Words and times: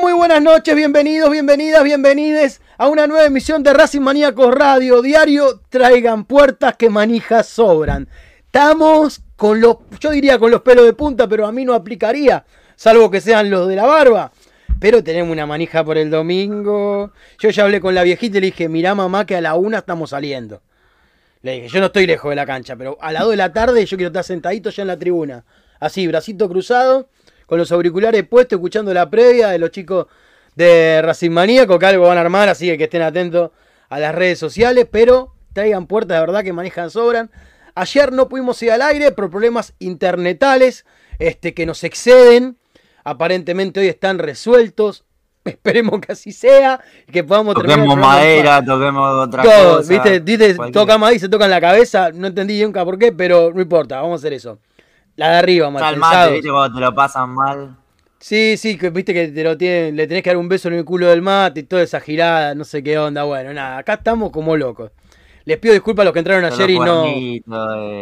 Muy, 0.00 0.14
buenas 0.14 0.40
noches, 0.40 0.74
bienvenidos, 0.74 1.30
bienvenidas, 1.30 1.84
bienvenides 1.84 2.62
a 2.78 2.88
una 2.88 3.06
nueva 3.06 3.26
emisión 3.26 3.62
de 3.62 3.74
Racing 3.74 4.00
Maníacos 4.00 4.54
Radio 4.54 5.02
Diario. 5.02 5.60
Traigan 5.68 6.24
puertas 6.24 6.76
que 6.76 6.88
manijas 6.88 7.46
sobran. 7.46 8.08
Estamos 8.38 9.20
con 9.36 9.60
los, 9.60 9.76
yo 10.00 10.10
diría 10.10 10.38
con 10.38 10.50
los 10.50 10.62
pelos 10.62 10.86
de 10.86 10.94
punta, 10.94 11.28
pero 11.28 11.46
a 11.46 11.52
mí 11.52 11.64
no 11.64 11.74
aplicaría, 11.74 12.46
salvo 12.74 13.10
que 13.10 13.20
sean 13.20 13.50
los 13.50 13.68
de 13.68 13.76
la 13.76 13.84
barba. 13.84 14.32
Pero 14.80 15.04
tenemos 15.04 15.30
una 15.30 15.46
manija 15.46 15.84
por 15.84 15.98
el 15.98 16.10
domingo. 16.10 17.12
Yo 17.38 17.50
ya 17.50 17.64
hablé 17.64 17.80
con 17.80 17.94
la 17.94 18.02
viejita 18.02 18.38
y 18.38 18.40
le 18.40 18.46
dije, 18.46 18.68
mirá 18.68 18.94
mamá 18.94 19.26
que 19.26 19.36
a 19.36 19.40
la 19.42 19.56
una 19.56 19.78
estamos 19.78 20.10
saliendo. 20.10 20.62
Le 21.42 21.52
dije, 21.52 21.68
yo 21.68 21.80
no 21.80 21.86
estoy 21.86 22.06
lejos 22.06 22.30
de 22.30 22.36
la 22.36 22.46
cancha, 22.46 22.76
pero 22.76 22.96
a 23.00 23.12
las 23.12 23.22
dos 23.22 23.32
de 23.32 23.36
la 23.36 23.52
tarde 23.52 23.84
yo 23.84 23.96
quiero 23.98 24.08
estar 24.08 24.24
sentadito 24.24 24.70
ya 24.70 24.82
en 24.82 24.88
la 24.88 24.98
tribuna. 24.98 25.44
Así, 25.80 26.06
bracito 26.06 26.48
cruzado 26.48 27.08
con 27.52 27.58
los 27.58 27.70
auriculares 27.70 28.26
puestos, 28.26 28.56
escuchando 28.56 28.94
la 28.94 29.10
previa 29.10 29.48
de 29.48 29.58
los 29.58 29.70
chicos 29.70 30.06
de 30.56 31.02
Racing 31.02 31.32
Maníaco, 31.32 31.78
que 31.78 31.84
algo 31.84 32.06
van 32.06 32.16
a 32.16 32.22
armar, 32.22 32.48
así 32.48 32.74
que 32.78 32.84
estén 32.84 33.02
atentos 33.02 33.50
a 33.90 34.00
las 34.00 34.14
redes 34.14 34.38
sociales, 34.38 34.86
pero 34.90 35.34
traigan 35.52 35.86
puertas 35.86 36.16
de 36.16 36.20
verdad 36.22 36.42
que 36.42 36.54
manejan 36.54 36.88
sobran. 36.88 37.30
Ayer 37.74 38.10
no 38.10 38.30
pudimos 38.30 38.62
ir 38.62 38.72
al 38.72 38.80
aire 38.80 39.12
por 39.12 39.28
problemas 39.28 39.74
internetales 39.80 40.86
este, 41.18 41.52
que 41.52 41.66
nos 41.66 41.84
exceden. 41.84 42.56
Aparentemente 43.04 43.80
hoy 43.80 43.88
están 43.88 44.18
resueltos. 44.18 45.04
Esperemos 45.44 46.00
que 46.00 46.12
así 46.12 46.32
sea 46.32 46.80
que 47.12 47.22
podamos 47.22 47.54
toquemos 47.54 47.98
madera, 47.98 48.64
toquemos 48.64 49.26
otra 49.26 49.42
Todo, 49.42 49.76
cosa. 49.76 49.90
¿viste? 49.90 50.20
¿Viste? 50.20 50.54
Toca 50.72 50.96
madera 50.96 51.16
y 51.16 51.20
se 51.20 51.28
toca 51.28 51.44
en 51.44 51.50
la 51.50 51.60
cabeza. 51.60 52.12
No 52.14 52.28
entendí 52.28 52.62
nunca 52.62 52.82
por 52.82 52.98
qué, 52.98 53.12
pero 53.12 53.52
no 53.54 53.60
importa, 53.60 53.96
vamos 53.96 54.12
a 54.12 54.20
hacer 54.22 54.32
eso. 54.32 54.58
La 55.16 55.30
de 55.30 55.36
arriba, 55.36 55.70
mal 55.70 55.96
mate, 55.96 56.32
¿viste? 56.32 56.50
Cuando 56.50 56.78
te 56.78 56.80
lo 56.80 56.94
pasan 56.94 57.30
mal. 57.30 57.76
Sí, 58.18 58.56
sí, 58.56 58.78
que 58.78 58.90
viste 58.90 59.12
que 59.12 59.28
te 59.28 59.42
lo 59.42 59.58
tienen, 59.58 59.96
le 59.96 60.06
tenés 60.06 60.22
que 60.22 60.30
dar 60.30 60.36
un 60.36 60.48
beso 60.48 60.68
en 60.68 60.74
el 60.74 60.84
culo 60.84 61.08
del 61.08 61.22
mate 61.22 61.60
y 61.60 61.62
toda 61.64 61.82
esa 61.82 62.00
girada, 62.00 62.54
no 62.54 62.64
sé 62.64 62.82
qué 62.82 62.96
onda. 62.96 63.24
Bueno, 63.24 63.52
nada, 63.52 63.78
acá 63.78 63.94
estamos 63.94 64.30
como 64.30 64.56
locos. 64.56 64.92
Les 65.44 65.58
pido 65.58 65.74
disculpas 65.74 66.02
a 66.02 66.04
los 66.04 66.12
que 66.12 66.20
entraron 66.20 66.44
ayer 66.44 66.70
y 66.70 66.78
no. 66.78 67.06
Eh. 67.06 67.42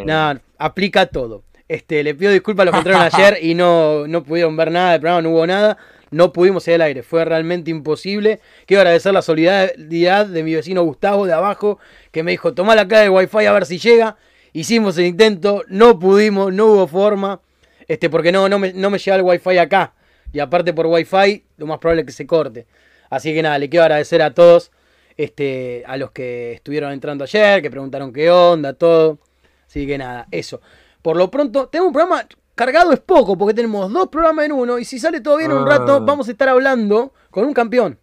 Nada, 0.05 0.41
aplica 0.59 1.07
todo. 1.07 1.45
Este, 1.69 2.03
le 2.03 2.15
pido 2.15 2.33
disculpas 2.33 2.65
a 2.65 2.67
los 2.67 2.73
que 2.73 2.79
entraron 2.79 3.09
ayer 3.13 3.39
y 3.43 3.55
no, 3.55 4.07
no 4.07 4.23
pudieron 4.23 4.57
ver 4.57 4.71
nada 4.71 4.93
del 4.93 5.01
programa, 5.01 5.23
no 5.23 5.31
hubo 5.31 5.47
nada. 5.47 5.79
No 6.11 6.33
pudimos 6.33 6.67
ir 6.67 6.75
al 6.75 6.83
aire, 6.83 7.03
fue 7.03 7.25
realmente 7.25 7.71
imposible. 7.71 8.41
Quiero 8.67 8.81
agradecer 8.81 9.15
la 9.15 9.23
solidaridad 9.23 10.27
de 10.27 10.43
mi 10.43 10.55
vecino 10.55 10.83
Gustavo 10.83 11.25
de 11.25 11.33
abajo, 11.33 11.79
que 12.11 12.25
me 12.25 12.33
dijo, 12.33 12.53
toma 12.53 12.75
la 12.75 12.87
clave 12.89 13.05
de 13.05 13.11
wifi 13.11 13.47
a 13.47 13.53
ver 13.53 13.65
si 13.65 13.79
llega. 13.79 14.17
Hicimos 14.53 14.99
el 14.99 15.07
intento, 15.07 15.65
no 15.69 15.99
pudimos, 15.99 16.53
no 16.53 16.67
hubo 16.67 16.87
forma, 16.87 17.41
este, 17.87 18.11
porque 18.11 18.33
no, 18.33 18.49
no, 18.49 18.59
me, 18.59 18.73
no 18.73 18.91
me 18.91 18.99
llega 18.99 19.17
el 19.17 19.23
wifi 19.23 19.59
acá. 19.59 19.95
Y 20.33 20.41
aparte 20.41 20.73
por 20.73 20.87
wifi, 20.87 21.45
lo 21.57 21.67
más 21.67 21.79
probable 21.79 22.03
es 22.03 22.07
que 22.07 22.13
se 22.13 22.27
corte. 22.27 22.67
Así 23.11 23.35
que 23.35 23.43
nada, 23.43 23.59
le 23.59 23.69
quiero 23.69 23.85
agradecer 23.85 24.23
a 24.23 24.33
todos, 24.33 24.71
este, 25.17 25.83
a 25.87 25.97
los 25.97 26.13
que 26.13 26.53
estuvieron 26.53 26.93
entrando 26.93 27.25
ayer, 27.25 27.63
que 27.63 27.71
preguntaron 27.71 28.13
qué 28.13 28.31
onda, 28.31 28.73
todo. 28.73 29.19
Así 29.67 29.87
que 29.87 29.99
nada, 29.99 30.27
eso. 30.31 30.61
Por 31.03 31.17
lo 31.17 31.31
pronto, 31.31 31.69
tengo 31.69 31.87
un 31.87 31.93
programa 31.93 32.27
cargado 32.55 32.93
es 32.93 33.01
poco, 33.01 33.39
porque 33.39 33.55
tenemos 33.55 33.91
dos 33.91 34.09
programas 34.09 34.45
en 34.45 34.53
uno, 34.53 34.79
y 34.79 34.85
si 34.85 34.99
sale 34.99 35.21
todo 35.21 35.39
bien 35.39 35.51
en 35.51 35.57
un 35.57 35.67
rato, 35.67 36.01
vamos 36.05 36.29
a 36.29 36.33
estar 36.33 36.49
hablando 36.49 37.15
con 37.31 37.45
un 37.45 37.55
campeón. 37.55 37.99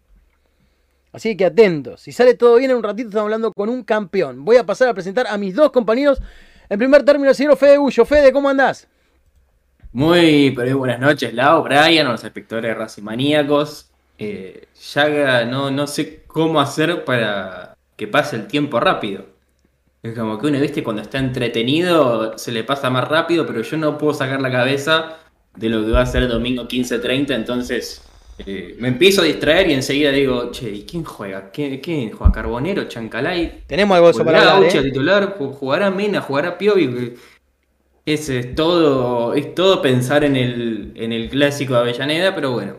Así 1.17 1.36
que 1.36 1.45
atentos. 1.45 2.01
Si 2.01 2.12
sale 2.12 2.36
todo 2.36 2.58
bien 2.58 2.69
en 2.69 2.77
un 2.77 2.84
ratito, 2.84 3.10
estamos 3.10 3.25
hablando 3.25 3.51
con 3.51 3.69
un 3.69 3.84
campeón. 3.84 4.45
Voy 4.45 4.58
a 4.58 4.67
pasar 4.67 4.88
a 4.88 4.93
presentar 4.93 5.25
a 5.25 5.36
mis 5.39 5.56
dos 5.56 5.71
compañeros. 5.71 6.21
En 6.69 6.77
primer 6.77 7.03
término, 7.03 7.30
el 7.30 7.36
señor 7.36 7.58
Fede 7.58 7.77
Gullo. 7.77 8.06
Fede, 8.06 8.32
¿cómo 8.32 8.49
andás? 8.49 8.88
Muy, 9.93 10.53
pero 10.56 10.77
buenas 10.77 10.99
noches, 10.99 11.34
Lau, 11.34 11.63
Brian, 11.63 12.06
a 12.06 12.12
los 12.12 12.23
espectadores 12.23 12.77
de. 12.77 13.89
Eh, 14.19 14.67
ya 14.93 15.45
no, 15.45 15.71
no 15.71 15.88
sé 15.88 16.21
cómo 16.27 16.62
hacer 16.62 17.03
para 17.03 17.75
que 17.95 18.08
pase 18.08 18.36
el 18.36 18.45
tiempo 18.45 18.80
rápido. 18.80 19.25
Es 20.03 20.13
como 20.13 20.38
que 20.38 20.45
uno, 20.45 20.60
viste, 20.60 20.84
cuando 20.84 21.01
está 21.01 21.17
entretenido 21.17 22.38
se 22.38 22.51
le 22.51 22.63
pasa 22.63 22.91
más 22.91 23.08
rápido, 23.08 23.47
pero 23.47 23.63
yo 23.63 23.75
no 23.77 23.97
puedo 23.97 24.13
sacar 24.13 24.39
la 24.39 24.51
cabeza 24.51 25.17
de 25.56 25.69
lo 25.69 25.84
que 25.84 25.89
va 25.93 26.01
a 26.01 26.06
ser 26.06 26.21
el 26.21 26.30
domingo 26.30 26.67
15.30, 26.67 27.34
entonces 27.34 28.06
eh, 28.45 28.76
me 28.80 28.89
empiezo 28.89 29.21
a 29.21 29.26
distraer 29.26 29.69
y 29.69 29.73
enseguida 29.73 30.12
digo, 30.12 30.52
che, 30.52 30.69
¿y 30.69 30.84
quién 30.84 31.04
juega? 31.04 31.50
¿Quién, 31.52 31.80
quién 31.80 32.12
juega? 32.12 32.32
¿Carbonero? 32.32 32.88
¿Chancalay? 32.88 33.63
Tenemos 33.65 33.95
algo 33.95 34.08
de 34.08 34.12
eso 34.12 34.26
para 34.26 34.54
hablar, 34.54 34.76
¿eh? 34.76 34.82
titular? 34.82 35.38
¿Jugará 35.38 35.89
Mena? 35.89 36.21
¿Jugará 36.21 36.58
Piovi? 36.58 37.15
Ese 38.06 38.39
es 38.39 38.56
todo, 38.56 39.34
es 39.34 39.54
todo 39.56 39.82
pensar 39.82 40.23
en 40.23 40.36
el, 40.36 40.93
en 40.95 41.12
el 41.12 41.30
clásico 41.30 41.73
de 41.73 41.80
Avellaneda, 41.80 42.34
pero 42.36 42.52
bueno, 42.54 42.76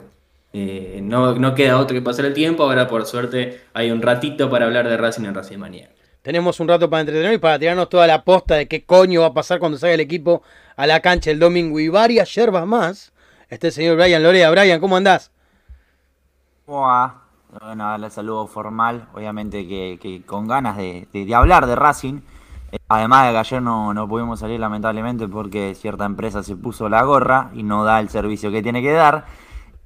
eh, 0.52 1.00
no, 1.02 1.34
no, 1.34 1.54
queda 1.54 1.78
otro 1.78 1.94
que 1.94 2.02
pasar 2.02 2.24
el 2.24 2.34
tiempo. 2.34 2.62
Ahora, 2.62 2.86
por 2.88 3.04
suerte, 3.04 3.60
hay 3.74 3.90
un 3.90 4.00
ratito 4.00 4.48
para 4.48 4.64
hablar 4.64 4.88
de 4.88 4.96
Racing 4.96 5.24
en 5.24 5.34
Racing 5.34 5.58
Manía. 5.58 5.90
Tenemos 6.22 6.60
un 6.60 6.68
rato 6.68 6.88
para 6.88 7.00
entretener 7.00 7.34
y 7.34 7.38
para 7.38 7.58
tirarnos 7.58 7.88
toda 7.88 8.06
la 8.06 8.24
posta 8.24 8.54
de 8.54 8.68
qué 8.68 8.84
coño 8.84 9.20
va 9.20 9.28
a 9.28 9.34
pasar 9.34 9.58
cuando 9.58 9.76
salga 9.76 9.94
el 9.94 10.00
equipo 10.00 10.42
a 10.76 10.86
la 10.86 11.00
cancha 11.00 11.30
el 11.30 11.38
domingo 11.38 11.78
y 11.78 11.88
varias 11.88 12.34
yerbas 12.34 12.66
más. 12.66 13.12
Este 13.50 13.70
señor 13.70 13.96
Brian 13.96 14.22
Lorea. 14.22 14.50
Brian, 14.50 14.80
¿cómo 14.80 14.96
andás? 14.96 15.30
¿Cómo 16.68 16.82
va? 16.82 17.22
Bueno, 17.62 17.94
el 17.94 18.10
saludo 18.10 18.46
formal, 18.46 19.08
obviamente 19.14 19.66
que, 19.66 20.22
con 20.26 20.46
ganas 20.46 20.76
de, 20.76 21.34
hablar 21.34 21.66
de 21.66 21.74
Racing. 21.74 22.20
Eh, 22.70 22.76
además 22.88 23.26
de 23.26 23.32
que 23.32 23.38
ayer 23.38 23.62
no, 23.62 23.94
no, 23.94 24.06
pudimos 24.06 24.40
salir 24.40 24.60
lamentablemente 24.60 25.26
porque 25.28 25.74
cierta 25.74 26.04
empresa 26.04 26.42
se 26.42 26.56
puso 26.56 26.90
la 26.90 27.02
gorra 27.04 27.50
y 27.54 27.62
no 27.62 27.84
da 27.84 28.00
el 28.00 28.10
servicio 28.10 28.50
que 28.50 28.62
tiene 28.62 28.82
que 28.82 28.92
dar. 28.92 29.24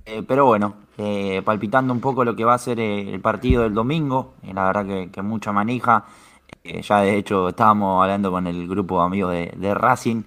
Eh, 0.06 0.24
pero 0.26 0.44
bueno, 0.44 0.74
eh, 0.98 1.40
palpitando 1.44 1.92
un 1.94 2.00
poco 2.00 2.24
lo 2.24 2.34
que 2.34 2.44
va 2.44 2.54
a 2.54 2.58
ser 2.58 2.80
el 2.80 3.20
partido 3.20 3.62
del 3.62 3.74
domingo, 3.74 4.34
la 4.42 4.64
verdad 4.64 5.08
que, 5.08 5.22
mucha 5.22 5.52
manija. 5.52 6.06
ya 6.64 7.00
de 7.02 7.16
hecho 7.16 7.50
estábamos 7.50 8.02
hablando 8.02 8.32
con 8.32 8.48
el 8.48 8.66
grupo 8.66 8.98
de 8.98 9.06
amigos 9.06 9.32
de 9.32 9.74
Racing 9.74 10.24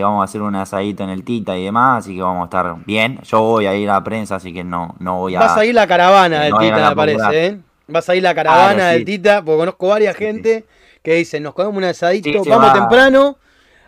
vamos 0.00 0.22
a 0.22 0.24
hacer 0.24 0.40
un 0.40 0.54
asadito 0.54 1.04
en 1.04 1.10
el 1.10 1.22
Tita 1.22 1.56
y 1.56 1.64
demás, 1.64 2.04
así 2.04 2.16
que 2.16 2.22
vamos 2.22 2.42
a 2.42 2.44
estar 2.44 2.76
bien. 2.86 3.20
Yo 3.24 3.40
voy 3.42 3.66
a 3.66 3.74
ir 3.74 3.90
a 3.90 3.94
la 3.94 4.04
prensa, 4.04 4.36
así 4.36 4.52
que 4.52 4.64
no, 4.64 4.94
no 4.98 5.18
voy 5.18 5.34
a... 5.34 5.40
Vas 5.40 5.56
a 5.58 5.64
ir 5.66 5.74
la 5.74 5.86
caravana 5.86 6.40
del 6.40 6.54
Tita, 6.56 6.88
me 6.88 6.96
parece, 6.96 7.46
¿eh? 7.46 7.58
Vas 7.88 8.08
a 8.08 8.14
ir 8.14 8.22
la 8.22 8.34
caravana 8.34 8.88
del 8.88 9.04
Tita, 9.04 9.44
porque 9.44 9.58
conozco 9.58 9.88
varias 9.88 10.16
gente 10.16 10.64
que 11.02 11.14
dicen, 11.14 11.42
nos 11.42 11.52
comemos 11.54 11.76
un 11.76 11.84
asadito, 11.84 12.30
vamos 12.48 12.72
temprano, 12.72 13.36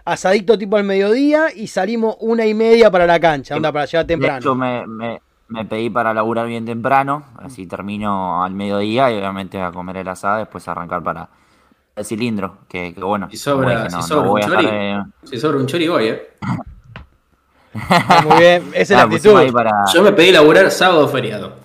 asadito 0.05 0.59
tipo 0.59 0.77
al 0.77 0.85
mediodía 0.85 1.47
y 1.55 1.69
salimos 1.69 2.17
una 2.21 2.45
y 2.45 2.55
media 2.55 2.90
para 2.90 3.07
la 3.07 3.19
cancha, 3.21 3.55
anda 3.55 3.73
para 3.73 3.87
llegar 3.87 4.07
temprano. 4.07 4.40
Yo 4.40 4.55
me, 4.55 4.87
me, 4.87 5.23
me, 5.49 5.64
pedí 5.64 5.90
para 5.90 6.12
laburar 6.12 6.47
bien 6.47 6.67
temprano, 6.67 7.25
así 7.38 7.67
termino 7.67 8.45
al 8.45 8.53
mediodía 8.53 9.11
y 9.11 9.17
obviamente 9.17 9.61
a 9.62 9.71
comer 9.71 9.99
el 9.99 10.09
asado, 10.09 10.38
después 10.38 10.67
arrancar 10.69 11.03
para 11.03 11.29
el 11.96 12.04
cilindro, 12.04 12.59
que, 12.68 12.94
bueno. 12.96 13.28
Si 13.30 13.37
sobra, 13.37 13.88
si 13.88 14.02
sobra 14.02 14.30
un 14.30 14.40
chori, 14.40 14.68
si 15.24 15.38
sobra 15.38 15.59
un 15.59 15.66
chori 15.66 15.88
voy, 15.88 16.09
eh. 16.09 16.28
Muy 18.24 18.38
bien, 18.38 18.62
esa 18.74 18.80
es 18.80 18.90
la 18.90 19.00
ah, 19.00 19.04
actitud. 19.04 19.52
Para... 19.52 19.85
Yo 19.92 20.02
me 20.02 20.12
pedí 20.12 20.33
laburar 20.33 20.70
sábado 20.70 21.09
feriado. 21.09 21.57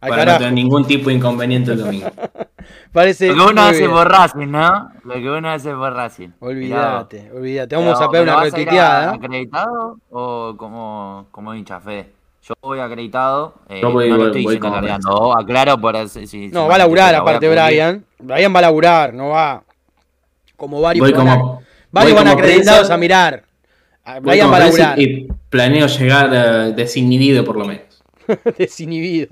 para 0.00 0.24
no 0.24 0.38
tener 0.38 0.52
ningún 0.52 0.86
tipo 0.86 1.08
de 1.08 1.16
inconveniente 1.16 1.72
el 1.72 1.78
domingo. 1.78 2.10
Parece 2.92 3.28
Lo 3.28 3.46
que 3.46 3.52
uno 3.52 3.62
hace 3.62 3.88
por 3.88 4.08
Racing, 4.08 4.50
¿no? 4.50 4.90
Lo 5.02 5.14
que 5.14 5.30
uno 5.30 5.50
hace 5.50 5.74
por 5.74 5.92
Racing. 5.92 6.30
Olvídate, 6.40 7.30
olvídate. 7.34 7.76
Vamos 7.76 8.00
a 8.00 8.08
pegar 8.08 8.24
una 8.24 8.40
retuiteada. 8.40 9.12
¿Acreditado 9.12 9.98
o 10.10 10.54
como, 10.56 11.26
como 11.30 11.54
hincha, 11.54 11.80
Fede? 11.80 12.12
Yo 12.46 12.54
voy 12.60 12.78
acreditado. 12.78 13.54
Eh, 13.70 13.80
no, 13.80 13.90
voy, 13.90 14.10
no 14.10 14.18
lo 14.18 14.26
estoy 14.26 14.42
diciendo 14.42 14.70
cargando. 14.70 15.38
Aclaro 15.38 15.80
por 15.80 16.08
si, 16.10 16.48
No, 16.48 16.68
va 16.68 16.74
a 16.74 16.78
laburar 16.78 17.14
aparte 17.14 17.48
Brian. 17.48 18.04
Brian 18.18 18.54
va 18.54 18.58
a 18.58 18.62
laburar, 18.62 19.14
no 19.14 19.30
va. 19.30 19.64
Como 20.54 20.82
varios. 20.82 21.06
Voy 21.06 21.14
como, 21.14 21.62
varios 21.90 22.14
van 22.14 22.28
acreditados 22.28 22.90
a 22.90 22.98
mirar. 22.98 23.44
Brian 24.20 24.52
va 24.52 24.56
a 24.56 24.60
laburar. 24.60 25.00
Y 25.00 25.26
planeo 25.48 25.86
llegar 25.86 26.28
uh, 26.28 26.74
desinhibido 26.74 27.46
por 27.46 27.56
lo 27.56 27.64
menos. 27.64 28.04
desinhibido. 28.58 29.28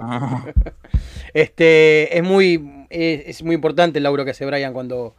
este 1.34 2.16
es 2.16 2.24
muy, 2.24 2.86
es, 2.88 3.26
es 3.26 3.42
muy 3.42 3.54
importante 3.54 3.98
el 3.98 4.04
laburo 4.04 4.24
que 4.24 4.30
hace 4.30 4.46
Brian 4.46 4.72
cuando 4.72 5.14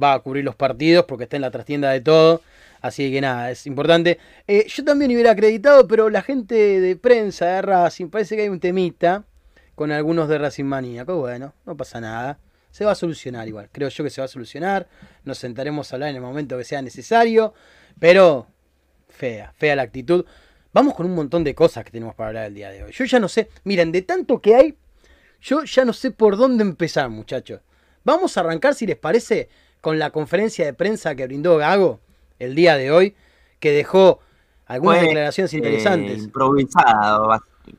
va 0.00 0.12
a 0.12 0.18
cubrir 0.18 0.44
los 0.44 0.54
partidos 0.54 1.06
porque 1.06 1.24
está 1.24 1.36
en 1.36 1.42
la 1.42 1.50
trastienda 1.50 1.90
de 1.92 2.02
todo. 2.02 2.42
Así 2.80 3.10
que 3.10 3.20
nada, 3.20 3.50
es 3.50 3.66
importante. 3.66 4.18
Eh, 4.46 4.66
yo 4.68 4.84
también 4.84 5.10
hubiera 5.10 5.32
acreditado, 5.32 5.86
pero 5.88 6.10
la 6.10 6.22
gente 6.22 6.54
de 6.54 6.96
prensa 6.96 7.46
de 7.46 7.62
Racing, 7.62 8.08
parece 8.08 8.36
que 8.36 8.42
hay 8.42 8.48
un 8.48 8.60
temita 8.60 9.24
con 9.74 9.90
algunos 9.90 10.28
de 10.28 10.38
Racing 10.38 10.64
Maníaco. 10.64 11.16
Bueno, 11.16 11.54
no 11.66 11.76
pasa 11.76 12.00
nada. 12.00 12.38
Se 12.70 12.84
va 12.84 12.92
a 12.92 12.94
solucionar 12.94 13.48
igual. 13.48 13.68
Creo 13.72 13.88
yo 13.88 14.04
que 14.04 14.10
se 14.10 14.20
va 14.20 14.26
a 14.26 14.28
solucionar. 14.28 14.88
Nos 15.24 15.38
sentaremos 15.38 15.92
a 15.92 15.96
hablar 15.96 16.10
en 16.10 16.16
el 16.16 16.22
momento 16.22 16.56
que 16.56 16.64
sea 16.64 16.82
necesario. 16.82 17.54
Pero 17.98 18.46
fea, 19.08 19.52
fea 19.56 19.74
la 19.74 19.82
actitud. 19.82 20.24
Vamos 20.72 20.94
con 20.94 21.06
un 21.06 21.14
montón 21.14 21.42
de 21.42 21.54
cosas 21.54 21.84
que 21.84 21.90
tenemos 21.90 22.14
para 22.14 22.28
hablar 22.28 22.46
el 22.46 22.54
día 22.54 22.70
de 22.70 22.84
hoy. 22.84 22.92
Yo 22.92 23.04
ya 23.04 23.18
no 23.18 23.28
sé, 23.28 23.48
miren, 23.64 23.90
de 23.90 24.02
tanto 24.02 24.40
que 24.40 24.54
hay, 24.54 24.76
yo 25.40 25.64
ya 25.64 25.84
no 25.84 25.92
sé 25.92 26.10
por 26.10 26.36
dónde 26.36 26.62
empezar, 26.62 27.08
muchachos. 27.08 27.62
Vamos 28.04 28.36
a 28.36 28.40
arrancar, 28.40 28.74
si 28.74 28.86
les 28.86 28.96
parece, 28.96 29.48
con 29.80 29.98
la 29.98 30.10
conferencia 30.10 30.64
de 30.64 30.74
prensa 30.74 31.14
que 31.14 31.26
brindó 31.26 31.56
Gago 31.56 32.00
el 32.38 32.54
día 32.54 32.76
de 32.76 32.90
hoy, 32.90 33.14
que 33.60 33.72
dejó 33.72 34.20
algunas 34.66 35.00
declaraciones 35.00 35.52
interesantes. 35.54 36.24
improvisado, 36.24 37.30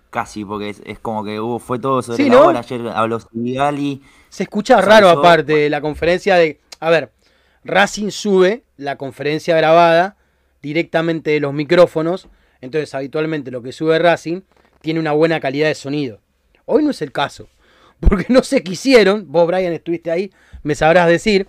casi, 0.10 0.44
porque 0.46 0.70
es, 0.70 0.82
es 0.86 1.00
como 1.00 1.24
que 1.24 1.40
hubo, 1.40 1.60
fue 1.60 1.80
todo 1.80 2.02
sobre 2.02 2.24
Sí, 2.24 2.30
la 2.30 2.36
¿no? 2.36 2.44
bola. 2.46 2.60
Ayer 2.60 2.88
habló 2.90 3.20
Sigali. 3.20 4.02
Se 4.30 4.44
escucha 4.44 4.82
raro 4.82 5.10
eso- 5.10 5.20
aparte 5.20 5.70
la 5.70 5.82
conferencia 5.82 6.36
de... 6.36 6.60
A 6.80 6.90
ver, 6.90 7.12
Racing 7.64 8.10
sube 8.10 8.64
la 8.78 8.98
conferencia 8.98 9.56
grabada 9.58 10.16
directamente 10.62 11.32
de 11.32 11.40
los 11.40 11.54
micrófonos, 11.54 12.28
entonces 12.62 12.94
habitualmente 12.96 13.52
lo 13.52 13.62
que 13.62 13.72
sube 13.72 13.98
Racing 14.00 14.42
tiene 14.82 15.00
una 15.00 15.12
buena 15.12 15.40
calidad 15.40 15.68
de 15.68 15.76
sonido. 15.76 16.20
Hoy 16.66 16.84
no 16.84 16.92
es 16.92 17.02
el 17.02 17.12
caso, 17.12 17.50
porque 18.00 18.26
no 18.30 18.44
sé 18.44 18.64
qué 18.64 18.74
hicieron, 18.74 19.26
vos 19.32 19.48
Brian 19.48 19.74
estuviste 19.74 20.12
ahí, 20.12 20.32
me 20.64 20.76
sabrás 20.76 21.08
decir, 21.08 21.48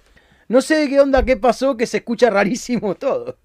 no 0.50 0.60
sé 0.60 0.74
de 0.76 0.88
qué 0.90 1.00
onda, 1.00 1.24
qué 1.24 1.36
pasó, 1.38 1.76
que 1.76 1.86
se 1.86 1.98
escucha 1.98 2.28
rarísimo 2.28 2.94
todo. 3.06 3.36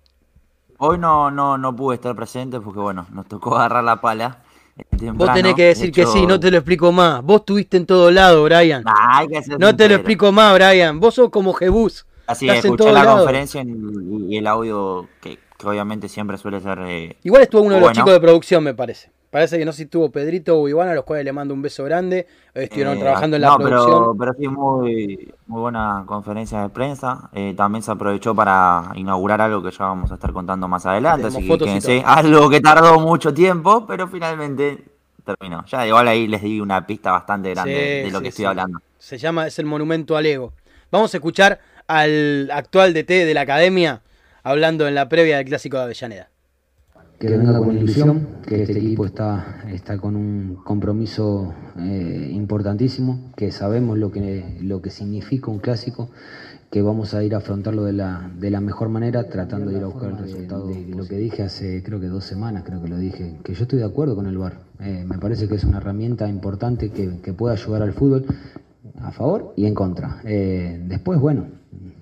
Hoy 0.78 0.98
no, 0.98 1.32
no, 1.32 1.58
no 1.58 1.74
pude 1.74 1.96
estar 1.96 2.14
presente 2.16 2.60
porque, 2.60 2.80
bueno, 2.80 3.08
nos 3.14 3.28
tocó 3.28 3.56
agarrar 3.56 3.84
la 3.86 4.02
pala. 4.02 4.44
eh, 4.78 4.84
Vos 4.92 5.00
temprano. 5.00 5.34
tenés 5.34 5.56
que 5.56 5.62
De 5.62 5.68
decir 5.70 5.92
que 5.94 6.06
sí, 6.06 6.26
no 6.28 6.38
te 6.40 6.52
lo 6.52 6.58
explico 6.58 6.92
más. 6.92 7.24
Vos 7.24 7.38
estuviste 7.42 7.78
en 7.78 7.86
todo 7.86 8.12
lado, 8.12 8.44
Brian. 8.44 8.84
Nah, 8.84 9.20
hay 9.20 9.28
que 9.30 9.42
ser 9.42 9.58
No 9.58 9.74
te 9.76 9.88
lo 9.88 9.96
explico 9.96 10.32
más, 10.34 10.54
Brian. 10.54 11.00
Vos 11.00 11.14
sos 11.16 11.30
como 11.30 11.54
Jebus. 11.54 12.06
Así, 12.28 12.48
Estás 12.50 12.66
en 12.66 12.72
escuché 12.74 12.92
la 12.92 13.06
conferencia 13.06 13.62
en- 13.62 14.32
y 14.32 14.38
el 14.38 14.48
audio 14.48 15.08
que, 15.22 15.38
que 15.58 15.68
obviamente 15.68 16.10
siempre 16.10 16.38
suele 16.38 16.60
ser... 16.60 16.80
eh, 16.82 17.16
Igual 17.24 17.44
estuvo 17.44 17.62
uno 17.62 17.76
de 17.76 17.82
los 17.82 17.92
chicos 17.94 18.12
de 18.12 18.20
producción, 18.20 18.64
me 18.64 18.74
parece. 18.74 19.12
Parece 19.36 19.60
que 19.60 19.66
no 19.66 19.74
sé 19.74 19.80
si 19.80 19.84
estuvo 19.84 20.10
Pedrito 20.10 20.58
o 20.58 20.70
Iván, 20.70 20.88
a 20.88 20.94
los 20.94 21.04
cuales 21.04 21.26
le 21.26 21.34
mando 21.34 21.54
un 21.54 21.62
beso 21.62 21.84
grande. 21.84 22.26
Estuvieron 22.54 22.96
Eh, 22.96 23.02
trabajando 23.02 23.36
en 23.36 23.42
la 23.42 23.50
no, 23.50 23.58
producción. 23.58 23.86
Pero, 23.90 24.16
pero 24.18 24.34
sí, 24.40 24.48
muy, 24.48 25.34
muy 25.48 25.60
buena 25.60 26.04
conferencia 26.06 26.62
de 26.62 26.70
prensa. 26.70 27.30
Eh, 27.34 27.54
también 27.58 27.84
se 27.84 27.92
aprovechó 27.92 28.34
para 28.34 28.94
inaugurar 28.96 29.42
algo 29.42 29.62
que 29.62 29.72
ya 29.72 29.88
vamos 29.88 30.10
a 30.10 30.14
estar 30.14 30.32
contando 30.32 30.70
más 30.70 30.86
adelante. 30.86 31.28
Así 31.28 31.46
que 31.46 31.58
quédense. 31.58 32.02
Algo 32.06 32.50
que 32.50 32.62
tardó 32.62 32.98
mucho 33.02 33.34
tiempo, 33.34 33.86
pero 33.86 34.08
finalmente 34.08 34.86
terminó. 35.26 35.66
Ya 35.66 35.86
igual 35.86 36.08
ahí 36.08 36.30
les 36.30 36.42
di 36.42 36.62
una 36.62 36.88
pista 36.88 37.12
bastante 37.12 37.50
grande 37.50 37.74
Sí, 37.74 38.06
de 38.06 38.12
lo 38.12 38.20
sí, 38.20 38.24
que 38.24 38.30
estoy 38.30 38.44
sí. 38.44 38.48
hablando. 38.48 38.80
Se 39.00 39.18
llama, 39.18 39.48
es 39.48 39.60
el 39.60 39.66
monumento 39.66 40.16
al 40.16 40.28
ego. 40.28 40.54
Vamos 40.92 41.14
a 41.14 41.18
escuchar 41.18 41.60
al 41.88 42.50
actual 42.54 42.94
DT 42.94 43.26
de 43.26 43.34
la 43.34 43.42
academia 43.42 44.02
hablando 44.44 44.88
en 44.88 44.96
la 44.96 45.10
previa 45.10 45.36
del 45.36 45.46
clásico 45.46 45.76
de 45.76 45.84
Avellaneda. 45.84 46.30
Que 47.20 47.30
venga 47.30 47.58
con 47.58 47.78
ilusión, 47.78 48.28
que 48.46 48.64
este 48.64 48.80
equipo 48.80 49.06
está, 49.06 49.64
está 49.72 49.98
con 49.98 50.16
un 50.16 50.58
compromiso 50.64 51.54
eh, 51.78 52.32
importantísimo, 52.34 53.32
que 53.36 53.52
sabemos 53.52 53.98
lo 53.98 54.12
que, 54.12 54.58
lo 54.62 54.82
que 54.82 54.90
significa 54.90 55.52
un 55.52 55.60
clásico, 55.60 56.10
que 56.70 56.82
vamos 56.82 57.14
a 57.14 57.24
ir 57.24 57.36
a 57.36 57.38
afrontarlo 57.38 57.86
de 57.86 57.94
la, 57.94 58.30
de 58.38 58.52
la 58.52 58.60
mejor 58.60 58.90
manera, 58.90 59.30
tratando 59.30 59.72
de 59.72 59.78
ir 59.78 59.84
a 59.84 59.88
buscar 59.88 60.12
el 60.12 60.18
resultado. 60.18 60.68
De, 60.68 60.88
lo 60.88 61.08
que 61.08 61.18
dije 61.18 61.44
hace 61.44 61.82
creo 61.84 62.02
que 62.02 62.08
dos 62.08 62.26
semanas, 62.26 62.64
creo 62.66 62.82
que 62.82 62.90
lo 62.90 62.98
dije, 62.98 63.38
que 63.44 63.54
yo 63.54 63.64
estoy 63.64 63.80
de 63.80 63.86
acuerdo 63.86 64.16
con 64.16 64.26
el 64.26 64.38
VAR. 64.38 64.60
Eh, 64.82 65.06
me 65.08 65.18
parece 65.18 65.48
que 65.48 65.56
es 65.56 65.64
una 65.64 65.78
herramienta 65.78 66.28
importante 66.28 66.90
que, 66.90 67.22
que 67.22 67.34
puede 67.34 67.54
ayudar 67.56 67.82
al 67.82 67.94
fútbol 67.94 68.26
a 69.02 69.12
favor 69.12 69.54
y 69.56 69.66
en 69.66 69.74
contra. 69.74 70.22
Eh, 70.26 70.84
después, 70.88 71.20
bueno, 71.20 71.48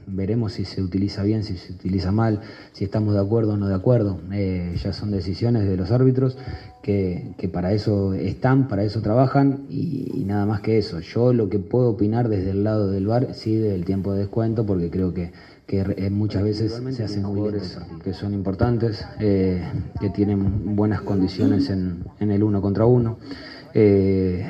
veremos 0.07 0.53
si 0.53 0.65
se 0.65 0.81
utiliza 0.81 1.23
bien, 1.23 1.43
si 1.43 1.55
se 1.57 1.73
utiliza 1.73 2.11
mal, 2.11 2.39
si 2.71 2.83
estamos 2.83 3.13
de 3.13 3.19
acuerdo 3.21 3.53
o 3.53 3.57
no 3.57 3.67
de 3.67 3.75
acuerdo. 3.75 4.19
Eh, 4.31 4.75
ya 4.81 4.93
son 4.93 5.11
decisiones 5.11 5.67
de 5.67 5.77
los 5.77 5.91
árbitros 5.91 6.37
que, 6.81 7.33
que 7.37 7.47
para 7.49 7.71
eso 7.73 8.13
están, 8.13 8.67
para 8.67 8.83
eso 8.83 9.01
trabajan 9.01 9.59
y, 9.69 10.11
y 10.13 10.23
nada 10.25 10.45
más 10.45 10.61
que 10.61 10.77
eso. 10.77 10.99
Yo 10.99 11.33
lo 11.33 11.49
que 11.49 11.59
puedo 11.59 11.89
opinar 11.89 12.29
desde 12.29 12.51
el 12.51 12.63
lado 12.63 12.89
del 12.89 13.07
VAR, 13.07 13.33
sí, 13.33 13.55
del 13.55 13.85
tiempo 13.85 14.13
de 14.13 14.19
descuento, 14.19 14.65
porque 14.65 14.89
creo 14.89 15.13
que, 15.13 15.31
eh, 15.67 16.09
muchas 16.11 16.43
veces 16.43 16.71
se 16.91 17.03
hacen 17.03 17.23
jugadores 17.23 17.77
que 18.03 18.13
son 18.13 18.33
importantes, 18.33 19.05
eh, 19.19 19.63
que 19.99 20.09
tienen 20.09 20.75
buenas 20.75 21.01
condiciones 21.01 21.69
en, 21.69 22.03
en 22.19 22.29
el 22.31 22.43
uno 22.43 22.61
contra 22.61 22.85
uno. 22.85 23.17
Eh, 23.73 24.45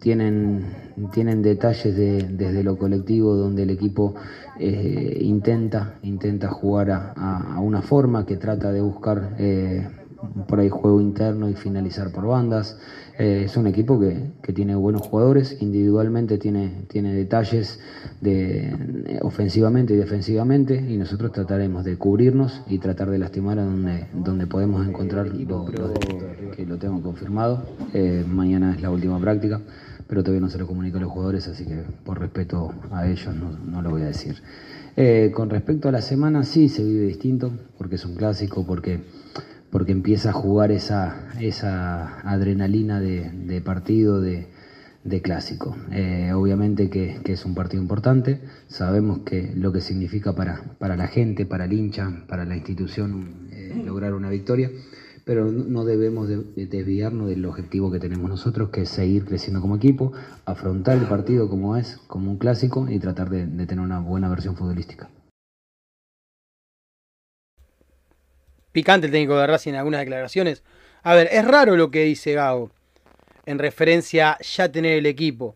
tienen, 0.00 0.64
tienen 1.12 1.42
detalles 1.42 1.94
de- 1.94 2.26
desde 2.32 2.62
lo 2.64 2.76
colectivo 2.76 3.36
donde 3.36 3.62
el 3.62 3.70
equipo 3.70 4.14
eh, 4.62 5.16
intenta, 5.22 5.94
intenta 6.02 6.48
jugar 6.48 6.90
a, 6.90 7.58
una 7.60 7.80
forma 7.80 8.26
que 8.26 8.36
trata 8.36 8.70
de 8.70 8.82
buscar 8.82 9.36
eh, 9.38 9.88
por 10.46 10.60
ahí 10.60 10.68
juego 10.68 11.00
interno 11.00 11.48
y 11.48 11.54
finalizar 11.54 12.12
por 12.12 12.26
bandas. 12.26 12.78
Eh, 13.18 13.44
es 13.46 13.56
un 13.56 13.66
equipo 13.66 13.98
que, 13.98 14.32
tiene 14.52 14.74
buenos 14.74 15.02
jugadores, 15.02 15.56
individualmente 15.62 16.36
tiene, 16.36 16.84
tiene 16.88 17.14
detalles 17.14 17.80
de, 18.20 19.18
ofensivamente 19.22 19.94
y 19.94 19.96
defensivamente 19.96 20.74
y 20.74 20.96
nosotros 20.98 21.32
trataremos 21.32 21.84
de 21.84 21.96
cubrirnos 21.96 22.60
y 22.68 22.78
tratar 22.78 23.08
de 23.10 23.18
lastimar 23.18 23.58
a 23.60 23.64
donde, 23.64 24.08
donde 24.12 24.46
podemos 24.46 24.86
encontrar 24.86 25.28
lo- 25.28 25.68
los 25.68 26.56
que 26.56 26.66
lo 26.66 26.76
tengo 26.78 27.00
confirmado. 27.00 27.62
Mañana 28.28 28.74
es 28.74 28.82
la 28.82 28.90
última 28.90 29.18
práctica, 29.20 29.60
pero 30.10 30.24
todavía 30.24 30.40
no 30.40 30.50
se 30.50 30.58
lo 30.58 30.66
comunico 30.66 30.98
a 30.98 31.02
los 31.02 31.12
jugadores, 31.12 31.46
así 31.46 31.64
que 31.64 31.84
por 32.04 32.18
respeto 32.18 32.74
a 32.90 33.06
ellos 33.06 33.32
no, 33.32 33.56
no 33.64 33.80
lo 33.80 33.90
voy 33.90 34.02
a 34.02 34.06
decir. 34.06 34.42
Eh, 34.96 35.30
con 35.32 35.50
respecto 35.50 35.88
a 35.88 35.92
la 35.92 36.02
semana, 36.02 36.42
sí 36.42 36.68
se 36.68 36.82
vive 36.82 37.06
distinto, 37.06 37.52
porque 37.78 37.94
es 37.94 38.04
un 38.04 38.16
clásico, 38.16 38.66
porque, 38.66 38.98
porque 39.70 39.92
empieza 39.92 40.30
a 40.30 40.32
jugar 40.32 40.72
esa, 40.72 41.28
esa 41.38 42.22
adrenalina 42.28 42.98
de, 42.98 43.62
partido, 43.64 44.20
de, 44.20 44.48
clásico. 45.22 45.76
Eh, 45.92 46.32
obviamente 46.34 46.90
que, 46.90 47.20
que 47.22 47.34
es 47.34 47.44
un 47.44 47.54
partido 47.54 47.80
importante, 47.80 48.40
sabemos 48.66 49.20
que 49.20 49.52
lo 49.54 49.70
que 49.70 49.80
significa 49.80 50.34
para, 50.34 50.60
para 50.80 50.96
la 50.96 51.06
gente, 51.06 51.46
para 51.46 51.66
el 51.66 51.72
hincha, 51.72 52.24
para 52.26 52.44
la 52.44 52.56
institución 52.56 53.46
eh, 53.52 53.80
lograr 53.86 54.14
una 54.14 54.28
victoria, 54.28 54.72
pero 55.30 55.44
no 55.44 55.84
debemos 55.84 56.26
de- 56.26 56.42
de 56.42 56.66
desviarnos 56.66 57.28
del 57.28 57.44
objetivo 57.46 57.92
que 57.92 58.00
tenemos 58.00 58.28
nosotros, 58.28 58.70
que 58.70 58.80
es 58.82 58.88
seguir 58.88 59.24
creciendo 59.24 59.60
como 59.60 59.76
equipo, 59.76 60.10
afrontar 60.44 60.98
el 60.98 61.06
partido 61.06 61.48
como 61.48 61.76
es, 61.76 61.98
como 62.08 62.32
un 62.32 62.36
clásico 62.36 62.88
y 62.90 62.98
tratar 62.98 63.30
de, 63.30 63.46
de 63.46 63.64
tener 63.64 63.84
una 63.84 64.00
buena 64.00 64.28
versión 64.28 64.56
futbolística. 64.56 65.08
Picante 68.72 69.06
el 69.06 69.12
técnico 69.12 69.38
de 69.38 69.46
Racing 69.46 69.70
en 69.70 69.76
algunas 69.76 70.00
declaraciones. 70.00 70.64
A 71.04 71.14
ver, 71.14 71.28
es 71.30 71.44
raro 71.46 71.76
lo 71.76 71.92
que 71.92 72.02
dice 72.02 72.32
Gago 72.32 72.72
en 73.46 73.60
referencia 73.60 74.32
a 74.32 74.38
ya 74.40 74.72
tener 74.72 74.98
el 74.98 75.06
equipo. 75.06 75.54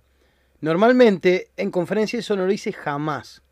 Normalmente 0.61 1.49
en 1.57 1.73
conferencia 1.73 2.21
eso 2.21 2.37
no 2.37 2.45
lo 2.45 2.53
dice 2.53 2.73
jamás. 2.73 3.43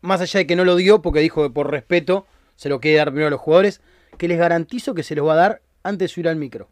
Más 0.00 0.22
allá 0.22 0.38
de 0.38 0.46
que 0.46 0.56
no 0.56 0.64
lo 0.64 0.76
dio 0.76 1.02
porque 1.02 1.20
dijo 1.20 1.42
que 1.42 1.52
por 1.52 1.70
respeto 1.70 2.26
se 2.56 2.70
lo 2.70 2.80
quiere 2.80 2.96
dar 2.96 3.08
primero 3.08 3.26
a 3.26 3.30
los 3.32 3.40
jugadores, 3.40 3.82
que 4.18 4.28
les 4.28 4.38
garantizo 4.38 4.94
que 4.94 5.02
se 5.02 5.14
los 5.14 5.26
va 5.26 5.32
a 5.34 5.36
dar 5.36 5.62
antes 5.82 6.10
de 6.10 6.14
subir 6.14 6.28
al 6.28 6.36
micro. 6.36 6.68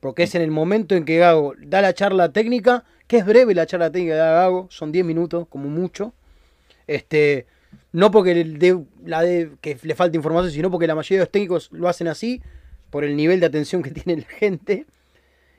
Porque 0.00 0.24
es 0.24 0.34
en 0.34 0.42
el 0.42 0.50
momento 0.50 0.94
en 0.94 1.04
que 1.04 1.18
Gago 1.18 1.54
da 1.58 1.80
la 1.80 1.94
charla 1.94 2.32
técnica, 2.32 2.84
que 3.06 3.18
es 3.18 3.24
breve 3.24 3.54
la 3.54 3.66
charla 3.66 3.90
técnica 3.90 4.14
de 4.14 4.20
Gago, 4.20 4.66
son 4.70 4.92
10 4.92 5.04
minutos 5.04 5.46
como 5.48 5.68
mucho. 5.68 6.12
Este, 6.86 7.46
no 7.92 8.10
porque 8.10 8.34
que 9.60 9.78
le 9.82 9.94
falte 9.94 10.16
información, 10.16 10.52
sino 10.52 10.70
porque 10.70 10.86
la 10.86 10.94
mayoría 10.94 11.18
de 11.18 11.24
los 11.24 11.30
técnicos 11.30 11.70
lo 11.72 11.88
hacen 11.88 12.08
así, 12.08 12.42
por 12.90 13.04
el 13.04 13.16
nivel 13.16 13.40
de 13.40 13.46
atención 13.46 13.82
que 13.82 13.90
tiene 13.92 14.22
la 14.22 14.28
gente, 14.28 14.86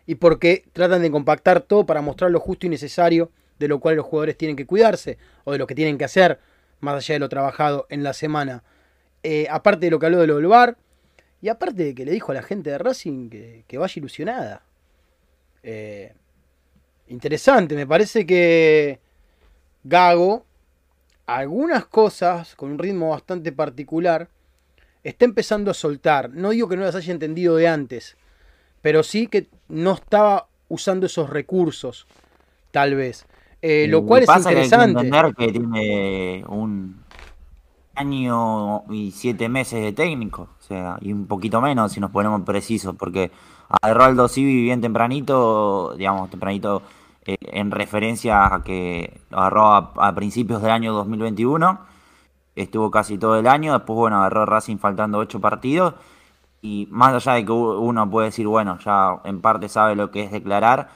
y 0.06 0.16
porque 0.16 0.66
tratan 0.74 1.02
de 1.02 1.12
compactar 1.12 1.62
todo 1.62 1.86
para 1.86 2.02
mostrar 2.02 2.30
lo 2.30 2.40
justo 2.40 2.66
y 2.66 2.70
necesario 2.70 3.32
de 3.60 3.68
lo 3.68 3.80
cual 3.80 3.96
los 3.96 4.06
jugadores 4.06 4.38
tienen 4.38 4.58
que 4.58 4.66
cuidarse, 4.66 5.18
o 5.46 5.54
de 5.54 5.58
lo 5.58 5.68
que 5.68 5.76
tienen 5.76 5.98
que 5.98 6.06
hacer, 6.06 6.40
más 6.82 6.96
allá 6.96 7.16
de 7.16 7.20
lo 7.20 7.30
trabajado 7.30 7.86
en 7.90 8.04
la 8.04 8.14
semana. 8.14 8.64
Eh, 9.24 9.48
aparte 9.50 9.86
de 9.86 9.92
lo 9.92 10.00
que 10.00 10.06
habló 10.06 10.20
de 10.20 10.28
lo 10.28 10.36
del 10.36 10.48
VAR, 10.48 10.78
y 11.42 11.50
aparte 11.50 11.84
de 11.84 11.96
que 11.96 12.06
le 12.06 12.12
dijo 12.12 12.32
a 12.32 12.36
la 12.36 12.44
gente 12.44 12.70
de 12.70 12.78
Racing 12.78 13.30
que, 13.30 13.64
que 13.68 13.78
vaya 13.78 13.94
ilusionada. 13.98 14.64
Eh, 15.64 16.14
interesante, 17.08 17.76
me 17.76 17.88
parece 17.88 18.26
que 18.26 19.00
Gago, 19.84 20.46
algunas 21.26 21.86
cosas 21.86 22.56
con 22.56 22.72
un 22.72 22.80
ritmo 22.80 23.10
bastante 23.10 23.52
particular, 23.52 24.30
está 25.04 25.26
empezando 25.26 25.72
a 25.72 25.74
soltar. 25.74 26.30
No 26.30 26.52
digo 26.52 26.68
que 26.68 26.78
no 26.78 26.84
las 26.84 26.96
haya 26.96 27.14
entendido 27.14 27.56
de 27.56 27.68
antes, 27.68 28.16
pero 28.82 29.04
sí 29.04 29.28
que 29.28 29.48
no 29.70 29.94
estaba 29.94 30.48
usando 30.70 31.06
esos 31.06 31.30
recursos, 31.30 32.08
tal 32.72 32.96
vez. 32.96 33.26
Eh, 33.62 33.88
lo 33.88 34.06
cual 34.06 34.24
es 34.24 34.28
pasa 34.28 34.50
que 34.50 34.56
hay 34.60 34.62
que 34.62 34.66
interesante. 34.66 35.08
entender 35.08 35.36
que 35.36 35.52
tiene 35.52 36.44
un 36.50 37.03
año 37.96 38.84
y 38.90 39.12
siete 39.12 39.50
meses 39.50 39.82
de 39.82 39.94
técnico, 39.94 40.50
o 40.60 40.64
sea, 40.64 40.98
y 41.02 41.14
un 41.14 41.28
poquito 41.28 41.62
menos 41.62 41.92
si 41.92 42.00
nos 42.00 42.12
ponemos 42.12 42.42
precisos, 42.42 42.96
porque 42.96 43.32
agarró 43.70 44.04
al 44.24 44.30
Civi 44.30 44.64
bien 44.64 44.82
tempranito, 44.82 45.96
digamos, 45.96 46.30
tempranito 46.30 46.82
eh, 47.26 47.38
en 47.42 47.72
referencia 47.72 48.54
a 48.54 48.64
que 48.64 49.22
agarró 49.32 49.68
a, 49.68 49.94
a 49.98 50.16
principios 50.16 50.62
del 50.62 50.72
año 50.72 50.94
2021, 50.94 51.80
estuvo 52.56 52.92
casi 52.92 53.18
todo 53.18 53.38
el 53.38 53.48
año, 53.48 53.74
después, 53.74 53.98
bueno, 53.98 54.18
agarró 54.18 54.46
Racing 54.46 54.78
faltando 54.78 55.20
ocho 55.20 55.40
partidos, 55.40 55.96
y 56.62 56.88
más 56.92 57.14
allá 57.14 57.34
de 57.34 57.46
que 57.46 57.52
uno 57.52 58.10
puede 58.10 58.28
decir, 58.28 58.48
bueno, 58.48 58.80
ya 58.80 59.22
en 59.26 59.42
parte 59.42 59.70
sabe 59.70 59.96
lo 59.96 60.12
que 60.12 60.24
es 60.24 60.32
declarar, 60.32 60.90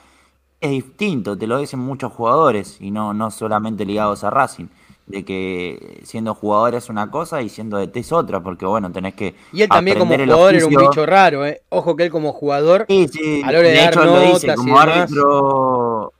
es 0.62 0.71
distinto, 0.71 1.38
te 1.38 1.45
lo 1.47 1.60
dicen 1.60 1.79
muchos 1.79 2.12
jugadores 2.12 2.81
y 2.81 2.89
no, 2.91 3.13
no 3.13 3.29
solamente 3.31 3.86
ligados 3.86 4.23
a 4.23 4.29
Racing. 4.29 4.67
De 5.08 5.24
que 5.24 6.02
siendo 6.04 6.36
jugador 6.36 6.76
es 6.76 6.89
una 6.89 7.10
cosa 7.10 7.41
y 7.41 7.48
siendo 7.50 7.78
DT 7.78 7.98
es 8.02 8.12
otra, 8.12 8.41
porque 8.41 8.65
bueno, 8.65 8.91
tenés 8.91 9.13
que. 9.15 9.36
Y 9.54 9.62
él 9.62 9.70
también 9.70 9.98
como 9.98 10.13
jugador 10.17 10.54
era 10.56 10.65
un 10.65 10.76
bicho 10.76 11.06
raro, 11.06 11.46
¿eh? 11.46 11.62
Ojo 11.70 11.96
que 11.96 12.04
él 12.04 12.12
como 12.12 12.34
jugador, 12.34 12.86
Sí, 12.89 13.08
sí, 13.08 13.41
a 13.43 13.52
la 13.52 13.60
hora 13.60 13.67
de 13.70 13.74
de 13.74 13.80
dar 13.82 13.89
hecho 13.93 14.04
lo 14.06 14.20
dice, 14.20 14.56
como 14.56 14.78
árbitro, 14.80 16.13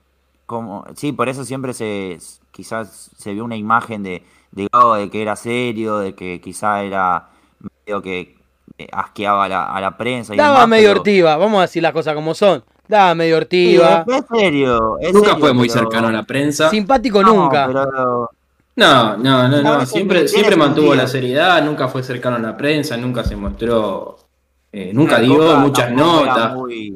como, 0.46 0.86
sí, 0.96 1.12
por 1.12 1.28
eso 1.30 1.44
siempre 1.44 1.74
se, 1.74 2.18
quizás 2.52 3.12
se 3.18 3.34
vio 3.34 3.44
una 3.44 3.58
imagen 3.58 4.04
de, 4.04 4.24
de 4.52 4.70
que 5.12 5.22
era 5.22 5.36
serio, 5.36 5.98
de 5.98 6.16
que 6.16 6.40
quizá 6.40 6.82
era 6.84 7.28
medio 7.86 8.02
que 8.02 8.38
eh, 8.78 8.88
asqueaba 8.94 9.46
a 9.46 9.50
la, 9.50 9.66
a 9.66 9.82
la 9.82 9.98
prensa 9.98 10.34
y 10.34 10.38
daba 10.38 10.54
demás, 10.54 10.70
medio 10.70 10.88
pero- 10.90 11.00
ortiva, 11.02 11.36
vamos 11.38 11.58
a 11.60 11.62
decir 11.64 11.84
las 11.84 11.92
cosas 11.92 12.16
como 12.16 12.34
son. 12.34 12.64
Daba 12.88 13.14
medio 13.16 13.36
Sí, 13.36 13.42
ortiva, 13.42 14.06
es 14.08 14.24
serio, 14.40 14.98
es 15.02 15.14
Nunca 15.14 15.30
serio, 15.32 15.42
fue 15.42 15.54
muy 15.54 15.68
pero- 15.68 15.80
cercano 15.82 16.08
a 16.08 16.12
la 16.14 16.24
prensa. 16.24 16.70
simpático 16.70 17.22
No, 17.22 17.34
nunca. 17.34 17.68
pero- 17.68 18.30
No, 18.78 19.18
no, 19.18 19.48
no, 19.48 19.62
No, 19.64 19.86
Siempre, 19.86 20.28
siempre 20.28 20.56
mantuvo 20.56 20.94
la 20.94 21.08
seriedad, 21.08 21.64
nunca 21.66 21.88
fue 21.88 22.04
cercano 22.04 22.36
a 22.36 22.40
la 22.40 22.56
prensa, 22.56 22.96
nunca 22.96 23.24
se 23.24 23.36
mostró, 23.36 24.18
eh, 24.72 24.92
nunca 24.94 25.20
dio 25.20 25.36
Coca 25.38 25.56
muchas 25.56 25.92
notas. 25.92 26.54
muy- 26.54 26.92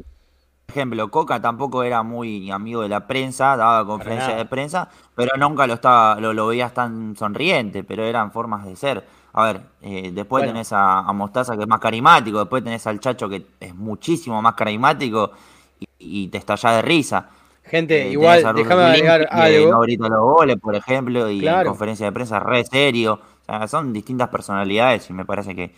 Por 0.66 0.76
ejemplo, 0.76 1.10
Coca 1.10 1.42
tampoco 1.42 1.82
era 1.82 2.02
muy 2.04 2.50
amigo 2.52 2.82
de 2.82 2.88
la 2.88 3.06
prensa, 3.06 3.56
daba 3.56 3.84
conferencias 3.84 4.36
de 4.36 4.44
prensa, 4.46 4.88
pero 5.16 5.36
nunca 5.36 5.66
lo 5.66 5.74
estaba, 5.74 6.18
lo, 6.20 6.32
lo 6.32 6.46
veías 6.46 6.72
tan 6.72 7.16
sonriente, 7.16 7.82
pero 7.84 8.04
eran 8.04 8.30
formas 8.32 8.64
de 8.64 8.76
ser. 8.76 9.04
A 9.34 9.44
ver, 9.46 9.60
eh, 9.82 10.12
después 10.14 10.42
Bueno. 10.42 10.52
tenés 10.52 10.72
a, 10.72 11.00
a 11.00 11.12
Mostaza 11.12 11.56
que 11.56 11.62
es 11.62 11.68
más 11.68 11.80
carismático, 11.80 12.38
después 12.38 12.62
tenés 12.62 12.86
al 12.86 13.00
Chacho 13.00 13.28
que 13.28 13.44
es 13.60 13.74
muchísimo 13.74 14.40
más 14.40 14.54
carismático 14.54 15.32
y, 15.80 15.86
y 15.98 16.28
te 16.28 16.38
estallás 16.38 16.76
de 16.76 16.82
risa. 16.82 17.28
Gente, 17.72 18.02
Eh, 18.02 18.10
igual, 18.12 18.42
déjame 18.54 18.82
agregar 18.82 19.26
algo. 19.30 19.70
no 19.72 19.80
grita 19.80 20.06
los 20.06 20.20
goles, 20.20 20.56
por 20.60 20.74
ejemplo, 20.74 21.30
y 21.30 21.40
Claro. 21.40 21.62
en 21.62 21.66
conferencia 21.68 22.04
de 22.04 22.12
prensa 22.12 22.38
re 22.38 22.64
serio. 22.64 23.14
O 23.14 23.44
sea, 23.46 23.66
son 23.66 23.94
distintas 23.94 24.28
personalidades 24.28 25.08
y 25.08 25.14
me 25.14 25.24
parece 25.24 25.56
que 25.56 25.74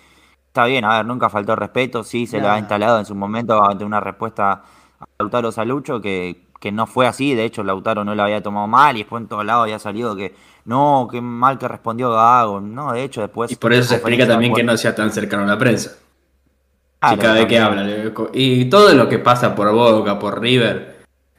está 0.49 0.65
bien. 0.65 0.85
A 0.85 0.97
ver, 0.97 1.07
nunca 1.07 1.31
faltó 1.31 1.55
respeto. 1.55 2.03
Sí, 2.03 2.27
se 2.27 2.39
le 2.39 2.43
Nah. 2.49 2.55
ha 2.55 2.59
instalado 2.59 2.99
en 2.99 3.05
su 3.07 3.15
momento 3.15 3.63
ante 3.65 3.85
una 3.85 4.01
respuesta 4.01 4.51
a 4.99 5.05
Lautaro 5.21 5.53
Salucho 5.53 6.01
que, 6.01 6.49
que 6.61 6.73
no 6.73 6.89
fue 6.89 7.07
así. 7.07 7.33
De 7.37 7.45
hecho, 7.45 7.63
Lautaro 7.63 8.05
no 8.05 8.17
lo 8.17 8.25
había 8.25 8.43
tomado 8.43 8.67
mal 8.67 8.97
y 8.97 9.01
después 9.01 9.23
en 9.23 9.29
todos 9.29 9.45
lados 9.45 9.63
había 9.63 9.79
salido 9.79 10.17
que 10.17 10.35
no, 10.65 11.07
qué 11.09 11.21
mal 11.21 11.59
que 11.59 11.69
respondió 11.69 12.11
Gago. 12.11 12.61
No, 12.61 12.93
de 12.93 13.05
hecho, 13.05 13.21
después. 13.21 13.53
Y 13.53 13.57
por 13.57 13.73
eso 13.73 13.91
se 13.91 13.95
explica 13.95 14.27
también 14.27 14.53
que 14.53 14.65
no 14.65 14.77
sea 14.77 14.97
tan 14.97 15.13
cercano 15.13 15.45
a 15.45 15.47
la 15.47 15.59
prensa. 15.59 15.93
Claro, 16.99 17.15
Sí, 17.17 17.21
cada 17.23 17.35
vez 17.35 17.47
que 17.47 17.59
habla. 17.61 17.87
Y 18.33 18.65
todo 18.65 18.93
lo 18.95 19.09
que 19.09 19.21
pasa 19.21 19.55
por 19.55 19.71
Boca, 19.73 20.19
por 20.19 20.41
River, 20.41 20.94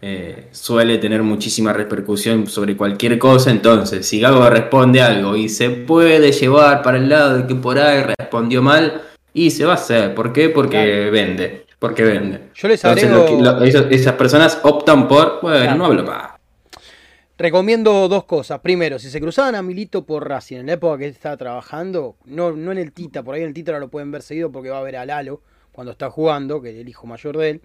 eh, 0.07 0.47
suele 0.51 0.99
tener 0.99 1.23
muchísima 1.23 1.73
repercusión 1.73 2.45
sobre 2.45 2.77
cualquier 2.77 3.17
cosa. 3.17 3.49
Entonces, 3.49 4.05
si 4.07 4.19
Gago 4.19 4.47
responde 4.49 5.01
algo 5.01 5.35
y 5.35 5.49
se 5.49 5.71
puede 5.71 6.31
llevar 6.31 6.83
para 6.83 6.97
el 6.97 7.09
lado 7.09 7.37
de 7.39 7.47
que 7.47 7.55
por 7.55 7.79
ahí 7.79 8.03
respondió 8.19 8.61
mal, 8.61 9.01
y 9.33 9.49
se 9.51 9.65
va 9.65 9.71
a 9.71 9.75
hacer. 9.75 10.13
¿Por 10.13 10.31
qué? 10.31 10.49
Porque 10.49 11.09
vende. 11.11 11.65
Porque 11.79 12.03
vende. 12.03 12.39
Yo 12.53 12.67
les 12.67 12.83
Entonces, 12.83 13.09
agrego- 13.09 13.41
lo 13.43 13.59
que- 13.59 13.71
lo- 13.71 13.89
esas 13.89 14.13
personas 14.13 14.59
optan 14.63 15.07
por, 15.07 15.39
bueno, 15.41 15.59
Claro. 15.61 15.77
no 15.77 15.85
hablo 15.87 16.03
más. 16.03 16.31
Recomiendo 17.37 18.07
dos 18.07 18.23
cosas. 18.23 18.59
Primero, 18.61 18.97
si 18.97 19.09
se 19.09 19.19
cruzaban 19.19 19.55
a 19.55 19.61
Milito 19.61 20.05
por 20.05 20.27
Racing 20.27 20.57
en 20.57 20.67
la 20.67 20.73
época 20.73 20.99
que 20.99 21.07
estaba 21.07 21.35
trabajando, 21.35 22.15
no, 22.25 22.51
no 22.53 22.71
en 22.71 22.77
el 22.77 22.93
Tita, 22.93 23.23
por 23.23 23.35
ahí 23.35 23.41
en 23.41 23.47
el 23.49 23.53
Tita 23.53 23.71
ahora 23.71 23.81
lo 23.81 23.89
pueden 23.89 24.09
ver 24.11 24.21
seguido 24.21 24.51
porque 24.51 24.69
va 24.69 24.79
a 24.79 24.83
ver 24.83 24.95
a 24.95 25.05
Lalo 25.05 25.41
cuando 25.73 25.91
está 25.91 26.09
jugando, 26.09 26.61
que 26.61 26.69
es 26.69 26.77
el 26.77 26.87
hijo 26.87 27.05
mayor 27.07 27.37
de 27.37 27.49
él. 27.49 27.61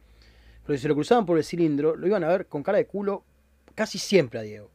Pero 0.67 0.77
si 0.77 0.83
se 0.83 0.89
lo 0.89 0.95
cruzaban 0.95 1.27
por 1.27 1.39
el 1.39 1.45
cilindro, 1.45 1.97
lo 1.97 2.07
iban 2.07 2.23
a 2.25 2.29
ver 2.29 2.47
con 2.47 2.63
cara 2.63 2.79
de 2.79 2.87
culo 2.87 3.25
casi 3.75 3.99
siempre 3.99 4.39
a 4.41 4.43
Diego. 4.43 4.71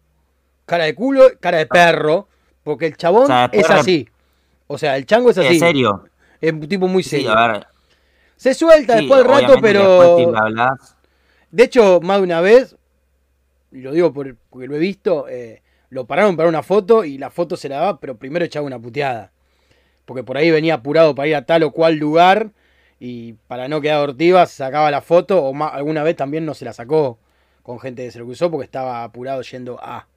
Cara 0.66 0.86
de 0.86 0.96
culo, 0.96 1.24
cara 1.40 1.58
de 1.60 1.68
perro, 1.68 2.28
porque 2.64 2.88
el 2.88 2.98
chabón 2.98 3.24
O 3.24 3.28
sea, 3.28 3.50
es 3.52 3.70
así. 3.70 4.10
O 4.68 4.78
sea, 4.78 4.98
el 4.98 5.06
chango 5.06 5.30
es 5.30 5.38
así. 5.38 5.54
¿En 5.56 5.60
serio? 5.60 6.06
Es 6.42 6.52
un 6.52 6.68
tipo 6.68 6.88
muy 6.88 7.04
Sí, 7.04 7.10
serio. 7.12 7.32
a 7.32 7.48
ver. 7.52 7.68
se 8.36 8.54
suelta 8.54 8.94
sí, 8.94 9.00
después 9.02 9.24
del 9.24 9.32
rato, 9.32 9.56
pero. 9.62 10.34
De 11.52 11.64
hecho, 11.64 12.02
más 12.02 12.18
de 12.18 12.24
una 12.24 12.42
vez, 12.42 12.76
y 13.72 13.80
lo 13.82 13.92
digo 13.92 14.12
por- 14.12 14.36
porque 14.50 14.68
lo 14.68 14.76
he 14.76 14.80
visto, 14.80 15.28
eh, 15.30 15.62
lo 15.90 16.06
pararon 16.06 16.36
para 16.36 16.50
una 16.50 16.64
foto 16.64 17.06
y 17.06 17.18
la 17.18 17.30
foto 17.30 17.56
se 17.56 17.70
la 17.70 17.78
daba, 17.78 18.00
pero 18.00 18.18
primero 18.18 18.44
echaba 18.44 18.66
una 18.66 18.80
puteada. 18.80 19.32
Porque 20.06 20.24
por 20.24 20.38
ahí 20.38 20.52
venía 20.52 20.74
apurado 20.76 21.16
para 21.16 21.28
ir 21.28 21.36
a 21.36 21.46
tal 21.46 21.64
o 21.64 21.72
cual 21.72 21.96
lugar 21.96 22.50
y 23.00 23.34
para 23.48 23.68
no 23.68 23.82
quedar 23.82 24.00
ortiva 24.00 24.46
se 24.46 24.56
sacaba 24.56 24.90
la 24.92 25.02
foto 25.02 25.44
o 25.44 25.64
alguna 25.64 26.04
vez 26.04 26.16
también 26.16 26.46
no 26.46 26.54
se 26.54 26.66
la 26.66 26.74
sacó 26.74 27.20
con 27.64 27.80
gente 27.80 28.06
que 28.06 28.12
se 28.12 28.24
porque 28.50 28.66
estaba 28.66 29.04
apurado 29.04 29.42
yendo 29.42 29.80
a... 29.82 30.08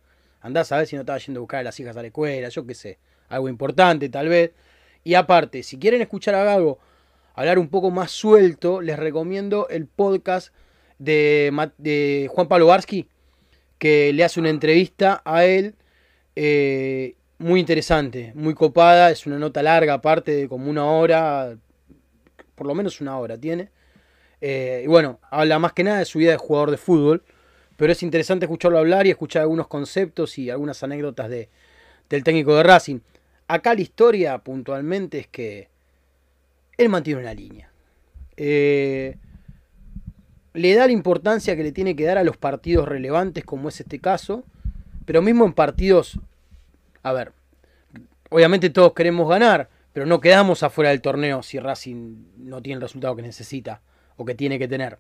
Andás 0.40 0.70
a 0.70 0.76
ver 0.76 0.86
si 0.86 0.94
no 0.94 1.02
estaba 1.02 1.18
yendo 1.18 1.40
a 1.40 1.42
buscar 1.42 1.60
a 1.60 1.62
las 1.64 1.80
hijas 1.80 1.96
a 1.96 2.02
la 2.02 2.08
escuela, 2.08 2.48
yo 2.48 2.66
qué 2.66 2.74
sé, 2.74 2.98
algo 3.28 3.48
importante 3.48 4.08
tal 4.08 4.28
vez. 4.28 4.52
Y 5.02 5.14
aparte, 5.14 5.62
si 5.62 5.78
quieren 5.78 6.02
escuchar 6.02 6.34
a 6.34 6.44
Gago 6.44 6.78
hablar 7.34 7.58
un 7.58 7.68
poco 7.68 7.90
más 7.90 8.10
suelto, 8.10 8.80
les 8.80 8.98
recomiendo 8.98 9.68
el 9.68 9.86
podcast 9.86 10.52
de, 10.98 11.70
de 11.78 12.28
Juan 12.30 12.48
Pablo 12.48 12.66
Barsky, 12.66 13.08
que 13.78 14.12
le 14.12 14.24
hace 14.24 14.40
una 14.40 14.50
entrevista 14.50 15.22
a 15.24 15.44
él 15.44 15.74
eh, 16.36 17.14
muy 17.38 17.60
interesante, 17.60 18.32
muy 18.34 18.54
copada, 18.54 19.10
es 19.10 19.26
una 19.26 19.38
nota 19.38 19.62
larga 19.62 19.94
aparte 19.94 20.32
de 20.32 20.48
como 20.48 20.68
una 20.68 20.84
hora, 20.86 21.56
por 22.58 22.66
lo 22.66 22.74
menos 22.74 23.00
una 23.00 23.16
hora 23.16 23.38
tiene. 23.38 23.70
Eh, 24.40 24.82
y 24.84 24.86
bueno, 24.88 25.20
habla 25.30 25.58
más 25.58 25.72
que 25.72 25.84
nada 25.84 26.00
de 26.00 26.04
su 26.04 26.18
vida 26.18 26.32
de 26.32 26.36
jugador 26.36 26.70
de 26.70 26.76
fútbol, 26.76 27.22
pero 27.76 27.92
es 27.92 28.02
interesante 28.02 28.44
escucharlo 28.44 28.78
hablar 28.78 29.06
y 29.06 29.10
escuchar 29.10 29.42
algunos 29.42 29.68
conceptos 29.68 30.36
y 30.38 30.50
algunas 30.50 30.82
anécdotas 30.82 31.30
de, 31.30 31.48
del 32.10 32.24
técnico 32.24 32.54
de 32.56 32.64
Racing. 32.64 32.98
Acá 33.46 33.74
la 33.74 33.80
historia 33.80 34.38
puntualmente 34.38 35.20
es 35.20 35.26
que 35.28 35.68
él 36.76 36.88
mantiene 36.88 37.20
una 37.20 37.32
línea. 37.32 37.70
Eh, 38.36 39.16
le 40.54 40.74
da 40.74 40.86
la 40.86 40.92
importancia 40.92 41.56
que 41.56 41.62
le 41.62 41.72
tiene 41.72 41.94
que 41.94 42.04
dar 42.04 42.18
a 42.18 42.24
los 42.24 42.36
partidos 42.36 42.88
relevantes, 42.88 43.44
como 43.44 43.68
es 43.68 43.80
este 43.80 44.00
caso, 44.00 44.44
pero 45.04 45.22
mismo 45.22 45.46
en 45.46 45.52
partidos, 45.52 46.18
a 47.02 47.12
ver, 47.12 47.32
obviamente 48.28 48.70
todos 48.70 48.92
queremos 48.92 49.28
ganar, 49.28 49.68
pero 49.98 50.06
no 50.06 50.20
quedamos 50.20 50.62
afuera 50.62 50.90
del 50.90 51.00
torneo 51.00 51.42
si 51.42 51.58
Racing 51.58 52.18
no 52.36 52.62
tiene 52.62 52.76
el 52.76 52.82
resultado 52.82 53.16
que 53.16 53.22
necesita 53.22 53.80
o 54.16 54.24
que 54.24 54.36
tiene 54.36 54.56
que 54.56 54.68
tener. 54.68 54.96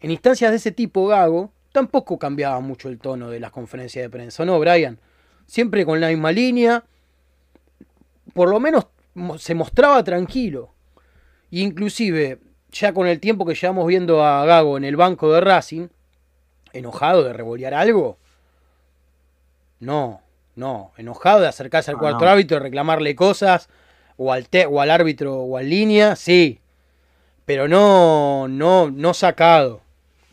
En 0.00 0.10
instancias 0.10 0.50
de 0.50 0.56
ese 0.56 0.72
tipo, 0.72 1.06
Gago 1.06 1.52
tampoco 1.70 2.18
cambiaba 2.18 2.58
mucho 2.58 2.88
el 2.88 2.98
tono 2.98 3.30
de 3.30 3.38
las 3.38 3.52
conferencias 3.52 4.02
de 4.02 4.10
prensa, 4.10 4.44
¿no, 4.44 4.58
Brian? 4.58 4.98
Siempre 5.46 5.86
con 5.86 6.00
la 6.00 6.08
misma 6.08 6.32
línea, 6.32 6.82
por 8.32 8.48
lo 8.48 8.58
menos 8.58 8.88
se 9.38 9.54
mostraba 9.54 10.02
tranquilo. 10.02 10.74
E 11.52 11.60
inclusive, 11.60 12.40
ya 12.72 12.92
con 12.92 13.06
el 13.06 13.20
tiempo 13.20 13.46
que 13.46 13.54
llevamos 13.54 13.86
viendo 13.86 14.24
a 14.24 14.44
Gago 14.44 14.76
en 14.76 14.82
el 14.82 14.96
banco 14.96 15.32
de 15.32 15.40
Racing, 15.40 15.86
enojado 16.72 17.22
de 17.22 17.32
revolear 17.32 17.74
algo. 17.74 18.18
No, 19.78 20.20
no, 20.56 20.90
enojado 20.96 21.42
de 21.42 21.46
acercarse 21.46 21.92
al 21.92 21.98
No, 21.98 22.00
cuarto 22.00 22.24
no. 22.24 22.30
árbitro 22.32 22.56
y 22.56 22.60
reclamarle 22.60 23.14
cosas, 23.14 23.68
o 24.16 24.32
al, 24.32 24.48
te- 24.48 24.66
o 24.66 24.80
al 24.80 24.90
árbitro 24.90 25.34
o 25.36 25.56
al 25.56 25.68
línea, 25.68 26.16
sí. 26.16 26.58
Pero 27.44 27.68
no, 27.68 28.48
no, 28.48 28.90
no 28.90 29.14
sacado. 29.14 29.80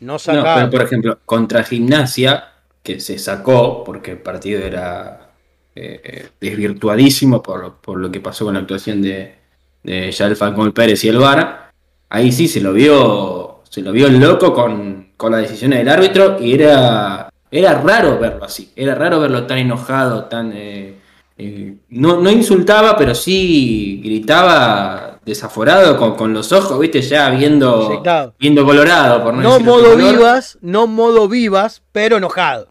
No 0.00 0.18
pero 0.54 0.70
por 0.70 0.82
ejemplo, 0.82 1.18
contra 1.24 1.62
Gimnasia, 1.62 2.48
que 2.82 3.00
se 3.00 3.18
sacó 3.18 3.84
porque 3.84 4.12
el 4.12 4.18
partido 4.18 4.60
era 4.64 5.30
eh, 5.76 6.00
eh, 6.04 6.28
desvirtuadísimo 6.40 7.42
por, 7.42 7.60
lo- 7.60 7.76
por 7.80 7.98
lo 7.98 8.10
que 8.10 8.20
pasó 8.20 8.44
con 8.44 8.54
la 8.54 8.60
actuación 8.60 9.02
de, 9.02 9.34
de 9.82 10.10
Yael 10.10 10.36
Falcón 10.36 10.72
Pérez 10.72 11.04
y 11.04 11.08
el 11.08 11.18
VAR, 11.18 11.70
ahí 12.08 12.32
sí 12.32 12.48
se 12.48 12.60
lo 12.60 12.72
vio, 12.72 13.60
se 13.68 13.82
lo 13.82 13.92
vio 13.92 14.08
loco 14.08 14.52
con, 14.52 15.12
con 15.16 15.32
la 15.32 15.38
decisión 15.38 15.70
del 15.70 15.88
árbitro 15.88 16.38
y 16.40 16.54
era, 16.54 17.30
era 17.50 17.74
raro 17.80 18.18
verlo 18.18 18.44
así, 18.44 18.72
era 18.74 18.94
raro 18.94 19.20
verlo 19.20 19.46
tan 19.46 19.58
enojado, 19.58 20.24
tan... 20.24 20.52
eh, 20.54 20.94
eh, 21.44 21.74
no, 21.90 22.20
no 22.20 22.30
insultaba, 22.30 22.96
pero 22.96 23.14
sí 23.14 24.00
gritaba 24.04 25.18
desaforado 25.24 25.96
con, 25.96 26.14
con 26.16 26.32
los 26.32 26.52
ojos, 26.52 26.78
viste, 26.78 27.00
ya 27.02 27.30
viendo, 27.30 28.02
viendo 28.38 28.64
colorado, 28.64 29.22
por 29.22 29.34
no, 29.34 29.42
no 29.42 29.60
modo 29.60 29.92
color. 29.92 30.12
vivas, 30.14 30.58
no 30.60 30.86
modo 30.86 31.28
vivas, 31.28 31.82
pero 31.92 32.16
enojado. 32.16 32.68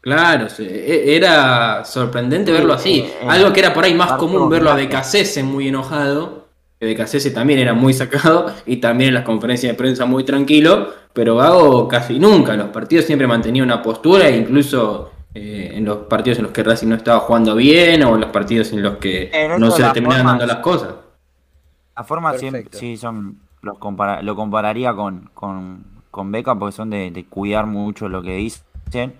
Claro, 0.00 0.48
e- 0.58 1.14
era 1.16 1.84
sorprendente 1.84 2.50
verlo 2.50 2.72
así. 2.74 3.00
eh, 3.00 3.14
eh, 3.22 3.26
Algo 3.28 3.52
que 3.52 3.60
era 3.60 3.72
por 3.72 3.84
ahí 3.84 3.94
más 3.94 4.12
común 4.14 4.48
verlo 4.50 4.70
a. 4.70 4.74
Becasese 4.74 5.42
muy 5.44 5.68
enojado, 5.68 6.48
que 6.80 6.86
Becasese 6.86 7.30
también 7.30 7.60
era 7.60 7.72
muy 7.72 7.94
sacado 7.94 8.52
y 8.66 8.78
también 8.78 9.08
en 9.08 9.14
las 9.14 9.24
conferencias 9.24 9.72
de 9.72 9.78
prensa 9.78 10.04
muy 10.04 10.24
tranquilo, 10.24 10.92
pero 11.12 11.36
Gago 11.36 11.86
casi 11.86 12.18
nunca. 12.18 12.52
En 12.54 12.58
los 12.58 12.68
partidos 12.70 13.04
siempre 13.04 13.28
mantenía 13.28 13.62
una 13.62 13.80
postura 13.80 14.28
e 14.28 14.36
incluso 14.36 15.11
eh, 15.34 15.70
en 15.74 15.84
los 15.84 15.98
partidos 16.06 16.38
en 16.38 16.44
los 16.44 16.52
que 16.52 16.62
Racing 16.62 16.88
no 16.88 16.94
estaba 16.96 17.20
jugando 17.20 17.54
bien 17.56 18.02
o 18.04 18.14
en 18.14 18.20
los 18.20 18.30
partidos 18.30 18.72
en 18.72 18.82
los 18.82 18.96
que 18.98 19.30
En 19.32 19.58
no 19.60 19.70
se 19.70 19.82
le 19.82 19.90
terminaban 19.92 20.26
dando 20.26 20.46
las 20.46 20.56
cosas. 20.56 20.94
La 21.96 22.04
forma 22.04 22.36
siempre, 22.38 22.66
sí, 22.72 22.96
son, 22.96 23.38
los 23.60 23.78
compara- 23.78 24.22
lo 24.22 24.34
compararía 24.34 24.94
con, 24.94 25.30
con, 25.34 25.84
con 26.10 26.32
Beca 26.32 26.54
porque 26.54 26.72
son 26.74 26.90
de, 26.90 27.10
de 27.10 27.24
cuidar 27.26 27.66
mucho 27.66 28.08
lo 28.08 28.22
que 28.22 28.36
dicen. 28.36 29.14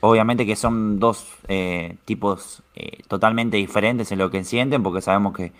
obviamente 0.00 0.46
que 0.46 0.56
son 0.56 0.98
dos 1.00 1.26
eh, 1.48 1.96
tipos 2.04 2.62
eh, 2.74 2.98
totalmente 3.08 3.56
diferentes 3.56 4.12
en 4.12 4.18
lo 4.18 4.30
que 4.30 4.44
sienten, 4.44 4.82
porque 4.82 5.00
sabemos 5.00 5.34
que, 5.34 5.52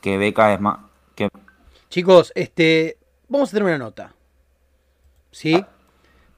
que 0.00 0.18
Beca 0.18 0.52
es 0.52 0.60
más... 0.60 0.78
Que... 1.14 1.28
Chicos, 1.88 2.32
este, 2.34 2.98
vamos 3.28 3.50
a 3.50 3.52
tener 3.52 3.64
una 3.68 3.78
nota. 3.78 4.14
¿Sí? 5.30 5.64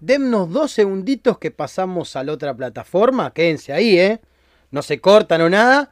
Dennos 0.04 0.50
dos 0.50 0.70
segunditos 0.70 1.38
que 1.38 1.50
pasamos 1.50 2.14
a 2.14 2.22
la 2.24 2.32
otra 2.32 2.54
plataforma. 2.54 3.32
Quédense 3.32 3.72
ahí, 3.72 3.98
¿eh? 3.98 4.20
No 4.70 4.82
se 4.82 5.00
cortan 5.00 5.40
o 5.40 5.48
nada. 5.48 5.90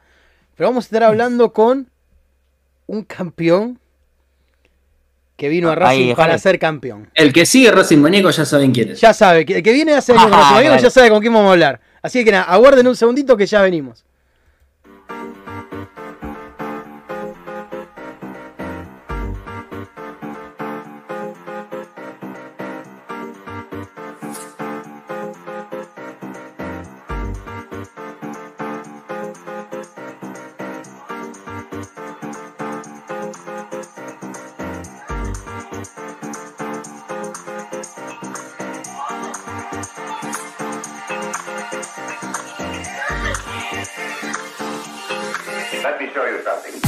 Pero 0.55 0.69
vamos 0.69 0.83
a 0.83 0.87
estar 0.87 1.03
hablando 1.03 1.51
con 1.51 1.89
un 2.85 3.03
campeón 3.03 3.79
que 5.35 5.49
vino 5.49 5.71
a 5.71 5.75
Racing 5.75 6.13
para 6.13 6.37
ser 6.37 6.59
campeón. 6.59 7.09
El 7.15 7.33
que 7.33 7.47
sigue 7.47 7.71
Racing 7.71 7.97
Maníaco 7.97 8.29
ya 8.29 8.45
saben 8.45 8.71
quién 8.71 8.91
es. 8.91 9.01
Ya 9.01 9.15
sabe, 9.15 9.45
el 9.47 9.63
que 9.63 9.73
viene 9.73 9.95
hace 9.95 10.11
años 10.11 10.29
Racing 10.29 10.55
Maníaco 10.57 10.77
ya 10.83 10.89
sabe 10.91 11.09
con 11.09 11.19
quién 11.19 11.33
vamos 11.33 11.49
a 11.49 11.53
hablar. 11.53 11.81
Así 12.03 12.23
que 12.23 12.31
nada, 12.31 12.43
aguarden 12.43 12.87
un 12.87 12.95
segundito 12.95 13.35
que 13.35 13.47
ya 13.47 13.63
venimos. 13.63 14.05
Let 45.83 45.99
me 45.99 46.09
show 46.13 46.25
you 46.25 46.41
something. 46.43 46.82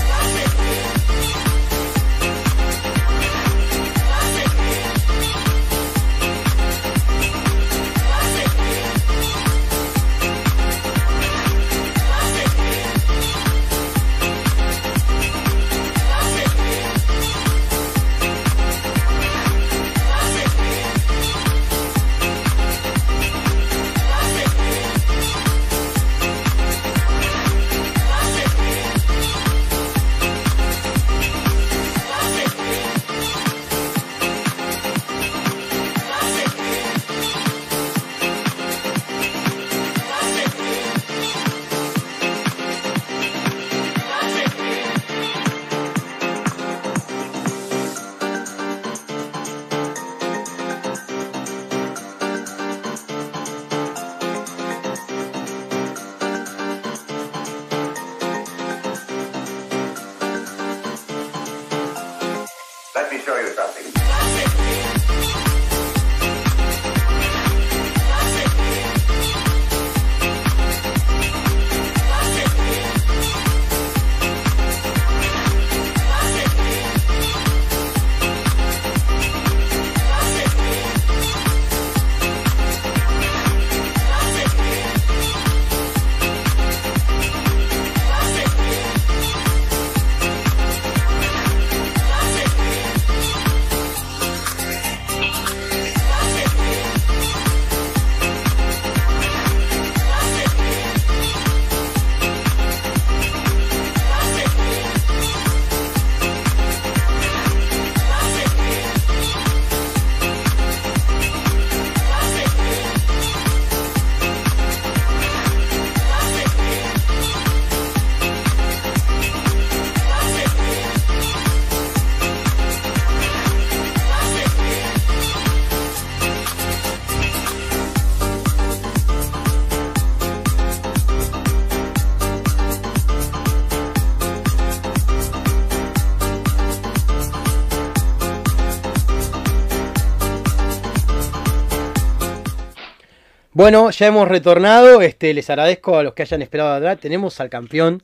Bueno, 143.55 143.89
ya 143.89 144.07
hemos 144.07 144.27
retornado. 144.27 144.99
Este, 145.01 145.33
les 145.33 145.49
agradezco 145.49 145.97
a 145.97 146.03
los 146.03 146.13
que 146.13 146.23
hayan 146.23 146.41
esperado 146.41 146.73
atrás. 146.73 146.99
Tenemos 146.99 147.39
al 147.39 147.49
campeón 147.49 148.03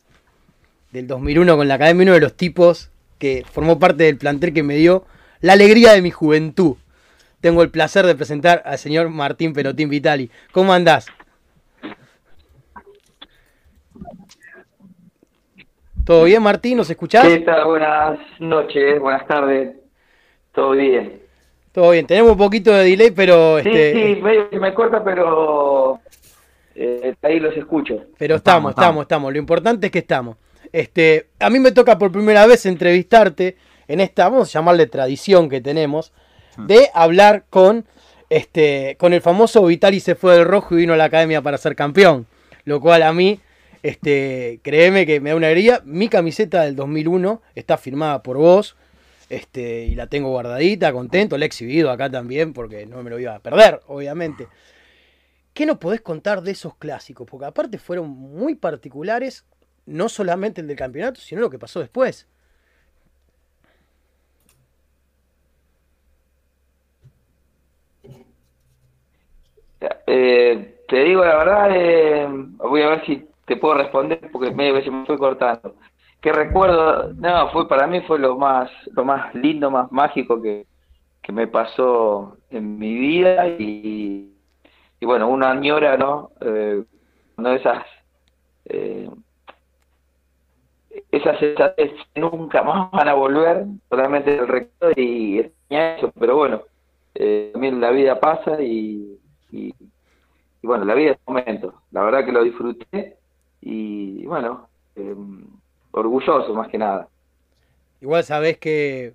del 0.93 1.07
2001 1.07 1.57
con 1.57 1.67
la 1.67 1.73
Academia, 1.73 2.03
uno 2.03 2.13
de 2.13 2.21
los 2.21 2.37
tipos 2.37 2.89
que 3.19 3.43
formó 3.51 3.77
parte 3.77 4.05
del 4.05 4.17
plantel 4.17 4.53
que 4.53 4.63
me 4.63 4.75
dio 4.75 5.03
la 5.41 5.51
alegría 5.51 5.91
de 5.91 6.01
mi 6.01 6.09
juventud. 6.09 6.77
Tengo 7.41 7.63
el 7.63 7.69
placer 7.69 8.05
de 8.05 8.15
presentar 8.15 8.63
al 8.65 8.77
señor 8.77 9.09
Martín 9.09 9.51
Pelotín 9.51 9.89
Vitali. 9.89 10.31
¿Cómo 10.53 10.71
andás? 10.71 11.07
¿Todo 16.05 16.23
bien, 16.23 16.41
Martín? 16.41 16.77
¿Nos 16.77 16.89
escuchás? 16.89 17.27
¿Qué 17.27 17.39
tal? 17.39 17.65
Buenas 17.65 18.19
noches, 18.39 19.01
buenas 19.01 19.27
tardes. 19.27 19.75
¿Todo 20.53 20.71
bien? 20.71 21.20
Todo 21.71 21.91
bien, 21.91 22.05
tenemos 22.05 22.33
un 22.33 22.37
poquito 22.37 22.71
de 22.73 22.83
delay, 22.83 23.11
pero... 23.11 23.61
Sí, 23.61 23.69
este, 23.69 24.15
sí, 24.15 24.21
medio 24.21 24.49
que 24.49 24.59
me 24.59 24.73
corta, 24.73 25.03
pero 25.03 25.99
eh, 26.75 27.15
ahí 27.21 27.39
los 27.39 27.55
escucho. 27.55 28.05
Pero 28.17 28.35
estamos, 28.35 28.71
estamos, 28.71 29.03
estamos, 29.03 29.31
Lo 29.31 29.39
importante 29.39 29.87
es 29.87 29.91
que 29.91 29.99
estamos. 29.99 30.37
Este, 30.71 31.27
a 31.39 31.49
mí 31.49 31.59
me 31.59 31.71
toca 31.71 31.97
por 31.97 32.11
primera 32.11 32.45
vez 32.45 32.65
entrevistarte 32.65 33.57
en 33.87 33.99
esta, 33.99 34.29
vamos 34.29 34.49
a 34.49 34.59
llamarle 34.59 34.87
tradición 34.87 35.49
que 35.49 35.61
tenemos, 35.61 36.13
de 36.57 36.89
hablar 36.93 37.45
con, 37.49 37.85
este, 38.29 38.95
con 38.99 39.13
el 39.13 39.21
famoso 39.21 39.65
Vitali 39.65 39.99
se 39.99 40.15
fue 40.15 40.35
del 40.35 40.45
rojo 40.45 40.75
y 40.75 40.77
vino 40.77 40.93
a 40.93 40.97
la 40.97 41.05
academia 41.05 41.41
para 41.41 41.57
ser 41.57 41.75
campeón. 41.75 42.27
Lo 42.63 42.79
cual 42.79 43.03
a 43.03 43.11
mí, 43.13 43.39
este, 43.83 44.59
créeme 44.61 45.05
que 45.05 45.19
me 45.19 45.31
da 45.31 45.35
una 45.35 45.47
alegría. 45.47 45.81
Mi 45.85 46.07
camiseta 46.07 46.61
del 46.61 46.75
2001 46.75 47.41
está 47.55 47.77
firmada 47.77 48.21
por 48.23 48.37
vos. 48.37 48.75
Este, 49.31 49.85
y 49.85 49.95
la 49.95 50.07
tengo 50.07 50.27
guardadita, 50.27 50.91
contento, 50.91 51.37
la 51.37 51.45
he 51.45 51.47
exhibido 51.47 51.89
acá 51.89 52.09
también 52.09 52.51
porque 52.51 52.85
no 52.85 53.01
me 53.01 53.09
lo 53.09 53.17
iba 53.17 53.33
a 53.33 53.39
perder, 53.39 53.79
obviamente. 53.87 54.49
¿Qué 55.53 55.65
nos 55.65 55.77
podés 55.77 56.01
contar 56.01 56.41
de 56.41 56.51
esos 56.51 56.75
clásicos? 56.75 57.25
Porque 57.29 57.45
aparte 57.45 57.77
fueron 57.77 58.09
muy 58.09 58.55
particulares, 58.55 59.45
no 59.85 60.09
solamente 60.09 60.59
el 60.59 60.67
del 60.67 60.75
campeonato, 60.75 61.21
sino 61.21 61.39
lo 61.39 61.49
que 61.49 61.57
pasó 61.57 61.79
después. 61.79 62.27
Eh, 70.07 70.83
te 70.89 71.03
digo 71.05 71.23
la 71.23 71.37
verdad, 71.37 71.69
eh, 71.73 72.27
voy 72.57 72.81
a 72.81 72.89
ver 72.89 73.05
si 73.05 73.25
te 73.45 73.55
puedo 73.55 73.75
responder 73.75 74.29
porque 74.29 74.51
medio 74.51 74.73
que 74.75 74.83
se 74.83 74.91
me 74.91 75.05
fue 75.05 75.17
cortando 75.17 75.73
que 76.21 76.31
recuerdo, 76.31 77.13
no, 77.13 77.49
fue 77.51 77.67
para 77.67 77.87
mí 77.87 78.01
fue 78.01 78.19
lo 78.19 78.37
más, 78.37 78.69
lo 78.93 79.03
más 79.03 79.33
lindo, 79.35 79.71
más 79.71 79.91
mágico 79.91 80.41
que, 80.41 80.65
me 81.31 81.47
pasó 81.47 82.35
en 82.49 82.77
mi 82.77 82.93
vida 82.93 83.47
y, 83.47 84.33
y 84.99 85.05
bueno, 85.05 85.29
uno 85.29 85.47
añora, 85.47 85.95
¿no? 85.95 86.31
Eh, 86.41 86.83
no 87.37 87.53
esas 87.53 87.85
eh, 88.65 89.09
esas 91.11 91.39
sensaciones 91.39 91.93
nunca 92.15 92.63
más 92.63 92.91
van 92.91 93.07
a 93.07 93.13
volver, 93.13 93.65
solamente 93.89 94.37
el 94.37 94.47
recuerdo 94.47 94.93
y 94.99 95.51
eso, 95.69 96.11
pero 96.19 96.35
bueno, 96.35 96.61
eh, 97.15 97.49
también 97.53 97.79
la 97.81 97.91
vida 97.91 98.19
pasa 98.19 98.61
y, 98.61 99.17
y, 99.51 99.73
bueno, 100.63 100.85
la 100.85 100.93
vida 100.93 101.11
es 101.11 101.17
un 101.25 101.35
momento, 101.35 101.73
la 101.91 102.03
verdad 102.03 102.25
que 102.25 102.31
lo 102.31 102.43
disfruté 102.43 103.17
y 103.61 104.25
bueno, 104.25 104.67
eh, 104.95 105.15
orgulloso 105.91 106.53
más 106.53 106.69
que 106.69 106.77
nada. 106.77 107.07
Igual 108.01 108.23
sabés 108.23 108.57
que 108.57 109.13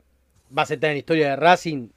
vas 0.51 0.71
a 0.71 0.75
estar 0.75 0.91
en 0.91 0.95
la 0.95 0.99
historia 0.99 1.31
de 1.31 1.37
Racing 1.37 1.89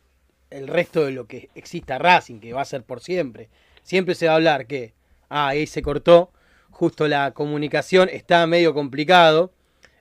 el 0.50 0.68
resto 0.68 1.06
de 1.06 1.12
lo 1.12 1.28
que 1.28 1.50
exista 1.56 1.98
Racing, 1.98 2.40
que 2.40 2.54
va 2.54 2.62
a 2.62 2.66
ser 2.66 2.84
por 2.84 3.02
siempre. 3.02 3.50
Siempre 3.84 4.16
se 4.16 4.26
va 4.26 4.34
a 4.34 4.36
hablar 4.36 4.66
que, 4.66 4.94
ah, 5.30 5.50
ahí 5.50 5.68
se 5.68 5.82
cortó, 5.82 6.32
justo 6.72 7.08
la 7.08 7.32
comunicación 7.32 8.10
está 8.12 8.46
medio 8.48 8.74
complicado. 8.74 9.52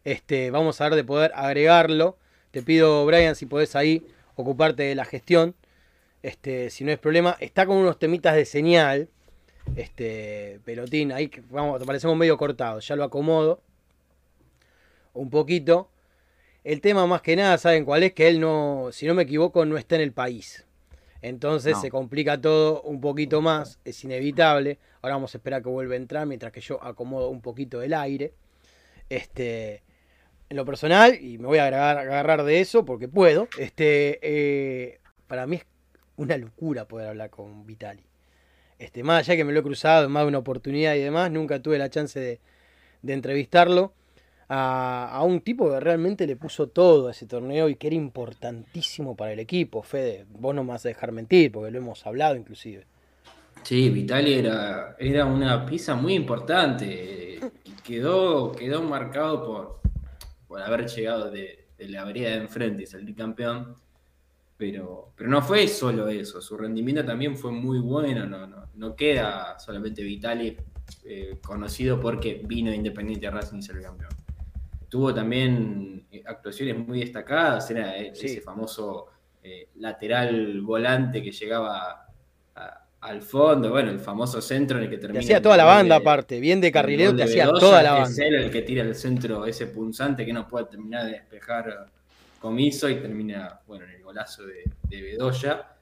Este, 0.04 0.50
vamos 0.50 0.80
a 0.80 0.84
ver 0.84 0.94
de 0.94 1.04
poder 1.04 1.32
agregarlo. 1.34 2.16
Te 2.50 2.62
pido, 2.62 3.04
Brian, 3.04 3.34
si 3.34 3.46
podés 3.46 3.76
ahí 3.76 4.06
ocuparte 4.36 4.84
de 4.84 4.94
la 4.94 5.04
gestión. 5.04 5.54
Este, 6.22 6.70
si 6.70 6.84
no 6.84 6.92
es 6.92 6.98
problema, 6.98 7.36
está 7.40 7.66
con 7.66 7.76
unos 7.76 7.98
temitas 7.98 8.34
de 8.34 8.46
señal. 8.46 9.08
Este, 9.76 10.60
pelotín, 10.64 11.12
ahí 11.12 11.30
vamos, 11.50 11.84
parecemos 11.84 12.16
medio 12.16 12.38
cortados. 12.38 12.88
Ya 12.88 12.96
lo 12.96 13.04
acomodo 13.04 13.60
un 15.18 15.30
poquito. 15.30 15.90
El 16.64 16.80
tema 16.80 17.06
más 17.06 17.22
que 17.22 17.36
nada, 17.36 17.58
¿saben 17.58 17.84
cuál 17.84 18.02
es? 18.02 18.12
Que 18.12 18.28
él 18.28 18.40
no, 18.40 18.88
si 18.92 19.06
no 19.06 19.14
me 19.14 19.22
equivoco, 19.22 19.64
no 19.64 19.76
está 19.76 19.96
en 19.96 20.02
el 20.02 20.12
país. 20.12 20.64
Entonces 21.20 21.76
se 21.80 21.90
complica 21.90 22.40
todo 22.40 22.82
un 22.82 23.00
poquito 23.00 23.40
más, 23.40 23.80
es 23.84 24.04
inevitable. 24.04 24.78
Ahora 25.02 25.16
vamos 25.16 25.34
a 25.34 25.38
esperar 25.38 25.62
que 25.62 25.68
vuelva 25.68 25.94
a 25.94 25.96
entrar 25.96 26.26
mientras 26.26 26.52
que 26.52 26.60
yo 26.60 26.82
acomodo 26.82 27.28
un 27.28 27.40
poquito 27.40 27.82
el 27.82 27.92
aire. 27.92 28.32
Este, 29.08 29.82
en 30.48 30.56
lo 30.56 30.64
personal, 30.64 31.18
y 31.20 31.38
me 31.38 31.46
voy 31.46 31.58
a 31.58 31.66
agarrar, 31.66 31.98
agarrar 31.98 32.44
de 32.44 32.60
eso 32.60 32.84
porque 32.84 33.08
puedo, 33.08 33.48
este, 33.58 34.18
eh, 34.22 35.00
para 35.26 35.46
mí 35.46 35.56
es 35.56 35.66
una 36.16 36.36
locura 36.36 36.86
poder 36.86 37.08
hablar 37.08 37.30
con 37.30 37.66
Vitali. 37.66 38.04
Este, 38.78 39.02
más 39.02 39.20
allá 39.20 39.36
que 39.36 39.44
me 39.44 39.52
lo 39.52 39.60
he 39.60 39.62
cruzado 39.62 40.04
en 40.06 40.12
más 40.12 40.22
de 40.22 40.28
una 40.28 40.38
oportunidad 40.38 40.94
y 40.94 41.00
demás, 41.00 41.30
nunca 41.32 41.60
tuve 41.60 41.78
la 41.78 41.90
chance 41.90 42.20
de, 42.20 42.40
de 43.02 43.12
entrevistarlo 43.12 43.92
a, 44.48 45.22
un 45.24 45.40
tipo 45.40 45.70
que 45.70 45.80
realmente 45.80 46.26
le 46.26 46.36
puso 46.36 46.68
todo 46.68 47.08
a 47.08 47.10
ese 47.10 47.26
torneo 47.26 47.68
y 47.68 47.76
que 47.76 47.88
era 47.88 47.96
importantísimo 47.96 49.16
para 49.16 49.32
el 49.32 49.38
equipo. 49.40 49.82
Fede, 49.82 50.26
vos 50.30 50.54
no 50.54 50.64
me 50.64 50.70
vas 50.70 50.84
a 50.86 50.88
dejar 50.88 51.12
mentir 51.12 51.52
porque 51.52 51.70
lo 51.70 51.78
hemos 51.78 52.06
hablado 52.06 52.36
inclusive. 52.36 52.86
Sí, 53.62 53.90
Vitali 53.90 54.34
era, 54.34 54.96
era 54.98 55.26
una 55.26 55.66
pieza 55.66 55.94
muy 55.94 56.14
importante. 56.14 57.40
Quedó, 57.84 58.52
quedó 58.52 58.82
marcado 58.82 59.44
por, 59.44 59.80
por 60.46 60.62
haber 60.62 60.86
llegado 60.88 61.30
de, 61.30 61.66
la 61.78 62.04
vereda 62.04 62.30
de 62.30 62.36
enfrente 62.36 62.84
y 62.84 62.86
salir 62.86 63.14
campeón. 63.14 63.76
Pero, 64.56 65.12
pero 65.14 65.30
no 65.30 65.40
fue 65.40 65.68
solo 65.68 66.08
eso, 66.08 66.40
su 66.40 66.56
rendimiento 66.56 67.04
también 67.04 67.36
fue 67.36 67.52
muy 67.52 67.78
bueno. 67.78 68.26
No, 68.26 68.66
no, 68.74 68.96
queda 68.96 69.56
solamente 69.58 70.02
Vitali 70.02 70.56
eh, 71.04 71.38
conocido 71.40 72.00
porque 72.00 72.40
vino 72.44 72.72
Independiente 72.72 73.30
Racing 73.30 73.58
y 73.58 73.62
salió 73.62 73.82
campeón 73.82 74.17
tuvo 74.88 75.14
también 75.14 76.06
eh, 76.10 76.22
actuaciones 76.26 76.76
muy 76.86 77.00
destacadas, 77.00 77.70
era 77.70 77.96
eh, 77.96 78.12
ese 78.14 78.40
famoso 78.40 79.06
eh, 79.42 79.68
lateral 79.76 80.60
volante 80.62 81.22
que 81.22 81.30
llegaba 81.30 82.04
al 83.00 83.22
fondo, 83.22 83.70
bueno, 83.70 83.92
el 83.92 84.00
famoso 84.00 84.40
centro 84.40 84.78
en 84.78 84.84
el 84.84 84.90
que 84.90 84.98
termina. 84.98 85.20
hacía 85.20 85.40
toda 85.40 85.56
la 85.56 85.64
banda 85.64 85.96
aparte, 85.96 86.40
bien 86.40 86.60
de 86.60 86.72
carrilero, 86.72 87.14
te 87.14 87.22
hacía 87.22 87.46
toda 87.46 87.80
la 87.80 87.92
banda. 87.92 88.10
Es 88.10 88.18
él 88.18 88.34
el 88.34 88.50
que 88.50 88.62
tira 88.62 88.82
el 88.82 88.96
centro, 88.96 89.46
ese 89.46 89.68
punzante 89.68 90.26
que 90.26 90.32
no 90.32 90.48
puede 90.48 90.66
terminar 90.66 91.04
de 91.04 91.12
despejar 91.12 91.86
Comiso 92.40 92.88
y 92.88 92.96
termina, 92.96 93.60
bueno, 93.66 93.84
en 93.84 93.92
el 93.92 94.02
golazo 94.02 94.44
de, 94.46 94.64
de 94.88 95.02
Bedoya. 95.02 95.74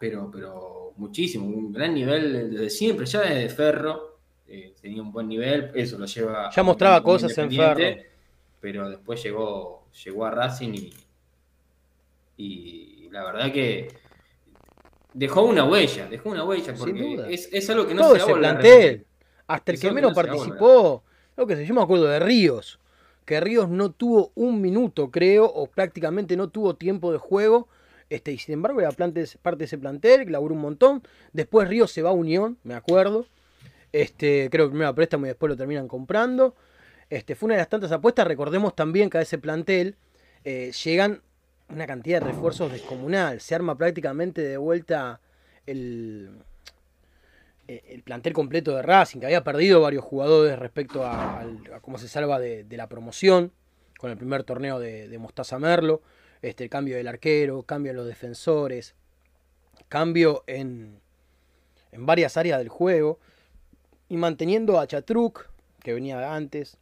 Pero, 0.00 0.30
pero 0.30 0.92
muchísimo, 0.96 1.46
un 1.46 1.72
gran 1.72 1.94
nivel 1.94 2.50
desde 2.50 2.70
siempre, 2.70 3.06
ya 3.06 3.20
desde 3.20 3.48
Ferro 3.50 4.11
eh, 4.54 4.74
tenía 4.82 5.00
un 5.00 5.10
buen 5.10 5.28
nivel, 5.28 5.70
eso 5.74 5.96
lo 5.98 6.04
lleva. 6.04 6.50
Ya 6.50 6.62
mostraba 6.62 7.02
cosas 7.02 7.36
en 7.38 7.50
Ferro. 7.50 7.80
Pero 8.60 8.90
después 8.90 9.22
llegó, 9.22 9.86
llegó 10.04 10.26
a 10.26 10.30
Racing 10.30 10.74
y, 10.74 10.92
y 12.36 13.08
la 13.10 13.24
verdad 13.24 13.50
que 13.50 13.88
dejó 15.14 15.44
una 15.44 15.64
huella, 15.64 16.06
dejó 16.06 16.28
una 16.28 16.44
huella, 16.44 16.74
porque 16.74 17.24
es, 17.30 17.48
es, 17.50 17.70
algo 17.70 17.86
que 17.86 17.94
no 17.94 18.02
Todo 18.02 18.14
se 18.16 18.20
ese 18.20 18.34
plantel, 18.34 19.06
hasta 19.46 19.72
el 19.72 19.80
que 19.80 19.90
menos 19.90 20.12
participó, 20.12 21.02
lo 21.34 21.46
que 21.46 21.56
sé, 21.56 21.64
yo 21.64 21.72
me 21.74 21.82
acuerdo 21.82 22.04
de 22.04 22.18
Ríos, 22.18 22.78
que 23.24 23.40
Ríos 23.40 23.70
no 23.70 23.90
tuvo 23.90 24.32
un 24.34 24.60
minuto, 24.60 25.10
creo, 25.10 25.46
o 25.46 25.66
prácticamente 25.66 26.36
no 26.36 26.50
tuvo 26.50 26.74
tiempo 26.74 27.10
de 27.10 27.16
juego. 27.16 27.68
Este, 28.10 28.32
y 28.32 28.36
sin 28.36 28.52
embargo 28.52 28.82
era 28.82 28.92
parte 28.92 29.26
de 29.56 29.64
ese 29.64 29.78
plantel, 29.78 30.30
laburó 30.30 30.54
un 30.54 30.60
montón. 30.60 31.02
Después 31.32 31.68
Ríos 31.68 31.90
se 31.90 32.02
va 32.02 32.10
a 32.10 32.12
Unión, 32.12 32.58
me 32.64 32.74
acuerdo. 32.74 33.24
Este, 33.92 34.48
creo 34.50 34.66
que 34.66 34.70
primero 34.70 34.94
préstamo 34.94 35.26
y 35.26 35.28
después 35.28 35.50
lo 35.50 35.56
terminan 35.56 35.86
comprando. 35.86 36.56
Este, 37.10 37.34
fue 37.34 37.48
una 37.48 37.56
de 37.56 37.60
las 37.60 37.68
tantas 37.68 37.92
apuestas. 37.92 38.26
Recordemos 38.26 38.74
también 38.74 39.10
que 39.10 39.18
a 39.18 39.20
ese 39.20 39.38
plantel 39.38 39.96
eh, 40.44 40.72
llegan 40.84 41.22
una 41.68 41.86
cantidad 41.86 42.20
de 42.20 42.26
refuerzos 42.26 42.72
descomunal. 42.72 43.40
Se 43.40 43.54
arma 43.54 43.76
prácticamente 43.76 44.40
de 44.40 44.56
vuelta 44.56 45.20
el, 45.66 46.30
eh, 47.68 47.82
el 47.88 48.02
plantel 48.02 48.32
completo 48.32 48.74
de 48.74 48.82
Racing, 48.82 49.20
que 49.20 49.26
había 49.26 49.44
perdido 49.44 49.82
varios 49.82 50.04
jugadores 50.04 50.58
respecto 50.58 51.04
a, 51.04 51.44
cómo 51.82 51.98
se 51.98 52.08
salva 52.08 52.40
de, 52.40 52.66
la 52.70 52.88
promoción 52.88 53.52
con 53.98 54.10
el 54.10 54.16
primer 54.16 54.42
torneo 54.42 54.78
de, 54.78 55.18
Mostaza 55.18 55.58
Merlo. 55.58 56.00
Este, 56.40 56.64
el 56.64 56.70
cambio 56.70 56.96
del 56.96 57.06
arquero, 57.06 57.62
cambio 57.62 57.90
en 57.90 57.96
los 57.96 58.06
defensores, 58.06 58.96
cambio 59.88 60.42
en, 60.46 60.98
en 61.92 62.06
varias 62.06 62.36
áreas 62.36 62.58
del 62.58 62.68
juego 62.68 63.20
y 64.12 64.18
manteniendo 64.18 64.78
a 64.78 64.86
Chatruc, 64.86 65.48
que 65.82 65.94
venía 65.94 66.18
de 66.18 66.26
antes, 66.26 66.76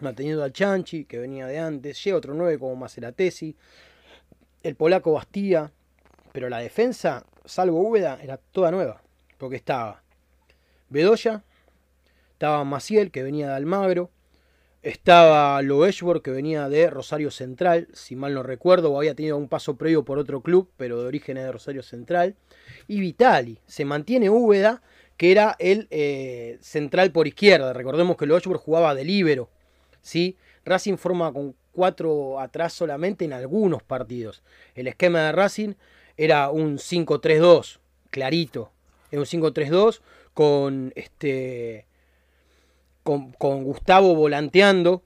manteniendo 0.00 0.44
a 0.44 0.52
Chanchi, 0.52 1.06
que 1.06 1.18
venía 1.18 1.46
de 1.46 1.58
antes, 1.58 2.04
llega 2.04 2.18
otro 2.18 2.34
9 2.34 2.58
como 2.58 2.76
Maceratesi, 2.76 3.56
el 4.62 4.76
polaco 4.76 5.12
Bastía, 5.12 5.72
pero 6.32 6.50
la 6.50 6.58
defensa, 6.58 7.24
salvo 7.46 7.80
Úbeda, 7.80 8.18
era 8.22 8.36
toda 8.36 8.70
nueva, 8.70 9.00
porque 9.38 9.56
estaba 9.56 10.02
Bedoya, 10.90 11.42
estaba 12.32 12.64
Maciel, 12.64 13.10
que 13.10 13.22
venía 13.22 13.48
de 13.48 13.54
Almagro, 13.54 14.10
estaba 14.82 15.62
Loeshbor, 15.62 16.20
que 16.20 16.32
venía 16.32 16.68
de 16.68 16.90
Rosario 16.90 17.30
Central, 17.30 17.88
si 17.94 18.14
mal 18.14 18.34
no 18.34 18.42
recuerdo, 18.42 18.92
o 18.92 18.98
había 18.98 19.14
tenido 19.14 19.38
un 19.38 19.48
paso 19.48 19.76
previo 19.78 20.04
por 20.04 20.18
otro 20.18 20.42
club, 20.42 20.70
pero 20.76 21.00
de 21.00 21.06
origen 21.06 21.36
de 21.36 21.50
Rosario 21.50 21.82
Central, 21.82 22.36
y 22.88 23.00
Vitali, 23.00 23.58
se 23.66 23.86
mantiene 23.86 24.28
Úbeda, 24.28 24.82
que 25.16 25.32
era 25.32 25.56
el 25.58 25.88
eh, 25.90 26.58
central 26.60 27.12
por 27.12 27.26
izquierda. 27.26 27.72
Recordemos 27.72 28.16
que 28.16 28.26
Lochburg 28.26 28.60
jugaba 28.60 28.94
de 28.94 29.04
líbero. 29.04 29.48
¿sí? 30.02 30.36
Racing 30.64 30.96
forma 30.96 31.32
con 31.32 31.54
cuatro 31.72 32.40
atrás 32.40 32.72
solamente 32.72 33.24
en 33.24 33.32
algunos 33.32 33.82
partidos. 33.82 34.42
El 34.74 34.88
esquema 34.88 35.20
de 35.26 35.32
Racing 35.32 35.74
era 36.16 36.50
un 36.50 36.78
5-3-2, 36.78 37.78
clarito. 38.10 38.70
Era 39.10 39.20
un 39.20 39.26
5-3-2 39.26 40.00
con, 40.34 40.92
este, 40.96 41.86
con, 43.02 43.32
con, 43.32 43.64
Gustavo 43.64 44.14
volanteando, 44.14 45.02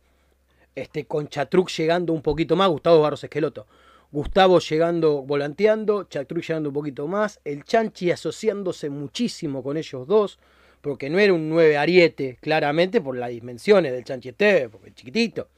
este, 0.74 1.04
con 1.04 1.28
Chatruc 1.28 1.68
llegando 1.70 2.12
un 2.12 2.22
poquito 2.22 2.56
más, 2.56 2.68
Gustavo 2.68 3.00
Barros 3.00 3.22
Esqueloto, 3.24 3.66
Gustavo 4.12 4.58
llegando, 4.58 5.22
volanteando, 5.22 6.04
Chatruc 6.04 6.42
llegando 6.42 6.70
un 6.70 6.74
poquito 6.74 7.06
más, 7.06 7.40
el 7.44 7.64
Chanchi 7.64 8.10
asociándose 8.10 8.90
muchísimo 8.90 9.62
con 9.62 9.76
ellos 9.76 10.06
dos, 10.08 10.40
porque 10.80 11.08
no 11.08 11.18
era 11.18 11.32
un 11.32 11.48
9 11.48 11.76
ariete, 11.76 12.38
claramente 12.40 13.00
por 13.00 13.16
las 13.16 13.30
dimensiones 13.30 13.92
del 13.92 14.04
Chanchi 14.04 14.30
Esteve, 14.30 14.68
porque 14.68 14.88
es 14.88 14.94
chiquitito. 14.96 15.48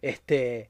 Este, 0.00 0.68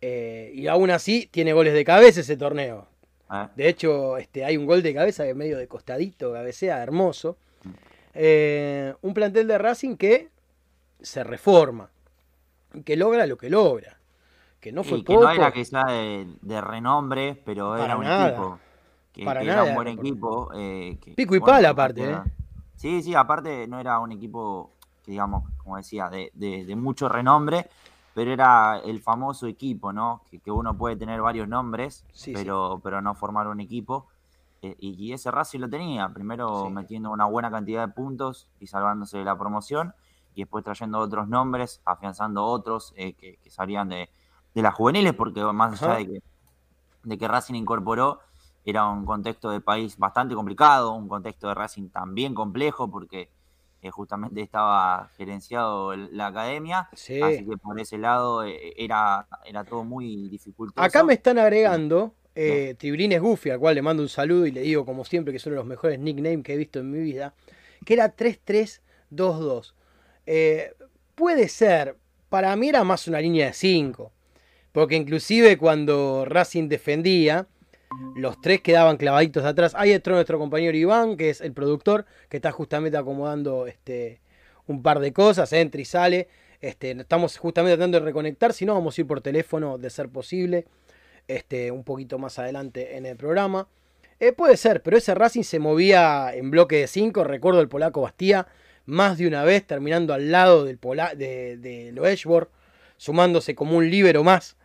eh, 0.00 0.50
y 0.54 0.66
aún 0.66 0.90
así 0.90 1.28
tiene 1.30 1.52
goles 1.52 1.74
de 1.74 1.84
cabeza 1.84 2.20
ese 2.20 2.36
torneo. 2.36 2.88
Ah. 3.28 3.50
De 3.54 3.68
hecho, 3.68 4.16
este, 4.16 4.44
hay 4.44 4.56
un 4.56 4.66
gol 4.66 4.82
de 4.82 4.92
cabeza 4.92 5.24
que 5.24 5.34
medio 5.34 5.58
de 5.58 5.68
costadito, 5.68 6.32
cabecea, 6.32 6.82
hermoso. 6.82 7.36
Eh, 8.14 8.92
un 9.02 9.14
plantel 9.14 9.46
de 9.46 9.56
Racing 9.56 9.96
que 9.96 10.30
se 11.00 11.22
reforma, 11.22 11.90
que 12.84 12.96
logra 12.96 13.26
lo 13.26 13.38
que 13.38 13.50
logra 13.50 14.01
que 14.62 14.70
no 14.70 14.84
fue 14.84 15.02
que 15.02 15.14
no 15.14 15.28
era 15.28 15.50
que 15.50 15.64
sea 15.64 15.86
de, 15.86 16.60
renombre, 16.60 17.34
pero 17.44 17.76
era 17.76 17.96
un 17.96 18.06
equipo. 18.06 18.58
Que, 19.12 19.24
era 19.24 19.64
un 19.64 19.74
buen 19.74 19.88
equipo. 19.88 20.50
Eh, 20.54 20.98
Pico 21.16 21.34
y 21.34 21.40
pala, 21.40 21.70
aparte. 21.70 22.12
¿eh? 22.12 22.18
Sí, 22.76 23.02
sí, 23.02 23.12
aparte 23.14 23.66
no 23.66 23.80
era 23.80 23.98
un 23.98 24.12
equipo, 24.12 24.70
que 25.04 25.10
digamos, 25.10 25.50
como 25.58 25.76
decía, 25.76 26.08
de, 26.08 26.74
mucho 26.76 27.08
renombre, 27.08 27.68
pero 28.14 28.32
era 28.32 28.78
el 28.84 29.00
famoso 29.00 29.48
equipo, 29.48 29.92
¿no? 29.92 30.22
Que, 30.30 30.50
uno 30.52 30.78
puede 30.78 30.94
tener 30.94 31.20
varios 31.20 31.48
nombres, 31.48 32.06
pero, 32.32 32.80
pero 32.84 33.02
no 33.02 33.16
formar 33.16 33.48
un 33.48 33.60
equipo. 33.60 34.06
eh, 34.62 34.76
y, 34.78 35.12
ese 35.12 35.32
Racing 35.32 35.58
lo 35.58 35.68
tenía, 35.68 36.08
primero 36.08 36.66
Sí. 36.66 36.72
metiendo 36.72 37.10
una 37.10 37.24
buena 37.24 37.50
cantidad 37.50 37.84
de 37.84 37.92
puntos 37.92 38.46
y 38.60 38.68
salvándose 38.68 39.18
de 39.18 39.24
la 39.24 39.36
promoción, 39.36 39.92
y 40.36 40.42
después 40.42 40.62
trayendo 40.62 41.00
otros 41.00 41.26
nombres, 41.26 41.82
afianzando 41.84 42.44
otros 42.44 42.94
eh, 42.96 43.14
que, 43.14 43.38
que 43.38 43.50
salían 43.50 43.88
de, 43.88 44.08
de 44.54 44.62
las 44.62 44.74
juveniles, 44.74 45.14
porque 45.14 45.40
más 45.42 45.82
allá 45.82 45.96
de 45.98 46.06
que, 46.06 46.22
de 47.04 47.18
que 47.18 47.28
Racing 47.28 47.54
incorporó, 47.54 48.20
era 48.64 48.86
un 48.88 49.04
contexto 49.04 49.50
de 49.50 49.60
país 49.60 49.96
bastante 49.98 50.34
complicado, 50.34 50.92
un 50.92 51.08
contexto 51.08 51.48
de 51.48 51.54
Racing 51.54 51.88
también 51.88 52.34
complejo, 52.34 52.88
porque 52.90 53.28
eh, 53.82 53.90
justamente 53.90 54.40
estaba 54.40 55.08
gerenciado 55.16 55.96
la 55.96 56.28
academia, 56.28 56.88
Sí. 56.92 57.20
así 57.20 57.44
que 57.44 57.56
por 57.56 57.80
ese 57.80 57.98
lado 57.98 58.44
eh, 58.44 58.72
era, 58.76 59.26
era 59.44 59.64
todo 59.64 59.82
muy 59.82 60.28
dificultoso. 60.28 60.80
Acá 60.80 61.02
me 61.02 61.14
están 61.14 61.38
agregando 61.38 62.14
eh, 62.36 62.76
Tibrines 62.78 63.20
Goofy, 63.20 63.50
al 63.50 63.58
cual 63.58 63.74
le 63.74 63.82
mando 63.82 64.02
un 64.04 64.08
saludo 64.08 64.46
y 64.46 64.52
le 64.52 64.60
digo, 64.60 64.86
como 64.86 65.04
siempre, 65.04 65.32
que 65.32 65.40
son 65.40 65.54
los 65.56 65.66
mejores 65.66 65.98
nicknames 65.98 66.44
que 66.44 66.54
he 66.54 66.56
visto 66.56 66.78
en 66.78 66.90
mi 66.92 67.00
vida, 67.00 67.34
que 67.84 67.94
era 67.94 68.10
3322. 68.10 69.74
Eh, 70.26 70.74
puede 71.16 71.48
ser, 71.48 71.96
para 72.28 72.54
mí 72.56 72.68
era 72.68 72.84
más 72.84 73.08
una 73.08 73.20
línea 73.20 73.46
de 73.46 73.52
5, 73.52 74.12
porque 74.72 74.96
inclusive 74.96 75.58
cuando 75.58 76.24
Racing 76.24 76.68
defendía, 76.68 77.46
los 78.16 78.40
tres 78.40 78.60
quedaban 78.62 78.96
clavaditos 78.96 79.44
atrás. 79.44 79.74
Ahí 79.76 79.92
entró 79.92 80.14
nuestro 80.14 80.38
compañero 80.38 80.76
Iván, 80.76 81.16
que 81.16 81.30
es 81.30 81.40
el 81.40 81.52
productor, 81.52 82.06
que 82.28 82.38
está 82.38 82.50
justamente 82.50 82.96
acomodando 82.96 83.66
este, 83.66 84.20
un 84.66 84.82
par 84.82 85.00
de 85.00 85.12
cosas, 85.12 85.52
entra 85.52 85.80
y 85.80 85.84
sale. 85.84 86.28
Este, 86.60 86.92
estamos 86.92 87.36
justamente 87.38 87.76
tratando 87.76 87.98
de 87.98 88.04
reconectar, 88.04 88.52
si 88.52 88.64
no 88.64 88.74
vamos 88.74 88.96
a 88.96 89.00
ir 89.00 89.06
por 89.06 89.20
teléfono 89.20 89.78
de 89.78 89.90
ser 89.90 90.08
posible, 90.08 90.66
este, 91.26 91.70
un 91.70 91.84
poquito 91.84 92.18
más 92.18 92.38
adelante 92.38 92.96
en 92.96 93.04
el 93.04 93.16
programa. 93.16 93.68
Eh, 94.20 94.32
puede 94.32 94.56
ser, 94.56 94.82
pero 94.82 94.96
ese 94.96 95.14
Racing 95.14 95.42
se 95.42 95.58
movía 95.58 96.32
en 96.32 96.50
bloque 96.50 96.76
de 96.76 96.86
5, 96.86 97.24
recuerdo 97.24 97.60
el 97.60 97.68
polaco 97.68 98.02
Bastía, 98.02 98.46
más 98.86 99.18
de 99.18 99.26
una 99.26 99.42
vez 99.42 99.66
terminando 99.66 100.14
al 100.14 100.30
lado 100.30 100.64
del 100.64 100.78
pola 100.78 101.14
de, 101.14 101.56
de 101.56 101.92
sumándose 102.96 103.56
como 103.56 103.76
un 103.76 103.90
líbero 103.90 104.22
más, 104.22 104.56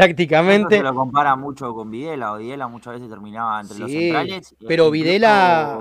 Prácticamente. 0.00 0.76
se 0.78 0.82
lo 0.82 0.94
compara 0.94 1.36
mucho 1.36 1.74
con 1.74 1.90
Videla, 1.90 2.32
o 2.32 2.38
Videla 2.38 2.68
muchas 2.68 2.94
veces 2.94 3.08
terminaba 3.08 3.60
entre 3.60 3.78
los 3.78 3.90
centrales. 3.90 4.54
pero 4.66 4.84
incluso- 4.86 4.90
Videla- 4.92 5.78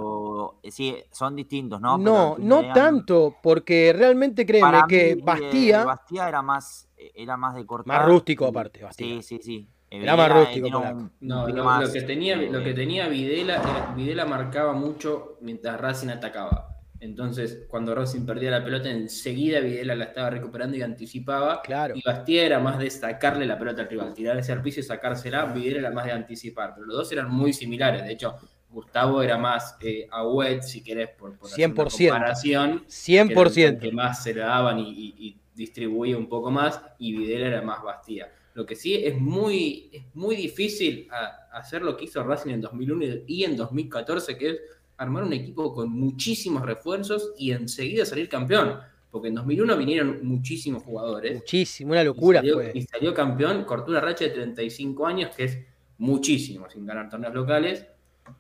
Sí, 0.72 0.96
son 1.12 1.36
distintos, 1.36 1.80
¿no? 1.80 1.98
No, 1.98 2.36
Pero 2.38 2.48
no 2.48 2.74
tanto, 2.74 3.36
porque 3.42 3.94
realmente 3.96 4.46
créeme 4.46 4.72
para 4.72 4.88
que 4.88 5.16
mí, 5.16 5.22
eh, 5.22 5.24
Bastía, 5.24 5.86
Bastía 5.86 6.28
era 6.28 6.42
más, 6.42 6.88
era 6.98 7.38
más 7.38 7.56
de 7.56 7.66
cortar. 7.66 8.00
Más 8.00 8.08
rústico 8.08 8.46
y- 8.46 8.50
aparte, 8.50 8.84
Bastía. 8.84 9.22
Sí, 9.22 9.22
sí, 9.22 9.40
sí. 9.44 9.70
Eh, 9.92 10.02
Era 10.02 10.16
más 10.18 10.30
eh, 10.30 10.34
rústico, 10.34 10.80
un- 10.80 11.12
No, 11.22 11.48
lo, 11.48 11.80
lo 11.82 11.92
que 11.92 12.02
tenía, 12.02 12.34
eh, 12.36 12.50
lo 12.52 12.64
que 12.64 12.74
tenía 12.74 13.08
Videla, 13.08 13.56
era- 13.56 13.94
Videla 13.96 14.26
marcaba 14.26 14.74
mucho 14.74 15.38
mientras 15.42 15.80
Racing 15.80 16.10
atacaba. 16.10 16.75
Entonces, 17.06 17.66
cuando 17.68 17.94
Racing 17.96 18.26
perdía 18.26 18.52
la 18.52 18.64
pelota, 18.64 18.90
enseguida 18.90 19.60
Videla 19.60 19.96
la 19.96 20.06
estaba 20.06 20.30
recuperando 20.30 20.76
y 20.76 20.82
anticipaba. 20.82 21.62
claro, 21.62 21.96
Y 21.96 22.02
Bastía 22.04 22.46
era 22.46 22.60
más 22.60 22.78
de 22.80 22.90
sacarle 22.90 23.46
la 23.46 23.58
pelota 23.58 23.84
al 23.84 23.90
rival, 23.90 24.14
tirarse 24.14 24.52
al 24.52 24.62
piso 24.62 24.80
y 24.80 24.84
sacársela. 24.84 25.46
Videla 25.46 25.80
era 25.80 25.92
más 25.92 26.06
de 26.06 26.12
anticipar. 26.12 26.74
Pero 26.76 26.88
los 26.88 26.98
dos 26.98 27.12
eran 27.12 27.30
muy 27.32 27.54
similares. 27.54 28.04
De 28.04 28.12
hecho, 28.14 28.36
Gustavo 28.70 29.22
era 29.22 29.38
más 29.38 29.78
eh, 29.82 30.08
Agüed, 30.12 30.62
si 30.62 30.84
querés, 30.84 31.10
por, 31.10 31.38
por 31.38 31.48
hacer 31.50 31.66
una 31.72 31.76
100%. 31.86 32.10
comparación. 32.10 32.86
que 32.88 33.16
era 33.16 33.32
el 33.32 33.38
100%. 33.38 33.80
que 33.80 33.92
más 33.92 34.24
se 34.24 34.34
la 34.34 34.48
daban 34.48 34.80
y, 34.80 34.90
y- 34.90 35.16
y 35.20 35.38
distribuía 35.56 36.18
un 36.18 36.28
poco 36.28 36.52
más, 36.52 36.82
y 37.00 37.16
Videla 37.16 37.48
era 37.48 37.62
más 37.62 37.82
Bastía. 37.82 38.30
Lo 38.56 38.66
que 38.66 38.76
sí 38.76 38.96
es 38.96 39.18
muy, 39.18 39.90
es 39.94 40.04
muy 40.14 40.36
difícil 40.36 41.08
a- 41.12 41.48
hacer 41.58 41.82
lo 41.82 41.96
que 41.96 42.06
hizo 42.06 42.22
Racing 42.24 42.52
en 42.52 42.62
2001 42.62 43.24
y 43.28 43.44
en 43.46 43.56
2014, 43.56 44.38
que 44.38 44.50
es 44.50 44.58
armar 44.98 45.24
un 45.24 45.34
equipo 45.34 45.74
con 45.74 45.90
muchísimos 45.92 46.64
refuerzos 46.66 47.34
y 47.38 47.52
enseguida 47.52 48.06
salir 48.06 48.30
campeón. 48.30 48.80
Porque 49.12 49.30
en 49.30 49.36
2001 49.36 49.78
vinieron 49.78 50.20
muchísimos 50.24 50.84
jugadores. 50.84 51.36
Muchísimo, 51.36 51.92
una 51.94 52.04
locura 52.04 52.40
y 52.40 52.42
salió, 52.50 52.56
fue. 52.56 52.72
y 52.74 52.82
salió 52.82 53.14
campeón, 53.14 53.64
cortó 53.64 53.92
una 53.92 54.02
racha 54.02 54.26
de 54.26 54.32
35 54.32 55.08
años, 55.08 55.34
que 55.36 55.44
es 55.46 55.58
muchísimo 55.98 56.70
sin 56.70 56.86
ganar 56.86 57.10
torneos 57.10 57.34
locales. 57.34 57.86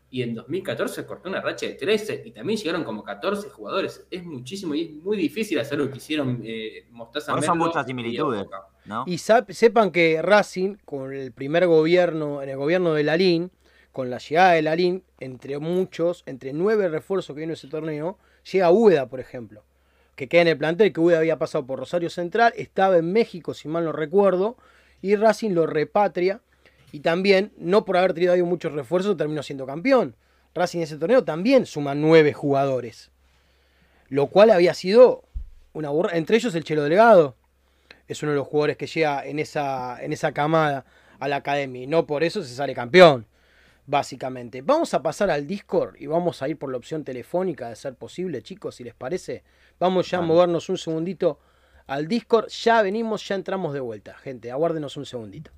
Y 0.10 0.24
en 0.24 0.34
2014 0.34 1.06
cortó 1.06 1.30
una 1.30 1.41
racha 1.41 1.66
de 1.68 1.74
13 1.74 2.24
y 2.26 2.32
también 2.32 2.58
llegaron 2.58 2.84
como 2.84 3.03
14 3.03 3.49
jugadores. 3.49 4.06
Es 4.10 4.26
muchísimo 4.26 4.74
y 4.74 4.82
es 4.82 4.91
muy 4.91 5.16
difícil 5.16 5.60
hacer 5.60 5.78
lo 5.78 5.89
que 5.91 5.97
hicieron 5.97 6.41
eh, 6.43 6.88
Mostaza 6.91 7.32
Por 7.34 7.43
eso 7.43 7.56
muchas 7.56 7.86
y 7.86 7.88
similitudes. 7.89 8.45
Y 9.06 9.18
sap- 9.18 9.51
sepan 9.51 9.91
que 9.91 10.22
Racing, 10.22 10.76
con 10.86 11.14
el 11.14 11.32
primer 11.32 11.68
gobierno, 11.68 12.41
en 12.41 12.49
el 12.49 12.58
gobierno 12.58 12.93
de 12.93 13.03
Lalín, 13.03 13.51
con 13.96 14.10
la 14.10 14.18
llegada 14.18 14.52
de 14.52 14.62
Lalín, 14.62 15.04
entre 15.22 15.58
muchos, 15.58 16.24
entre 16.26 16.52
nueve 16.52 16.89
refuerzos 16.89 17.34
que 17.34 17.39
vino 17.39 17.54
ese 17.54 17.70
torneo, 17.70 18.18
llega 18.52 18.70
Ueda, 18.70 19.08
por 19.08 19.22
ejemplo, 19.22 19.64
que 20.18 20.28
queda 20.28 20.41
en 20.41 20.50
el 20.50 20.58
plantel, 20.58 20.91
que 20.91 21.00
Ueda 21.00 21.20
había 21.20 21.39
pasado 21.39 21.66
por 21.66 21.80
Rosario 21.80 22.10
Central, 22.10 22.52
estaba 22.58 22.98
en 22.98 23.14
México, 23.14 23.54
si 23.54 23.70
mal 23.70 23.86
no 23.86 23.93
recuerdo, 23.93 24.58
y 25.02 25.16
Racing 25.16 25.52
lo 25.52 25.66
repatria, 25.66 26.41
y 26.91 27.00
también, 27.00 27.54
no 27.58 27.86
por 27.86 27.96
haber 27.96 28.14
traído 28.14 28.46
muchos 28.46 28.74
refuerzos, 28.74 29.16
terminó 29.16 29.41
siendo 29.43 29.66
campeón. 29.66 30.18
Racing 30.54 30.80
en 30.80 30.84
ese 30.84 30.98
torneo 30.98 31.24
también 31.24 31.66
suma 31.66 31.96
nueve 31.96 32.34
jugadores, 32.34 33.12
lo 34.10 34.28
cual 34.28 34.50
había 34.50 34.74
sido 34.74 35.24
una 35.72 35.89
burra, 35.89 36.18
entre 36.18 36.36
ellos 36.36 36.54
el 36.54 36.66
Chelo 36.66 36.84
Delgado, 36.84 37.38
es 38.10 38.22
uno 38.22 38.34
de 38.34 38.39
los 38.39 38.48
jugadores 38.48 38.76
que 38.76 38.88
llega 38.88 39.26
en 39.26 39.39
esa, 39.39 40.04
en 40.04 40.12
esa 40.12 40.34
camada 40.34 40.84
a 41.18 41.30
la 41.30 41.38
academia. 41.38 41.84
Y 41.84 41.88
no 41.88 42.06
por 42.06 42.26
eso 42.26 42.43
se 42.43 42.54
sale 42.54 42.76
campeón, 42.76 43.26
básicamente. 43.86 44.62
Vamos 44.62 44.94
a 44.94 45.02
pasar 45.02 45.30
al 45.30 45.48
Discord 45.48 45.96
y 46.00 46.08
vamos 46.08 46.42
a 46.42 46.50
ir 46.50 46.58
por 46.58 46.72
la 46.72 46.78
opción 46.78 47.04
telefónica 47.04 47.70
de 47.70 47.76
ser 47.76 47.96
posible, 47.96 48.42
chicos, 48.42 48.76
si 48.76 48.84
les 48.84 48.94
parece. 48.94 49.44
Vamos 49.80 50.10
ya 50.10 50.20
a 50.20 50.22
movernos 50.22 50.70
un 50.70 50.78
segundito 50.78 51.40
al 51.88 52.08
Discord. 52.08 52.48
Ya 52.50 52.82
venimos, 52.82 53.28
ya 53.28 53.36
entramos 53.36 53.74
de 53.74 53.80
vuelta. 53.80 54.16
Gente, 54.16 54.52
aguárdenos 54.52 54.98
un 54.98 55.06
segundito. 55.06 55.52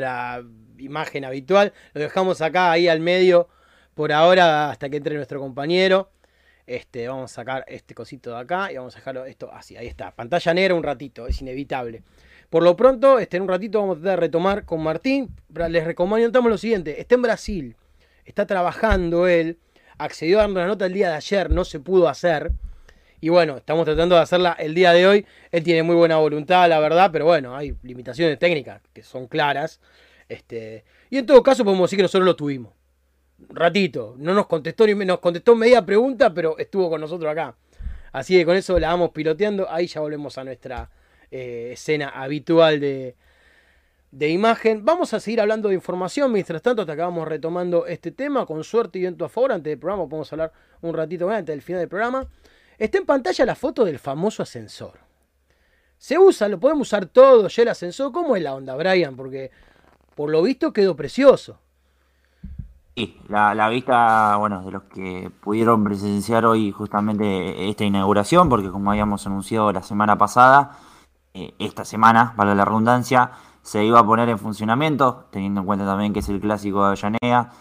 Nuestra 0.00 0.42
imagen 0.78 1.24
habitual. 1.26 1.74
Lo 1.92 2.00
dejamos 2.00 2.40
acá, 2.40 2.72
ahí 2.72 2.88
al 2.88 3.00
medio, 3.00 3.48
por 3.94 4.12
ahora, 4.12 4.70
hasta 4.70 4.88
que 4.88 4.96
entre 4.96 5.14
nuestro 5.16 5.40
compañero. 5.40 6.10
Este, 6.66 7.06
vamos 7.06 7.32
a 7.32 7.34
sacar 7.34 7.64
este 7.68 7.94
cosito 7.94 8.30
de 8.30 8.38
acá 8.38 8.72
y 8.72 8.76
vamos 8.76 8.94
a 8.94 8.98
dejarlo 8.98 9.26
esto 9.26 9.52
así. 9.52 9.76
Ahí 9.76 9.88
está. 9.88 10.12
Pantalla 10.12 10.54
negra 10.54 10.74
un 10.74 10.82
ratito, 10.82 11.26
es 11.26 11.40
inevitable. 11.42 12.02
Por 12.48 12.62
lo 12.62 12.76
pronto, 12.76 13.18
este, 13.18 13.36
en 13.36 13.42
un 13.42 13.48
ratito 13.50 13.80
vamos 13.80 13.98
a 13.98 14.00
de 14.00 14.16
retomar 14.16 14.64
con 14.64 14.82
Martín. 14.82 15.36
Les 15.68 15.84
recomendamos 15.84 16.50
lo 16.50 16.56
siguiente: 16.56 16.98
está 16.98 17.16
en 17.16 17.22
Brasil, 17.22 17.76
está 18.24 18.46
trabajando 18.46 19.26
él, 19.26 19.58
accedió 19.98 20.38
a 20.38 20.42
darnos 20.42 20.62
la 20.62 20.66
nota 20.66 20.86
el 20.86 20.94
día 20.94 21.10
de 21.10 21.16
ayer, 21.16 21.50
no 21.50 21.64
se 21.64 21.78
pudo 21.78 22.08
hacer. 22.08 22.52
Y 23.20 23.28
bueno, 23.28 23.58
estamos 23.58 23.84
tratando 23.84 24.14
de 24.14 24.22
hacerla 24.22 24.56
el 24.58 24.74
día 24.74 24.92
de 24.92 25.06
hoy. 25.06 25.26
Él 25.50 25.62
tiene 25.62 25.82
muy 25.82 25.94
buena 25.94 26.16
voluntad, 26.16 26.68
la 26.68 26.80
verdad, 26.80 27.10
pero 27.12 27.26
bueno, 27.26 27.54
hay 27.54 27.76
limitaciones 27.82 28.38
técnicas 28.38 28.80
que 28.92 29.02
son 29.02 29.26
claras. 29.26 29.80
Este, 30.28 30.84
y 31.10 31.18
en 31.18 31.26
todo 31.26 31.42
caso 31.42 31.64
podemos 31.64 31.88
decir 31.88 31.98
que 31.98 32.04
nosotros 32.04 32.24
lo 32.24 32.36
tuvimos. 32.36 32.72
Un 33.48 33.56
ratito. 33.56 34.14
No 34.18 34.32
nos 34.32 34.46
contestó 34.46 34.86
ni 34.86 34.94
nos 34.94 35.18
contestó 35.18 35.54
media 35.54 35.84
pregunta, 35.84 36.32
pero 36.32 36.56
estuvo 36.56 36.88
con 36.88 37.00
nosotros 37.00 37.30
acá. 37.30 37.56
Así 38.12 38.36
que 38.36 38.44
con 38.44 38.56
eso 38.56 38.78
la 38.78 38.88
vamos 38.88 39.10
piloteando. 39.10 39.70
Ahí 39.70 39.86
ya 39.86 40.00
volvemos 40.00 40.38
a 40.38 40.44
nuestra 40.44 40.90
eh, 41.30 41.70
escena 41.72 42.08
habitual 42.08 42.80
de, 42.80 43.16
de 44.10 44.28
imagen. 44.30 44.84
Vamos 44.84 45.12
a 45.14 45.20
seguir 45.20 45.40
hablando 45.40 45.68
de 45.68 45.74
información. 45.74 46.32
Mientras 46.32 46.62
tanto, 46.62 46.82
hasta 46.82 46.94
acabamos 46.94 47.28
retomando 47.28 47.86
este 47.86 48.12
tema. 48.12 48.46
Con 48.46 48.64
suerte 48.64 48.98
y 48.98 49.02
viento 49.02 49.26
a 49.26 49.28
favor. 49.28 49.52
Antes 49.52 49.72
del 49.72 49.78
programa, 49.78 50.08
podemos 50.08 50.32
hablar 50.32 50.52
un 50.80 50.94
ratito 50.94 51.26
más 51.26 51.38
antes 51.38 51.52
del 51.52 51.62
final 51.62 51.80
del 51.80 51.88
programa. 51.88 52.26
Está 52.80 52.96
en 52.96 53.04
pantalla 53.04 53.44
la 53.44 53.54
foto 53.54 53.84
del 53.84 53.98
famoso 53.98 54.42
ascensor. 54.42 55.00
Se 55.98 56.18
usa, 56.18 56.48
lo 56.48 56.58
podemos 56.58 56.88
usar 56.88 57.04
todo, 57.04 57.46
ya 57.46 57.62
el 57.62 57.68
ascensor. 57.68 58.10
¿Cómo 58.10 58.36
es 58.36 58.42
la 58.42 58.54
onda, 58.54 58.74
Brian? 58.74 59.16
Porque 59.16 59.50
por 60.16 60.30
lo 60.30 60.40
visto 60.40 60.72
quedó 60.72 60.96
precioso. 60.96 61.58
Sí, 62.96 63.20
la, 63.28 63.68
vista, 63.68 64.34
bueno, 64.36 64.62
de 64.62 64.70
los 64.70 64.84
que 64.84 65.30
pudieron 65.42 65.84
presenciar 65.84 66.46
hoy 66.46 66.72
justamente 66.72 67.68
esta 67.68 67.84
inauguración, 67.84 68.48
porque 68.48 68.70
como 68.70 68.90
habíamos 68.90 69.26
anunciado 69.26 69.70
la 69.72 69.82
semana 69.82 70.16
pasada, 70.16 70.78
eh, 71.34 71.52
esta 71.58 71.84
semana, 71.84 72.32
vale 72.34 72.54
la 72.54 72.64
redundancia, 72.64 73.32
se 73.60 73.84
iba 73.84 73.98
a 73.98 74.06
poner 74.06 74.30
en 74.30 74.38
funcionamiento, 74.38 75.26
teniendo 75.30 75.60
en 75.60 75.66
cuenta 75.66 75.84
también 75.84 76.14
que 76.14 76.20
es 76.20 76.28
el 76.30 76.40
clásico 76.40 76.80
de 76.80 76.86
Avellaneda, 76.86 77.52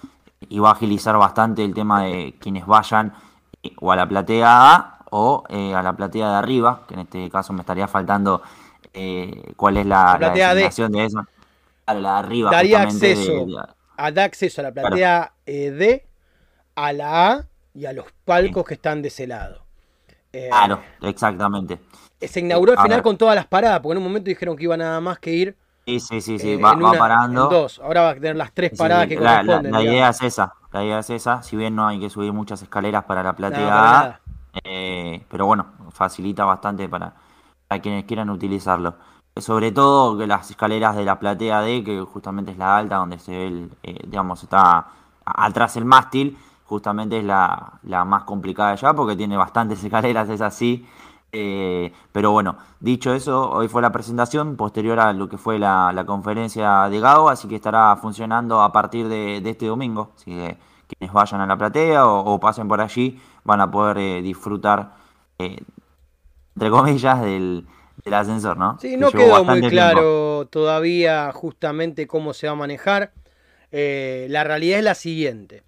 y 0.47 0.59
va 0.59 0.69
a 0.69 0.71
agilizar 0.71 1.17
bastante 1.17 1.65
el 1.65 1.73
tema 1.73 2.03
de 2.03 2.37
quienes 2.39 2.65
vayan 2.65 3.11
eh, 3.61 3.73
o 3.81 3.91
a 3.91 3.97
la 3.97 4.07
platea 4.07 4.75
A 4.75 4.98
o 5.11 5.43
eh, 5.49 5.73
a 5.73 5.81
la 5.83 5.93
platea 5.93 6.29
de 6.29 6.35
arriba, 6.35 6.83
que 6.87 6.93
en 6.95 7.01
este 7.01 7.29
caso 7.29 7.53
me 7.53 7.61
estaría 7.61 7.87
faltando 7.87 8.41
eh, 8.93 9.53
cuál 9.55 9.77
es 9.77 9.85
la, 9.85 10.13
La 10.13 10.17
platea 10.17 10.49
D. 10.49 10.55
designación 10.63 10.91
de 10.91 11.05
eso. 11.05 11.25
A 11.85 11.93
la 11.93 12.13
de 12.13 12.19
arriba, 12.19 12.51
Daría 12.51 12.79
de- 12.79 12.83
acceso. 12.85 13.45
de- 13.45 13.57
A, 13.97 14.11
da 14.11 14.23
acceso 14.23 14.61
a 14.61 14.63
la 14.65 14.71
platea 14.71 15.33
eh, 15.45 15.71
D, 15.71 16.07
a 16.75 16.93
la 16.93 17.31
A 17.31 17.45
y 17.73 17.85
a 17.85 17.93
los 17.93 18.05
palcos 18.25 18.63
que 18.65 18.75
están 18.75 19.01
de 19.01 19.09
ese 19.09 19.27
lado. 19.27 19.63
Claro, 20.31 20.81
exactamente. 21.01 21.79
Se 22.21 22.39
inauguró 22.41 22.73
al 22.73 22.77
final 22.79 22.97
ver. 22.97 23.03
con 23.03 23.17
todas 23.17 23.35
las 23.35 23.47
paradas, 23.47 23.79
porque 23.79 23.93
en 23.93 23.97
un 23.99 24.03
momento 24.03 24.29
dijeron 24.29 24.55
que 24.55 24.63
iba 24.63 24.77
nada 24.77 24.99
más 25.01 25.19
que 25.19 25.31
ir 25.31 25.57
Sí, 25.85 25.99
sí, 25.99 26.21
sí, 26.21 26.37
sí, 26.37 26.55
va, 26.57 26.77
parando. 26.99 27.47
dos. 27.47 27.79
Ahora 27.79 28.01
va 28.01 28.09
a 28.11 28.13
tener 28.13 28.35
las 28.35 28.53
tres 28.53 28.71
Sí, 28.71 28.77
paradas 28.77 29.07
que 29.07 29.15
la, 29.15 29.37
corresponden. 29.41 29.71
la 29.71 29.81
idea 29.81 30.09
es 30.09 30.21
esa, 30.21 30.53
la 30.71 30.83
idea 30.83 30.99
es 30.99 31.09
esa, 31.09 31.41
si 31.41 31.55
bien 31.55 31.75
no 31.75 31.87
hay 31.87 31.99
que 31.99 32.11
subir 32.11 32.31
muchas 32.31 32.61
escaleras 32.61 33.05
para 33.05 33.23
la 33.23 33.33
platea 33.35 33.99
A. 34.01 34.19
eh, 34.63 35.25
pero 35.29 35.45
bueno, 35.45 35.65
facilita 35.91 36.45
bastante 36.45 36.87
para, 36.89 37.13
quienes 37.81 38.05
quieran 38.05 38.29
utilizarlo. 38.29 38.95
Sobre 39.35 39.71
todo 39.71 40.17
que 40.17 40.27
las 40.27 40.49
escaleras 40.49 40.95
de 40.95 41.05
la 41.05 41.19
platea 41.19 41.61
D, 41.61 41.83
que 41.83 42.01
justamente 42.01 42.51
es 42.51 42.57
la 42.57 42.77
alta, 42.77 42.97
donde 42.97 43.19
se 43.19 43.31
ve, 43.31 43.47
el, 43.47 43.71
eh, 43.83 43.99
digamos, 44.07 44.43
está 44.43 44.87
atrás 45.23 45.77
el 45.77 45.85
mástil, 45.85 46.37
justamente 46.65 47.19
es 47.19 47.23
la, 47.23 47.79
la 47.83 48.05
más 48.05 48.23
complicada 48.23 48.75
ya, 48.75 48.93
porque 48.93 49.15
tiene 49.15 49.37
bastantes 49.37 49.83
escaleras, 49.83 50.29
es 50.29 50.41
así. 50.41 50.87
Eh, 51.31 51.93
pero 52.11 52.31
bueno, 52.31 52.57
dicho 52.79 53.13
eso, 53.13 53.51
hoy 53.51 53.67
fue 53.67 53.81
la 53.81 53.91
presentación, 53.91 54.55
posterior 54.55 54.99
a 54.99 55.13
lo 55.13 55.29
que 55.29 55.37
fue 55.37 55.59
la, 55.59 55.91
la 55.93 56.05
conferencia 56.05 56.89
de 56.89 56.99
Gao, 56.99 57.29
así 57.29 57.47
que 57.47 57.55
estará 57.55 57.95
funcionando 57.97 58.61
a 58.61 58.71
partir 58.71 59.07
de, 59.07 59.37
este 59.37 59.67
domingo. 59.67 60.11
Así 60.15 60.31
que 60.31 60.57
quienes 60.87 61.13
vayan 61.13 61.41
a 61.41 61.45
la 61.45 61.57
platea 61.57 62.07
o 62.07 62.39
pasen 62.39 62.67
por 62.67 62.81
allí 62.81 63.19
van 63.49 63.61
a 63.61 63.71
poder 63.71 63.97
eh, 63.97 64.21
disfrutar, 64.21 64.93
eh, 65.39 65.57
entre 66.55 66.69
comillas, 66.69 67.21
del, 67.21 67.65
del 68.05 68.13
ascensor, 68.13 68.57
¿no? 68.57 68.77
Sí, 68.79 68.91
Que 68.91 68.97
no 68.97 69.09
llevó 69.09 69.23
quedó 69.23 69.43
muy 69.43 69.59
tiempo. 69.59 69.69
claro 69.69 70.47
todavía 70.51 71.31
justamente 71.33 72.05
cómo 72.07 72.33
se 72.33 72.45
va 72.47 72.53
a 72.53 72.55
manejar. 72.55 73.11
Eh, 73.71 74.27
la 74.29 74.43
realidad 74.43 74.77
es 74.79 74.83
la 74.85 74.95
siguiente. 74.95 75.63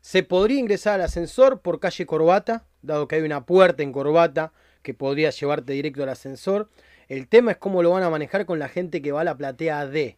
Se 0.00 0.22
podría 0.22 0.58
ingresar 0.58 0.94
al 0.94 1.02
ascensor 1.02 1.60
por 1.60 1.80
calle 1.80 2.06
Corbata, 2.06 2.64
dado 2.82 3.06
que 3.08 3.16
hay 3.16 3.22
una 3.22 3.44
puerta 3.44 3.82
en 3.82 3.92
Corbata 3.92 4.52
que 4.82 4.94
podría 4.94 5.30
llevarte 5.30 5.72
directo 5.72 6.02
al 6.02 6.08
ascensor. 6.08 6.68
El 7.08 7.26
tema 7.26 7.50
es 7.50 7.56
cómo 7.58 7.82
lo 7.82 7.90
van 7.90 8.04
a 8.04 8.10
manejar 8.10 8.46
con 8.46 8.58
la 8.58 8.68
gente 8.68 9.02
que 9.02 9.12
va 9.12 9.22
a 9.22 9.24
la 9.24 9.36
platea 9.36 9.84
D, 9.86 10.16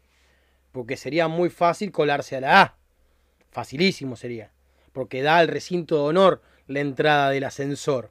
porque 0.72 0.96
sería 0.96 1.26
muy 1.26 1.48
fácil 1.48 1.90
colarse 1.90 2.36
a 2.36 2.40
la 2.42 2.60
A. 2.62 2.74
Facilísimo 3.50 4.14
sería, 4.16 4.50
porque 4.92 5.22
da 5.22 5.38
al 5.38 5.48
recinto 5.48 5.96
de 5.96 6.02
honor 6.02 6.42
la 6.68 6.80
entrada 6.80 7.30
del 7.30 7.44
ascensor. 7.44 8.10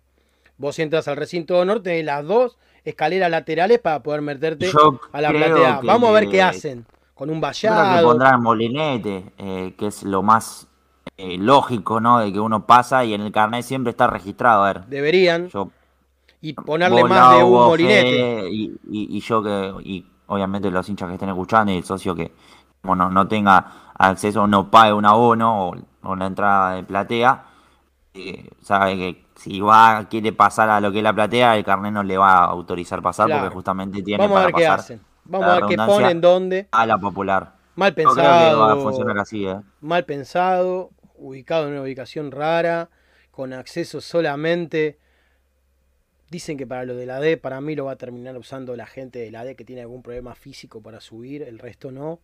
Vos 0.57 0.77
entras 0.79 1.07
al 1.07 1.17
recinto 1.17 1.55
de 1.55 1.61
honor, 1.61 1.81
tenés 1.81 2.05
las 2.05 2.25
dos 2.25 2.57
escaleras 2.83 3.29
laterales 3.31 3.79
para 3.79 4.01
poder 4.01 4.21
meterte 4.21 4.67
Yo 4.71 4.99
a 5.11 5.21
la 5.21 5.29
platea. 5.29 5.81
Vamos 5.83 6.09
a 6.09 6.13
ver 6.13 6.29
qué 6.29 6.41
hacen. 6.41 6.85
Con 7.13 7.29
un 7.29 7.35
Yo 7.35 7.41
creo 7.41 7.71
que 7.73 7.77
vallado. 7.77 8.07
pondrán 8.09 8.41
molinete, 8.41 9.25
eh, 9.37 9.75
que 9.77 9.87
es 9.87 10.01
lo 10.03 10.23
más 10.23 10.67
eh, 11.17 11.37
lógico, 11.37 11.99
¿no? 11.99 12.19
De 12.19 12.33
que 12.33 12.39
uno 12.39 12.65
pasa 12.65 13.05
y 13.05 13.13
en 13.13 13.21
el 13.21 13.31
carnet 13.31 13.63
siempre 13.63 13.91
está 13.91 14.07
registrado. 14.07 14.63
A 14.63 14.73
ver, 14.73 14.85
Deberían. 14.85 15.47
yo 15.49 15.69
Y 16.41 16.53
ponerle 16.53 17.03
más 17.03 17.37
de 17.37 17.43
un 17.43 17.51
molinete. 17.51 18.49
Y, 18.49 18.63
y- 18.89 19.17
y 19.17 19.19
yo 19.21 19.43
que, 19.43 19.73
y 19.83 20.05
obviamente 20.27 20.71
los 20.71 20.87
hinchas 20.89 21.07
que 21.09 21.13
estén 21.15 21.29
escuchando 21.29 21.71
y 21.71 21.77
el 21.77 21.83
socio 21.83 22.15
que 22.15 22.31
como 22.81 22.95
no, 22.95 23.11
no 23.11 23.27
tenga 23.27 23.91
acceso, 23.95 24.47
no 24.47 24.71
pague 24.71 24.91
un 24.93 25.05
abono 25.05 25.67
o, 25.67 25.75
o 26.01 26.15
la 26.15 26.25
entrada 26.25 26.73
de 26.75 26.83
platea, 26.83 27.43
eh, 28.13 28.49
sabe 28.61 28.95
que 28.97 29.25
si 29.35 29.59
va, 29.61 30.07
quiere 30.09 30.33
pasar 30.33 30.69
a 30.69 30.79
lo 30.81 30.91
que 30.91 30.97
es 30.99 31.03
la 31.03 31.13
platea, 31.13 31.57
el 31.57 31.63
carnet 31.63 31.93
no 31.93 32.03
le 32.03 32.17
va 32.17 32.33
a 32.39 32.45
autorizar 32.45 33.01
pasar 33.01 33.27
Claro. 33.27 33.41
porque 33.43 33.53
justamente 33.55 34.01
tiene 34.03 34.21
Vamos 34.23 34.37
a 34.37 34.41
para 34.41 34.45
ver 34.47 34.55
qué 34.55 34.67
hacen. 34.67 35.01
Vamos 35.23 35.47
a 35.47 35.55
ver 35.55 35.65
qué 35.67 35.77
ponen, 35.77 36.21
dónde. 36.21 36.67
a 36.71 36.85
la 36.85 36.97
popular. 36.97 37.55
Mal 37.75 37.93
creo 37.93 38.13
que 38.13 38.21
va 38.21 38.37
a 38.47 38.49
pensado. 38.49 38.81
funcionar 38.81 39.17
así, 39.19 39.45
¿eh? 39.45 39.59
Mal 39.79 40.03
pensado. 40.05 40.89
Ubicado 41.15 41.67
en 41.67 41.73
una 41.73 41.81
ubicación 41.83 42.31
rara. 42.31 42.89
Con 43.31 43.53
acceso 43.53 44.01
solamente. 44.01 44.97
Dicen 46.29 46.57
que 46.57 46.65
para 46.67 46.85
lo 46.85 46.95
de 46.95 47.05
la 47.05 47.19
D, 47.19 47.37
para 47.37 47.61
mí 47.61 47.75
lo 47.75 47.85
va 47.85 47.93
a 47.93 47.95
terminar 47.97 48.37
usando 48.37 48.75
la 48.75 48.85
gente 48.85 49.19
de 49.19 49.31
la 49.31 49.43
D 49.43 49.55
que 49.55 49.65
tiene 49.65 49.81
algún 49.81 50.01
problema 50.01 50.33
físico 50.35 50.81
para 50.81 51.01
subir, 51.01 51.41
el 51.43 51.59
resto 51.59 51.91
no. 51.91 52.19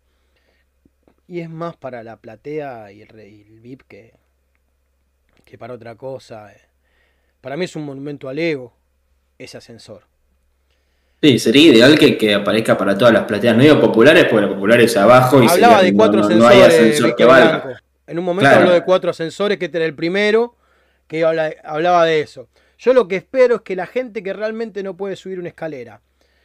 Y 1.28 1.42
es 1.42 1.50
más 1.50 1.76
para 1.76 2.04
la 2.04 2.16
platea 2.18 2.92
y 2.94 3.02
el, 3.02 3.20
y 3.20 3.42
el 3.42 3.60
VIP 3.60 3.82
que, 3.88 4.14
que 5.48 5.58
para 5.58 5.74
otra 5.74 5.96
cosa. 5.96 6.52
eh. 6.54 6.62
Para 7.42 7.56
mí 7.58 7.66
es 7.66 7.76
un 7.76 7.84
monumento 7.86 8.30
al 8.30 8.38
ego 8.40 8.74
ese 9.38 9.58
ascensor. 9.58 10.04
Sí, 11.22 11.40
sería 11.40 11.72
ideal 11.74 11.98
que, 11.98 12.18
que 12.18 12.36
aparezca 12.36 12.78
para 12.78 12.96
todas 12.98 13.14
las 13.14 13.24
plateas. 13.26 13.56
No 13.56 13.64
digo 13.64 13.80
populares, 13.82 14.26
porque 14.26 14.46
las 14.46 14.54
populares 14.54 14.92
es 14.92 14.98
abajo 14.98 15.42
y 15.42 15.48
Hablaba 15.48 15.78
sería- 15.78 15.92
de 15.92 15.98
cuatro 15.98 16.20
no, 16.22 16.30
no- 16.30 16.36
no 16.36 16.48
hay 16.48 16.58
ascensores, 16.62 16.92
ascensor 16.92 17.16
que 17.16 17.26
valga. 17.26 17.82
En 18.06 18.20
un 18.20 18.26
momento 18.26 18.50
Claro. 18.50 18.62
habló 18.64 18.74
de 18.74 18.84
cuatro 18.84 19.10
ascensores, 19.10 19.58
que 19.58 19.66
este 19.66 19.78
era 19.78 19.86
el 19.86 19.96
primero, 19.96 20.56
que 21.08 21.24
habla- 21.26 21.54
hablaba 21.64 22.06
de 22.06 22.22
eso. 22.22 22.48
Yo 22.78 22.94
lo 22.94 23.08
que 23.08 23.16
espero 23.16 23.56
es 23.56 23.62
que 23.62 23.76
la 23.76 23.88
gente 23.88 24.22
que 24.22 24.34
realmente 24.34 24.84
no 24.84 24.96
puede 24.96 25.16
subir 25.16 25.40
una 25.40 25.50
escalera 25.50 26.02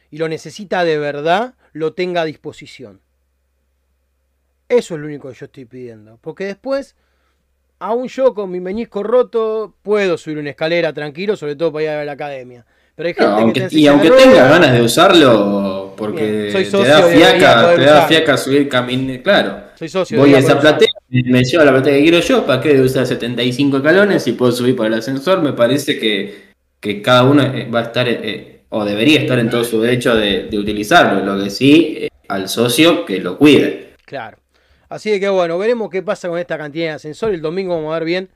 y 0.09 0.17
lo 0.17 0.27
necesita 0.27 0.83
de 0.83 0.97
verdad, 0.97 1.53
lo 1.73 1.93
tenga 1.93 2.21
a 2.21 2.25
disposición. 2.25 2.99
Eso 4.69 4.95
es 4.95 4.99
lo 5.01 5.07
único 5.07 5.29
que 5.29 5.35
yo 5.35 5.45
estoy 5.45 5.65
pidiendo. 5.65 6.17
Porque 6.21 6.45
después, 6.45 6.95
aún 7.79 8.07
yo 8.07 8.33
con 8.33 8.49
mi 8.51 8.59
meñisco 8.59 9.03
roto, 9.03 9.75
puedo 9.81 10.17
subir 10.17 10.37
una 10.37 10.51
escalera 10.51 10.93
tranquilo, 10.93 11.35
sobre 11.35 11.55
todo 11.55 11.71
para 11.71 11.83
ir 11.83 11.89
a 11.89 12.05
la 12.05 12.11
academia. 12.13 12.65
Pero 12.95 13.07
hay 13.07 13.13
gente 13.15 13.41
No, 13.41 13.53
que 13.53 13.61
te 13.61 13.79
y 13.79 13.87
aunque 13.87 14.09
ruedas, 14.09 14.25
tengas 14.25 14.49
ganas 14.49 14.73
de 14.73 14.81
usarlo, 14.81 15.93
porque 15.97 16.51
te 16.53 16.83
da 16.87 17.01
fiaca, 17.03 17.75
te 17.75 17.81
da 17.81 18.07
fiaca 18.07 18.37
subir 18.37 18.69
camino, 18.69 19.21
claro. 19.23 19.63
Soy 19.75 19.89
socio. 19.89 20.19
Voy 20.19 20.35
a 20.35 20.39
esa 20.39 20.59
platea, 20.59 20.89
me 21.09 21.43
llevo 21.43 21.63
a 21.63 21.65
la 21.65 21.71
platea 21.71 21.93
que 21.93 22.01
quiero 22.03 22.19
yo, 22.19 22.45
¿para 22.45 22.61
qué 22.61 22.79
usar 22.79 23.07
75 23.07 23.77
escalones 23.77 24.23
si 24.23 24.33
puedo 24.33 24.51
subir 24.51 24.75
por 24.75 24.85
el 24.85 24.93
ascensor? 24.93 25.41
Me 25.41 25.53
parece 25.53 25.97
que, 25.97 26.53
que 26.79 27.01
cada 27.01 27.23
uno 27.23 27.41
eh, 27.41 27.67
va 27.73 27.79
a 27.79 27.83
estar, 27.83 28.07
eh, 28.07 28.61
o 28.69 28.85
debería 28.85 29.21
estar 29.21 29.39
en 29.39 29.49
todo 29.49 29.63
su 29.63 29.81
derecho 29.81 30.15
de, 30.15 30.43
de 30.43 30.59
utilizarlo. 30.59 31.25
Lo 31.25 31.43
que 31.43 31.49
sí, 31.49 31.97
eh, 32.01 32.09
al 32.27 32.47
socio 32.47 33.05
que 33.05 33.19
lo 33.19 33.37
cuide. 33.39 33.93
Claro. 34.05 34.37
Así 34.89 35.19
que 35.19 35.29
bueno, 35.29 35.57
veremos 35.57 35.89
qué 35.89 36.01
pasa 36.03 36.29
con 36.29 36.37
esta 36.37 36.57
cantidad 36.57 36.85
de 36.87 36.91
ascensor. 36.91 37.33
El 37.33 37.41
domingo 37.41 37.75
vamos 37.75 37.91
a 37.91 37.99
ver 37.99 38.05
bien, 38.05 38.29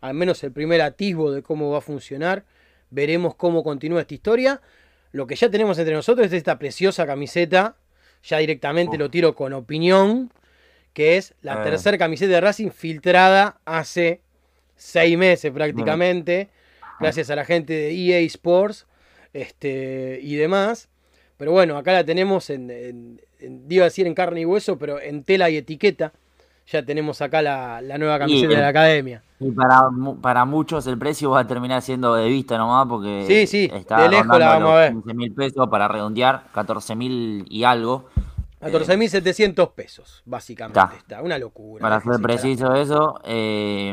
al 0.00 0.14
menos 0.14 0.42
el 0.44 0.52
primer 0.52 0.80
atisbo 0.82 1.30
de 1.30 1.42
cómo 1.42 1.70
va 1.70 1.78
a 1.78 1.80
funcionar. 1.80 2.44
Veremos 2.90 3.34
cómo 3.34 3.62
continúa 3.64 4.00
esta 4.02 4.14
historia. 4.14 4.60
Lo 5.12 5.26
que 5.26 5.36
ya 5.36 5.48
tenemos 5.50 5.78
entre 5.78 5.94
nosotros 5.94 6.26
es 6.26 6.32
esta 6.32 6.58
preciosa 6.58 7.06
camiseta. 7.06 7.76
Ya 8.24 8.38
directamente 8.38 8.98
lo 8.98 9.10
tiro 9.10 9.34
con 9.34 9.52
opinión. 9.52 10.32
Que 10.92 11.16
es 11.16 11.34
la 11.42 11.60
Eh. 11.60 11.64
tercera 11.64 11.98
camiseta 11.98 12.32
de 12.34 12.40
Racing 12.40 12.70
filtrada 12.70 13.58
hace 13.64 14.20
seis 14.76 15.18
meses 15.18 15.50
prácticamente. 15.52 16.50
Gracias 17.00 17.30
a 17.30 17.36
la 17.36 17.44
gente 17.44 17.72
de 17.72 17.90
EA 17.92 18.20
Sports 18.20 18.86
este, 19.32 20.20
y 20.22 20.36
demás. 20.36 20.88
Pero 21.36 21.52
bueno, 21.52 21.76
acá 21.76 21.92
la 21.92 22.04
tenemos 22.04 22.48
en, 22.50 22.70
en- 22.70 23.20
en- 23.40 23.64
iba 23.68 23.82
a 23.84 23.86
decir 23.86 24.06
en 24.06 24.14
carne 24.14 24.40
y 24.42 24.44
hueso, 24.44 24.78
pero 24.78 25.00
en 25.00 25.24
tela 25.24 25.50
y 25.50 25.56
etiqueta. 25.56 26.12
ya 26.70 26.82
tenemos 26.82 27.20
acá 27.20 27.42
la, 27.42 27.80
la 27.82 27.98
nueva 27.98 28.18
camiseta 28.18 28.52
Y- 28.52 28.56
de 28.56 28.62
la 28.62 28.68
academia. 28.68 29.22
Y 29.40 29.50
para, 29.50 29.82
para 30.22 30.44
muchos 30.46 30.86
el 30.86 30.96
precio 30.96 31.30
va 31.30 31.40
a 31.40 31.46
terminar 31.46 31.82
siendo 31.82 32.14
de 32.14 32.26
vista 32.28 32.56
nomás 32.56 32.86
porque 32.88 33.24
Sí, 33.26 33.46
sí, 33.46 33.70
está 33.74 34.02
de 34.04 34.08
lejos 34.08 34.38
la 34.38 34.48
vamos 34.48 34.70
a 34.70 34.74
ver. 34.76 34.94
los 34.94 35.02
15 35.04 35.14
mil 35.16 35.32
pesos 35.34 35.68
para 35.68 35.88
redondear, 35.88 36.44
14 36.54 36.94
mil 36.94 37.44
y 37.50 37.64
algo. 37.64 38.06
14.700 38.62 39.72
pesos, 39.72 40.22
básicamente. 40.24 40.78
Está. 40.80 40.96
Está. 40.96 41.22
Una 41.22 41.36
locura. 41.38 41.82
Para 41.82 42.00
ser 42.00 42.20
preciso 42.22 42.74
eso, 42.74 43.20
eh, 43.24 43.92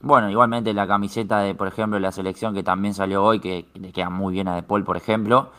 bueno, 0.00 0.28
igualmente 0.30 0.72
la 0.74 0.86
camiseta 0.88 1.40
de, 1.40 1.54
por 1.54 1.68
ejemplo, 1.68 1.98
la 2.00 2.10
selección 2.10 2.52
que 2.54 2.64
también 2.64 2.94
salió 2.94 3.22
hoy, 3.22 3.38
que 3.40 3.66
le 3.74 3.92
queda 3.92 4.10
muy 4.10 4.32
bien 4.32 4.48
a 4.48 4.56
De 4.56 4.62
Paul, 4.64 4.82
por 4.84 4.96
ejemplo, 4.96 5.50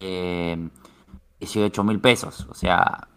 eh, 0.00 0.68
18 1.40 1.84
mil 1.84 2.00
pesos. 2.00 2.46
O 2.50 2.54
sea, 2.54 3.08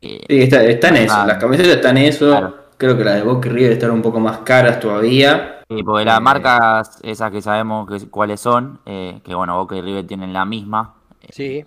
eh, 0.00 0.24
Sí, 0.28 0.42
está, 0.42 0.62
está 0.64 0.88
en 0.88 0.96
eso. 0.96 1.24
Las 1.24 1.38
camisetas 1.38 1.72
están 1.76 1.96
en 1.98 2.04
eso. 2.06 2.26
Claro. 2.28 2.54
Creo 2.76 2.96
que 2.96 3.04
las 3.04 3.14
de 3.16 3.22
Boca 3.22 3.48
y 3.48 3.52
River 3.52 3.72
están 3.72 3.90
un 3.92 4.02
poco 4.02 4.20
más 4.20 4.38
caras 4.38 4.80
todavía. 4.80 5.62
Sí, 5.68 5.82
porque 5.82 6.04
las 6.04 6.18
Eh, 6.18 6.20
marcas, 6.20 6.98
esas 7.02 7.30
que 7.30 7.40
sabemos 7.42 7.88
que, 7.88 8.08
cuáles 8.10 8.40
son, 8.40 8.80
eh, 8.86 9.20
que 9.24 9.34
bueno, 9.34 9.56
Boca 9.56 9.76
y 9.76 9.80
River 9.82 10.06
tienen 10.06 10.32
la 10.32 10.44
misma, 10.44 10.96
eh, 11.20 11.28
Sí, 11.30 11.66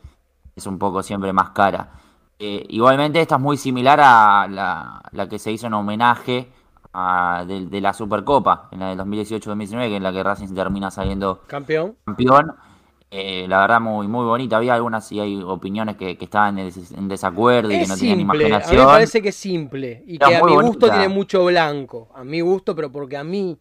es 0.55 0.67
un 0.67 0.77
poco 0.79 1.03
siempre 1.03 1.33
más 1.33 1.51
cara. 1.51 1.91
Eh, 2.39 2.65
igualmente 2.69 3.21
esta 3.21 3.35
es 3.35 3.41
muy 3.41 3.57
similar 3.57 3.99
a 4.01 4.47
la, 4.49 5.01
la 5.11 5.27
que 5.29 5.39
se 5.39 5.51
hizo 5.51 5.67
en 5.67 5.73
homenaje 5.73 6.51
a, 6.93 7.43
de, 7.47 7.65
de 7.67 7.81
la 7.81 7.93
Supercopa, 7.93 8.69
en 8.71 8.79
la 8.81 8.89
del 8.89 8.97
2018-2019, 8.99 9.89
que 9.89 9.95
en 9.97 10.03
la 10.03 10.11
que 10.13 10.23
Racing 10.23 10.53
termina 10.53 10.91
saliendo 10.91 11.41
campeón. 11.47 11.97
campeón. 12.05 12.53
Eh, 13.09 13.45
la 13.47 13.61
verdad 13.61 13.79
muy 13.79 14.07
muy 14.07 14.25
bonita. 14.25 14.57
Había 14.57 14.75
algunas 14.75 15.09
y 15.13 15.19
hay 15.19 15.41
opiniones 15.41 15.95
que, 15.95 16.17
que 16.17 16.25
estaban 16.25 16.59
en, 16.59 16.65
des- 16.65 16.91
en 16.91 17.07
desacuerdo 17.07 17.71
y 17.71 17.79
que 17.79 17.87
no 17.87 17.95
tenían 17.97 18.17
simple, 18.17 18.45
a 18.45 18.49
mí 18.49 18.75
me 18.77 18.81
imaginación. 18.81 18.85
parece 18.85 19.21
que 19.21 19.29
es 19.29 19.35
simple 19.35 20.03
y 20.05 20.15
Era 20.17 20.27
que 20.27 20.35
a 20.35 20.43
mi 20.43 20.51
bonita. 20.51 20.67
gusto 20.67 20.89
tiene 20.89 21.07
mucho 21.07 21.45
blanco. 21.45 22.09
A 22.13 22.23
mi 22.25 22.41
gusto, 22.41 22.75
pero 22.75 22.91
porque 22.91 23.15
a 23.17 23.23
mí 23.23 23.57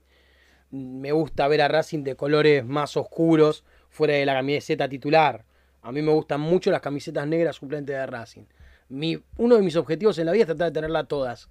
me 0.71 1.13
gusta 1.13 1.47
ver 1.49 1.63
a 1.63 1.69
Racing 1.69 2.03
de 2.03 2.17
colores 2.17 2.65
más 2.65 2.97
oscuros 2.97 3.65
fuera 3.89 4.15
de 4.15 4.27
la 4.27 4.35
camiseta 4.35 4.89
titular. 4.89 5.45
A 5.83 5.93
mí 5.93 6.03
me 6.03 6.13
gustan 6.13 6.41
mucho 6.41 6.73
las 6.73 6.81
camisetas 6.81 7.27
negras 7.29 7.55
suplentes 7.57 7.95
de 7.95 8.05
Racing. 8.07 8.43
Mi, 8.89 9.17
uno 9.37 9.55
de 9.57 9.63
mis 9.63 9.77
objetivos 9.77 10.19
en 10.19 10.27
la 10.27 10.33
vida 10.33 10.43
es 10.43 10.47
tratar 10.49 10.67
de 10.69 10.73
tenerlas 10.73 11.07
todas. 11.07 11.49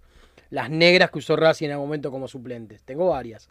Las 0.50 0.70
negras 0.70 1.12
que 1.12 1.20
usó 1.20 1.38
Racing 1.38 1.68
en 1.68 1.72
algún 1.72 1.88
momento 1.88 2.12
como 2.12 2.28
suplentes. 2.28 2.84
Tengo 2.84 3.10
varias. 3.10 3.50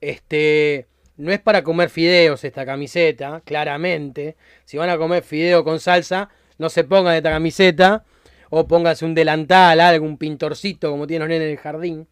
Este, 0.00 0.86
no 1.16 1.32
es 1.32 1.40
para 1.40 1.62
comer 1.62 1.90
fideos 1.90 2.44
esta 2.44 2.64
camiseta, 2.64 3.42
claramente. 3.44 4.36
Si 4.64 4.76
van 4.76 4.90
a 4.90 4.98
comer 4.98 5.22
fideo 5.22 5.64
con 5.64 5.80
salsa, 5.80 6.30
no 6.58 6.70
se 6.70 6.84
pongan 6.84 7.14
esta 7.14 7.30
camiseta. 7.30 8.04
O 8.48 8.66
pónganse 8.66 9.04
un 9.04 9.14
delantal, 9.14 9.80
algo, 9.80 10.04
un 10.04 10.18
pintorcito 10.18 10.90
como 10.90 11.06
tienen 11.06 11.28
los 11.28 11.36
en 11.36 11.42
el 11.42 11.56
jardín. 11.56 12.08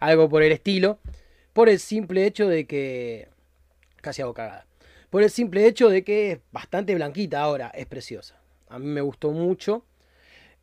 Algo 0.00 0.28
por 0.28 0.42
el 0.42 0.52
estilo. 0.52 0.98
Por 1.52 1.68
el 1.68 1.78
simple 1.78 2.26
hecho 2.26 2.48
de 2.48 2.66
que... 2.66 3.28
Casi 4.00 4.22
hago 4.22 4.34
cagada. 4.34 4.66
Por 5.08 5.22
el 5.22 5.30
simple 5.30 5.66
hecho 5.66 5.88
de 5.88 6.04
que 6.04 6.32
es 6.32 6.38
bastante 6.52 6.94
blanquita 6.94 7.40
ahora. 7.40 7.70
Es 7.74 7.86
preciosa. 7.86 8.40
A 8.68 8.78
mí 8.78 8.86
me 8.86 9.00
gustó 9.00 9.30
mucho. 9.30 9.84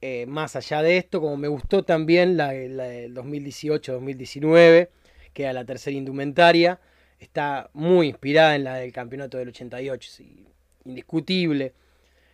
Eh, 0.02 0.26
más 0.28 0.56
allá 0.56 0.82
de 0.82 0.98
esto, 0.98 1.22
como 1.22 1.38
me 1.38 1.48
gustó 1.48 1.84
también 1.84 2.38
la, 2.38 2.54
la 2.54 2.84
del 2.84 3.16
2018-2019, 3.16 4.90
que 5.34 5.44
era 5.44 5.54
la 5.54 5.66
tercera 5.66 5.96
indumentaria, 5.96 6.80
está 7.26 7.70
muy 7.74 8.08
inspirada 8.08 8.56
en 8.56 8.64
la 8.64 8.76
del 8.76 8.92
campeonato 8.92 9.38
del 9.38 9.50
88, 9.50 10.10
sí, 10.12 10.46
indiscutible. 10.86 11.74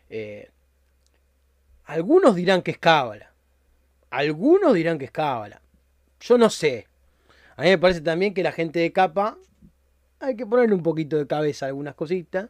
Eh, 0.10 0.50
algunos 1.86 2.36
dirán 2.36 2.62
que 2.62 2.72
es 2.72 2.78
cábala, 2.78 3.32
algunos 4.10 4.74
dirán 4.74 4.98
que 4.98 5.06
es 5.06 5.12
cábala, 5.12 5.62
yo 6.20 6.38
no 6.38 6.50
sé. 6.50 6.88
A 7.56 7.64
mí 7.64 7.70
me 7.70 7.78
parece 7.78 8.02
también 8.02 8.34
que 8.34 8.44
la 8.44 8.52
gente 8.52 8.80
de 8.80 8.92
capa 8.92 9.38
hay 10.20 10.36
que 10.36 10.46
ponerle 10.46 10.76
un 10.76 10.84
poquito 10.84 11.18
de 11.18 11.28
cabeza 11.28 11.66
a 11.66 11.70
algunas 11.70 11.96
cositas 11.96 12.50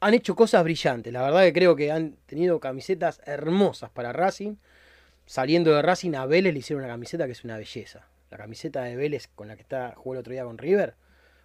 han 0.00 0.14
hecho 0.14 0.36
cosas 0.36 0.62
brillantes. 0.62 1.12
La 1.12 1.22
verdad 1.22 1.42
que 1.42 1.52
creo 1.52 1.76
que 1.76 1.90
han 1.90 2.16
tenido 2.26 2.60
camisetas 2.60 3.20
hermosas 3.26 3.90
para 3.90 4.12
Racing. 4.12 4.56
Saliendo 5.26 5.74
de 5.74 5.82
Racing 5.82 6.14
a 6.14 6.26
Vélez 6.26 6.52
le 6.52 6.60
hicieron 6.60 6.84
una 6.84 6.92
camiseta 6.92 7.26
que 7.26 7.32
es 7.32 7.44
una 7.44 7.58
belleza. 7.58 8.06
La 8.30 8.38
camiseta 8.38 8.82
de 8.82 8.96
Vélez 8.96 9.28
con 9.34 9.48
la 9.48 9.56
que 9.56 9.62
está, 9.62 9.94
jugó 9.96 10.14
el 10.14 10.20
otro 10.20 10.32
día 10.32 10.44
con 10.44 10.58
River, 10.58 10.94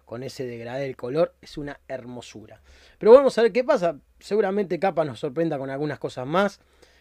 con 0.04 0.22
ese 0.22 0.46
degradé 0.46 0.82
del 0.82 0.96
color, 0.96 1.34
es 1.40 1.58
una 1.58 1.80
hermosura. 1.88 2.60
Pero 2.98 3.12
vamos 3.12 3.36
a 3.38 3.42
ver 3.42 3.52
qué 3.52 3.64
pasa. 3.64 3.96
Seguramente 4.18 4.78
Capa 4.78 5.04
nos 5.04 5.20
sorprenda 5.20 5.58
con 5.58 5.70
algunas 5.70 5.98
cosas 5.98 6.26
más. 6.26 6.60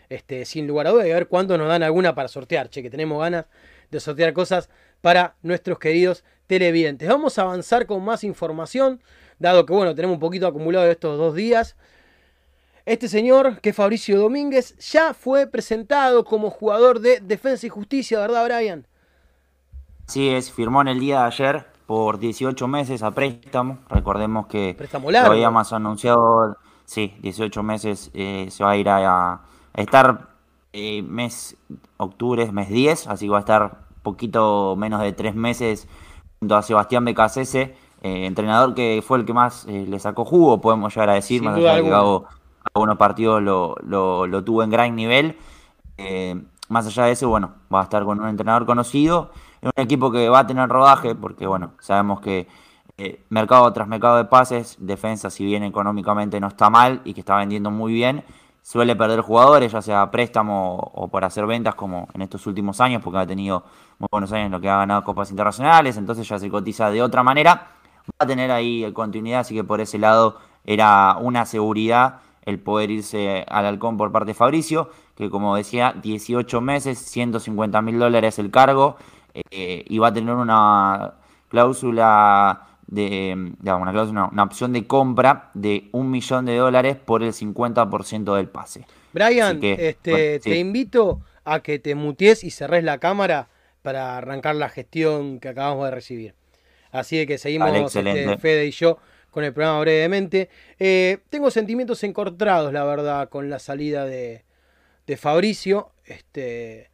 Este, 0.10 0.46
sin 0.46 0.68
lugar 0.68 0.88
a 0.88 0.92
dudas, 0.92 1.08
y 1.08 1.12
a 1.12 1.16
ver 1.16 1.28
cuándo 1.28 1.58
nos 1.58 1.68
dan 1.68 1.82
alguna 1.82 2.14
para 2.14 2.28
sortear. 2.28 2.70
Che, 2.70 2.84
que 2.84 2.90
tenemos 2.90 3.20
ganas 3.20 3.46
de 3.90 4.00
sortear 4.00 4.34
cosas 4.34 4.70
para 5.02 5.36
nuestros 5.42 5.80
queridos 5.80 6.24
televidentes. 6.48 7.08
Vamos 7.08 7.40
a 7.40 7.44
avanzar 7.44 7.86
con 7.86 8.04
más 8.04 8.24
información, 8.24 9.02
dado 9.40 9.66
que 9.66 9.74
bueno, 9.74 9.96
tenemos 9.96 10.16
un 10.16 10.20
poquito 10.20 10.46
acumulado 10.46 10.86
de 10.86 10.92
estos 10.92 11.18
dos 11.18 11.36
días. 11.36 11.76
Este 12.86 13.08
señor, 13.08 13.62
que 13.62 13.70
es 13.70 13.76
Fabricio 13.76 14.20
Domínguez, 14.20 14.76
ya 14.78 15.14
fue 15.14 15.48
presentado 15.48 16.26
como 16.26 16.50
jugador 16.50 17.00
de 17.00 17.22
Defensa 17.22 17.66
y 17.66 17.70
Justicia, 17.70 18.20
¿verdad, 18.20 18.46
Brian? 18.46 18.86
Así 20.06 20.30
es, 20.30 20.52
firmó 20.52 20.82
en 20.82 20.90
el 20.90 21.00
día 21.00 21.22
de 21.22 21.26
ayer 21.28 21.73
por 21.86 22.20
18 22.20 22.68
meses 22.68 23.04
a 23.04 23.12
préstamo. 23.12 23.80
Recordemos 23.90 24.48
que 24.48 24.76
Préstamo 24.78 25.08
lo 25.10 25.12
largo. 25.12 25.32
habíamos 25.32 25.72
anunciado, 25.74 26.58
sí, 26.86 27.14
18 27.22 27.64
meses 27.64 28.12
eh, 28.14 28.48
se 28.50 28.64
va 28.64 28.72
a 28.72 28.78
ir 28.78 28.90
a, 28.90 29.34
a 29.34 29.42
estar 29.76 30.30
eh, 30.74 31.04
mes 31.04 31.56
octubre, 31.98 32.52
mes 32.52 32.70
10, 32.70 33.08
así 33.08 33.26
que 33.26 33.32
va 33.32 33.38
a 33.38 33.42
estar 33.42 33.84
poquito 34.02 34.76
menos 34.78 35.02
de 35.02 35.14
tres 35.14 35.36
meses 35.36 35.88
junto 36.40 36.56
a 36.56 36.62
Sebastián 36.62 37.06
Becasese, 37.06 37.76
eh, 38.02 38.26
entrenador 38.26 38.76
que 38.76 39.02
fue 39.06 39.18
el 39.18 39.26
que 39.26 39.34
más 39.34 39.66
eh, 39.68 39.86
le 39.88 39.98
sacó 40.00 40.26
jugo, 40.26 40.60
podemos 40.60 40.94
llegar 40.94 41.10
a 41.10 41.14
decir, 41.14 41.40
Sin 41.40 41.46
más 41.46 41.58
allá 41.58 41.76
de 41.76 41.84
que. 41.84 41.90
Gago 41.90 42.26
algunos 42.74 42.98
partidos 42.98 43.42
lo, 43.42 43.76
lo, 43.82 44.28
lo 44.28 44.44
tuvo 44.44 44.64
en 44.64 44.70
gran 44.70 44.96
nivel. 44.96 45.38
Eh, 45.98 46.42
más 46.70 46.88
allá 46.88 47.06
de 47.06 47.12
eso, 47.12 47.30
bueno, 47.30 47.54
va 47.74 47.82
a 47.82 47.84
estar 47.84 48.04
con 48.04 48.20
un 48.20 48.28
entrenador 48.28 48.66
conocido, 48.66 49.32
en 49.64 49.72
un 49.76 49.84
equipo 49.84 50.12
que 50.12 50.28
va 50.28 50.40
a 50.40 50.48
tener 50.48 50.68
rodaje, 50.68 51.16
porque 51.16 51.48
bueno, 51.48 51.72
sabemos 51.80 52.20
que 52.20 52.48
eh, 52.98 53.24
mercado 53.30 53.72
tras 53.72 53.88
mercado 53.88 54.18
de 54.18 54.26
pases, 54.26 54.76
defensa, 54.78 55.30
si 55.30 55.46
bien 55.46 55.64
económicamente 55.64 56.40
no 56.42 56.48
está 56.48 56.70
mal 56.70 57.02
y 57.06 57.14
que 57.14 57.22
está 57.22 57.38
vendiendo 57.38 57.72
muy 57.72 57.94
bien, 57.94 58.26
suele 58.62 58.94
perder 58.96 59.22
jugadores, 59.22 59.72
ya 59.72 59.82
sea 59.82 60.12
préstamo 60.12 60.76
o, 60.76 61.04
o 61.04 61.08
por 61.08 61.24
hacer 61.24 61.46
ventas, 61.46 61.76
como 61.76 62.10
en 62.14 62.24
estos 62.24 62.46
últimos 62.46 62.82
años, 62.82 63.02
porque 63.02 63.20
ha 63.20 63.26
tenido 63.26 63.64
muy 64.00 64.10
buenos 64.12 64.34
años 64.34 64.48
en 64.48 64.52
lo 64.52 64.60
que 64.60 64.70
ha 64.70 64.78
ganado 64.78 65.04
copas 65.06 65.32
internacionales, 65.32 65.96
entonces 65.96 66.28
ya 66.28 66.38
se 66.38 66.50
cotiza 66.50 66.90
de 66.92 67.02
otra 67.02 67.24
manera. 67.24 67.72
Va 68.10 68.26
a 68.26 68.28
tener 68.28 68.52
ahí 68.52 68.92
continuidad, 68.92 69.42
así 69.42 69.56
que 69.56 69.64
por 69.64 69.80
ese 69.80 69.98
lado 69.98 70.40
era 70.66 71.16
una 71.22 71.46
seguridad 71.46 72.20
el 72.46 72.60
poder 72.60 72.92
irse 72.92 73.46
al 73.48 73.66
halcón 73.66 73.96
por 73.96 74.12
parte 74.12 74.32
de 74.32 74.34
Fabricio, 74.34 74.90
que 75.16 75.30
como 75.30 75.56
decía, 75.56 75.94
18 76.02 76.60
meses, 76.60 77.00
150 77.00 77.82
mil 77.82 78.00
dólares 78.00 78.40
el 78.40 78.52
cargo, 78.52 78.98
eh, 79.34 79.84
y 79.88 79.98
va 79.98 80.10
a 80.10 80.14
tener 80.14 80.36
una 80.36 81.16
cláusula 81.50 82.68
de, 82.88 83.54
digamos, 83.60 83.82
una 83.82 83.92
cláusula, 83.92 84.30
una 84.32 84.44
opción 84.44 84.74
de 84.74 84.86
compra 84.86 85.50
de 85.54 85.90
un 85.92 86.12
millón 86.12 86.46
de 86.46 86.58
dólares 86.58 86.98
por 86.98 87.24
el 87.24 87.34
50% 87.34 88.36
del 88.36 88.50
pase. 88.50 88.86
Brian, 89.14 89.60
que, 89.60 89.90
este, 89.90 90.12
bueno, 90.12 90.44
sí. 90.44 90.50
te 90.50 90.58
invito 90.58 91.22
a 91.44 91.62
que 91.62 91.80
te 91.80 91.96
mutees 91.96 92.44
y 92.44 92.52
cerres 92.52 92.84
la 92.84 93.00
cámara 93.00 93.50
para 93.82 94.18
arrancar 94.18 94.56
la 94.56 94.70
gestión 94.70 95.40
que 95.40 95.50
acabamos 95.50 95.86
de 95.86 95.92
recibir. 95.92 96.36
Así 96.92 97.18
de 97.18 97.28
que 97.28 97.38
seguimos 97.38 97.72
Vale, 97.72 97.86
este. 97.86 98.38
Fede 98.38 98.68
y 98.68 98.72
yo 98.72 99.00
con 99.32 99.44
el 99.44 99.52
programa 99.52 99.80
brevemente. 99.82 100.50
Eh, 100.80 101.18
tengo 101.30 101.50
sentimientos 101.50 102.04
encontrados, 102.04 102.72
la 102.72 102.84
verdad, 102.86 103.30
con 103.30 103.50
la 103.50 103.60
salida 103.60 104.06
de, 104.06 104.44
de 105.08 105.18
Fabricio. 105.18 105.92
Este, 106.06 106.92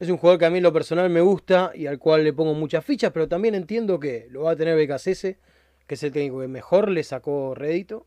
es 0.00 0.08
un 0.10 0.16
jugador 0.18 0.38
que 0.38 0.46
a 0.46 0.50
mí 0.50 0.60
lo 0.60 0.72
personal 0.72 1.10
me 1.10 1.20
gusta 1.20 1.72
y 1.74 1.86
al 1.86 1.98
cual 1.98 2.24
le 2.24 2.32
pongo 2.32 2.54
muchas 2.54 2.84
fichas, 2.84 3.12
pero 3.12 3.28
también 3.28 3.54
entiendo 3.54 3.98
que 4.00 4.28
lo 4.30 4.42
va 4.44 4.52
a 4.52 4.56
tener 4.56 4.76
Becasese, 4.76 5.38
que 5.86 5.94
es 5.94 6.02
el 6.02 6.12
técnico 6.12 6.40
que 6.40 6.48
mejor 6.48 6.90
le 6.90 7.02
sacó 7.04 7.54
rédito, 7.54 8.06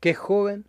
que 0.00 0.10
es 0.10 0.18
joven, 0.18 0.64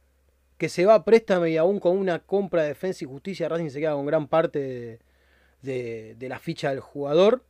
que 0.58 0.70
se 0.70 0.86
va 0.86 0.95
a 0.95 1.06
préstamo 1.06 1.47
y 1.47 1.58
aún 1.58 1.80
con 1.80 1.97
una 1.97 2.20
compra 2.20 2.64
de 2.64 2.70
defensa 2.70 3.04
y 3.06 3.08
justicia, 3.08 3.49
Racing 3.49 3.70
se 3.70 3.80
queda 3.80 3.93
con 3.93 4.06
gran 4.06 4.28
parte 4.28 4.60
de, 4.60 4.99
de- 5.62 6.16
de 6.18 6.30
la 6.30 6.39
ficha 6.39 6.72
del 6.72 6.82
jugador 6.82 7.43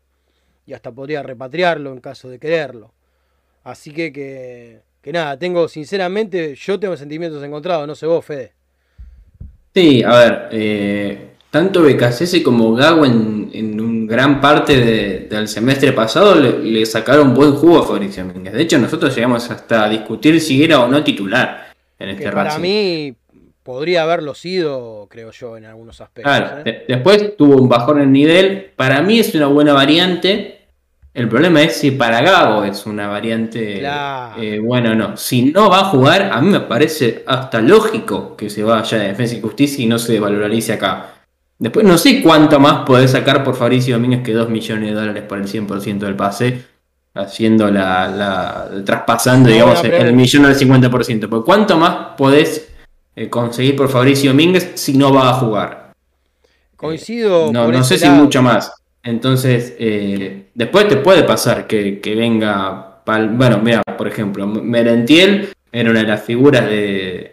y 0.68 0.74
hasta 0.74 0.91
podría 0.91 1.24
repatriarlo 1.24 1.93
en 1.93 2.02
caso 2.02 2.30
de 2.30 2.39
quererlo. 2.39 2.93
Así 3.64 3.93
que, 3.93 4.14
que, 4.14 4.82
que 5.02 5.14
nada, 5.14 5.38
tengo 5.39 5.68
sinceramente, 5.70 6.56
yo 6.56 6.80
tengo 6.80 6.97
sentimientos 6.97 7.43
encontrados, 7.43 7.88
no 7.88 7.95
sé 7.95 8.08
vos, 8.08 8.26
Fede. 8.26 8.54
Sí, 9.74 10.04
a 10.04 10.10
ver, 10.18 10.49
eh, 10.52 11.30
tanto 11.52 11.84
Becasese 11.84 12.41
como 12.41 12.74
Gago 12.74 13.06
en, 13.06 13.49
en 13.54 13.80
un 13.80 14.08
gran 14.08 14.41
parte 14.41 14.78
de- 14.78 15.20
del 15.30 15.47
semestre 15.47 15.91
pasado 15.91 16.34
le, 16.36 16.60
le 16.60 16.86
sacaron 16.86 17.34
buen 17.34 17.52
jugo 17.54 17.80
a 17.80 17.86
Fabricio 17.86 18.24
Domínguez. 18.26 18.54
De 18.54 18.62
hecho, 18.64 18.80
nosotros 18.80 19.14
llegamos 19.16 19.49
hasta 19.52 19.84
a 19.86 19.89
discutir 19.89 20.39
si 20.41 20.64
era 20.64 20.80
o 20.80 20.88
no 20.88 21.04
titular 21.04 21.72
en 21.99 22.10
este 22.10 22.24
Que 22.24 22.30
para 22.32 22.43
Racing. 22.45 22.62
mí, 22.62 23.14
podría 23.64 24.04
haberlo 24.04 24.34
sido, 24.34 25.08
creo 25.12 25.32
yo, 25.32 25.56
en 25.58 25.66
algunos 25.66 26.02
aspectos. 26.02 26.34
Claro, 26.36 26.60
¿eh? 26.60 26.64
de- 26.64 26.86
después 26.95 27.36
tuvo 27.38 27.58
un 27.62 27.70
bajón 27.70 28.02
en 28.02 28.12
nivel. 28.12 28.72
Para 28.76 29.02
mí 29.02 29.20
es 29.20 29.36
una 29.36 29.47
buena 29.47 29.74
variante. 29.74 30.58
El 31.14 31.28
problema 31.28 31.62
es 31.62 31.74
si 31.76 31.91
para 31.91 32.22
Gago 32.22 32.64
es 32.64 32.86
una 32.86 33.10
variante 33.10 33.80
Claro. 33.80 34.41
eh, 34.41 34.60
buena 34.60 34.91
o 34.93 34.95
no. 34.95 35.18
Si 35.18 35.52
no 35.52 35.70
va 35.70 35.82
a 35.82 35.84
jugar, 35.86 36.30
a 36.32 36.39
mí 36.41 36.49
me 36.49 36.62
parece 36.62 37.24
hasta 37.28 37.60
lógico 37.62 38.38
que 38.38 38.49
se 38.49 38.64
vaya 38.64 38.97
de 38.97 39.08
Defensa 39.10 39.36
y 39.36 39.41
Justicia 39.41 39.84
y 39.84 39.88
no 39.88 39.99
se 39.99 40.18
valorice 40.22 40.72
acá. 40.72 41.16
Después 41.62 41.86
no 41.86 41.95
sé 41.97 42.24
cuánto 42.24 42.59
más 42.59 42.84
podés 42.88 43.12
sacar 43.12 43.43
por 43.43 43.55
Fabricio 43.55 43.93
Domínguez 43.95 44.24
que 44.24 44.34
2 44.34 44.49
millones 44.49 44.89
de 44.89 44.95
dólares 44.95 45.24
por 45.30 45.38
el 45.38 45.45
100% 45.47 45.99
del 45.99 46.16
pase, 46.16 46.64
haciendo 47.14 47.70
la, 47.70 48.07
la- 48.07 48.84
traspasando, 48.84 49.47
digamos, 49.47 49.84
el 49.84 50.14
millón 50.14 50.45
al 50.45 50.55
50%. 50.57 51.30
Porque 51.30 51.45
cuánto 51.45 51.78
más 51.78 52.16
podés 52.18 52.68
eh, 53.16 53.30
conseguir 53.30 53.76
por 53.76 53.89
Fabricio 53.89 54.32
Domínguez 54.32 54.72
si 54.74 54.97
no 54.97 55.14
va 55.14 55.30
a 55.30 55.34
jugar. 55.34 55.91
Coincido. 56.76 57.51
No, 57.53 57.66
por 57.66 57.74
no 57.76 57.82
ese 57.82 57.97
sé 57.99 58.05
si 58.05 58.09
mucho 58.12 58.41
más. 58.41 58.74
Entonces, 59.03 59.76
eh, 59.78 60.49
después 60.55 60.88
te 60.88 60.97
puede 60.97 61.24
pasar 61.24 61.68
que, 61.68 61.99
que 61.99 62.16
venga. 62.16 63.03
Pal- 63.05 63.36
bueno, 63.38 63.59
mira, 63.64 63.82
por 63.97 64.07
ejemplo, 64.07 64.47
Merentiel 64.47 65.49
era 65.72 65.89
una 65.91 66.01
de 66.01 66.07
las 66.07 66.24
figuras 66.24 66.66
de, 66.66 67.30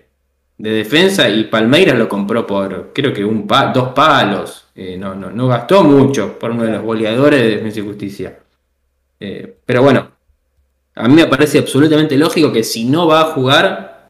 de 0.59 0.71
defensa 0.71 1.29
y 1.29 1.45
Palmeiras 1.45 1.97
lo 1.97 2.09
compró 2.09 2.47
por, 2.47 2.93
creo 2.93 3.13
que 3.13 3.25
un 3.25 3.47
pa- 3.47 3.73
dos 3.73 3.91
palos. 3.91 4.67
Eh, 4.75 4.97
no, 4.99 5.15
no, 5.15 5.31
no 5.31 5.49
gastó 5.49 5.83
mucho 5.85 6.39
por 6.39 6.51
uno 6.51 6.65
de 6.65 6.73
los 6.73 6.83
goleadores 6.83 7.41
de 7.43 7.49
Defensa 7.57 7.81
y 7.81 7.83
Justicia. 7.83 8.39
Eh, 9.21 9.57
pero 9.65 9.83
bueno, 9.83 10.09
a 10.95 11.09
mí 11.09 11.15
me 11.15 11.27
parece 11.27 11.59
absolutamente 11.59 12.17
lógico 12.17 12.53
que 12.53 12.63
si 12.65 12.85
no 12.85 13.07
va 13.07 13.21
a 13.23 13.25
jugar, 13.27 14.09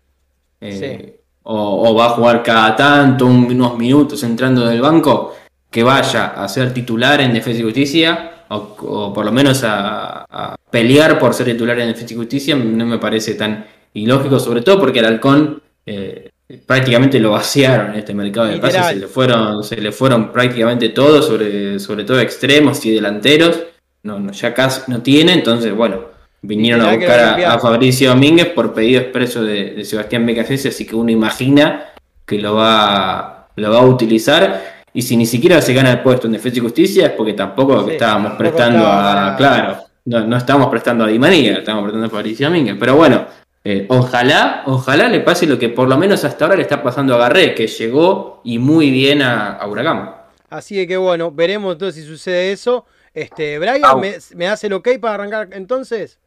eh, 0.60 1.20
o, 1.44 1.88
o 1.90 1.94
va 1.94 2.06
a 2.06 2.10
jugar 2.10 2.42
cada 2.42 2.74
tanto, 2.76 3.26
un- 3.26 3.46
unos 3.46 3.78
minutos 3.78 4.22
entrando 4.22 4.66
del 4.66 4.80
banco, 4.80 5.34
que 5.70 5.82
vaya 5.82 6.28
a 6.42 6.48
ser 6.48 6.72
titular 6.74 7.20
en 7.20 7.32
Defensa 7.34 7.60
y 7.60 7.64
Justicia, 7.64 8.44
o, 8.50 8.56
o 8.80 9.12
por 9.12 9.24
lo 9.24 9.32
menos 9.32 9.62
a, 9.64 10.24
a 10.28 10.56
pelear 10.70 11.18
por 11.18 11.34
ser 11.34 11.46
titular 11.46 11.78
en 11.80 11.88
Defensa 11.88 12.14
y 12.14 12.16
Justicia, 12.16 12.56
no 12.56 12.86
me 12.86 12.98
parece 12.98 13.34
tan 13.34 13.66
ilógico, 13.94 14.38
sobre 14.38 14.62
todo 14.62 14.80
porque 14.80 14.98
el 15.00 15.06
halcón 15.06 15.62
eh, 15.86 16.27
prácticamente 16.66 17.20
lo 17.20 17.32
vaciaron 17.32 17.94
este 17.94 18.14
mercado 18.14 18.46
de 18.46 18.58
pases, 18.58 18.86
se 18.86 18.96
le 18.96 19.06
fueron, 19.06 19.62
se 19.62 19.76
le 19.76 19.92
fueron 19.92 20.32
prácticamente 20.32 20.88
todos, 20.90 21.26
sobre, 21.26 21.78
sobre 21.78 22.04
todo 22.04 22.20
extremos 22.20 22.84
y 22.86 22.92
delanteros, 22.92 23.62
no, 24.02 24.18
no, 24.18 24.32
ya 24.32 24.54
casi 24.54 24.90
no 24.90 25.02
tiene, 25.02 25.34
entonces 25.34 25.74
bueno, 25.74 26.04
vinieron 26.42 26.80
a 26.82 26.94
buscar 26.94 27.44
a, 27.44 27.58
Fabricio 27.58 28.10
Domínguez 28.10 28.46
por 28.46 28.72
pedido 28.72 29.00
expreso 29.00 29.42
de, 29.42 29.74
de 29.74 29.84
Sebastián 29.84 30.24
Becasese, 30.24 30.68
así 30.68 30.86
que 30.86 30.96
uno 30.96 31.10
imagina 31.10 31.92
que 32.24 32.38
lo 32.38 32.54
va, 32.54 33.48
lo 33.56 33.70
va 33.72 33.78
a 33.78 33.86
utilizar. 33.86 34.78
Y 34.92 35.02
si 35.02 35.16
ni 35.16 35.26
siquiera 35.26 35.60
se 35.60 35.74
gana 35.74 35.92
el 35.92 36.00
puesto 36.00 36.26
en 36.26 36.34
Defensa 36.34 36.58
y 36.58 36.62
Justicia 36.62 37.06
es 37.06 37.12
porque 37.12 37.32
tampoco 37.32 37.84
Sí, 37.84 37.92
estábamos 37.92 38.30
tampoco 38.30 38.38
prestando 38.38 38.78
estaba- 38.78 39.34
a. 39.34 39.36
Claro, 39.36 39.78
no, 40.04 40.26
no 40.26 40.36
estamos 40.36 40.68
prestando 40.68 41.04
a 41.04 41.08
Di 41.08 41.18
María, 41.18 41.58
estamos 41.58 41.82
prestando 41.82 42.06
a 42.06 42.10
Fabricio 42.10 42.48
Domínguez. 42.48 42.76
Pero 42.78 42.96
bueno, 42.96 43.26
eh, 43.64 43.86
ojalá, 43.90 44.62
ojalá 44.66 45.08
le 45.08 45.20
pase 45.20 45.46
lo 45.46 45.58
que 45.58 45.68
por 45.68 45.88
lo 45.88 45.96
menos 45.98 46.24
hasta 46.24 46.44
ahora 46.44 46.56
le 46.56 46.62
está 46.62 46.82
pasando 46.82 47.14
a 47.14 47.18
Garré, 47.18 47.54
que 47.54 47.66
llegó 47.66 48.40
y 48.44 48.58
muy 48.58 48.90
bien 48.90 49.22
a, 49.22 49.52
a 49.56 49.66
Huracán. 49.66 50.14
Así 50.50 50.86
que 50.86 50.96
bueno, 50.96 51.30
veremos 51.30 51.72
entonces 51.74 52.02
si 52.02 52.08
sucede 52.08 52.52
eso. 52.52 52.86
Este, 53.12 53.58
Brian. 53.58 54.00
¿me, 54.00 54.16
me 54.36 54.44
das 54.46 54.62
el 54.64 54.72
ok 54.74 54.88
para 55.00 55.14
arrancar 55.14 55.48
entonces? 55.52 56.18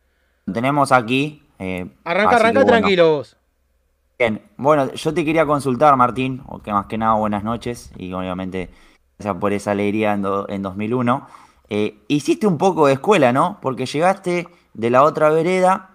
Tenemos 0.52 0.92
aquí. 0.92 1.44
eh, 1.60 1.88
Arranca, 2.04 2.36
arranca 2.36 2.60
bueno. 2.64 2.66
tranquilo 2.80 3.12
vos. 3.18 3.38
Bien, 4.20 4.42
bueno, 4.58 4.94
yo 4.94 5.14
te 5.14 5.26
quería 5.26 5.46
consultar, 5.46 5.96
Martín, 5.98 6.44
o 6.48 6.60
que 6.60 6.72
más 6.72 6.86
que 6.86 6.98
nada 6.98 7.14
buenas 7.16 7.44
noches, 7.44 7.92
y 7.98 8.14
obviamente 8.14 8.70
gracias 9.18 9.36
por 9.40 9.52
esa 9.54 9.72
alegría 9.72 10.14
en, 10.14 10.22
do- 10.22 10.48
en 10.50 10.62
2001. 10.62 11.28
Eh, 11.70 11.96
hiciste 12.08 12.46
un 12.46 12.58
poco 12.60 12.86
de 12.88 12.94
escuela, 12.94 13.32
¿no? 13.34 13.58
Porque 13.62 13.86
llegaste 13.88 14.48
de 14.74 14.90
la 14.92 15.04
otra 15.04 15.30
vereda 15.30 15.92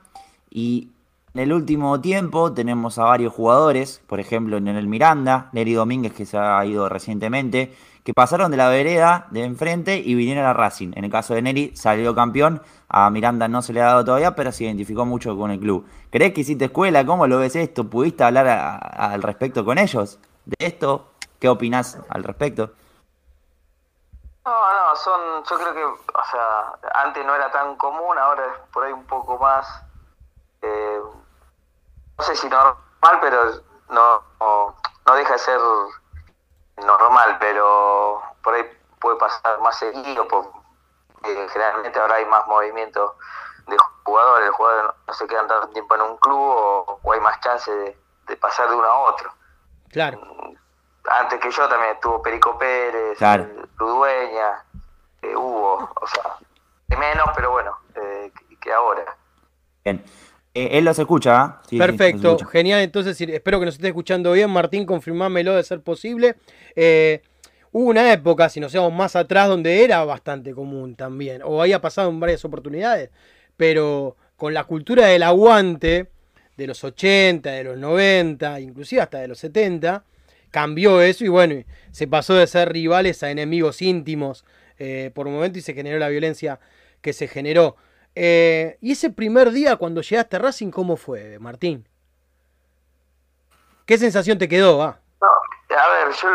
y 0.51 0.91
en 1.37 1.43
el 1.43 1.53
último 1.53 2.01
tiempo 2.01 2.55
tenemos 2.55 2.99
a 2.99 3.05
varios 3.05 3.35
jugadores, 3.35 4.03
por 4.07 4.21
ejemplo, 4.21 4.57
en 4.57 4.69
el 4.69 4.87
Miranda, 4.87 5.51
Neri 5.53 5.75
Domínguez 5.75 6.15
que 6.15 6.25
se 6.25 6.39
ha 6.39 6.65
ido 6.65 6.89
recientemente, 6.89 7.77
que 8.03 8.15
pasaron 8.15 8.51
de 8.51 8.57
la 8.57 8.71
vereda 8.71 9.27
de 9.31 9.45
enfrente 9.45 9.99
y 9.99 10.15
vinieron 10.15 10.47
a 10.47 10.55
Racing. 10.55 10.93
En 10.95 11.05
el 11.05 11.11
caso 11.11 11.35
de 11.35 11.43
Neri 11.43 11.77
salió 11.77 12.15
campeón, 12.15 12.63
a 12.89 13.11
Miranda 13.11 13.49
no 13.49 13.61
se 13.61 13.75
le 13.75 13.83
ha 13.83 13.89
dado 13.89 14.07
todavía, 14.07 14.35
pero 14.35 14.51
se 14.51 14.65
identificó 14.65 15.05
mucho 15.05 15.37
con 15.37 15.51
el 15.51 15.61
club. 15.61 15.87
¿Crees 16.09 16.33
que 16.33 16.41
hiciste 16.41 16.65
escuela? 16.65 17.05
¿Cómo 17.05 17.27
lo 17.27 17.37
ves 17.37 17.55
esto? 17.55 17.85
¿Pudiste 17.85 18.25
hablar 18.25 18.49
al 18.49 19.23
respecto 19.23 19.63
con 19.63 19.77
ellos 19.77 20.19
de 20.47 20.67
esto? 20.67 21.11
¿Qué 21.39 21.51
opinás 21.51 21.99
al 22.09 22.25
respecto? 22.25 22.71
No, 24.47 24.53
no, 24.53 24.97
son, 24.97 25.21
yo 25.51 25.57
creo 25.59 25.75
que, 25.75 25.85
o 25.85 26.25
sea, 26.31 27.03
antes 27.05 27.27
no 27.27 27.35
era 27.35 27.51
tan 27.51 27.77
común, 27.77 28.17
ahora 28.17 28.43
es 28.47 28.73
por 28.73 28.85
ahí 28.85 28.93
un 28.95 29.05
poco 29.05 29.37
más, 29.39 29.83
eh, 30.63 30.99
no 32.19 32.25
sé 32.25 32.35
si 32.37 32.49
normal, 32.49 33.19
pero 33.21 33.45
no, 33.91 34.23
no, 34.41 35.15
deja 35.15 35.33
de 35.33 35.39
ser 35.39 35.61
normal, 36.77 37.37
pero 37.41 38.23
por 38.43 38.55
ahí 38.55 38.65
puede 39.01 39.17
pasar 39.19 39.61
más 39.61 39.79
seguido, 39.79 40.27
por, 40.29 40.47
eh, 41.25 41.47
generalmente 41.53 41.99
ahora 41.99 42.17
hay 42.17 42.27
más 42.27 42.47
movimiento 42.47 43.17
de 43.67 43.77
jugadores, 44.05 44.47
los 44.47 44.57
jugadores 44.57 44.91
no, 45.07 45.15
se 45.15 45.27
quedan 45.27 45.47
tanto 45.49 45.69
tiempo 45.71 45.95
en 45.95 46.03
un 46.03 46.17
club 46.19 46.39
o, 46.39 47.01
o 47.03 47.13
hay 47.13 47.21
más 47.21 47.41
chance 47.41 47.71
de, 47.71 47.99
de 48.29 48.37
pasar 48.37 48.69
de 48.69 48.77
uno 48.77 48.87
a 48.87 48.99
otro 49.11 49.31
Claro. 49.91 50.21
antes 51.09 51.41
que 51.41 51.51
yo 51.51 51.69
también 51.69 51.93
estuvo 51.95 52.21
Perico 52.23 52.57
Pérez, 52.59 53.17
Claro. 53.19 53.45
eh, 53.45 53.67
Ludueña, 53.79 54.65
eh, 55.23 55.35
Hugo, 55.37 55.91
o 56.01 56.07
sea, 56.07 56.37
de 56.89 56.97
menos, 56.97 57.29
pero 57.35 57.51
bueno, 57.53 57.77
eh, 57.95 58.33
que, 58.49 58.57
que 58.61 58.73
ahora. 58.73 59.17
Bien. 59.85 60.05
Eh, 60.57 60.79
él 60.79 60.87
los 60.87 60.99
escucha, 60.99 61.39
¿ah? 61.39 61.63
Sí, 61.69 61.77
Perfecto, 61.77 62.37
escucha. 62.37 62.51
genial. 62.51 62.81
Entonces, 62.81 63.21
espero 63.21 63.61
que 63.61 63.67
nos 63.67 63.75
esté 63.75 63.89
escuchando 63.89 64.33
bien. 64.33 64.49
Martín, 64.49 64.87
confirmámelo 64.87 65.55
de 65.55 65.63
ser 65.63 65.83
posible. 65.83 66.37
Eh, 66.75 67.21
hubo 67.73 67.91
una 67.91 68.11
época, 68.11 68.49
si 68.49 68.59
nos 68.59 68.73
vamos 68.73 68.95
más 68.95 69.17
atrás, 69.17 69.49
donde 69.49 69.85
era 69.85 70.03
bastante 70.07 70.55
común 70.55 70.95
también, 70.95 71.43
o 71.45 71.61
había 71.61 71.83
pasado 71.83 72.09
en 72.09 72.19
varias 72.19 72.43
oportunidades, 72.47 73.11
pero 73.59 74.17
con 74.37 74.55
la 74.55 74.65
cultura 74.65 75.05
del 75.07 75.25
aguante 75.25 76.09
de 76.57 76.67
los 76.67 76.83
80, 76.83 77.51
de 77.51 77.65
los 77.65 77.77
90, 77.77 78.59
inclusive 78.61 79.03
hasta 79.03 79.19
de 79.19 79.29
los 79.29 79.39
70, 79.39 80.05
cambió 80.51 81.03
eso 81.03 81.23
y 81.23 81.29
bueno, 81.29 81.63
se 81.91 82.07
pasó 82.07 82.33
de 82.33 82.47
ser 82.47 82.73
rivales 82.73 83.23
a 83.23 83.31
enemigos 83.31 83.83
íntimos 83.83 84.47
eh, 84.79 85.11
por 85.13 85.27
un 85.27 85.35
momento 85.35 85.59
y 85.59 85.63
se 85.63 85.75
generó 85.75 85.99
la 85.99 86.09
violencia 86.09 86.61
que 87.03 87.13
se 87.13 87.29
generó. 87.29 87.77
Eh, 88.19 88.79
y 88.81 88.93
ese 88.93 89.11
primer 89.11 89.51
día 89.51 89.77
cuando 89.77 90.01
llegaste 90.01 90.37
a 90.37 90.39
Racing, 90.39 90.71
¿cómo 90.71 90.97
fue, 90.97 91.39
Martín? 91.39 91.87
¿Qué 93.85 93.99
sensación 93.99 94.39
te 94.39 94.49
quedó? 94.49 94.83
Ah, 94.83 94.99
No, 95.21 95.29
a 95.77 95.89
ver, 95.91 96.15
yo, 96.15 96.29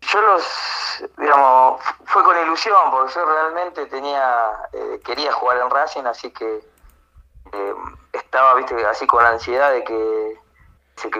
yo 0.00 0.22
los, 0.22 1.04
digamos, 1.18 1.82
fue 2.06 2.24
con 2.24 2.38
ilusión, 2.38 2.90
porque 2.90 3.12
yo 3.12 3.26
realmente 3.26 3.84
tenía, 3.86 4.52
eh, 4.72 5.00
quería 5.04 5.32
jugar 5.34 5.58
en 5.58 5.68
Racing, 5.68 6.04
así 6.04 6.30
que 6.30 6.64
eh, 7.52 7.74
estaba, 8.14 8.54
viste, 8.54 8.74
así 8.86 9.06
con 9.06 9.22
ansiedad 9.22 9.70
de 9.70 9.84
que 9.84 10.40
se, 10.96 11.10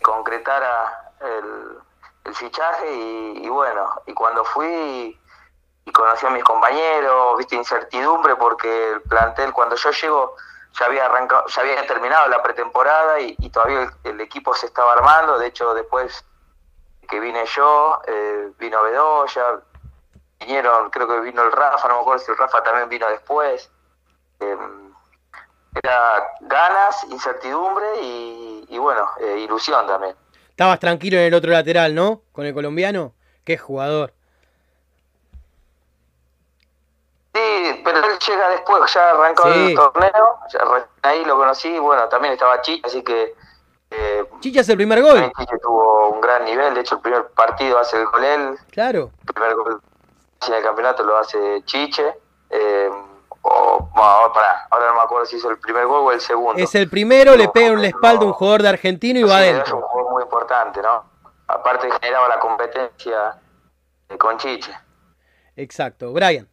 concretara 0.00 1.12
el, 1.20 2.34
fichaje 2.34 2.94
y 2.94 3.48
bueno, 3.48 3.90
y 4.06 4.12
cuando 4.12 4.44
fui 4.44 5.18
y 5.88 5.92
conocí 5.92 6.26
a 6.26 6.30
mis 6.30 6.44
compañeros, 6.44 7.38
viste, 7.38 7.56
incertidumbre 7.56 8.36
porque 8.36 8.92
el 8.92 9.00
plantel, 9.02 9.54
cuando 9.54 9.74
yo 9.74 9.90
llego, 9.90 10.36
ya 10.78 10.84
había 10.84 11.06
arrancado, 11.06 11.46
ya 11.46 11.62
había 11.62 11.86
terminado 11.86 12.28
la 12.28 12.42
pretemporada 12.42 13.18
y, 13.20 13.34
todavía 13.50 13.90
el, 14.04 14.20
equipo 14.20 14.54
se 14.54 14.66
estaba 14.66 14.92
armando, 14.92 15.38
de 15.38 15.46
hecho 15.46 15.72
después 15.72 16.24
que 17.08 17.20
vine 17.20 17.46
yo, 17.46 18.02
eh, 18.06 18.50
vino 18.58 18.82
Bedoya, 18.82 19.60
vinieron, 20.38 20.90
creo 20.90 21.08
que 21.08 21.20
vino 21.20 21.42
el 21.42 21.52
Rafa, 21.52 21.88
no 21.88 21.94
me 21.94 22.00
acuerdo 22.02 22.22
si 22.22 22.30
el 22.32 22.36
Rafa 22.36 22.62
también 22.62 22.90
vino 22.90 23.08
después. 23.08 23.70
Eh, 24.40 24.56
era 25.82 26.22
ganas, 26.40 27.04
incertidumbre 27.04 27.86
y, 28.02 28.66
y 28.68 28.78
bueno, 28.78 29.08
eh, 29.20 29.38
ilusión 29.38 29.86
también. 29.86 30.14
estabas 30.50 30.80
tranquilo 30.80 31.16
en 31.16 31.24
el 31.24 31.34
otro 31.34 31.50
lateral, 31.50 31.94
¿no? 31.94 32.22
Con 32.32 32.44
el 32.44 32.52
colombiano. 32.52 33.14
Qué 33.44 33.56
jugador. 33.56 34.12
Sí, 37.78 37.82
pero 37.84 37.98
él 37.98 38.18
llega 38.26 38.48
después, 38.50 38.92
ya 38.92 39.10
arrancó 39.10 39.52
Sí. 39.52 39.66
el 39.70 39.74
torneo, 39.76 40.38
ya 40.52 40.60
ahí 41.02 41.24
lo 41.24 41.36
conocí, 41.36 41.78
bueno, 41.78 42.08
también 42.08 42.34
estaba 42.34 42.60
Chicha, 42.60 42.86
así 42.86 43.02
que 43.02 43.34
eh, 43.90 44.28
Chicha 44.40 44.60
es 44.60 44.68
el 44.68 44.76
primer 44.76 45.02
gol. 45.02 45.32
Chicha 45.38 45.56
tuvo 45.62 46.08
un 46.10 46.20
gran 46.20 46.44
nivel, 46.44 46.74
de 46.74 46.80
hecho 46.80 46.96
el 46.96 47.00
primer 47.00 47.26
partido 47.28 47.78
hace 47.78 47.98
el 47.98 48.06
gol 48.06 48.24
él, 48.24 48.58
Claro. 48.70 49.10
el 49.26 49.32
primer 49.34 49.54
gol 49.54 49.80
en 50.46 50.52
el 50.54 50.62
campeonato 50.62 51.02
lo 51.04 51.16
hace 51.18 51.62
Chiche, 51.64 52.14
eh, 52.50 52.90
o 53.42 53.88
ahora, 53.94 54.32
pará, 54.32 54.66
ahora 54.70 54.86
no 54.88 54.94
me 54.96 55.00
acuerdo 55.02 55.26
si 55.26 55.36
hizo 55.36 55.48
el 55.50 55.58
primer 55.58 55.86
gol 55.86 56.04
o 56.06 56.12
el 56.12 56.20
segundo. 56.20 56.62
Es 56.62 56.74
el 56.74 56.88
primero, 56.90 57.34
le 57.36 57.44
No, 57.46 57.52
pega 57.52 57.68
en 57.68 57.80
la 57.82 57.88
espalda 57.88 58.22
un 58.24 58.28
no. 58.30 58.34
jugador 58.34 58.62
de 58.62 58.68
argentino 58.68 59.20
y 59.20 59.22
va 59.22 59.38
Sí, 59.38 59.44
Es 59.44 59.50
adentro. 59.52 59.76
un 59.76 59.82
jugador 59.82 60.12
muy 60.12 60.22
importante, 60.22 60.82
¿no? 60.82 61.04
Aparte 61.46 61.88
generaba 61.90 62.28
la 62.28 62.38
competencia 62.40 63.38
eh, 64.10 64.18
con 64.18 64.36
Chiche. 64.38 64.72
Exacto. 65.56 66.12
Brian. 66.12 66.46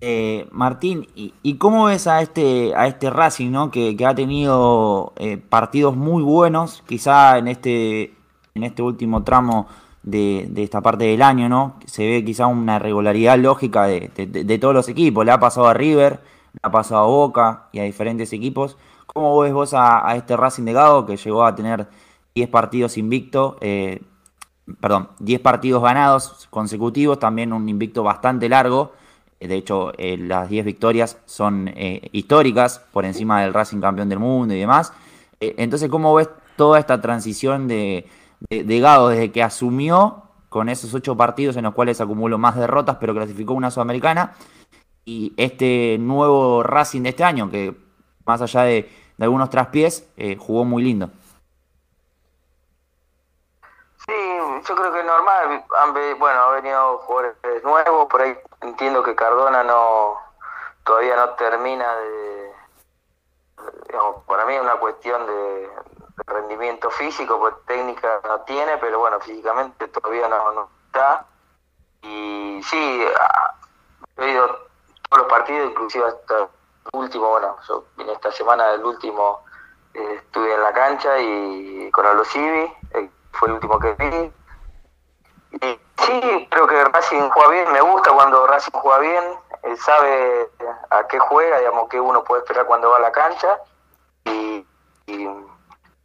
Eh, 0.00 0.46
Martín, 0.52 1.08
¿y, 1.16 1.34
y 1.42 1.54
cómo 1.56 1.86
ves 1.86 2.06
a 2.06 2.22
este, 2.22 2.72
a 2.76 2.86
este 2.86 3.10
Racing, 3.10 3.50
¿no? 3.50 3.70
que, 3.72 3.96
ha 4.06 4.14
tenido 4.14 5.12
eh, 5.16 5.38
partidos 5.38 5.96
muy 5.96 6.22
buenos, 6.22 6.84
quizá 6.86 7.36
en 7.38 7.48
este, 7.48 8.14
en 8.54 8.62
este 8.62 8.82
último 8.82 9.24
tramo 9.24 9.66
de, 10.04 10.48
esta 10.56 10.80
parte 10.82 11.04
del 11.04 11.20
año, 11.22 11.48
¿no? 11.48 11.74
Se 11.86 12.06
ve 12.06 12.24
quizá 12.24 12.46
una 12.46 12.78
regularidad 12.78 13.38
lógica 13.38 13.86
de- 13.86 14.08
de 14.16 14.58
todos 14.58 14.72
los 14.74 14.88
equipos. 14.88 15.24
Le 15.26 15.32
ha 15.32 15.40
pasado 15.40 15.66
a 15.66 15.74
River, 15.74 16.20
le 16.52 16.60
ha 16.62 16.70
pasado 16.70 17.02
a 17.02 17.06
Boca 17.06 17.68
y 17.72 17.80
a 17.80 17.82
diferentes 17.84 18.32
equipos. 18.32 18.76
¿Cómo 19.06 19.38
ves 19.40 19.52
vos 19.52 19.74
a, 19.74 20.08
a 20.08 20.14
este 20.16 20.36
Racing 20.36 20.64
de 20.64 20.72
Gado 20.74 21.06
que 21.06 21.16
llegó 21.16 21.44
a 21.44 21.54
tener 21.56 21.88
10 22.34 22.48
partidos 22.48 22.96
invicto? 22.98 23.56
eh, 23.60 24.00
perdón, 24.80 25.08
10 25.18 25.40
partidos 25.40 25.82
ganados 25.82 26.46
consecutivos, 26.50 27.18
también 27.18 27.52
un 27.52 27.68
invicto 27.68 28.02
bastante 28.02 28.48
largo. 28.48 28.92
De 29.40 29.54
hecho, 29.54 29.92
eh, 29.98 30.16
las 30.18 30.48
10 30.48 30.64
victorias 30.64 31.18
son 31.24 31.68
eh, 31.68 32.08
históricas, 32.12 32.80
por 32.92 33.04
encima 33.04 33.42
del 33.42 33.54
Racing 33.54 33.80
campeón 33.80 34.08
del 34.08 34.18
mundo 34.18 34.52
y 34.54 34.58
demás. 34.58 34.92
Eh, 35.38 35.54
entonces, 35.58 35.88
¿cómo 35.88 36.12
ves 36.14 36.28
toda 36.56 36.80
esta 36.80 37.00
transición 37.00 37.68
de, 37.68 38.08
de, 38.50 38.80
Gago 38.80 39.10
desde 39.10 39.30
que 39.30 39.44
asumió 39.44 40.24
con 40.48 40.68
esos 40.68 40.92
8 40.92 41.16
partidos 41.16 41.56
en 41.56 41.64
los 41.64 41.74
cuales 41.74 42.00
acumuló 42.00 42.36
más 42.36 42.56
derrotas, 42.56 42.96
pero 42.98 43.14
clasificó 43.14 43.54
una 43.54 43.70
sudamericana? 43.70 44.34
Y 45.04 45.32
este 45.36 45.98
nuevo 46.00 46.64
Racing 46.64 47.02
de 47.02 47.10
este 47.10 47.22
año, 47.22 47.48
que 47.48 47.76
más 48.26 48.42
allá 48.42 48.62
de, 48.62 48.90
algunos 49.20 49.50
traspiés, 49.50 50.08
jugó 50.38 50.64
muy 50.64 50.82
lindo. 50.82 51.10
Sí, 54.04 54.12
yo 54.68 54.74
creo 54.74 54.92
que 54.92 55.00
es 55.00 55.06
normal. 55.06 55.64
Han 55.80 56.18
bueno, 56.18 56.40
ha 56.40 56.50
venido 56.52 56.98
jugadores 56.98 57.36
nuevos, 57.64 58.06
por 58.08 58.20
ahí 58.20 58.36
entiendo 58.68 59.02
que 59.02 59.14
Cardona 59.14 59.62
no 59.64 60.16
todavía 60.84 61.16
no 61.16 61.30
termina 61.30 61.96
de... 61.96 62.52
digamos, 63.86 64.24
para 64.26 64.44
mí 64.44 64.54
es 64.54 64.60
una 64.62 64.76
cuestión 64.76 65.26
de, 65.26 65.70
rendimiento 66.26 66.90
físico, 66.90 67.38
pues 67.38 67.54
técnica 67.66 68.20
no 68.24 68.40
tiene, 68.40 68.76
pero 68.78 68.98
bueno, 68.98 69.18
físicamente 69.20 69.88
todavía 69.88 70.28
no, 70.28 70.52
no 70.52 70.68
está. 70.86 71.24
Y 72.02 72.60
sí, 72.62 73.04
he 74.16 74.30
ido 74.30 74.46
todos 74.46 75.22
los 75.22 75.26
partidos, 75.26 75.70
inclusive 75.70 76.06
hasta 76.06 76.38
el 76.40 76.48
último, 76.92 77.30
bueno, 77.30 77.56
yo 77.66 77.84
vine 77.96 78.12
esta 78.12 78.30
semana 78.32 78.68
del 78.68 78.84
último, 78.84 79.44
eh, 79.94 80.14
estuve 80.16 80.54
en 80.54 80.62
la 80.62 80.72
cancha 80.72 81.18
y 81.18 81.90
con 81.92 82.04
Alocivi, 82.04 82.72
eh, 82.92 83.10
fue 83.32 83.48
el 83.48 83.54
último 83.54 83.78
que 83.78 83.92
vi. 83.94 84.32
Sí, 85.50 86.48
creo 86.50 86.66
que 86.66 86.84
Racing 86.84 87.28
juega 87.30 87.50
bien, 87.50 87.72
me 87.72 87.80
gusta 87.80 88.12
cuando 88.12 88.46
Racing 88.46 88.72
juega 88.72 88.98
bien, 88.98 89.24
él 89.62 89.76
sabe 89.76 90.48
a 90.90 91.06
qué 91.06 91.18
juega, 91.18 91.58
digamos, 91.58 91.88
qué 91.88 92.00
uno 92.00 92.24
puede 92.24 92.42
esperar 92.42 92.66
cuando 92.66 92.90
va 92.90 92.96
a 92.96 93.00
la 93.00 93.12
cancha. 93.12 93.58
Y, 94.24 94.64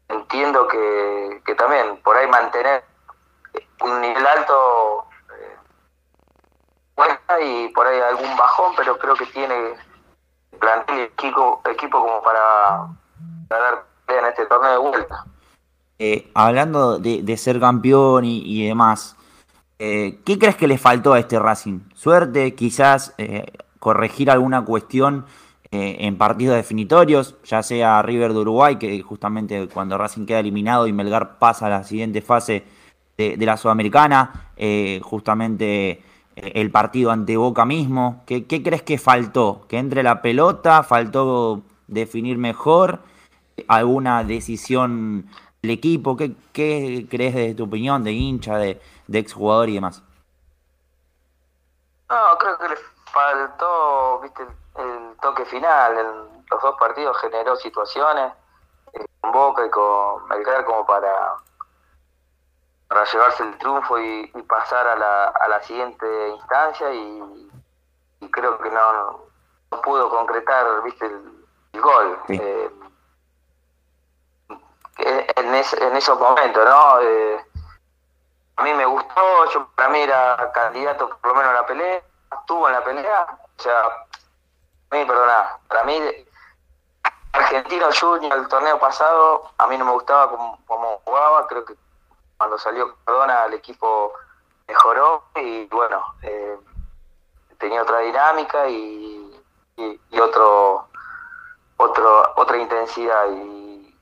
entiendo 0.09 0.67
que, 0.67 1.41
también 1.57 1.97
por 2.03 2.17
ahí 2.17 2.27
mantener 2.27 2.83
un 3.81 4.01
nivel 4.01 4.25
alto 4.25 5.05
eh, 6.97 7.45
y 7.45 7.67
por 7.69 7.87
ahí 7.87 7.99
algún 8.01 8.35
bajón, 8.35 8.73
pero 8.75 8.97
creo 8.97 9.15
que 9.15 9.25
tiene 9.27 9.75
plantel 10.59 10.97
y 10.97 11.01
equipo, 11.01 11.61
equipo 11.69 12.01
como 12.01 12.21
para, 12.21 12.87
para 13.47 13.63
dar 13.63 13.85
en 14.07 14.25
este 14.25 14.45
torneo 14.47 14.71
de 14.71 14.77
vuelta. 14.77 15.25
Eh, 15.99 16.31
hablando 16.33 16.97
de, 16.97 17.21
de 17.23 17.37
ser 17.37 17.59
campeón 17.59 18.25
y, 18.25 18.41
y 18.45 18.67
demás, 18.67 19.15
eh, 19.79 20.19
¿qué 20.23 20.37
crees 20.37 20.55
que 20.55 20.67
le 20.67 20.77
faltó 20.77 21.13
a 21.13 21.19
este 21.19 21.39
Racing? 21.39 21.79
¿Suerte? 21.93 22.53
¿Quizás 22.55 23.13
eh, 23.17 23.45
corregir 23.79 24.29
alguna 24.29 24.63
cuestión 24.63 25.25
eh, 25.71 25.97
en 26.01 26.17
partidos 26.17 26.55
definitorios? 26.55 27.35
Ya 27.43 27.63
sea 27.63 28.01
River 28.01 28.33
de 28.33 28.39
Uruguay, 28.39 28.77
que 28.77 29.01
justamente 29.01 29.67
cuando 29.67 29.97
Racing 29.97 30.25
queda 30.25 30.39
eliminado 30.39 30.87
y 30.87 30.93
Melgar 30.93 31.39
pasa 31.39 31.67
a 31.67 31.69
la 31.69 31.83
siguiente 31.83 32.21
fase 32.21 32.63
de, 33.17 33.37
la 33.37 33.57
Sudamericana, 33.57 34.51
justamente 35.01 36.01
el 36.35 36.71
partido 36.71 37.11
ante 37.11 37.37
Boca 37.37 37.65
mismo. 37.65 38.23
¿Qué, 38.25 38.45
qué 38.45 38.63
crees 38.63 38.81
que 38.83 38.97
faltó? 38.97 39.65
¿Que 39.67 39.77
entre 39.77 40.01
la 40.03 40.21
pelota? 40.21 40.83
¿Faltó 40.83 41.61
definir 41.87 42.37
mejor? 42.37 43.01
¿Alguna 43.67 44.23
decisión 44.23 45.27
del 45.61 45.71
equipo? 45.71 46.17
¿Qué, 46.17 46.33
qué 46.51 47.05
crees 47.09 47.35
desde 47.35 47.55
tu 47.55 47.65
opinión 47.65 48.03
de 48.03 48.13
hincha, 48.13 48.57
de, 48.57 48.79
de 49.13 49.19
exjugador 49.19 49.69
y 49.69 49.75
demás? 49.75 50.03
No, 52.09 52.37
creo 52.39 52.57
que 52.57 52.69
le 52.69 52.75
faltó, 53.11 54.19
viste, 54.21 54.43
el, 54.43 54.81
el 54.85 55.17
toque 55.21 55.45
final. 55.45 55.97
En 55.97 56.45
los 56.49 56.61
dos 56.61 56.75
partidos 56.79 57.17
generó 57.19 57.55
situaciones 57.55 58.33
eh, 58.93 59.05
con 59.21 59.31
Boca 59.31 59.65
y 59.65 59.69
con 59.69 60.27
Melgar 60.27 60.65
como 60.65 60.85
para, 60.85 61.35
para 62.87 63.03
llevarse 63.05 63.43
el 63.43 63.57
triunfo 63.57 63.99
y, 63.99 64.31
y 64.35 64.41
pasar 64.43 64.87
a 64.87 64.95
la, 64.95 65.25
a 65.29 65.47
la 65.47 65.61
siguiente 65.63 66.29
instancia 66.29 66.93
y, 66.93 67.51
y 68.19 68.31
creo 68.31 68.57
que 68.59 68.69
no, 68.69 69.21
no 69.71 69.81
pudo 69.81 70.09
concretar, 70.09 70.83
viste, 70.83 71.05
el, 71.05 71.45
el 71.73 71.81
gol. 71.81 72.19
Sí. 72.27 72.39
Eh, 72.41 72.69
en, 75.35 75.55
es- 75.55 75.73
en 75.73 75.95
esos 75.95 76.19
momentos, 76.19 76.63
¿no? 76.65 77.01
Eh, 77.01 77.45
a 78.55 78.63
mí 78.63 78.73
me 78.73 78.85
gustó, 78.85 79.51
yo 79.51 79.67
para 79.75 79.89
mí 79.89 79.99
era 79.99 80.51
candidato 80.53 81.09
por 81.21 81.31
lo 81.31 81.35
menos 81.35 81.51
a 81.51 81.61
la 81.61 81.65
pelea, 81.65 82.01
estuvo 82.39 82.67
en 82.67 82.73
la 82.73 82.83
pelea, 82.83 83.27
o 83.57 83.61
sea, 83.61 83.79
a 83.85 84.95
mí, 84.95 85.05
perdona, 85.05 85.57
para 85.67 85.83
mí 85.85 85.99
Argentino 87.33 87.87
Junior 87.99 88.37
el 88.37 88.47
torneo 88.47 88.79
pasado, 88.79 89.51
a 89.57 89.67
mí 89.67 89.77
no 89.77 89.85
me 89.85 89.91
gustaba 89.91 90.29
cómo, 90.29 90.59
cómo 90.67 91.01
jugaba, 91.03 91.47
creo 91.47 91.65
que 91.65 91.75
cuando 92.37 92.57
salió 92.59 92.95
Cardona 93.05 93.45
el 93.45 93.55
equipo 93.55 94.13
mejoró 94.67 95.23
y 95.35 95.65
bueno, 95.67 96.13
eh, 96.21 96.59
tenía 97.57 97.81
otra 97.81 97.99
dinámica 97.99 98.67
y, 98.69 99.41
y, 99.77 100.19
otro, 100.19 100.87
otro 101.77 102.33
otra 102.35 102.57
intensidad 102.57 103.25
y- 103.31 103.97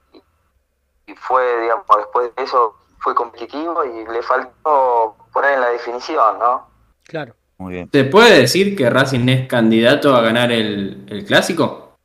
y 1.06 1.16
fue, 1.16 1.58
digamos, 1.62 1.86
después 1.98 2.36
de 2.36 2.44
eso 2.44 2.76
fue 3.02 3.16
competitivo 3.16 3.84
y 3.84 4.06
le 4.12 4.22
faltó 4.22 5.18
poner 5.34 5.56
en 5.56 5.62
la 5.62 5.70
definición, 5.70 6.40
¿no? 6.40 6.68
Claro. 7.04 7.36
Muy 7.58 7.74
bien. 7.74 7.90
¿Se 7.92 8.04
puede 8.06 8.42
decir 8.42 8.76
que 8.76 8.90
Racing 8.90 9.28
es 9.30 9.48
candidato 9.48 10.16
a 10.16 10.22
ganar 10.22 10.52
el, 10.52 11.06
el 11.10 11.26
clásico? 11.26 11.98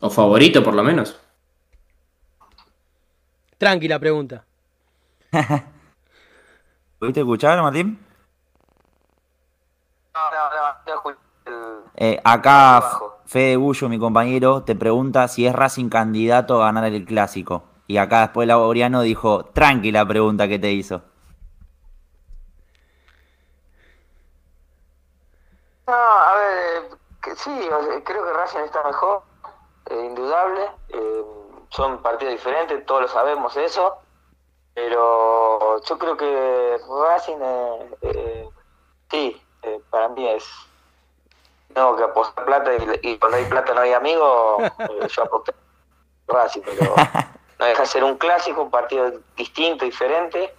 ¿O 0.00 0.10
favorito 0.10 0.62
por 0.62 0.74
lo 0.74 0.82
menos? 0.82 1.18
Tranquila 3.58 3.98
pregunta. 3.98 4.44
¿Pudiste 6.98 7.20
escuchar, 7.20 7.60
Martín? 7.62 7.98
No, 10.14 10.20
no, 10.30 10.94
no, 10.94 11.02
no 11.06 11.16
Eh, 11.96 12.20
acá. 12.24 12.82
Fede 13.26 13.56
Bullo, 13.56 13.88
mi 13.88 13.98
compañero, 13.98 14.62
te 14.64 14.76
pregunta 14.76 15.28
si 15.28 15.46
es 15.46 15.54
Racing 15.54 15.88
candidato 15.88 16.62
a 16.62 16.66
ganar 16.66 16.84
el 16.92 17.04
clásico. 17.06 17.73
Y 17.94 17.96
acá 17.96 18.22
después 18.22 18.48
Laboriano 18.48 19.02
dijo, 19.02 19.44
tranquila 19.44 20.04
pregunta 20.04 20.48
que 20.48 20.58
te 20.58 20.72
hizo. 20.72 21.00
No, 25.86 25.92
a 25.94 26.34
ver, 26.34 26.98
que 27.22 27.36
sí, 27.36 27.56
creo 28.04 28.24
que 28.24 28.32
Racing 28.32 28.58
está 28.64 28.82
mejor, 28.82 29.22
eh, 29.90 30.06
indudable. 30.06 30.62
eh, 30.88 31.24
son 31.70 32.02
partidos 32.02 32.34
diferentes, 32.34 32.84
todos 32.84 33.02
lo 33.02 33.06
sabemos 33.08 33.56
eso. 33.56 33.98
Pero 34.74 35.80
yo 35.80 35.96
creo 35.96 36.16
que 36.16 36.76
Racing, 37.08 37.38
eh, 37.40 37.90
eh, 38.02 38.48
sí, 39.08 39.40
para 39.90 40.08
mí 40.08 40.26
es. 40.30 40.44
Tengo 41.72 41.94
que 41.94 42.02
apostar 42.02 42.44
plata 42.44 42.72
y, 42.74 43.10
y 43.12 43.18
cuando 43.20 43.36
hay 43.36 43.44
plata 43.44 43.72
no 43.72 43.82
hay 43.82 43.92
amigos, 43.92 44.64
yo 45.16 45.22
aposté 45.22 45.54
Racing, 46.26 46.62
pero 46.64 46.92
no 47.58 47.66
deja 47.66 47.82
de 47.82 47.88
ser 47.88 48.04
un 48.04 48.16
clásico, 48.16 48.62
un 48.62 48.70
partido 48.70 49.20
distinto, 49.36 49.84
diferente 49.84 50.52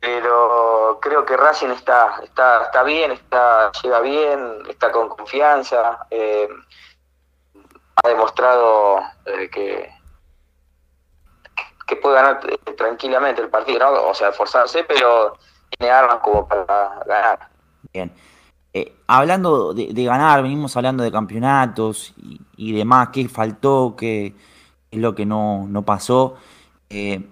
pero 0.00 0.98
creo 1.00 1.24
que 1.24 1.36
Racing 1.36 1.70
está 1.70 2.20
está 2.22 2.64
está 2.64 2.82
bien, 2.82 3.12
está 3.12 3.72
llega 3.82 4.00
bien, 4.00 4.62
está 4.68 4.92
con 4.92 5.08
confianza, 5.08 6.06
eh, 6.10 6.48
ha 7.96 8.08
demostrado 8.08 9.00
eh, 9.24 9.50
que 9.50 9.90
que 11.86 11.96
puede 11.96 12.16
ganar 12.16 12.40
eh, 12.48 12.72
tranquilamente 12.72 13.42
el 13.42 13.48
partido, 13.48 13.78
¿no? 13.78 14.08
O 14.08 14.14
sea, 14.14 14.30
esforzarse, 14.30 14.84
pero 14.84 15.38
tiene 15.70 15.92
armas 15.92 16.18
como 16.18 16.46
para 16.46 17.00
ganar. 17.06 17.48
Bien. 17.92 18.12
hablando 19.06 19.72
de, 19.72 19.88
de 19.92 20.04
ganar, 20.04 20.42
venimos 20.42 20.76
hablando 20.76 21.04
de 21.04 21.12
campeonatos 21.12 22.12
y, 22.16 22.40
y 22.56 22.76
demás, 22.76 23.08
qué 23.12 23.28
faltó, 23.28 23.94
qué 23.96 24.34
es 24.90 24.98
lo 24.98 25.14
que 25.14 25.26
no, 25.26 25.66
no 25.68 25.84
pasó. 25.84 26.36
Eh, 26.90 27.26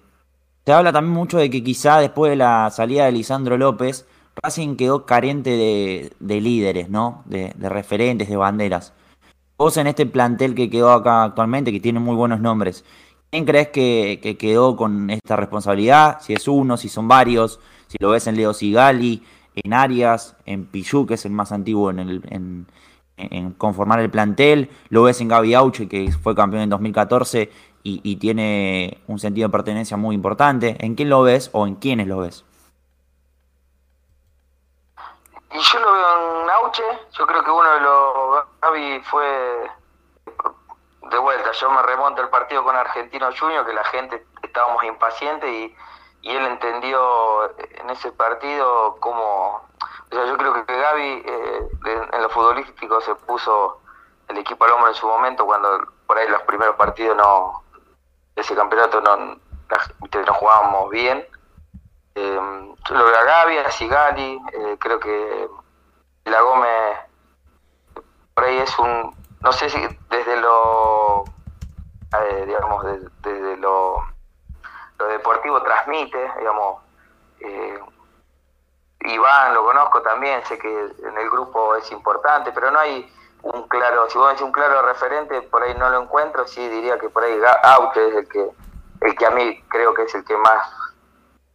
se 0.65 0.73
habla 0.73 0.93
también 0.93 1.15
mucho 1.15 1.39
de 1.39 1.51
que 1.51 1.63
quizá 1.63 1.99
después 1.99 2.31
de 2.31 2.37
la 2.37 2.71
salida 2.71 3.05
de 3.05 3.13
Lisandro 3.13 3.59
López, 3.59 4.07
Racing 4.43 4.77
quedó 4.77 5.07
carente 5.07 5.51
de, 5.51 6.13
de 6.19 6.41
líderes, 6.41 6.89
¿no? 6.89 7.23
De, 7.27 7.53
referentes, 7.61 8.29
de 8.29 8.37
banderas. 8.37 8.93
Vos 9.59 9.77
en 9.77 9.87
este 9.87 10.07
plantel 10.07 10.55
que 10.55 10.71
quedó 10.71 10.93
acá 10.93 11.25
actualmente, 11.25 11.71
que 11.71 11.81
tiene 11.81 12.01
muy 12.01 12.17
buenos 12.17 12.41
nombres, 12.41 12.85
¿quién 13.31 13.45
crees 13.45 13.69
que, 13.69 14.19
que 14.23 14.37
quedó 14.37 14.77
con 14.77 15.11
esta 15.11 15.37
responsabilidad? 15.37 16.19
Si 16.21 16.33
es 16.33 16.49
uno, 16.49 16.77
si 16.77 16.89
son 16.89 17.07
varios, 17.07 17.61
si 17.87 17.97
lo 18.01 18.11
ves 18.11 18.27
en 18.27 18.37
Leo 18.37 18.53
Sigali, 18.53 19.23
en 19.55 19.73
Arias, 19.73 20.37
en 20.47 20.67
Pichu, 20.67 21.07
que 21.07 21.15
es 21.15 21.25
el 21.25 21.33
más 21.33 21.53
antiguo 21.53 21.91
en, 21.91 21.99
el, 22.01 22.23
en, 22.31 22.67
en 23.17 23.53
conformar 23.53 24.01
el 24.01 24.11
plantel, 24.11 24.71
lo 24.89 25.05
ves 25.05 25.21
en 25.21 25.29
Gaby 25.29 25.55
Auche, 25.55 25.89
que 25.89 26.11
fue 26.13 26.35
campeón 26.35 26.63
en 26.63 26.71
2014 26.71 27.51
y, 27.83 28.01
y 28.03 28.17
tiene 28.17 28.99
un 29.07 29.19
sentido 29.19 29.49
de 29.49 29.53
pertenencia 29.53 29.97
muy 29.97 30.15
importante. 30.15 30.77
¿En 30.81 30.95
quién 30.95 31.11
lo 31.11 31.23
ves 31.23 31.51
o 31.53 31.67
en 31.67 31.77
quiénes 31.77 32.07
lo 32.07 32.19
ves? 32.19 32.45
Y 35.53 35.59
yo 35.59 35.79
lo 35.79 35.93
veo 35.93 36.43
en 36.43 36.51
Auche, 36.51 36.83
yo 37.17 37.27
creo 37.27 37.45
que 37.45 37.51
uno 37.51 37.71
de 37.75 37.81
los 37.81 38.45
Gaby 38.61 39.01
fue 39.05 39.71
de 41.11 41.19
vuelta, 41.19 41.53
yo 41.53 41.71
me 41.71 41.83
remonto 41.83 42.23
al 42.23 42.31
partido 42.31 42.65
con 42.65 42.75
Argentino 42.75 43.29
Junior, 43.39 43.65
que 43.65 43.73
la 43.73 43.85
gente 43.85 44.27
estábamos 44.43 44.83
impacientes 44.83 45.49
y, 45.49 45.77
y 46.23 46.31
él 46.31 46.45
entendió 46.47 47.57
en 47.59 47.91
ese 47.91 48.11
partido 48.11 48.97
cómo, 48.99 49.63
o 50.15 50.17
sea, 50.17 50.27
yo 50.27 50.37
creo 50.37 50.65
que 50.65 50.77
Gaby 50.77 51.23
eh, 51.27 51.69
en 52.13 52.23
lo 52.23 52.31
futbolístico 52.31 53.01
se 53.01 53.15
puso 53.17 53.81
el 54.29 54.39
equipo 54.39 54.65
al 54.65 54.71
hombro 54.73 54.89
en 54.89 54.95
su 54.95 55.09
momento 55.09 55.45
cuando 55.45 55.89
por 56.07 56.17
ahí 56.17 56.29
los 56.29 56.43
primeros 56.43 56.77
partidos 56.77 57.17
no, 57.17 57.65
ese 58.37 58.55
campeonato 58.55 59.01
no, 59.01 59.17
no 59.17 60.35
jugábamos 60.35 60.91
bien. 60.91 61.27
Eh, 62.15 62.41
lo 62.91 63.05
veo 63.05 63.19
a 63.19 63.25
Gaby, 63.25 63.59
a 63.59 63.71
Sigali, 63.73 64.41
eh, 64.53 64.77
creo 64.79 65.01
que 65.01 65.49
la 66.27 66.41
Gómez 66.43 66.99
por 68.35 68.45
ahí 68.45 68.59
es 68.59 68.79
un, 68.79 69.15
no 69.41 69.53
sé 69.53 69.69
si 69.69 69.81
desde 70.11 70.37
lo, 70.37 71.25
eh, 72.21 72.45
digamos, 72.47 72.85
desde 73.21 73.57
lo, 73.57 74.05
lo, 74.99 75.07
deportivo 75.07 75.61
transmite, 75.63 76.19
digamos, 76.39 76.83
eh, 77.41 77.79
Iván 79.05 79.55
lo 79.55 79.65
conozco 79.65 80.03
también, 80.03 80.41
sé 80.47 80.59
que 80.59 80.69
en 80.69 81.19
el 81.19 81.31
grupo 81.31 81.77
es 81.77 81.91
importante, 81.93 82.53
pero 82.53 82.71
no 82.71 82.79
hay 82.79 83.07
un 83.43 83.69
claro, 83.69 84.09
si 84.09 84.17
vos 84.17 84.29
decís 84.31 84.43
un 84.43 84.53
claro 84.53 84.81
referente, 84.83 85.43
por 85.43 85.63
ahí 85.63 85.75
no 85.79 85.91
lo 85.91 86.03
encuentro, 86.03 86.47
sí 86.47 86.67
diría 86.69 86.99
que 86.99 87.11
por 87.11 87.23
ahí 87.23 87.39
Aute 87.63 88.09
es 88.09 88.15
el 88.15 88.29
que, 88.29 88.47
el 89.03 89.15
que 89.15 89.27
a 89.27 89.31
mí 89.31 89.61
creo 89.69 89.93
que 89.93 90.05
es 90.05 90.15
el 90.15 90.25
que 90.25 90.37
más 90.39 90.67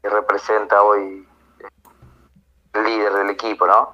representa 0.04 0.82
hoy 0.84 1.28
el 2.74 2.84
líder 2.84 3.14
del 3.14 3.30
equipo, 3.32 3.66
¿no? 3.66 3.94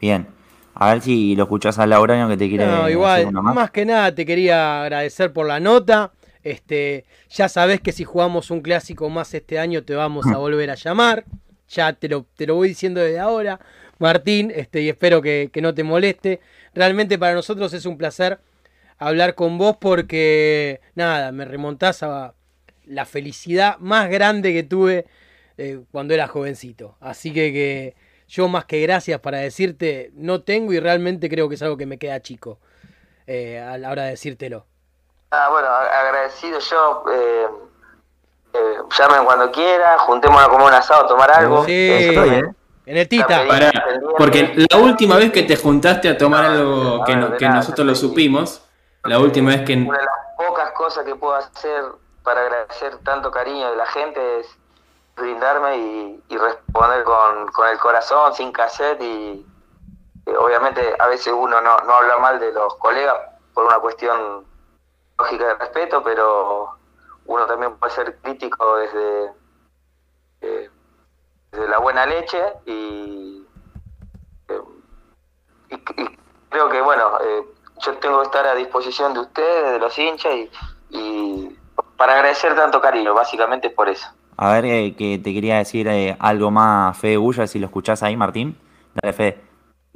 Bien. 0.00 0.34
A 0.74 0.92
ver 0.92 1.00
si 1.02 1.34
lo 1.34 1.44
escuchás 1.44 1.78
a 1.78 1.86
Lauraño 1.86 2.28
que 2.28 2.36
te 2.36 2.48
quiere 2.48 2.66
No, 2.66 2.88
igual, 2.88 3.32
más. 3.32 3.54
más 3.54 3.70
que 3.70 3.84
nada 3.84 4.14
te 4.14 4.24
quería 4.24 4.82
agradecer 4.82 5.32
por 5.32 5.46
la 5.46 5.58
nota. 5.58 6.12
Este, 6.42 7.04
ya 7.30 7.48
sabés 7.48 7.80
que 7.80 7.90
si 7.92 8.04
jugamos 8.04 8.50
un 8.50 8.60
clásico 8.60 9.08
más 9.10 9.34
este 9.34 9.58
año 9.58 9.84
te 9.84 9.94
vamos 9.96 10.26
a 10.26 10.36
volver 10.38 10.70
a 10.70 10.74
llamar. 10.76 11.24
Ya 11.68 11.92
te 11.92 12.08
lo, 12.08 12.26
te 12.36 12.46
lo 12.46 12.54
voy 12.54 12.68
diciendo 12.68 13.00
desde 13.00 13.18
ahora, 13.18 13.60
Martín, 13.98 14.52
este, 14.54 14.80
y 14.80 14.88
espero 14.88 15.20
que, 15.22 15.50
que 15.52 15.60
no 15.60 15.74
te 15.74 15.84
moleste. 15.84 16.40
Realmente 16.74 17.18
para 17.18 17.34
nosotros 17.34 17.72
es 17.74 17.84
un 17.86 17.98
placer 17.98 18.40
hablar 18.98 19.34
con 19.34 19.58
vos 19.58 19.76
porque, 19.80 20.80
nada, 20.94 21.32
me 21.32 21.44
remontás 21.44 22.02
a 22.02 22.34
la 22.86 23.04
felicidad 23.04 23.78
más 23.78 24.08
grande 24.08 24.52
que 24.52 24.62
tuve 24.62 25.06
eh, 25.56 25.80
cuando 25.92 26.14
era 26.14 26.26
jovencito. 26.26 26.96
Así 27.00 27.32
que, 27.32 27.52
que 27.52 27.96
yo 28.28 28.48
más 28.48 28.64
que 28.64 28.80
gracias 28.80 29.20
para 29.20 29.38
decirte 29.38 30.10
no 30.14 30.42
tengo 30.42 30.72
y 30.72 30.80
realmente 30.80 31.28
creo 31.28 31.48
que 31.48 31.54
es 31.54 31.62
algo 31.62 31.76
que 31.76 31.86
me 31.86 31.98
queda 31.98 32.20
chico 32.20 32.58
eh, 33.26 33.58
a 33.58 33.78
la 33.78 33.90
hora 33.90 34.04
de 34.04 34.10
decírtelo. 34.10 34.66
Ah, 35.30 35.48
bueno, 35.50 35.68
agradecido 35.68 36.58
yo. 36.58 37.04
Eh, 37.12 37.46
llamen 38.96 39.24
cuando 39.24 39.50
quieran, 39.50 39.98
juntémonos 39.98 40.46
a 40.46 40.50
comer 40.50 40.66
un 40.68 40.74
asado, 40.74 41.04
a 41.04 41.06
tomar 41.08 41.30
algo. 41.30 41.64
Sí, 41.64 41.90
Estoy, 41.90 42.28
¿eh? 42.30 42.42
en 42.86 42.96
el 42.96 43.08
Tita. 43.08 43.46
Pará, 43.46 43.70
porque 44.16 44.54
la 44.70 44.78
última 44.78 45.16
vez 45.16 45.32
que 45.32 45.42
te 45.42 45.56
juntaste 45.56 46.08
a 46.08 46.16
tomar 46.18 46.44
algo 46.44 47.04
que, 47.04 47.16
no- 47.16 47.28
de 47.30 47.36
que 47.36 47.44
nada, 47.46 47.56
nosotros 47.58 47.86
lo 47.86 47.94
supimos, 47.94 48.62
la 49.04 49.18
última 49.18 49.50
vez 49.50 49.62
que... 49.62 49.74
Una 49.74 49.98
de 49.98 50.04
las 50.04 50.14
pocas 50.36 50.70
cosas 50.72 51.04
que 51.04 51.14
puedo 51.14 51.34
hacer 51.34 51.84
para 52.22 52.40
agradecer 52.42 52.98
tanto 53.04 53.30
cariño 53.30 53.70
de 53.70 53.76
la 53.76 53.86
gente 53.86 54.40
es 54.40 54.46
brindarme 55.16 55.76
y, 55.76 56.22
y 56.28 56.36
responder 56.36 57.02
con, 57.04 57.46
con 57.48 57.68
el 57.68 57.78
corazón, 57.78 58.34
sin 58.34 58.52
cassette 58.52 59.00
y 59.02 59.44
eh, 60.26 60.36
obviamente 60.36 60.94
a 60.98 61.06
veces 61.08 61.32
uno 61.36 61.60
no, 61.60 61.76
no 61.78 61.92
habla 61.94 62.18
mal 62.18 62.38
de 62.38 62.52
los 62.52 62.74
colegas 62.76 63.16
por 63.54 63.64
una 63.64 63.78
cuestión 63.80 64.44
lógica 65.18 65.44
de 65.46 65.54
respeto, 65.54 66.02
pero 66.04 66.77
uno 67.28 67.46
también 67.46 67.76
puede 67.76 67.92
ser 67.92 68.16
crítico 68.22 68.76
desde, 68.76 69.32
eh, 70.40 70.70
desde 71.52 71.68
la 71.68 71.78
buena 71.78 72.06
leche 72.06 72.42
y, 72.66 73.46
eh, 74.48 74.60
creo 76.48 76.68
que 76.70 76.80
bueno, 76.80 77.18
eh, 77.20 77.44
yo 77.80 77.98
tengo 77.98 78.20
que 78.20 78.26
estar 78.26 78.46
a 78.46 78.54
disposición 78.54 79.12
de 79.12 79.20
ustedes, 79.20 79.72
de 79.72 79.78
los 79.78 79.96
hinchas 79.98 80.34
y, 80.34 80.50
y 80.88 81.58
para 81.98 82.14
agradecer 82.14 82.56
tanto 82.56 82.80
cariño, 82.80 83.12
básicamente 83.12 83.68
es 83.68 83.74
por 83.74 83.90
eso. 83.90 84.08
A 84.38 84.52
ver, 84.52 84.94
que 84.96 85.20
te 85.22 85.34
quería 85.34 85.58
decir 85.58 86.16
algo 86.18 86.50
más, 86.50 86.96
Fede 86.96 87.18
Bulla, 87.18 87.46
si 87.46 87.58
lo 87.58 87.66
escuchás 87.66 88.02
ahí, 88.02 88.16
Martín. 88.16 88.56
Dale, 88.94 89.12
Fede. 89.12 89.47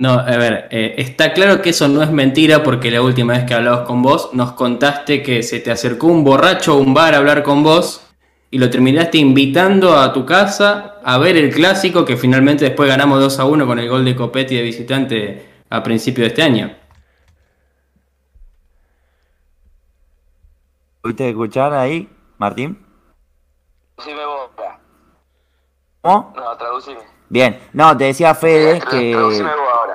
No, 0.02 0.14
a 0.14 0.36
ver, 0.36 0.66
eh, 0.72 0.96
está 0.98 1.32
claro 1.32 1.62
que 1.62 1.70
eso 1.70 1.86
no 1.86 2.02
es 2.02 2.10
mentira 2.10 2.64
porque 2.64 2.90
la 2.90 3.00
última 3.00 3.34
vez 3.34 3.44
que 3.44 3.54
hablamos 3.54 3.86
con 3.86 4.02
vos 4.02 4.30
nos 4.32 4.50
contaste 4.54 5.22
que 5.22 5.44
se 5.44 5.60
te 5.60 5.70
acercó 5.70 6.08
un 6.08 6.24
borracho 6.24 6.72
a 6.72 6.76
un 6.76 6.92
bar 6.92 7.14
a 7.14 7.18
hablar 7.18 7.44
con 7.44 7.62
vos 7.62 8.04
y 8.50 8.58
lo 8.58 8.68
terminaste 8.68 9.18
invitando 9.18 9.96
a 9.96 10.12
tu 10.12 10.26
casa 10.26 10.96
a 11.04 11.18
ver 11.18 11.36
el 11.36 11.54
clásico 11.54 12.04
que 12.04 12.16
finalmente 12.16 12.64
después 12.64 12.88
ganamos 12.88 13.20
2 13.20 13.38
a 13.38 13.44
1 13.44 13.64
con 13.64 13.78
el 13.78 13.88
gol 13.88 14.04
de 14.04 14.16
Copetti 14.16 14.56
de 14.56 14.62
visitante 14.62 15.46
a 15.70 15.84
principio 15.84 16.24
de 16.24 16.28
este 16.30 16.42
año. 16.42 16.74
¿Pudiste 21.00 21.28
escuchar 21.28 21.74
ahí, 21.74 22.10
Martín? 22.38 22.84
Traducime 23.94 24.26
vos. 24.26 24.50
¿Cómo? 26.00 26.32
no, 26.34 26.56
traducime. 26.56 27.02
Bien, 27.32 27.58
no, 27.72 27.96
te 27.96 28.04
decía 28.04 28.34
Fede 28.34 28.78
Tra- 28.78 28.90
que, 28.90 29.14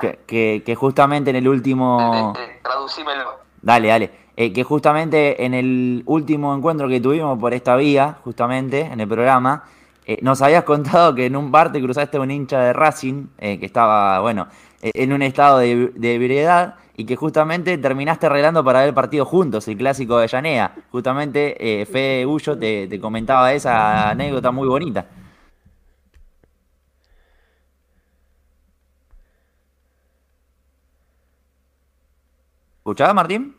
que, 0.00 0.18
que- 0.26 0.62
que 0.66 0.74
justamente 0.74 1.30
en 1.30 1.36
el 1.36 1.46
último... 1.46 2.34
Eh, 2.36 2.42
eh, 2.42 2.58
Traducímelo. 2.64 3.38
Dale, 3.62 3.86
dale. 3.88 4.10
Eh, 4.36 4.52
que 4.52 4.64
justamente 4.64 5.44
en 5.44 5.54
el 5.54 6.02
último 6.06 6.52
encuentro 6.52 6.88
que 6.88 7.00
tuvimos 7.00 7.38
por 7.38 7.54
esta 7.54 7.76
vía, 7.76 8.16
justamente 8.24 8.80
en 8.80 8.98
el 9.00 9.06
programa, 9.06 9.62
eh, 10.04 10.18
nos 10.20 10.42
habías 10.42 10.64
contado 10.64 11.14
que 11.14 11.26
en 11.26 11.36
un 11.36 11.52
bar 11.52 11.70
te 11.70 11.80
cruzaste 11.80 12.18
un 12.18 12.28
hincha 12.32 12.58
de 12.60 12.72
Racing, 12.72 13.26
eh, 13.38 13.60
que 13.60 13.66
estaba, 13.66 14.18
bueno, 14.18 14.48
eh, 14.82 14.90
en 14.94 15.12
un 15.12 15.22
estado 15.22 15.58
de, 15.58 15.92
de 15.94 16.14
ebriedad, 16.16 16.74
y 16.96 17.04
que 17.04 17.14
justamente 17.14 17.78
terminaste 17.78 18.26
arreglando 18.26 18.64
para 18.64 18.80
ver 18.80 18.88
el 18.88 18.94
partido 18.94 19.24
juntos, 19.24 19.68
el 19.68 19.76
clásico 19.76 20.18
de 20.18 20.26
Llanea. 20.26 20.74
Justamente 20.90 21.82
eh, 21.82 21.86
Fede 21.86 22.24
Gullo 22.24 22.58
te, 22.58 22.88
te 22.88 22.98
comentaba 22.98 23.52
esa 23.52 24.10
anécdota 24.10 24.50
muy 24.50 24.66
bonita. 24.66 25.06
¿Escuchabas, 32.88 33.14
Martín? 33.14 33.54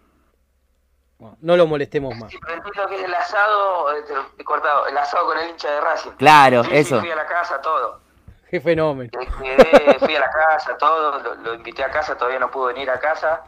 Bueno, 1.20 1.38
no 1.42 1.56
lo 1.56 1.68
molestemos 1.68 2.18
más. 2.18 2.32
Sí, 2.32 2.40
pero 2.42 2.56
entiendo 2.56 2.88
que 2.88 2.96
es 2.96 3.04
el 3.04 3.14
asado, 3.14 3.96
eh, 3.96 4.02
te 4.08 4.16
lo 4.16 4.26
he 4.36 4.44
cortado, 4.44 4.88
el 4.88 4.98
asado 4.98 5.28
con 5.28 5.38
el 5.38 5.52
hincha 5.52 5.70
de 5.70 5.82
Racing. 5.82 6.12
Claro, 6.18 6.64
Sí, 6.64 6.70
sí, 6.72 6.78
eso. 6.78 7.00
fui 7.00 7.12
a 7.12 7.16
la 7.16 7.28
casa, 7.28 7.62
todo. 7.62 8.00
Qué 8.50 8.60
fenómeno. 8.60 9.12
Quedé, 9.12 10.00
fui 10.00 10.16
a 10.16 10.20
la 10.22 10.32
casa, 10.32 10.76
todo, 10.80 11.20
lo, 11.20 11.36
lo 11.36 11.54
invité 11.54 11.84
a 11.84 11.92
casa, 11.92 12.18
todavía 12.18 12.40
no 12.40 12.50
pudo 12.50 12.68
venir 12.68 12.90
a 12.90 13.00
casa. 13.00 13.44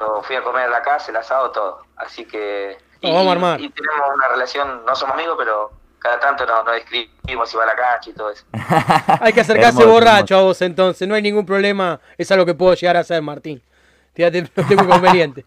Lo 0.00 0.22
fui 0.22 0.34
a 0.34 0.42
comer 0.42 0.62
a 0.64 0.68
la 0.68 0.80
casa, 0.80 1.10
el 1.10 1.16
asado, 1.18 1.50
todo. 1.50 1.84
Así 1.96 2.24
que... 2.24 2.78
Nos 3.02 3.12
vamos 3.12 3.28
a 3.28 3.32
armar. 3.32 3.60
Y 3.60 3.68
tenemos 3.68 4.06
una 4.14 4.28
relación, 4.28 4.82
no 4.86 4.96
somos 4.96 5.14
amigos, 5.14 5.34
pero 5.38 5.72
cada 5.98 6.18
tanto 6.20 6.46
nos, 6.46 6.64
nos 6.64 6.76
escribimos 6.76 7.50
si 7.50 7.58
va 7.58 7.64
a 7.64 7.66
la 7.66 7.76
cancha 7.76 8.08
y 8.08 8.14
todo 8.14 8.30
eso. 8.30 8.46
Hay 9.20 9.34
que 9.34 9.42
acercarse 9.42 9.82
Hermoso, 9.82 9.88
borracho 9.92 10.38
a 10.38 10.40
vos 10.40 10.62
entonces, 10.62 11.06
no 11.06 11.14
hay 11.14 11.20
ningún 11.20 11.44
problema, 11.44 12.00
es 12.16 12.32
algo 12.32 12.46
que 12.46 12.54
puedo 12.54 12.72
llegar 12.72 12.96
a 12.96 13.00
hacer, 13.00 13.20
Martín. 13.20 13.62
Fíjate, 14.14 14.42
no 14.42 14.66
tengo 14.66 14.84
inconveniente. 14.84 15.44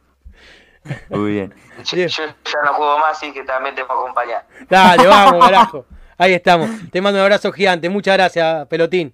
Muy 1.10 1.32
bien. 1.32 1.54
Yo, 1.84 1.98
ya 1.98 2.36
no 2.64 2.74
juego 2.74 3.00
más, 3.00 3.18
así 3.18 3.32
que 3.32 3.44
también 3.44 3.76
te 3.76 3.84
puedo 3.86 4.02
acompañar. 4.02 4.46
Dale, 4.70 5.08
vamos, 5.08 5.44
carajo. 5.44 5.86
Ahí 6.18 6.34
estamos. 6.34 6.70
Te 6.92 7.02
mando 7.02 7.20
un 7.20 7.24
abrazo 7.24 7.52
gigante. 7.52 7.90
Muchas 7.90 8.16
gracias, 8.16 8.68
pelotín. 8.68 9.14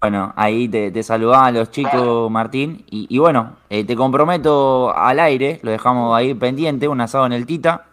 Bueno, 0.00 0.32
ahí 0.36 0.68
te, 0.68 0.90
te 0.90 1.02
saludaban 1.02 1.54
los 1.54 1.70
chicos, 1.70 2.30
Martín. 2.30 2.84
Y, 2.90 3.06
y 3.08 3.18
bueno, 3.18 3.56
eh, 3.70 3.84
te 3.84 3.96
comprometo 3.96 4.94
al 4.94 5.18
aire, 5.18 5.60
lo 5.62 5.70
dejamos 5.70 6.14
ahí 6.14 6.34
pendiente, 6.34 6.86
un 6.86 7.00
asado 7.00 7.24
en 7.26 7.32
el 7.32 7.46
Tita. 7.46 7.86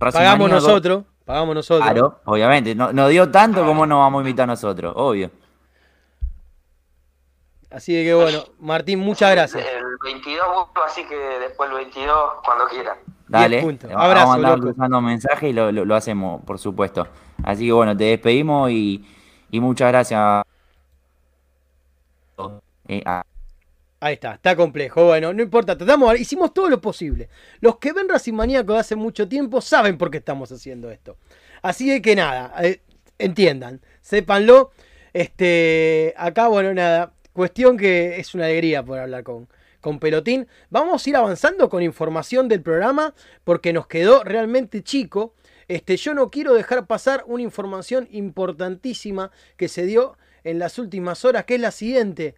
Racing 0.00 0.18
Pagamos 0.18 0.50
Maníaco. 0.50 0.66
nosotros, 0.66 1.04
pagamos 1.24 1.54
nosotros. 1.54 1.88
Claro, 1.88 2.20
obviamente. 2.24 2.74
No, 2.74 2.92
no 2.92 3.06
dio 3.08 3.30
tanto 3.30 3.64
como 3.64 3.86
nos 3.86 4.00
vamos 4.00 4.18
a 4.18 4.22
invitar 4.22 4.48
nosotros, 4.48 4.92
obvio. 4.96 5.30
Así 7.70 7.92
que 7.92 8.14
bueno, 8.14 8.44
Martín, 8.58 8.98
muchas 8.98 9.30
gracias. 9.30 9.64
El 10.04 10.12
22 10.12 10.46
vuelvo, 10.46 10.70
así 10.86 11.04
que 11.04 11.16
después 11.16 11.70
el 11.70 11.76
22, 11.76 12.16
cuando 12.44 12.66
quieran. 12.66 12.96
Dale. 13.26 13.62
puntos. 13.62 13.90
Vamos 13.90 14.16
a 14.16 14.34
andar 14.34 14.58
loco. 14.58 14.70
cruzando 14.72 15.00
mensajes 15.00 15.50
y 15.50 15.52
lo, 15.52 15.72
lo- 15.72 15.84
lo 15.84 15.94
hacemos, 15.94 16.42
por 16.44 16.58
supuesto. 16.58 17.08
Así 17.42 17.66
que 17.66 17.72
bueno, 17.72 17.96
te 17.96 18.04
despedimos 18.04 18.70
y, 18.70 19.04
y 19.50 19.60
muchas 19.60 19.88
gracias. 19.88 20.42
Eh, 22.88 23.02
a- 23.06 23.24
Ahí 24.00 24.14
está, 24.14 24.34
está 24.34 24.54
complejo. 24.54 25.06
Bueno, 25.06 25.32
no 25.32 25.42
importa, 25.42 25.78
tratamos, 25.78 26.20
hicimos 26.20 26.52
todo 26.52 26.68
lo 26.68 26.78
posible. 26.82 27.30
Los 27.60 27.78
que 27.78 27.94
ven 27.94 28.06
Racing 28.06 28.34
Maníaco 28.34 28.74
de 28.74 28.80
hace 28.80 28.96
mucho 28.96 29.26
tiempo 29.26 29.62
saben 29.62 29.96
por 29.96 30.10
qué 30.10 30.18
estamos 30.18 30.52
haciendo 30.52 30.90
esto. 30.90 31.16
Así 31.62 31.88
de 31.88 32.02
que 32.02 32.14
nada, 32.14 32.52
eh, 32.62 32.82
entiendan, 33.18 33.80
sépanlo. 34.02 34.72
Este, 35.14 36.12
acá, 36.18 36.48
bueno, 36.48 36.74
nada, 36.74 37.12
cuestión 37.32 37.78
que 37.78 38.18
es 38.20 38.34
una 38.34 38.44
alegría 38.44 38.82
poder 38.82 39.04
hablar 39.04 39.22
con, 39.22 39.48
con 39.84 39.98
Pelotín. 39.98 40.48
Vamos 40.70 41.06
a 41.06 41.10
ir 41.10 41.16
avanzando 41.16 41.68
con 41.68 41.82
información 41.82 42.48
del 42.48 42.62
programa 42.62 43.12
porque 43.44 43.74
nos 43.74 43.86
quedó 43.86 44.24
realmente 44.24 44.82
chico. 44.82 45.34
Este, 45.68 45.98
yo 45.98 46.14
no 46.14 46.30
quiero 46.30 46.54
dejar 46.54 46.86
pasar 46.86 47.22
una 47.26 47.42
información 47.42 48.08
importantísima 48.10 49.30
que 49.58 49.68
se 49.68 49.84
dio 49.84 50.16
en 50.42 50.58
las 50.58 50.78
últimas 50.78 51.26
horas, 51.26 51.44
que 51.44 51.56
es 51.56 51.60
la 51.60 51.70
siguiente. 51.70 52.34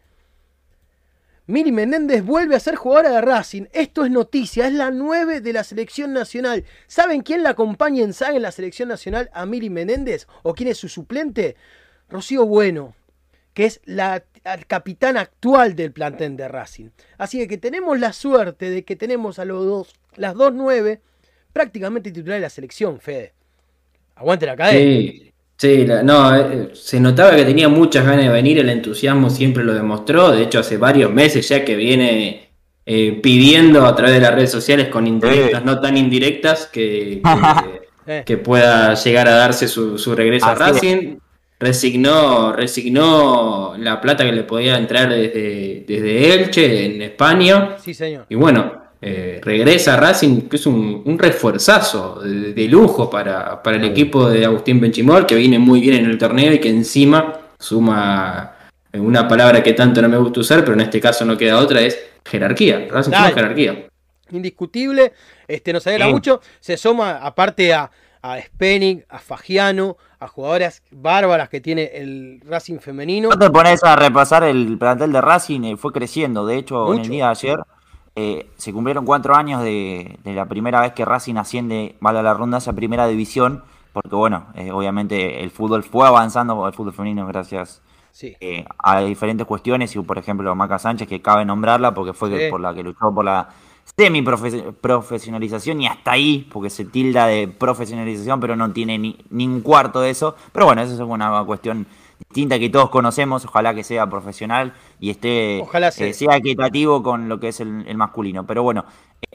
Miri 1.47 1.71
Menéndez 1.71 2.25
vuelve 2.25 2.57
a 2.57 2.61
ser 2.61 2.75
jugadora 2.75 3.11
de 3.11 3.21
Racing. 3.21 3.67
Esto 3.73 4.05
es 4.05 4.11
noticia, 4.11 4.67
es 4.67 4.73
la 4.73 4.91
9 4.91 5.41
de 5.41 5.53
la 5.53 5.63
selección 5.63 6.13
nacional. 6.13 6.65
¿Saben 6.89 7.23
quién 7.23 7.45
la 7.45 7.51
acompaña 7.51 8.03
en 8.03 8.13
saga 8.13 8.35
en 8.35 8.43
la 8.43 8.51
selección 8.51 8.89
nacional 8.89 9.31
a 9.33 9.47
Miri 9.47 9.71
Menéndez? 9.71 10.27
¿O 10.43 10.53
quién 10.53 10.69
es 10.69 10.79
su 10.79 10.89
suplente? 10.89 11.55
Rocío 12.09 12.45
Bueno, 12.45 12.97
que 13.57 13.65
es 13.65 13.81
la 13.87 14.23
capitana 14.67 15.23
actual 15.23 15.75
del 15.75 15.91
plantel 15.91 16.37
de 16.37 16.47
Racing. 16.47 16.91
Así 17.17 17.49
que, 17.49 17.57
tenemos 17.57 17.99
la 17.99 18.13
suerte 18.13 18.69
de 18.69 18.85
que 18.85 18.97
tenemos 18.97 19.39
a 19.39 19.47
los 19.47 19.65
dos, 19.65 19.95
las 20.17 20.35
dos 20.35 20.53
9 20.53 21.01
prácticamente 21.55 22.13
titulares 22.13 22.43
de 22.43 22.47
la 22.47 22.51
selección, 22.51 23.01
Fede. 23.01 23.33
Aguante 24.15 24.45
la 24.45 24.57
cadena. 24.57 24.79
Sí, 24.79 25.33
sí, 25.57 25.87
la- 25.87 26.03
no, 26.03 26.37
eh, 26.37 26.71
se 26.75 27.01
notaba 27.01 27.35
que 27.35 27.47
tenía 27.47 27.71
muchas 27.71 28.05
ganas 28.05 28.27
de 28.27 28.31
venir, 28.31 28.59
el 28.59 28.69
entusiasmo 28.69 29.31
siempre 29.31 29.65
lo 29.65 29.73
demostró, 29.73 30.33
de 30.33 30.43
hecho 30.43 30.59
hace 30.59 30.77
varios 30.77 31.11
meses 31.11 31.49
ya 31.49 31.65
que 31.65 31.77
viene 31.77 32.51
eh, 32.85 33.19
pidiendo 33.23 33.87
a 33.87 33.97
través 33.97 34.17
de 34.17 34.21
las 34.21 34.35
redes 34.35 34.51
sociales 34.51 34.89
con 34.89 35.07
indirectas, 35.07 35.65
no 35.65 35.81
tan 35.81 35.97
indirectas, 35.97 36.67
que, 36.67 37.23
que- 37.23 37.87
Eh, 38.09 38.23
que 38.25 38.37
pueda 38.37 38.95
llegar 38.95 39.27
a 39.27 39.33
darse 39.33 39.67
su, 39.67 39.99
su 39.99 40.15
regreso 40.15 40.47
a 40.47 40.53
es. 40.53 41.19
Resignó, 41.59 42.53
resignó 42.53 43.75
la 43.79 44.01
plata 44.01 44.25
que 44.25 44.33
le 44.33 44.43
podía 44.45 44.77
entrar 44.77 45.09
desde, 45.09 45.85
desde 45.87 46.35
Elche, 46.35 46.85
en 46.97 47.03
España. 47.03 47.77
sí, 47.83 47.95
señor. 47.95 48.27
Y 48.29 48.35
bueno, 48.35 48.83
eh, 49.01 49.41
regresa 49.43 49.95
a 49.95 49.97
Racing, 49.97 50.43
que 50.49 50.57
es 50.57 50.67
un, 50.67 51.03
un 51.05 51.19
refuerzazo 51.19 52.21
de, 52.21 52.53
de 52.53 52.69
lujo 52.69 53.09
para, 53.09 53.63
para 53.63 53.77
el 53.79 53.85
equipo 53.85 54.29
de 54.29 54.45
Agustín 54.45 54.81
Benchimol, 54.81 55.25
que 55.25 55.35
viene 55.35 55.59
muy 55.59 55.81
bien 55.81 55.95
en 55.95 56.11
el 56.11 56.19
torneo 56.19 56.53
y 56.53 56.59
que 56.59 56.69
encima 56.69 57.33
suma 57.59 58.53
una 58.93 59.27
palabra 59.27 59.63
que 59.63 59.73
tanto 59.73 60.03
no 60.03 60.09
me 60.11 60.17
gusta 60.19 60.41
usar, 60.41 60.61
pero 60.61 60.75
en 60.75 60.81
este 60.83 61.01
caso 61.01 61.25
no 61.25 61.37
queda 61.39 61.59
otra, 61.59 61.81
es 61.81 61.99
jerarquía. 62.25 62.87
Racing 62.91 63.13
suma 63.13 63.23
Dale. 63.23 63.35
jerarquía. 63.35 63.87
indiscutible. 64.33 65.13
Este, 65.49 65.73
nos 65.73 65.87
alegra 65.87 66.07
Sí. 66.07 66.13
mucho. 66.13 66.41
Se 66.61 66.77
suma 66.77 67.19
aparte 67.19 67.73
a, 67.73 67.91
a 68.23 68.41
Spenning, 68.41 69.05
a 69.09 69.19
Fagiano, 69.19 69.97
a 70.19 70.29
jugadoras 70.29 70.83
bárbaras 70.91 71.49
que 71.49 71.61
tiene 71.61 71.91
el 71.95 72.41
Racing 72.47 72.79
femenino. 72.79 73.29
No 73.29 73.39
te 73.39 73.51
pones 73.51 73.83
a 73.85 73.97
repasar 73.97 74.45
el 74.45 74.77
plantel 74.79 75.13
de 75.13 75.21
Racing, 75.21 75.63
eh, 75.65 75.77
fue 75.77 75.93
creciendo. 75.93 76.47
De 76.47 76.57
hecho, 76.57 76.93
en 76.95 77.01
el 77.01 77.09
día 77.09 77.25
de 77.27 77.31
ayer 77.31 77.59
eh, 78.15 78.51
se 78.57 78.73
cumplieron 78.73 79.05
cuatro 79.05 79.35
años 79.35 79.63
de, 79.63 80.19
de 80.25 80.33
la 80.35 80.47
primera 80.47 80.81
vez 80.81 80.93
que 80.93 81.05
Racing 81.05 81.37
asciende, 81.37 81.97
vale 82.01 82.23
la 82.23 82.35
ronda, 82.35 82.59
esa 82.59 82.73
primera 82.73 83.07
división. 83.07 83.63
Porque 83.93 84.15
bueno, 84.15 84.47
eh, 84.55 84.73
obviamente 84.73 85.43
el 85.43 85.51
fútbol 85.51 85.83
fue 85.83 86.07
avanzando, 86.07 86.67
el 86.67 86.73
fútbol 86.75 86.93
femenino, 86.93 87.27
gracias 87.27 87.83
Sí. 88.13 88.35
eh, 88.41 88.65
a 88.79 89.01
diferentes 89.01 89.47
cuestiones. 89.47 89.95
Y 89.97 90.01
por 90.01 90.19
ejemplo, 90.19 90.55
Maca 90.55 90.79
Sánchez, 90.79 91.09
que 91.09 91.21
cabe 91.23 91.45
nombrarla 91.45 91.93
porque 91.95 92.13
fue 92.15 92.29
Sí. 92.31 92.51
por 92.51 92.61
la 92.61 92.75
que 92.75 92.83
luchó 92.83 93.15
por 93.15 93.25
la 93.25 93.49
semi-profesionalización 93.97 95.81
y 95.81 95.87
hasta 95.87 96.13
ahí, 96.13 96.47
porque 96.53 96.71
se 96.71 96.85
tilda 96.85 97.27
de 97.27 97.49
profesionalización, 97.49 98.41
pero 98.41 98.55
no 98.57 98.73
tiene 98.73 98.99
ni, 98.99 99.17
ni 99.31 99.47
un 99.47 99.61
cuarto 99.63 100.01
de 100.01 100.11
eso. 100.11 100.37
Pero 100.53 100.67
bueno, 100.67 100.83
eso 100.83 100.95
es 100.95 101.01
una 101.01 101.45
cuestión 101.45 101.87
distinta 102.19 102.59
que 102.59 102.69
todos 102.69 102.91
conocemos. 102.91 103.45
Ojalá 103.45 103.75
que 103.75 103.85
sea 103.85 104.09
profesional 104.09 104.75
y 105.01 105.11
esté 105.11 105.61
Ojalá 105.63 105.91
sea. 105.91 106.09
eh, 106.09 106.15
sea 106.15 106.37
equitativo 106.37 107.03
con 107.03 107.29
lo 107.29 107.41
que 107.41 107.49
es 107.49 107.61
el, 107.61 107.85
el 107.87 107.97
masculino. 107.97 108.47
Pero 108.47 108.63
bueno, 108.63 108.85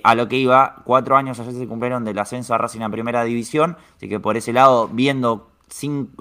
a 0.03 0.15
lo 0.15 0.27
que 0.27 0.37
iba, 0.37 0.75
cuatro 0.83 1.15
años 1.15 1.39
ayer 1.39 1.53
se 1.53 1.67
cumplieron 1.67 2.05
del 2.05 2.19
ascenso 2.19 2.53
a 2.53 2.57
Racing 2.57 2.81
a 2.81 2.89
Primera 2.89 3.23
División, 3.23 3.77
así 3.97 4.07
que 4.07 4.19
por 4.19 4.37
ese 4.37 4.53
lado, 4.53 4.87
viendo 4.87 5.49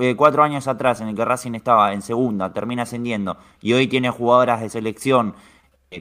eh, 0.01 0.15
cuatro 0.17 0.43
años 0.43 0.69
atrás 0.69 1.01
en 1.01 1.09
el 1.09 1.17
que 1.17 1.25
Racing 1.25 1.55
estaba 1.55 1.93
en 1.93 2.03
segunda, 2.03 2.53
termina 2.53 2.83
ascendiendo 2.85 3.37
y 3.61 3.73
hoy 3.73 3.87
tiene 3.89 4.11
jugadoras 4.11 4.61
de 4.61 4.69
selección 4.71 5.35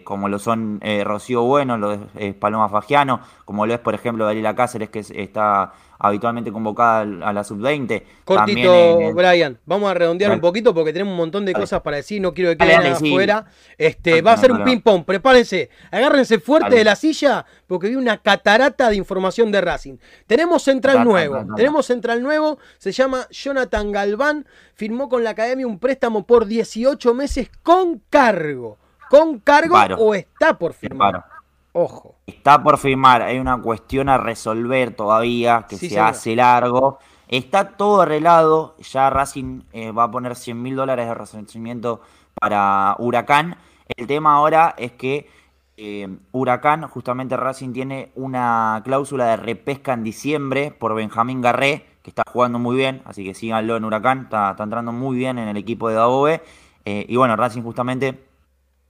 como 0.03 0.29
lo 0.29 0.37
son 0.37 0.79
eh, 0.83 1.03
Rocío 1.03 1.41
Bueno, 1.43 1.77
lo 1.77 1.93
es 1.93 1.99
eh, 2.15 2.33
Paloma 2.33 2.69
Fagiano, 2.69 3.21
como 3.43 3.65
lo 3.65 3.73
es 3.73 3.79
por 3.79 3.95
ejemplo 3.95 4.25
Dalila 4.25 4.55
Cáceres 4.55 4.89
que 4.89 4.99
es- 4.99 5.11
está 5.11 5.73
habitualmente 5.97 6.51
convocada 6.51 7.01
a 7.01 7.33
la 7.33 7.43
sub-20. 7.43 8.03
Cortito, 8.23 8.71
También, 8.71 9.01
eh, 9.01 9.13
Brian. 9.13 9.59
Vamos 9.65 9.91
a 9.91 9.93
redondear 9.93 10.31
un 10.31 10.39
poquito 10.39 10.73
porque 10.73 10.93
tenemos 10.93 11.11
un 11.11 11.17
montón 11.17 11.43
de 11.43 11.53
cosas 11.53 11.81
para 11.81 11.97
decir. 11.97 12.21
No 12.21 12.33
quiero 12.33 12.51
que 12.51 12.57
quede 12.57 12.77
nada 12.77 12.95
sí. 12.95 13.09
afuera. 13.09 13.45
Este, 13.77 14.21
va 14.21 14.33
a 14.33 14.37
ser 14.37 14.51
no, 14.51 14.55
un 14.55 14.59
no, 14.61 14.65
ping-pong. 14.65 15.03
Prepárense. 15.03 15.69
Agárrense 15.91 16.39
fuerte 16.39 16.75
de 16.75 16.83
la 16.85 16.95
silla 16.95 17.45
porque 17.67 17.89
vi 17.89 17.95
una 17.95 18.17
catarata 18.17 18.89
de 18.89 18.95
información 18.95 19.51
de 19.51 19.59
Racing. 19.59 19.97
Tenemos 20.25 20.63
central 20.63 21.03
nuevo. 21.03 21.45
Tenemos 21.55 21.85
central 21.85 22.23
nuevo. 22.23 22.59
Se 22.77 22.93
llama 22.93 23.27
Jonathan 23.29 23.91
Galván. 23.91 24.45
Firmó 24.75 25.09
con 25.09 25.25
la 25.25 25.31
academia 25.31 25.67
un 25.67 25.79
préstamo 25.79 26.25
por 26.25 26.45
18 26.45 27.13
meses 27.13 27.51
con 27.61 28.01
cargo. 28.09 28.77
¿Con 29.09 29.39
cargo 29.39 29.73
Paro. 29.75 29.97
o 29.97 30.13
está 30.13 30.57
por 30.57 30.73
firmar? 30.73 31.13
Paro. 31.13 31.25
Ojo. 31.73 32.15
Está 32.25 32.61
por 32.61 32.77
firmar, 32.77 33.21
hay 33.21 33.37
una 33.39 33.61
cuestión 33.61 34.09
a 34.09 34.17
resolver 34.17 34.95
todavía 34.95 35.65
que 35.69 35.77
Sí, 35.77 35.87
se 35.89 35.95
señor. 35.95 36.07
hace 36.09 36.35
largo. 36.35 36.99
Está 37.27 37.69
todo 37.77 38.01
arreglado, 38.01 38.75
ya 38.79 39.09
Racing 39.11 39.61
eh, 39.71 39.91
va 39.91 40.05
a 40.05 40.11
poner 40.11 40.35
100 40.35 40.61
mil 40.61 40.75
dólares 40.75 41.07
de 41.07 41.13
resarcimiento 41.13 42.01
para 42.39 42.95
Huracán. 42.97 43.57
El 43.95 44.07
tema 44.07 44.33
ahora 44.33 44.73
es 44.77 44.93
que 44.93 45.29
eh, 45.77 46.07
Huracán, 46.31 46.87
justamente 46.87 47.37
Racing 47.37 47.71
tiene 47.71 48.11
una 48.15 48.81
cláusula 48.83 49.27
de 49.27 49.37
repesca 49.37 49.93
en 49.93 50.03
diciembre 50.03 50.71
por 50.71 50.95
Benjamín 50.95 51.39
Garré, 51.41 51.85
que 52.01 52.09
está 52.09 52.23
jugando 52.31 52.57
muy 52.59 52.75
bien, 52.75 53.01
así 53.05 53.23
que 53.23 53.33
síganlo 53.35 53.77
en 53.77 53.85
Huracán, 53.85 54.21
está, 54.23 54.51
está 54.51 54.63
entrando 54.63 54.91
muy 54.91 55.15
bien 55.15 55.37
en 55.37 55.47
el 55.47 55.57
equipo 55.57 55.87
de 55.87 55.95
Dabobe. 55.95 56.41
Eh, 56.85 57.05
y 57.07 57.15
bueno, 57.15 57.35
Racing 57.35 57.61
justamente 57.61 58.17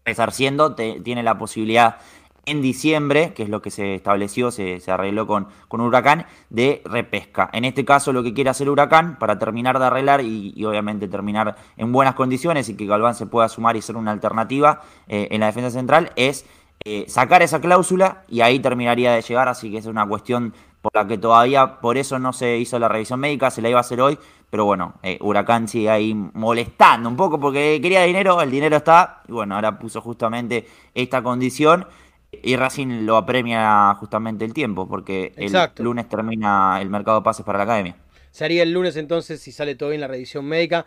resarciendo, 0.10 0.76
te- 0.76 1.00
tiene 1.02 1.24
la 1.24 1.38
posibilidad 1.38 1.98
en 2.46 2.62
diciembre, 2.62 3.34
que 3.36 3.44
es 3.44 3.50
lo 3.50 3.62
que 3.62 3.70
se 3.70 3.94
estableció, 3.94 4.50
se, 4.50 4.82
arregló 4.88 5.28
con, 5.28 5.48
con 5.68 5.82
Huracán, 5.82 6.26
de 6.50 6.82
repesca. 6.86 7.50
En 7.54 7.64
este 7.64 7.86
caso 7.86 8.12
lo 8.12 8.24
que 8.24 8.34
quiere 8.34 8.50
hacer 8.50 8.70
Huracán, 8.70 9.20
para 9.20 9.38
terminar 9.38 9.78
de 9.78 9.86
arreglar 9.86 10.22
y, 10.22 10.54
y 10.56 10.66
obviamente 10.66 11.08
terminar 11.08 11.56
en 11.78 11.92
buenas 11.92 12.16
condiciones 12.16 12.68
y 12.70 12.76
que 12.76 12.88
Galván 12.88 13.14
se 13.14 13.28
pueda 13.28 13.48
sumar 13.50 13.76
y 13.76 13.82
ser 13.82 13.98
una 13.98 14.12
alternativa 14.12 14.82
eh, 15.08 15.28
en 15.32 15.42
la 15.42 15.46
defensa 15.48 15.70
central, 15.70 16.12
es 16.16 16.46
eh, 16.86 17.06
sacar 17.08 17.44
esa 17.44 17.60
cláusula 17.62 18.24
y 18.28 18.42
ahí 18.42 18.60
terminaría 18.60 19.12
de 19.12 19.22
llegar, 19.22 19.48
así 19.48 19.70
que 19.70 19.78
es 19.78 19.86
una 19.86 20.08
cuestión 20.08 20.54
por 20.82 20.96
la 20.96 21.06
que 21.06 21.18
todavía, 21.18 21.82
por 21.82 21.98
eso 21.98 22.18
no 22.20 22.32
se 22.34 22.58
hizo 22.58 22.80
la 22.80 22.88
revisión 22.88 23.20
médica, 23.20 23.52
se 23.52 23.62
la 23.62 23.70
iba 23.70 23.80
a 23.80 23.82
hacer 23.82 24.00
hoy, 24.02 24.18
pero 24.50 24.66
bueno, 24.66 24.96
eh, 25.04 25.18
Huracán 25.22 25.68
sigue 25.68 25.90
ahí 25.90 26.14
molestando 26.14 27.08
un 27.10 27.16
poco 27.16 27.40
porque 27.40 27.80
quería 27.82 28.04
dinero, 28.04 28.42
el 28.42 28.52
dinero 28.52 28.78
está, 28.78 29.22
y 29.28 29.32
bueno, 29.32 29.56
ahora 29.56 29.78
puso 29.78 30.02
justamente 30.02 30.68
esta 30.94 31.22
condición 31.22 31.86
y 32.32 32.56
Racing 32.56 33.06
lo 33.06 33.18
apremia 33.18 33.94
justamente 33.96 34.46
el 34.46 34.54
tiempo, 34.54 34.88
porque 34.88 35.34
Exacto. 35.38 35.82
el 35.82 35.86
lunes 35.86 36.08
termina 36.08 36.80
el 36.82 36.90
mercado 36.90 37.20
de 37.20 37.24
pases 37.24 37.46
para 37.46 37.58
la 37.58 37.64
academia. 37.64 37.96
Se 38.32 38.46
haría 38.46 38.64
el 38.64 38.72
lunes 38.72 38.96
entonces 38.96 39.42
si 39.42 39.52
sale 39.52 39.76
todo 39.76 39.90
bien 39.90 40.02
la 40.02 40.08
revisión 40.08 40.46
médica. 40.46 40.86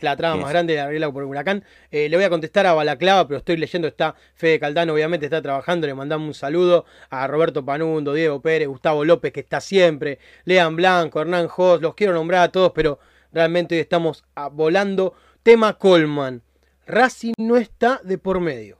La 0.00 0.16
trama 0.16 0.42
más 0.42 0.50
grande 0.50 0.76
la 0.76 0.84
arregla 0.84 1.12
por 1.12 1.24
Huracán. 1.24 1.64
Eh, 1.90 2.08
le 2.08 2.16
voy 2.16 2.24
a 2.24 2.30
contestar 2.30 2.66
a 2.66 2.74
Balaclava, 2.74 3.26
pero 3.26 3.38
estoy 3.38 3.56
leyendo. 3.56 3.88
Está 3.88 4.14
Fede 4.34 4.58
Caldano, 4.60 4.92
obviamente 4.92 5.26
está 5.26 5.42
trabajando. 5.42 5.86
Le 5.86 5.94
mandamos 5.94 6.26
un 6.26 6.34
saludo 6.34 6.84
a 7.10 7.26
Roberto 7.26 7.64
Panundo, 7.64 8.14
Diego 8.14 8.40
Pérez, 8.40 8.68
Gustavo 8.68 9.04
López, 9.04 9.32
que 9.32 9.40
está 9.40 9.60
siempre. 9.60 10.18
Lean 10.44 10.76
Blanco, 10.76 11.20
Hernán 11.20 11.48
Jos. 11.48 11.80
Los 11.80 11.94
quiero 11.94 12.12
nombrar 12.14 12.42
a 12.42 12.52
todos, 12.52 12.72
pero 12.74 12.98
realmente 13.32 13.74
hoy 13.74 13.80
estamos 13.80 14.24
ah, 14.34 14.48
volando. 14.48 15.14
Tema 15.42 15.78
Colman. 15.78 16.42
Racing 16.86 17.34
no 17.38 17.56
está 17.56 18.00
de 18.04 18.18
por 18.18 18.40
medio. 18.40 18.78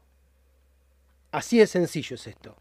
Así 1.31 1.59
de 1.59 1.67
sencillo 1.67 2.17
es 2.17 2.27
esto. 2.27 2.57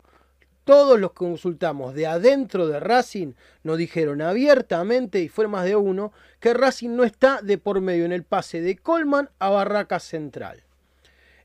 Todos 0.64 1.00
los 1.00 1.12
que 1.12 1.18
consultamos 1.18 1.94
de 1.94 2.08
adentro 2.08 2.68
de 2.68 2.80
Racing 2.80 3.34
nos 3.64 3.78
dijeron 3.78 4.22
abiertamente, 4.22 5.20
y 5.20 5.28
fue 5.28 5.48
más 5.48 5.66
de 5.66 5.76
uno, 5.76 6.14
que 6.40 6.54
Racing 6.54 6.92
no 6.96 7.04
está 7.04 7.42
de 7.42 7.58
por 7.58 7.82
medio 7.82 8.06
en 8.06 8.14
el 8.14 8.24
pase 8.24 8.62
de 8.62 8.78
Colman 8.78 9.30
a 9.40 9.50
Barraca 9.50 10.00
Central. 10.00 10.64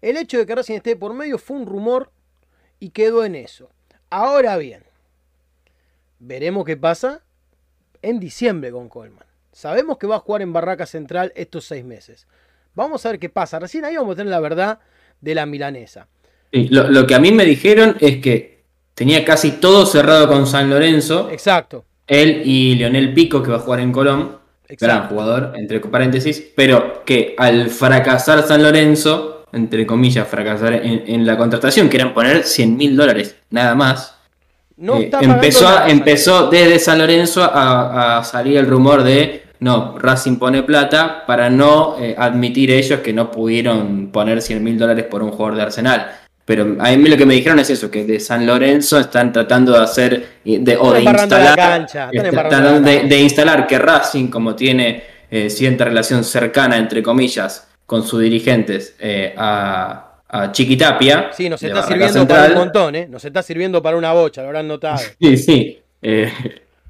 El 0.00 0.16
hecho 0.16 0.38
de 0.38 0.46
que 0.46 0.54
Racing 0.54 0.74
esté 0.74 0.90
de 0.90 0.96
por 0.96 1.14
medio 1.14 1.38
fue 1.38 1.56
un 1.56 1.66
rumor 1.66 2.12
y 2.78 2.90
quedó 2.90 3.24
en 3.24 3.34
eso. 3.34 3.70
Ahora 4.10 4.56
bien, 4.56 4.84
veremos 6.20 6.64
qué 6.64 6.76
pasa 6.76 7.22
en 8.02 8.20
diciembre 8.20 8.70
con 8.70 8.88
Colman. 8.88 9.26
Sabemos 9.50 9.98
que 9.98 10.06
va 10.06 10.16
a 10.16 10.20
jugar 10.20 10.42
en 10.42 10.52
Barraca 10.52 10.86
Central 10.86 11.32
estos 11.34 11.64
seis 11.64 11.84
meses. 11.84 12.28
Vamos 12.74 13.04
a 13.04 13.10
ver 13.10 13.18
qué 13.18 13.28
pasa. 13.28 13.58
Recién 13.58 13.84
ahí 13.84 13.96
vamos 13.96 14.12
a 14.12 14.16
tener 14.18 14.30
la 14.30 14.38
verdad 14.38 14.78
de 15.20 15.34
la 15.34 15.46
milanesa. 15.46 16.06
Lo 16.52 17.06
que 17.08 17.14
a 17.16 17.18
mí 17.18 17.32
me 17.32 17.44
dijeron 17.44 17.96
es 17.98 18.18
que 18.18 18.57
tenía 18.98 19.24
casi 19.24 19.52
todo 19.52 19.86
cerrado 19.86 20.26
con 20.26 20.44
San 20.48 20.68
Lorenzo. 20.68 21.28
Exacto. 21.30 21.84
Él 22.08 22.42
y 22.44 22.74
Leonel 22.74 23.14
Pico, 23.14 23.44
que 23.44 23.52
va 23.52 23.58
a 23.58 23.60
jugar 23.60 23.78
en 23.78 23.92
Colón. 23.92 24.38
Exacto. 24.68 24.86
Gran 24.86 25.08
jugador, 25.08 25.52
entre 25.56 25.78
paréntesis. 25.80 26.44
Pero 26.56 27.04
que 27.04 27.36
al 27.38 27.70
fracasar 27.70 28.42
San 28.42 28.60
Lorenzo, 28.60 29.44
entre 29.52 29.86
comillas, 29.86 30.26
fracasar 30.26 30.72
en, 30.72 31.04
en 31.06 31.24
la 31.24 31.38
contratación, 31.38 31.88
que 31.88 31.96
eran 31.96 32.12
poner 32.12 32.42
100 32.42 32.76
mil 32.76 32.96
dólares, 32.96 33.36
nada 33.50 33.76
más. 33.76 34.16
No 34.76 34.98
eh, 34.98 35.10
empezó, 35.20 35.64
nada, 35.64 35.88
empezó 35.88 36.50
desde 36.50 36.80
San 36.80 36.98
Lorenzo 36.98 37.44
a, 37.44 38.18
a 38.18 38.24
salir 38.24 38.56
el 38.56 38.66
rumor 38.66 39.04
de 39.04 39.44
no, 39.60 39.96
Racing 39.98 40.36
pone 40.36 40.62
plata 40.64 41.24
para 41.26 41.50
no 41.50 41.96
eh, 42.00 42.14
admitir 42.18 42.70
ellos 42.70 43.00
que 43.00 43.12
no 43.12 43.30
pudieron 43.30 44.10
poner 44.12 44.42
100 44.42 44.62
mil 44.62 44.78
dólares 44.78 45.06
por 45.06 45.22
un 45.22 45.30
jugador 45.30 45.56
de 45.56 45.62
Arsenal. 45.62 46.18
Pero 46.48 46.76
a 46.78 46.96
mí 46.96 47.08
lo 47.10 47.16
que 47.18 47.26
me 47.26 47.34
dijeron 47.34 47.58
es 47.58 47.68
eso, 47.68 47.90
que 47.90 48.06
de 48.06 48.18
San 48.18 48.46
Lorenzo 48.46 48.98
están 48.98 49.34
tratando 49.34 49.72
de 49.72 49.84
hacer 49.84 50.26
de, 50.42 50.78
o 50.78 50.94
de 50.94 51.02
instalar, 51.02 51.54
cancha, 51.54 52.08
están 52.10 52.82
de, 52.82 53.02
de 53.02 53.20
instalar 53.20 53.66
que 53.66 53.78
Racing, 53.78 54.28
como 54.28 54.56
tiene 54.56 55.02
eh, 55.30 55.50
cierta 55.50 55.84
relación 55.84 56.24
cercana, 56.24 56.78
entre 56.78 57.02
comillas, 57.02 57.68
con 57.84 58.02
sus 58.02 58.22
dirigentes 58.22 58.96
eh, 58.98 59.34
a, 59.36 60.22
a 60.26 60.50
Chiquitapia. 60.50 61.28
Sí, 61.36 61.50
nos 61.50 61.62
está 61.62 61.82
sirviendo 61.86 62.26
para 62.26 62.46
un 62.46 62.54
montón, 62.54 62.94
¿eh? 62.96 63.06
Nos 63.10 63.22
está 63.26 63.42
sirviendo 63.42 63.82
para 63.82 63.98
una 63.98 64.14
bocha, 64.14 64.40
lo 64.40 64.46
habrán 64.46 64.68
notado. 64.68 65.00
Sí, 65.20 65.36
sí. 65.36 65.78
Eh, 66.00 66.32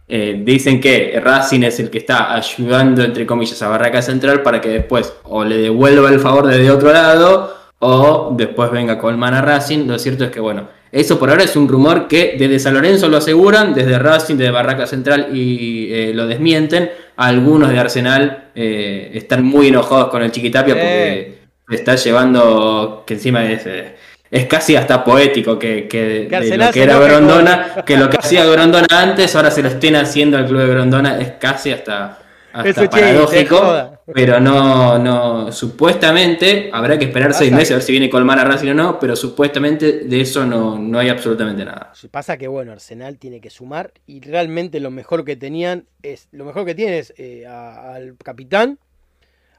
eh, 0.06 0.40
dicen 0.40 0.80
que 0.80 1.18
Racing 1.20 1.64
es 1.64 1.80
el 1.80 1.90
que 1.90 1.98
está 1.98 2.32
ayudando, 2.32 3.02
entre 3.02 3.26
comillas, 3.26 3.60
a 3.60 3.66
Barraca 3.66 4.02
Central 4.02 4.40
para 4.44 4.60
que 4.60 4.68
después 4.68 5.12
o 5.24 5.42
le 5.42 5.56
devuelva 5.56 6.10
el 6.10 6.20
favor 6.20 6.46
desde 6.46 6.70
otro 6.70 6.92
lado 6.92 7.57
o 7.80 8.34
después 8.36 8.70
venga 8.70 8.98
Colman 8.98 9.34
a 9.34 9.42
Racing. 9.42 9.86
Lo 9.86 9.98
cierto 9.98 10.24
es 10.24 10.30
que, 10.30 10.40
bueno, 10.40 10.68
eso 10.90 11.18
por 11.18 11.30
ahora 11.30 11.44
es 11.44 11.54
un 11.56 11.68
rumor 11.68 12.08
que 12.08 12.36
desde 12.38 12.58
San 12.58 12.74
Lorenzo 12.74 13.08
lo 13.08 13.18
aseguran, 13.18 13.74
desde 13.74 13.98
Racing, 13.98 14.36
desde 14.36 14.50
Barraca 14.50 14.86
Central 14.86 15.28
y 15.32 15.92
eh, 15.92 16.12
lo 16.14 16.26
desmienten. 16.26 16.90
Algunos 17.16 17.70
de 17.70 17.78
Arsenal 17.78 18.50
eh, 18.54 19.10
están 19.14 19.44
muy 19.44 19.68
enojados 19.68 20.08
con 20.08 20.22
el 20.22 20.32
Chiquitapia 20.32 20.74
porque 20.74 21.38
está 21.70 21.96
llevando, 21.96 23.04
que 23.06 23.14
encima 23.14 23.44
es... 23.44 23.66
eh, 23.66 23.94
es 24.30 24.44
casi 24.44 24.76
hasta 24.76 25.04
poético 25.04 25.58
que, 25.58 25.88
que 25.88 26.28
de 26.28 26.56
lo 26.58 26.70
que 26.70 26.82
era 26.82 26.98
Grondona, 26.98 27.82
que 27.86 27.96
lo 27.96 28.10
que 28.10 28.18
hacía 28.18 28.44
Grondona 28.44 28.86
antes, 28.90 29.34
ahora 29.34 29.50
se 29.50 29.62
lo 29.62 29.68
estén 29.68 29.96
haciendo 29.96 30.36
al 30.36 30.46
club 30.46 30.60
de 30.60 30.68
Grondona, 30.68 31.18
es 31.18 31.32
casi 31.40 31.72
hasta, 31.72 32.18
hasta 32.58 32.70
Eso, 32.82 32.90
paradójico. 32.90 33.98
Pero 34.12 34.40
no, 34.40 34.98
no, 34.98 35.52
supuestamente 35.52 36.70
habrá 36.72 36.98
que 36.98 37.04
esperar 37.06 37.32
seis 37.34 37.52
meses 37.52 37.72
a 37.72 37.74
ver 37.74 37.82
si 37.82 37.92
viene 37.92 38.10
Colmar 38.10 38.38
a 38.38 38.44
Racing 38.44 38.70
o 38.70 38.74
no, 38.74 38.98
pero 38.98 39.14
supuestamente 39.16 40.00
de 40.00 40.20
eso 40.20 40.44
no, 40.46 40.78
no 40.78 40.98
hay 40.98 41.08
absolutamente 41.08 41.64
nada. 41.64 41.92
Pasa 42.10 42.36
que, 42.36 42.48
bueno, 42.48 42.72
Arsenal 42.72 43.18
tiene 43.18 43.40
que 43.40 43.50
sumar 43.50 43.92
y 44.06 44.20
realmente 44.20 44.80
lo 44.80 44.90
mejor 44.90 45.24
que 45.24 45.36
tenían 45.36 45.86
es, 46.02 46.28
lo 46.32 46.44
mejor 46.44 46.64
que 46.64 46.74
tiene 46.74 46.98
es 46.98 47.14
eh, 47.16 47.46
a- 47.46 47.94
al 47.94 48.16
capitán, 48.22 48.78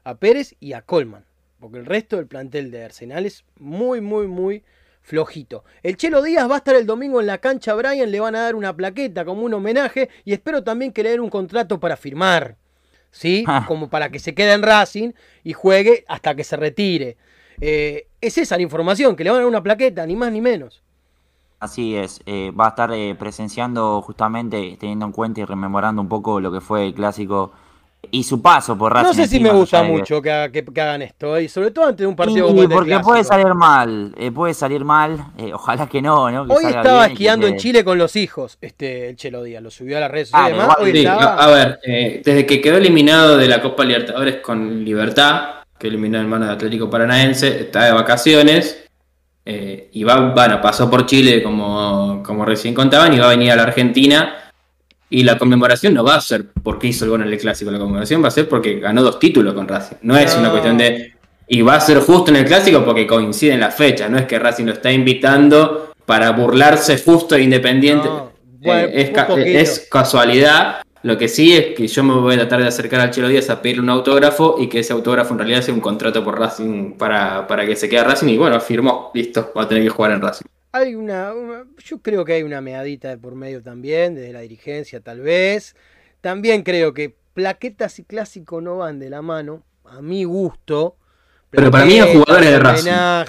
a 0.04 0.16
Pérez 0.16 0.54
y 0.60 0.72
a 0.72 0.82
Colman. 0.82 1.24
Porque 1.58 1.78
el 1.78 1.86
resto 1.86 2.16
del 2.16 2.26
plantel 2.26 2.70
de 2.70 2.84
Arsenal 2.84 3.26
es 3.26 3.44
muy, 3.58 4.00
muy, 4.00 4.26
muy 4.26 4.62
flojito. 5.02 5.64
El 5.82 5.96
Chelo 5.96 6.22
Díaz 6.22 6.48
va 6.50 6.54
a 6.54 6.58
estar 6.58 6.74
el 6.74 6.86
domingo 6.86 7.20
en 7.20 7.26
la 7.26 7.38
cancha 7.38 7.74
Brian, 7.74 8.10
le 8.10 8.20
van 8.20 8.34
a 8.34 8.40
dar 8.42 8.54
una 8.54 8.74
plaqueta 8.74 9.24
como 9.24 9.42
un 9.42 9.54
homenaje 9.54 10.08
y 10.24 10.32
espero 10.32 10.62
también 10.64 10.92
que 10.92 11.02
le 11.02 11.10
den 11.10 11.20
un 11.20 11.30
contrato 11.30 11.78
para 11.80 11.96
firmar. 11.96 12.56
¿Sí? 13.10 13.44
Ah. 13.46 13.64
Como 13.66 13.88
para 13.88 14.10
que 14.10 14.18
se 14.18 14.34
quede 14.34 14.52
en 14.52 14.62
Racing 14.62 15.12
y 15.42 15.52
juegue 15.52 16.04
hasta 16.08 16.34
que 16.34 16.44
se 16.44 16.56
retire. 16.56 17.16
Eh, 17.60 18.06
es 18.20 18.38
esa 18.38 18.56
la 18.56 18.62
información, 18.62 19.16
que 19.16 19.24
le 19.24 19.30
van 19.30 19.38
a 19.38 19.40
dar 19.40 19.48
una 19.48 19.62
plaqueta, 19.62 20.06
ni 20.06 20.16
más 20.16 20.32
ni 20.32 20.40
menos. 20.40 20.82
Así 21.58 21.94
es, 21.94 22.22
eh, 22.24 22.52
va 22.58 22.66
a 22.66 22.68
estar 22.70 22.90
eh, 22.92 23.14
presenciando 23.18 24.00
justamente, 24.00 24.78
teniendo 24.80 25.04
en 25.04 25.12
cuenta 25.12 25.40
y 25.40 25.44
rememorando 25.44 26.00
un 26.00 26.08
poco 26.08 26.40
lo 26.40 26.50
que 26.50 26.62
fue 26.62 26.86
el 26.86 26.94
clásico 26.94 27.52
y 28.12 28.24
su 28.24 28.40
paso 28.42 28.76
por 28.76 28.92
Racing. 28.92 29.06
No 29.06 29.14
sé 29.14 29.26
si 29.26 29.38
me 29.40 29.50
gusta 29.50 29.82
mucho 29.82 30.20
que, 30.22 30.30
haga- 30.32 30.50
que- 30.50 30.64
que 30.64 30.80
hagan 30.80 31.02
esto, 31.02 31.38
y 31.38 31.48
sobre 31.48 31.70
todo 31.70 31.86
ante 31.86 32.06
un 32.06 32.16
partido 32.16 32.48
Sí, 32.48 32.54
como 32.54 32.68
porque 32.68 32.88
clásico. 32.90 33.08
puede 33.10 33.24
salir 33.24 33.54
mal, 33.54 34.14
eh, 34.18 34.30
puede 34.32 34.54
salir 34.54 34.84
mal, 34.84 35.26
eh, 35.38 35.52
ojalá 35.52 35.86
que 35.86 36.00
no, 36.02 36.30
¿no? 36.30 36.46
Que 36.46 36.52
Hoy 36.52 36.62
salga 36.64 36.80
estaba 36.80 36.98
bien 37.00 37.04
y 37.04 37.08
que 37.08 37.12
esquiando 37.22 37.46
en 37.46 37.56
Chile 37.58 37.84
con 37.84 37.98
los 37.98 38.16
hijos, 38.16 38.58
este, 38.60 39.10
el 39.10 39.16
Chelo 39.16 39.42
Díaz, 39.42 39.62
lo 39.62 39.70
subió 39.70 39.96
a 39.98 40.00
las 40.00 40.10
redes 40.10 40.30
Ah, 40.32 40.38
sociales 40.48 40.56
y 40.56 40.60
demás. 40.60 40.76
igual, 40.78 40.86
Hoy 40.88 40.92
Sí, 40.92 41.06
estaba... 41.06 41.34
a, 41.34 41.44
a 41.44 41.46
ver, 41.50 41.78
eh, 41.84 42.22
desde 42.24 42.46
que 42.46 42.60
quedó 42.60 42.76
eliminado 42.78 43.36
de 43.36 43.48
la 43.48 43.60
Copa 43.60 43.84
Libertadores 43.84 44.36
con 44.36 44.84
Libertad, 44.84 45.42
que 45.78 45.86
eliminó 45.88 46.18
el 46.20 46.26
mano 46.26 46.46
de 46.46 46.52
Atlético 46.52 46.90
Paranaense, 46.90 47.60
está 47.60 47.84
de 47.84 47.92
vacaciones. 47.92 48.84
eh, 49.46 49.88
y 49.92 50.04
va, 50.04 50.20
bueno, 50.34 50.60
pasó 50.60 50.90
por 50.90 51.06
Chile 51.06 51.42
como, 51.42 52.22
como 52.24 52.44
recién 52.44 52.74
contaban 52.74 53.12
y 53.14 53.18
va 53.18 53.26
a 53.26 53.30
venir 53.30 53.50
a 53.52 53.56
la 53.56 53.62
Argentina. 53.64 54.49
Y 55.12 55.24
la 55.24 55.36
conmemoración 55.36 55.92
no 55.92 56.04
va 56.04 56.14
a 56.14 56.20
ser 56.20 56.46
porque 56.62 56.86
hizo 56.86 57.04
el 57.04 57.10
gol 57.10 57.22
en 57.22 57.28
el 57.28 57.38
clásico, 57.38 57.70
la 57.70 57.78
conmemoración 57.78 58.22
va 58.22 58.28
a 58.28 58.30
ser 58.30 58.48
porque 58.48 58.78
ganó 58.78 59.02
dos 59.02 59.18
títulos 59.18 59.54
con 59.54 59.66
Racing. 59.66 59.96
No 60.02 60.16
es 60.16 60.34
una 60.36 60.50
cuestión 60.50 60.78
de. 60.78 61.14
Y 61.48 61.62
va 61.62 61.74
a 61.74 61.80
ser 61.80 61.98
justo 61.98 62.30
en 62.30 62.36
el 62.36 62.44
clásico 62.44 62.84
porque 62.84 63.08
coinciden 63.08 63.58
las 63.58 63.74
fechas, 63.74 64.08
no 64.08 64.18
es 64.18 64.26
que 64.26 64.38
Racing 64.38 64.66
lo 64.66 64.72
está 64.72 64.92
invitando 64.92 65.92
para 66.06 66.30
burlarse 66.30 66.96
justo 66.98 67.34
e 67.34 67.42
independiente. 67.42 68.06
No, 68.08 68.30
bueno, 68.60 68.88
Eh, 68.88 68.92
es, 69.02 69.08
un 69.08 69.14
ca- 69.14 69.26
poquito. 69.26 69.48
es 69.58 69.88
casualidad. 69.90 70.82
Lo 71.02 71.16
que 71.18 71.28
sí 71.28 71.54
es 71.56 71.74
que 71.74 71.88
yo 71.88 72.04
me 72.04 72.14
voy 72.14 72.34
a 72.34 72.38
tratar 72.38 72.60
de 72.60 72.68
acercar 72.68 73.00
al 73.00 73.10
Chelo 73.10 73.26
Díaz 73.28 73.48
a 73.50 73.60
pedirle 73.62 73.82
un 73.82 73.88
autógrafo 73.90 74.56
y 74.60 74.68
que 74.68 74.80
ese 74.80 74.92
autógrafo 74.92 75.32
en 75.32 75.38
realidad 75.38 75.62
sea 75.62 75.72
un 75.74 75.80
contrato 75.80 76.22
por 76.22 76.38
Racing 76.38 76.92
para, 76.92 77.46
para 77.48 77.64
que 77.66 77.74
se 77.74 77.88
quede 77.88 78.04
Racing. 78.04 78.28
Y 78.28 78.36
bueno, 78.36 78.60
firmó, 78.60 79.10
listo, 79.14 79.50
va 79.56 79.62
a 79.62 79.68
tener 79.68 79.82
que 79.82 79.88
jugar 79.88 80.12
en 80.12 80.20
Racing. 80.20 80.44
Hay 80.72 80.94
una, 80.94 81.34
una- 81.34 81.64
yo 81.84 81.98
creo 82.00 82.24
que 82.24 82.34
hay 82.34 82.42
una 82.42 82.60
meadita 82.60 83.08
de 83.08 83.18
por 83.18 83.34
medio 83.34 83.62
también, 83.62 84.14
desde 84.14 84.32
la 84.32 84.40
dirigencia 84.40 85.00
tal 85.00 85.20
vez. 85.20 85.74
También 86.20 86.62
creo 86.62 86.94
que 86.94 87.14
plaquetas 87.34 87.98
y 87.98 88.04
clásico 88.04 88.60
no 88.60 88.78
van 88.78 88.98
de 88.98 89.10
la 89.10 89.22
mano, 89.22 89.64
a 89.84 90.00
mi 90.00 90.24
gusto. 90.24 90.96
Pero 91.50 91.68
para 91.72 91.84
mí 91.84 91.94
Plaquetas, 91.94 92.16
jugadores 92.16 92.50
de 92.50 92.58
Racing. 92.60 92.90
No, 92.90 93.24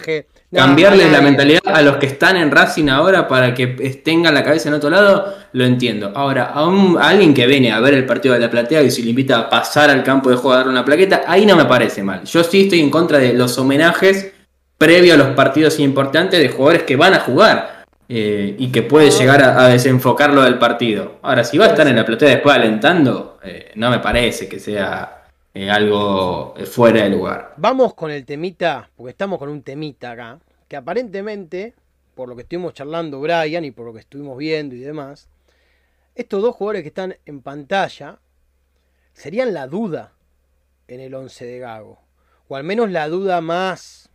Cambiarles 0.59 1.11
la 1.11 1.21
mentalidad 1.21 1.61
a 1.65 1.81
los 1.81 1.97
que 1.97 2.05
están 2.05 2.37
en 2.37 2.51
Racing 2.51 2.87
ahora 2.89 3.27
para 3.27 3.55
que 3.55 3.65
tengan 4.03 4.35
la 4.35 4.43
cabeza 4.43 4.69
en 4.69 4.75
otro 4.75 4.91
lado, 4.91 5.33
lo 5.53 5.65
entiendo. 5.65 6.11
Ahora, 6.13 6.45
a, 6.45 6.67
un- 6.67 6.97
a 6.99 7.09
alguien 7.09 7.33
que 7.33 7.47
viene 7.47 7.71
a 7.71 7.79
ver 7.79 7.95
el 7.95 8.05
partido 8.05 8.35
de 8.35 8.41
la 8.41 8.51
platea 8.51 8.83
y 8.83 8.91
si 8.91 9.01
le 9.01 9.09
invita 9.09 9.39
a 9.39 9.49
pasar 9.49 9.89
al 9.89 10.03
campo 10.03 10.29
de 10.29 10.35
juego 10.35 10.53
a 10.53 10.57
darle 10.57 10.71
una 10.73 10.85
plaqueta, 10.85 11.23
ahí 11.25 11.47
no 11.47 11.55
me 11.55 11.65
parece 11.65 12.03
mal. 12.03 12.23
Yo 12.25 12.43
sí 12.43 12.63
estoy 12.63 12.81
en 12.81 12.91
contra 12.91 13.17
de 13.17 13.33
los 13.33 13.57
homenajes 13.57 14.33
previo 14.81 15.13
a 15.13 15.17
los 15.17 15.35
partidos 15.35 15.79
importantes 15.79 16.39
de 16.39 16.49
jugadores 16.49 16.81
que 16.81 16.95
van 16.95 17.13
a 17.13 17.19
jugar 17.19 17.85
eh, 18.09 18.55
y 18.57 18.71
que 18.71 18.81
puede 18.81 19.11
llegar 19.11 19.43
a, 19.43 19.65
a 19.65 19.67
desenfocarlo 19.67 20.41
del 20.41 20.57
partido. 20.57 21.19
Ahora, 21.21 21.43
si 21.43 21.59
va 21.59 21.65
a 21.65 21.67
estar 21.67 21.87
en 21.87 21.95
la 21.95 22.03
platea 22.03 22.29
después 22.29 22.55
alentando, 22.55 23.37
eh, 23.43 23.73
no 23.75 23.91
me 23.91 23.99
parece 23.99 24.49
que 24.49 24.57
sea 24.57 25.25
eh, 25.53 25.69
algo 25.69 26.55
fuera 26.65 27.03
de 27.03 27.11
lugar. 27.11 27.53
Vamos 27.57 27.93
con 27.93 28.09
el 28.09 28.25
temita, 28.25 28.89
porque 28.97 29.11
estamos 29.11 29.37
con 29.37 29.49
un 29.49 29.61
temita 29.61 30.13
acá, 30.13 30.39
que 30.67 30.77
aparentemente, 30.77 31.75
por 32.15 32.27
lo 32.27 32.35
que 32.35 32.41
estuvimos 32.41 32.73
charlando 32.73 33.21
Brian 33.21 33.63
y 33.63 33.69
por 33.69 33.85
lo 33.85 33.93
que 33.93 33.99
estuvimos 33.99 34.35
viendo 34.35 34.73
y 34.73 34.79
demás, 34.79 35.29
estos 36.15 36.41
dos 36.41 36.55
jugadores 36.55 36.81
que 36.81 36.87
están 36.87 37.17
en 37.27 37.41
pantalla 37.43 38.17
serían 39.13 39.53
la 39.53 39.67
duda 39.67 40.13
en 40.87 41.01
el 41.01 41.13
11 41.13 41.45
de 41.45 41.59
Gago, 41.59 41.99
o 42.47 42.55
al 42.55 42.63
menos 42.63 42.89
la 42.89 43.07
duda 43.09 43.41
más 43.41 44.10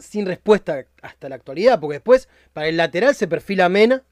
sin 0.00 0.26
respuesta 0.26 0.84
hasta 1.02 1.28
la 1.28 1.36
actualidad, 1.36 1.80
porque 1.80 1.94
después 1.94 2.28
para 2.52 2.68
el 2.68 2.76
lateral 2.76 3.14
se 3.14 3.28
perfila 3.28 3.68
Mena, 3.68 4.02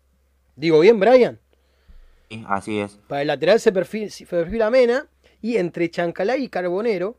digo 0.57 0.81
bien 0.81 1.01
Brian, 1.01 1.39
Sí, 2.29 2.45
así 2.49 2.79
es. 2.81 2.99
para 3.09 3.23
el 3.23 3.29
lateral 3.29 3.61
se 3.61 3.73
perfila, 3.73 4.11
se 4.11 4.27
perfila 4.27 4.71
Mena 4.71 5.07
y 5.41 5.57
entre 5.59 5.91
Chancalay 5.91 6.45
y 6.45 6.49
Carbonero 6.49 7.19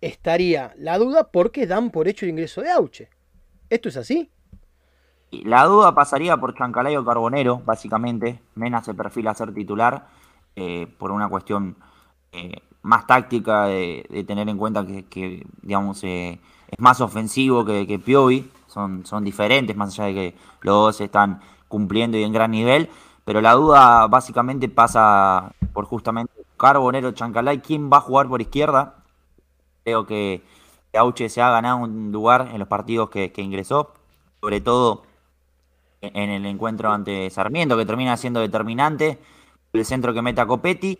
estaría 0.00 0.72
la 0.78 0.98
duda 0.98 1.30
porque 1.30 1.66
dan 1.66 1.90
por 1.90 2.08
hecho 2.08 2.24
el 2.24 2.30
ingreso 2.30 2.62
de 2.62 2.70
Auche. 2.70 3.08
¿Esto 3.68 3.88
es 3.90 3.96
así? 3.96 4.30
La 5.30 5.64
duda 5.64 5.94
pasaría 5.94 6.36
por 6.36 6.54
Chancalayo 6.56 7.04
Carbonero, 7.04 7.62
básicamente. 7.64 8.40
Mena 8.56 8.82
se 8.82 8.94
perfila 8.94 9.30
a 9.30 9.34
ser 9.34 9.54
titular 9.54 10.08
eh, 10.56 10.88
por 10.98 11.12
una 11.12 11.28
cuestión 11.28 11.76
eh, 12.32 12.62
más 12.82 13.06
táctica, 13.06 13.66
de, 13.66 14.04
de 14.10 14.24
tener 14.24 14.48
en 14.48 14.58
cuenta 14.58 14.84
que, 14.86 15.04
que, 15.06 15.46
digamos, 15.62 16.02
eh, 16.02 16.40
es 16.70 16.78
más 16.78 17.00
ofensivo 17.00 17.64
que, 17.64 17.86
que 17.86 17.98
Piovi. 17.98 18.50
Son, 18.66 19.04
son 19.04 19.24
diferentes, 19.24 19.76
más 19.76 19.98
allá 19.98 20.06
de 20.06 20.14
que 20.14 20.36
los 20.62 20.74
dos 20.74 21.00
están 21.00 21.40
cumpliendo 21.68 22.16
y 22.16 22.22
en 22.22 22.32
gran 22.32 22.52
nivel. 22.52 22.88
Pero 23.24 23.40
la 23.40 23.54
duda 23.54 24.06
básicamente 24.06 24.68
pasa 24.68 25.52
por 25.72 25.84
justamente 25.84 26.32
Carbonero, 26.56 27.12
Chancalay. 27.12 27.60
¿Quién 27.60 27.90
va 27.92 27.98
a 27.98 28.00
jugar 28.00 28.28
por 28.28 28.40
izquierda? 28.40 28.96
Creo 29.84 30.06
que 30.06 30.42
Auche 30.94 31.28
se 31.28 31.42
ha 31.42 31.50
ganado 31.50 31.78
un 31.78 32.12
lugar 32.12 32.50
en 32.52 32.58
los 32.58 32.68
partidos 32.68 33.10
que, 33.10 33.32
que 33.32 33.42
ingresó, 33.42 33.94
sobre 34.40 34.60
todo 34.60 35.02
en 36.00 36.30
el 36.30 36.46
encuentro 36.46 36.90
ante 36.90 37.28
Sarmiento, 37.30 37.76
que 37.76 37.86
termina 37.86 38.16
siendo 38.16 38.40
determinante, 38.40 39.18
el 39.72 39.84
centro 39.84 40.14
que 40.14 40.22
mete 40.22 40.40
a 40.40 40.46
Copetti, 40.46 40.98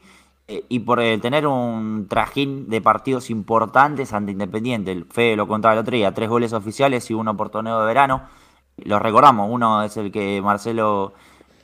y 0.69 0.81
por 0.81 1.01
el 1.01 1.21
tener 1.21 1.47
un 1.47 2.07
trajín 2.09 2.69
de 2.69 2.81
partidos 2.81 3.31
importantes 3.31 4.13
ante 4.13 4.33
Independiente. 4.33 4.91
El 4.93 5.05
Fede 5.05 5.37
lo 5.37 5.47
contaba 5.47 5.75
el 5.75 5.81
otro 5.81 5.95
día, 5.97 6.13
tres 6.13 6.29
goles 6.29 6.53
oficiales 6.53 7.09
y 7.11 7.15
uno 7.15 7.37
por 7.37 7.51
torneo 7.51 7.81
de 7.81 7.87
verano. 7.87 8.23
Los 8.79 9.01
recordamos, 9.01 9.49
uno 9.51 9.83
es 9.83 9.97
el 9.97 10.11
que 10.11 10.41
Marcelo 10.43 11.13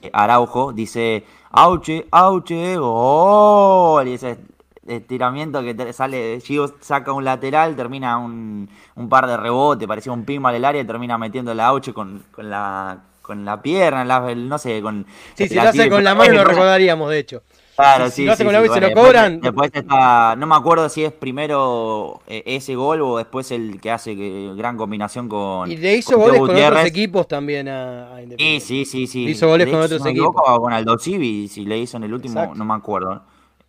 eh, 0.02 0.10
Araujo 0.12 0.72
dice, 0.72 1.24
Auche, 1.50 2.06
Auche, 2.10 2.76
gol, 2.76 4.06
y 4.08 4.14
ese 4.14 4.38
estiramiento 4.86 5.62
que 5.62 5.92
sale, 5.92 6.40
Gio 6.40 6.72
saca 6.80 7.12
un 7.12 7.24
lateral, 7.24 7.74
termina 7.74 8.18
un, 8.18 8.68
un 8.94 9.08
par 9.08 9.26
de 9.26 9.36
rebotes, 9.36 9.88
parecía 9.88 10.12
un 10.12 10.24
pin 10.24 10.40
mal 10.42 10.54
el 10.54 10.64
área 10.64 10.82
y 10.82 10.84
termina 10.86 11.18
metiendo 11.18 11.52
la 11.54 11.66
Auche 11.68 11.92
con, 11.92 12.22
con 12.30 12.48
la 12.50 12.98
con 13.22 13.44
la 13.44 13.60
pierna, 13.60 14.04
la- 14.04 14.34
no 14.36 14.56
sé, 14.56 14.80
con... 14.80 15.04
Sí, 15.34 15.48
si 15.48 15.56
lo 15.56 15.62
hace 15.62 15.90
con 15.90 16.04
la 16.04 16.14
mano 16.14 16.32
lo 16.34 16.44
recordaríamos, 16.44 17.10
de 17.10 17.18
hecho. 17.18 17.42
Claro, 17.76 18.06
Si- 18.08 18.12
sí, 18.16 18.24
lo 18.24 18.34
sí, 18.36 18.44
con 18.44 18.52
la 18.54 18.62
sí, 18.62 18.68
se 18.72 18.80
lo 18.80 18.92
cobran. 18.92 19.40
Después 19.40 19.70
está, 19.74 20.34
no 20.36 20.46
me 20.46 20.54
acuerdo 20.54 20.88
si 20.88 21.04
es 21.04 21.12
primero 21.12 22.22
eh, 22.26 22.42
ese 22.46 22.74
gol 22.74 23.02
o 23.02 23.18
después 23.18 23.50
el 23.50 23.80
que 23.80 23.90
hace 23.90 24.14
gran 24.56 24.76
combinación 24.78 25.28
con. 25.28 25.70
Y 25.70 25.76
le 25.76 25.96
hizo 25.96 26.12
con 26.12 26.20
goles 26.22 26.40
con 26.40 26.50
otros 26.56 26.84
equipos 26.86 27.28
también 27.28 27.68
a, 27.68 28.14
a 28.14 28.16
Sí, 28.16 28.22
Independiente. 28.22 28.64
sí, 28.66 28.84
sí, 28.86 29.06
sí. 29.06 29.24
Hizo 29.28 29.48
goles 29.48 29.68
con 29.68 29.80
otros 29.82 30.04
equipos. 30.06 30.34
con 30.58 30.72
Aldo 30.72 30.98
Civi, 30.98 31.48
si 31.48 31.64
le 31.66 31.78
hizo 31.78 31.98
en 31.98 32.04
el 32.04 32.14
último, 32.14 32.34
Exacto. 32.40 32.58
no 32.58 32.64
me 32.64 32.74
acuerdo. 32.74 33.22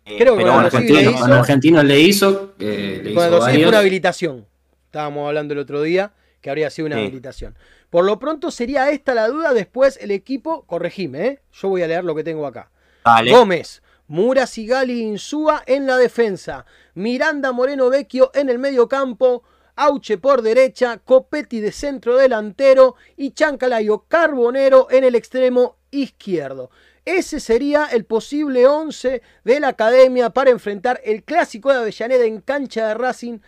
Eh, 0.06 0.16
Creo 0.16 0.32
que 0.36 0.42
pero 0.42 0.52
con 0.52 0.54
bueno, 0.54 0.58
Aldo 0.60 0.70
Civi 0.70 0.96
Argentino, 0.96 1.02
le 1.02 1.10
hizo- 1.12 1.20
con 1.20 1.32
Argentinos 1.32 1.84
le 1.84 2.00
hizo, 2.00 2.52
eh, 2.60 3.00
le 3.04 3.14
Con 3.14 3.30
dossier 3.30 3.56
fue 3.60 3.68
una 3.68 3.78
habilitación. 3.80 4.46
Estábamos 4.86 5.28
hablando 5.28 5.52
el 5.52 5.60
otro 5.60 5.82
día 5.82 6.12
que 6.40 6.48
habría 6.48 6.70
sido 6.70 6.86
una 6.86 6.96
Sí. 6.96 7.02
habilitación. 7.02 7.54
Por 7.90 8.04
lo 8.06 8.18
pronto 8.18 8.50
sería 8.50 8.90
esta 8.90 9.12
la 9.14 9.28
duda. 9.28 9.52
Después 9.52 9.98
el 10.00 10.10
equipo, 10.12 10.62
corregime, 10.62 11.26
¿eh? 11.26 11.40
yo 11.52 11.68
voy 11.68 11.82
a 11.82 11.86
leer 11.88 12.04
lo 12.04 12.14
que 12.14 12.24
tengo 12.24 12.46
acá. 12.46 12.70
dale. 13.04 13.30
Gómez, 13.30 13.82
Mura, 14.08 14.46
Sigali, 14.46 15.02
Insúa 15.02 15.62
en 15.66 15.86
la 15.86 15.98
defensa. 15.98 16.64
Miranda, 16.94 17.52
Moreno, 17.52 17.90
Vecchio 17.90 18.30
en 18.34 18.48
el 18.48 18.58
medio 18.58 18.88
campo. 18.88 19.42
Auche 19.76 20.16
por 20.16 20.40
derecha, 20.40 20.98
Copetti 20.98 21.60
de 21.60 21.72
centro 21.72 22.16
delantero 22.16 22.96
y 23.16 23.32
Chancalayo 23.32 24.06
Carbonero 24.08 24.88
en 24.90 25.04
el 25.04 25.14
extremo 25.14 25.76
izquierdo. 25.90 26.70
Ese 27.04 27.38
sería 27.38 27.84
el 27.86 28.06
posible 28.06 28.66
11 28.66 29.22
de 29.44 29.60
la 29.60 29.68
academia 29.68 30.30
para 30.30 30.50
enfrentar 30.50 31.00
el 31.04 31.22
clásico 31.22 31.70
de 31.70 31.78
Avellaneda 31.78 32.24
en 32.24 32.40
cancha 32.40 32.88
de 32.88 32.94
Racing 32.94 33.38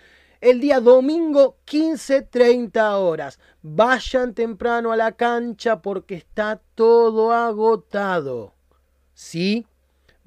el 0.43 0.61
día 0.61 0.81
domingo 0.81 1.57
15.30 1.66 2.99
horas. 2.99 3.39
Vayan 3.62 4.35
temprano 4.35 4.93
a 4.93 4.97
la 4.97 5.12
cancha 5.12 5.82
porque 5.82 6.15
está 6.15 6.61
todo 6.74 7.32
agotado. 7.32 8.55
Sí, 9.15 9.66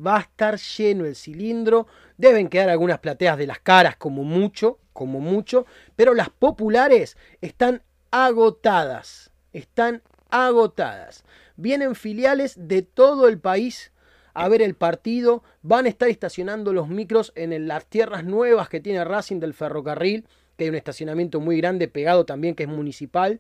va 0.06 0.18
a 0.18 0.22
estar 0.22 0.58
lleno 0.58 1.06
el 1.06 1.16
cilindro. 1.16 1.88
Deben 2.18 2.50
quedar 2.50 2.70
algunas 2.70 3.00
plateas 3.00 3.38
de 3.38 3.48
las 3.48 3.60
caras 3.60 3.96
como 3.96 4.24
mucho, 4.24 4.80
como 4.94 5.20
mucho, 5.20 5.66
pero 5.96 6.14
las 6.14 6.30
populares 6.30 7.18
están 7.42 7.82
agotadas. 8.12 9.32
Están 9.52 10.02
agotadas. 10.30 11.24
Vienen 11.56 11.96
filiales 11.96 12.56
de 12.58 12.82
todo 12.82 13.28
el 13.28 13.40
país 13.40 13.92
a 14.34 14.48
ver 14.50 14.62
el 14.62 14.76
partido. 14.76 15.44
Van 15.62 15.86
a 15.86 15.90
estar 15.90 16.10
estacionando 16.10 16.74
los 16.74 16.90
micros 16.90 17.32
en 17.36 17.68
las 17.68 17.86
tierras 17.86 18.24
nuevas 18.24 18.70
que 18.70 18.80
tiene 18.80 19.04
Racing 19.04 19.40
del 19.40 19.54
ferrocarril, 19.54 20.26
que 20.58 20.66
hay 20.66 20.70
un 20.70 20.76
estacionamiento 20.76 21.40
muy 21.40 21.58
grande 21.58 21.88
pegado 21.88 22.26
también 22.26 22.56
que 22.56 22.64
es 22.64 22.70
municipal. 22.70 23.40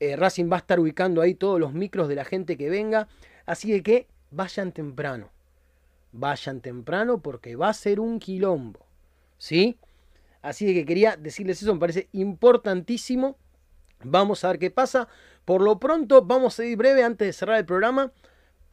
Eh, 0.00 0.16
Racing 0.16 0.50
va 0.50 0.56
a 0.56 0.60
estar 0.60 0.80
ubicando 0.80 1.20
ahí 1.20 1.34
todos 1.34 1.60
los 1.60 1.72
micros 1.72 2.08
de 2.08 2.16
la 2.16 2.24
gente 2.24 2.56
que 2.56 2.70
venga. 2.70 3.08
Así 3.46 3.70
de 3.70 3.82
que 3.82 4.08
vayan 4.30 4.72
temprano. 4.72 5.30
Vayan 6.12 6.60
temprano 6.60 7.18
porque 7.18 7.56
va 7.56 7.68
a 7.68 7.74
ser 7.74 7.98
un 8.00 8.18
quilombo. 8.18 8.80
¿Sí? 9.38 9.76
Así 10.42 10.72
que 10.74 10.84
quería 10.84 11.16
decirles 11.16 11.62
eso, 11.62 11.72
me 11.74 11.80
parece 11.80 12.08
importantísimo. 12.12 13.36
Vamos 14.04 14.44
a 14.44 14.48
ver 14.48 14.58
qué 14.58 14.70
pasa. 14.70 15.08
Por 15.44 15.60
lo 15.62 15.78
pronto, 15.78 16.22
vamos 16.22 16.58
a 16.58 16.64
ir 16.64 16.76
breve 16.76 17.02
antes 17.04 17.26
de 17.26 17.32
cerrar 17.32 17.58
el 17.58 17.64
programa. 17.64 18.12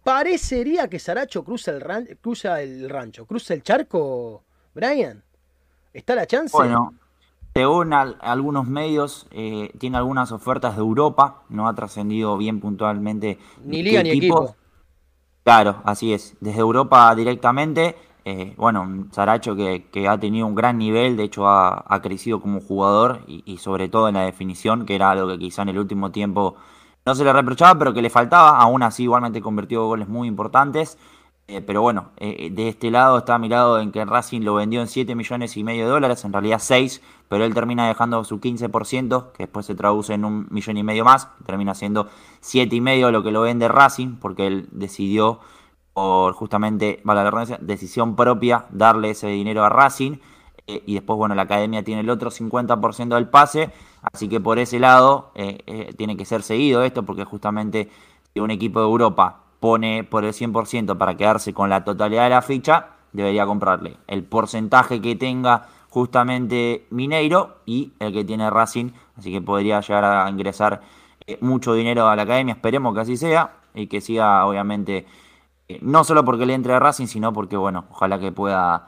Parecería 0.03 0.87
que 0.87 0.97
Saracho 0.99 1.43
cruza 1.43 1.71
el, 1.71 1.81
ran- 1.81 2.17
cruza 2.21 2.61
el 2.61 2.89
rancho, 2.89 3.25
cruza 3.25 3.53
el 3.53 3.63
charco, 3.63 4.43
Brian. 4.73 5.23
¿Está 5.93 6.15
la 6.15 6.25
chance? 6.25 6.55
Bueno, 6.55 6.93
según 7.53 7.93
al- 7.93 8.17
algunos 8.21 8.67
medios, 8.67 9.27
eh, 9.31 9.71
tiene 9.77 9.97
algunas 9.97 10.31
ofertas 10.31 10.75
de 10.75 10.81
Europa. 10.81 11.43
No 11.49 11.67
ha 11.67 11.75
trascendido 11.75 12.37
bien 12.37 12.59
puntualmente. 12.59 13.37
ni 13.63 13.83
liga 13.83 14.01
ni 14.03 14.11
equipo. 14.11 14.55
Claro, 15.49 15.81
así 15.83 16.13
es. 16.13 16.37
Desde 16.41 16.59
Europa 16.59 17.15
directamente, 17.15 17.95
eh, 18.23 18.53
bueno, 18.55 18.83
un 18.83 19.11
Saracho 19.11 19.55
que, 19.55 19.87
que 19.91 20.07
ha 20.07 20.19
tenido 20.19 20.45
un 20.45 20.53
gran 20.53 20.77
nivel, 20.77 21.17
de 21.17 21.23
hecho 21.23 21.47
ha, 21.49 21.99
crecido 22.03 22.39
como 22.39 22.61
jugador 22.61 23.21
y, 23.25 23.41
y 23.51 23.57
sobre 23.57 23.89
todo 23.89 24.07
en 24.09 24.13
la 24.13 24.25
definición, 24.25 24.85
que 24.85 24.93
era 24.93 25.09
algo 25.09 25.27
que 25.27 25.39
quizá 25.39 25.63
en 25.63 25.69
el 25.69 25.79
último 25.79 26.11
tiempo 26.11 26.55
no 27.03 27.15
se 27.15 27.23
le 27.23 27.33
reprochaba, 27.33 27.79
pero 27.79 27.95
que 27.95 28.03
le 28.03 28.11
faltaba. 28.11 28.59
Aún 28.59 28.83
así, 28.83 29.01
igualmente 29.03 29.41
convirtió 29.41 29.87
goles 29.87 30.07
muy 30.07 30.27
importantes. 30.27 30.99
Eh, 31.51 31.61
pero 31.61 31.81
bueno, 31.81 32.11
eh, 32.17 32.51
de 32.51 32.67
este 32.67 32.91
lado 32.91 33.17
está 33.17 33.39
mirado 33.39 33.79
en 33.79 33.91
que 33.91 34.05
Racing 34.05 34.41
lo 34.41 34.53
vendió 34.53 34.81
en 34.81 34.87
7 34.87 35.15
millones 35.15 35.57
y 35.57 35.63
medio 35.63 35.85
de 35.85 35.89
dólares, 35.89 36.23
en 36.23 36.31
realidad 36.31 36.59
6, 36.61 37.01
pero 37.27 37.43
él 37.43 37.55
termina 37.55 37.87
dejando 37.87 38.23
su 38.23 38.39
15%, 38.39 39.31
que 39.31 39.43
después 39.43 39.65
se 39.65 39.73
traduce 39.73 40.13
en 40.13 40.25
un 40.25 40.47
millón 40.51 40.77
y 40.77 40.83
medio 40.83 41.05
más, 41.05 41.29
termina 41.47 41.73
siendo 41.73 42.07
7 42.41 42.75
y 42.75 42.81
medio 42.81 43.11
lo 43.11 43.23
que 43.23 43.31
lo 43.31 43.41
vende 43.41 43.67
Racing, 43.67 44.17
porque 44.17 44.45
él 44.45 44.69
decidió, 44.71 45.39
por 45.93 46.33
justamente, 46.33 47.01
vale 47.03 47.23
la 47.23 47.57
decisión 47.61 48.15
propia, 48.15 48.67
darle 48.69 49.09
ese 49.09 49.27
dinero 49.27 49.63
a 49.63 49.69
Racing, 49.69 50.17
eh, 50.67 50.83
y 50.85 50.93
después, 50.93 51.17
bueno, 51.17 51.33
la 51.33 51.43
academia 51.43 51.83
tiene 51.83 52.01
el 52.01 52.11
otro 52.11 52.29
50% 52.29 53.15
del 53.15 53.27
pase, 53.27 53.71
así 54.03 54.29
que 54.29 54.39
por 54.39 54.59
ese 54.59 54.77
lado 54.77 55.31
eh, 55.33 55.57
eh, 55.65 55.95
tiene 55.97 56.15
que 56.15 56.25
ser 56.25 56.43
seguido 56.43 56.83
esto, 56.83 57.03
porque 57.03 57.25
justamente 57.25 57.89
si 58.33 58.39
un 58.39 58.51
equipo 58.51 58.79
de 58.79 58.85
Europa 58.85 59.48
pone 59.59 60.03
por 60.03 60.25
el 60.25 60.33
100% 60.33 60.97
para 60.97 61.17
quedarse 61.17 61.53
con 61.53 61.69
la 61.69 61.83
totalidad 61.83 62.23
de 62.23 62.29
la 62.29 62.41
ficha, 62.41 62.87
debería 63.11 63.45
comprarle 63.45 63.97
el 64.07 64.23
porcentaje 64.23 65.01
que 65.01 65.15
tenga 65.15 65.67
justamente 65.89 66.85
Mineiro 66.91 67.57
y 67.65 67.93
el 67.99 68.13
que 68.13 68.23
tiene 68.23 68.49
Racing, 68.49 68.91
así 69.17 69.31
que 69.31 69.41
podría 69.41 69.81
llegar 69.81 70.05
a 70.05 70.29
ingresar 70.29 70.81
eh, 71.25 71.37
mucho 71.41 71.73
dinero 71.73 72.07
a 72.07 72.15
la 72.15 72.23
academia, 72.23 72.53
esperemos 72.53 72.93
que 72.93 73.01
así 73.01 73.17
sea 73.17 73.57
y 73.73 73.87
que 73.87 74.01
siga 74.01 74.45
obviamente, 74.45 75.05
eh, 75.67 75.79
no 75.81 76.03
solo 76.03 76.23
porque 76.23 76.45
le 76.45 76.53
entre 76.53 76.73
a 76.73 76.79
Racing, 76.79 77.07
sino 77.07 77.33
porque 77.33 77.57
bueno, 77.57 77.85
ojalá 77.91 78.19
que 78.19 78.31
pueda 78.31 78.87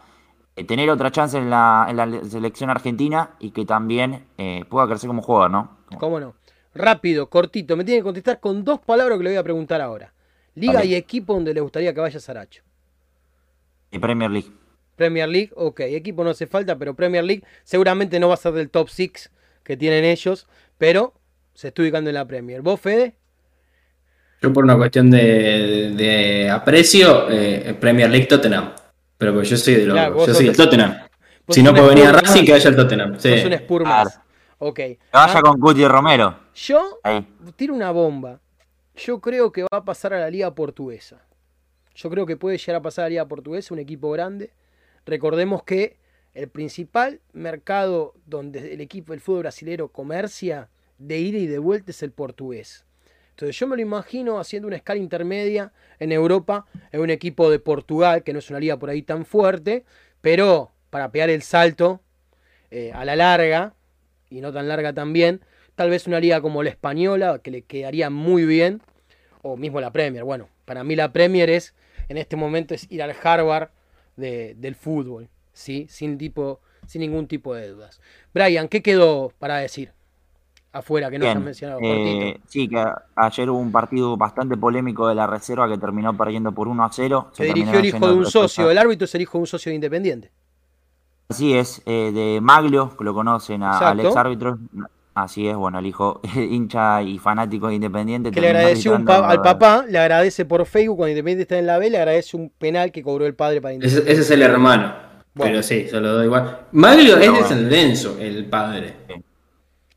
eh, 0.56 0.64
tener 0.64 0.90
otra 0.90 1.12
chance 1.12 1.38
en 1.38 1.50
la, 1.50 1.88
en 1.90 1.98
la 1.98 2.24
selección 2.24 2.70
argentina 2.70 3.32
y 3.40 3.52
que 3.52 3.66
también 3.66 4.26
pueda 4.70 4.88
crecer 4.88 5.08
como 5.08 5.22
jugador, 5.22 5.52
¿no? 5.52 5.78
¿Cómo 6.00 6.20
no? 6.20 6.34
Rápido, 6.74 7.30
cortito. 7.30 7.76
Me 7.76 7.84
tiene 7.84 8.00
que 8.00 8.06
contestar 8.06 8.40
con 8.40 8.64
dos 8.64 8.80
palabras 8.80 9.18
que 9.18 9.24
le 9.26 9.30
voy 9.32 9.38
a 9.38 9.44
preguntar 9.44 9.82
ahora. 9.82 10.14
Liga 10.56 10.74
Vale. 10.74 10.86
y 10.88 10.96
equipo 10.96 11.34
donde 11.34 11.54
le 11.54 11.62
gustaría 11.62 11.94
que 11.94 12.00
vaya 12.02 12.20
Saracho. 12.20 12.62
Y 13.92 14.00
Premier 14.00 14.30
League. 14.32 14.50
Premier 14.96 15.28
League, 15.30 15.52
ok. 15.56 15.80
Equipo 15.82 16.24
no 16.24 16.30
hace 16.32 16.48
falta, 16.48 16.78
pero 16.78 16.94
Premier 16.94 17.24
League 17.24 17.44
seguramente 17.64 18.20
no 18.20 18.28
va 18.28 18.36
a 18.36 18.38
ser 18.38 18.54
del 18.54 18.70
top 18.70 18.90
6 18.90 19.32
que 19.64 19.78
tienen 19.78 20.04
ellos, 20.06 20.48
pero 20.78 21.14
se 21.54 21.70
está 21.70 21.82
ubicando 21.82 22.10
en 22.10 22.16
la 22.16 22.26
Premier. 22.28 22.62
¿Vos, 22.62 22.80
Fede? 22.80 23.16
Yo 24.42 24.52
por 24.52 24.64
una 24.64 24.76
cuestión 24.76 25.10
de, 25.12 25.92
de 25.96 26.50
aprecio, 26.50 27.30
eh, 27.30 27.76
Premier 27.80 28.10
League 28.10 28.26
Tottenham. 28.28 28.74
Pero 29.18 29.34
pues 29.36 29.50
yo 29.50 29.58
soy 29.58 29.76
de 29.76 29.86
los, 29.86 29.94
Claro, 29.94 30.26
yo 30.26 30.34
soy 30.34 30.46
de- 30.46 30.50
del 30.52 30.58
Tottenham. 30.58 30.98
Si 31.50 31.62
no 31.62 31.74
puede 31.74 31.90
venir 31.90 32.06
a 32.06 32.12
Racing, 32.14 32.44
que 32.46 32.52
vaya 32.54 32.70
al 32.70 32.76
Tottenham. 32.76 33.20
Sí. 33.20 33.30
Un 33.46 33.54
Spur 33.54 33.84
más. 33.84 34.20
Ok. 34.58 34.76
Que 34.76 35.00
vaya 35.14 35.34
Ah, 35.38 35.42
con 35.42 35.60
Cuti 35.60 35.86
Romero. 35.88 36.36
Yo 36.56 37.00
Ahí. 37.04 37.26
tiro 37.56 37.74
una 37.76 37.92
bomba. 37.92 38.40
Yo 38.96 39.22
creo 39.22 39.52
que 39.52 39.64
va 39.64 39.78
a 39.78 39.86
pasar 39.86 40.14
a 40.14 40.20
la 40.20 40.30
Liga 40.30 40.54
Portuguesa. 40.54 41.26
Yo 41.96 42.10
creo 42.10 42.26
que 42.26 42.38
puede 42.38 42.58
llegar 42.58 42.76
a 42.78 42.82
pasar 42.82 43.04
a 43.04 43.06
la 43.06 43.10
Liga 43.10 43.28
Portuguesa, 43.28 43.74
un 43.74 43.80
equipo 43.80 44.12
grande. 44.12 44.52
Recordemos 45.06 45.64
que 45.64 45.98
el 46.34 46.50
principal 46.50 47.22
mercado 47.34 48.14
donde 48.26 48.74
el 48.74 48.82
equipo 48.82 49.14
del 49.14 49.22
fútbol 49.22 49.42
brasilero 49.42 49.90
comercia 49.90 50.70
de 50.98 51.20
ida 51.20 51.38
y 51.38 51.48
de 51.48 51.60
vuelta 51.60 51.92
es 51.92 52.04
el 52.04 52.12
portugués. 52.12 52.86
Entonces 53.32 53.58
yo 53.58 53.68
me 53.68 53.76
lo 53.76 53.82
imagino 53.82 54.40
haciendo 54.40 54.68
una 54.68 54.78
escala 54.78 55.00
intermedia 55.00 55.74
en 56.00 56.12
Europa, 56.12 56.66
en 56.92 57.02
un 57.02 57.10
equipo 57.10 57.50
de 57.50 57.60
Portugal, 57.60 58.24
que 58.24 58.34
no 58.34 58.40
es 58.40 58.50
una 58.50 58.60
liga 58.60 58.78
por 58.78 58.90
ahí 58.90 59.02
tan 59.02 59.26
fuerte, 59.26 59.84
pero 60.22 60.72
para 60.90 61.12
pegar 61.12 61.30
el 61.30 61.42
salto 61.42 62.02
eh, 62.70 62.92
a 62.94 63.04
la 63.04 63.16
larga, 63.16 63.74
y 64.30 64.42
no 64.42 64.52
tan 64.54 64.68
larga 64.68 64.94
también. 64.94 65.42
Tal 65.76 65.90
vez 65.90 66.08
una 66.08 66.20
liga 66.20 66.42
como 66.42 66.64
la 66.64 66.70
española, 66.70 67.40
que 67.40 67.52
le 67.52 67.62
quedaría 67.64 68.10
muy 68.10 68.46
bien, 68.46 68.82
o 69.42 69.58
mismo 69.58 69.82
la 69.82 69.92
Premier. 69.92 70.24
Bueno, 70.24 70.48
para 70.66 70.84
mí 70.84 70.96
la 70.96 71.12
Premier 71.12 71.50
es, 71.50 71.74
en 72.10 72.18
este 72.18 72.36
momento, 72.36 72.74
es 72.74 72.86
ir 72.92 73.02
al 73.02 73.16
Harvard 73.24 73.70
de- 74.18 74.54
del 74.58 74.76
fútbol, 74.76 75.30
¿sí? 75.54 75.88
Sin, 75.90 76.18
tipo, 76.18 76.60
sin 76.86 77.02
ningún 77.02 77.28
tipo 77.28 77.54
de 77.56 77.70
dudas. 77.70 78.00
Brian, 78.34 78.68
¿qué 78.68 78.82
quedó 78.82 79.32
para 79.40 79.58
decir? 79.58 79.92
Afuera, 80.74 81.10
que 81.10 81.20
no 81.20 81.26
Bien, 81.26 81.38
has 81.38 81.44
mencionado, 81.44 81.80
eh, 81.82 82.40
sí, 82.48 82.70
que 82.70 82.82
ayer 83.16 83.50
hubo 83.50 83.60
un 83.60 83.74
partido 83.74 84.16
bastante 84.16 84.56
polémico 84.56 85.06
de 85.08 85.16
la 85.16 85.28
reserva 85.28 85.68
que 85.68 85.78
terminó 85.78 86.16
perdiendo 86.16 86.54
por 86.54 86.70
1 86.70 86.86
a 86.86 86.90
0. 86.92 87.28
Se 87.34 87.44
Se 87.44 87.44
dirigió 87.54 87.80
el 87.80 87.86
hijo 87.86 88.08
de 88.08 88.14
un 88.14 88.26
socio, 88.26 88.72
el 88.72 88.78
árbitro 88.78 89.04
es 89.04 89.16
el 89.16 89.22
hijo 89.22 89.38
de 89.38 89.42
un 89.42 89.48
socio 89.48 89.70
de 89.70 89.76
Independiente. 89.76 90.32
Así 91.28 91.54
es, 91.54 91.82
eh, 91.86 92.12
de 92.14 92.40
Maglio, 92.42 92.96
que 92.96 93.04
lo 93.04 93.14
conocen 93.14 93.64
a- 93.64 93.80
al 93.90 94.00
ex 94.00 94.16
árbitro. 94.16 94.60
Así 95.14 95.48
es, 95.48 95.56
bueno, 95.56 95.80
el 95.80 95.86
hijo 95.88 96.22
hincha 96.36 97.02
y 97.04 97.18
fanático 97.20 97.68
de 97.68 97.76
Independiente. 97.76 98.32
Que 98.32 98.40
le 98.42 98.48
agradeció 98.50 98.96
un 98.96 99.06
pa- 99.06 99.30
al 99.30 99.42
papá, 99.42 99.86
le 99.88 99.98
agradece 99.98 100.46
por 100.46 100.66
Facebook 100.66 100.98
cuando 100.98 101.12
Independiente 101.12 101.42
está 101.44 101.60
en 101.60 101.68
la 101.68 101.78
B, 101.78 101.90
le 101.90 101.98
agradece 101.98 102.38
un 102.38 102.50
penal 102.50 102.92
que 102.92 103.04
cobró 103.04 103.26
el 103.26 103.34
padre 103.36 103.62
para 103.62 103.74
Independiente. 103.74 104.12
ese 104.12 104.22
es 104.22 104.32
el 104.32 104.42
hermano. 104.42 104.94
Bueno. 105.34 105.52
Pero 105.52 105.64
sí, 105.64 105.88
se 105.90 106.00
lo 106.00 106.14
doy 106.14 106.26
igual. 106.26 106.60
Maglio 106.72 107.18
es 107.18 107.34
de. 107.34 107.44
San 107.44 107.64
Lorenzo, 107.64 108.18
el 108.20 108.46
padre. 108.46 108.94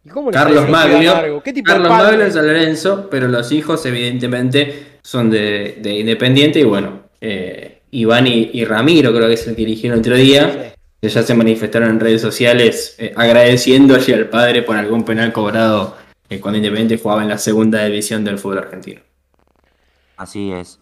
¿Y 0.05 0.09
cómo 0.09 0.31
le 0.31 0.35
Carlos 0.35 0.69
largo? 0.69 1.43
¿Qué 1.43 1.53
tipo 1.53 1.67
Carlos 1.67 1.89
de 1.89 1.97
padre? 1.97 2.27
Es 2.27 2.35
San 2.35 2.47
Lorenzo, 2.47 3.09
pero 3.11 3.27
los 3.29 3.51
hijos, 3.53 3.85
evidentemente, 3.87 4.99
son 5.03 5.31
de, 5.31 5.79
de 5.81 5.99
Independiente. 5.99 6.61
Y 6.61 6.65
bueno, 6.65 7.01
eh, 7.21 7.81
Iván 7.93 8.27
y, 8.27 8.51
y 8.53 8.65
Ramiro, 8.65 9.13
creo 9.15 9.27
que 9.29 9.35
es 9.35 9.47
el 9.49 9.57
que 9.57 9.63
eligieron 9.63 9.99
el 9.99 10.01
otro 10.01 10.17
día, 10.17 10.51
Sí. 10.53 10.74
Que 11.05 11.11
ya 11.11 11.23
se 11.23 11.35
manifestaron 11.35 11.91
en 11.91 12.01
redes 12.01 12.23
sociales 12.23 12.97
eh, 12.99 13.13
agradeciendo 13.15 13.95
allí 13.95 14.15
al 14.15 14.31
padre 14.31 14.63
por 14.63 14.75
algún 14.75 15.05
penal 15.05 15.35
cobrado 15.35 15.95
eh, 16.31 16.41
cuando 16.41 16.57
Independiente 16.57 16.97
jugaba 16.97 17.23
en 17.23 17.29
la 17.29 17.37
segunda 17.37 17.85
división 17.85 18.25
del 18.25 18.39
fútbol 18.39 18.61
argentino. 18.61 19.03
Así 20.17 20.51
es. 20.51 20.81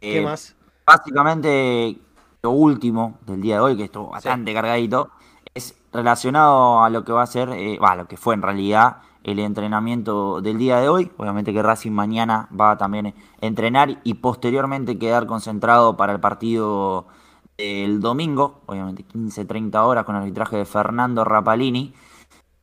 ¿Qué 0.00 0.18
Eh, 0.18 0.22
más? 0.22 0.56
Básicamente, 0.84 1.96
lo 2.42 2.50
último 2.50 3.20
del 3.24 3.40
día 3.42 3.54
de 3.54 3.60
hoy, 3.60 3.76
que 3.76 3.84
estuvo 3.84 4.10
bastante 4.10 4.52
cargadito, 4.52 5.12
es 5.54 5.76
relacionado 5.92 6.82
a 6.82 6.90
lo 6.90 7.04
que 7.04 7.12
va 7.12 7.22
a 7.22 7.28
ser, 7.28 7.50
eh, 7.50 7.78
va, 7.78 7.94
lo 7.94 8.08
que 8.08 8.16
fue 8.16 8.34
en 8.34 8.42
realidad 8.42 8.96
el 9.22 9.38
entrenamiento 9.38 10.40
del 10.40 10.58
día 10.58 10.80
de 10.80 10.88
hoy. 10.88 11.12
Obviamente 11.16 11.52
que 11.52 11.62
Racing 11.62 11.92
mañana 11.92 12.48
va 12.60 12.72
a 12.72 12.76
también 12.76 13.14
entrenar 13.40 14.00
y 14.02 14.14
posteriormente 14.14 14.98
quedar 14.98 15.26
concentrado 15.26 15.96
para 15.96 16.12
el 16.12 16.18
partido 16.18 17.06
del 17.60 18.00
domingo, 18.00 18.60
obviamente 18.66 19.04
15-30 19.04 19.74
horas 19.84 20.04
con 20.04 20.16
el 20.16 20.22
arbitraje 20.22 20.56
de 20.56 20.64
Fernando 20.64 21.24
Rapalini. 21.24 21.92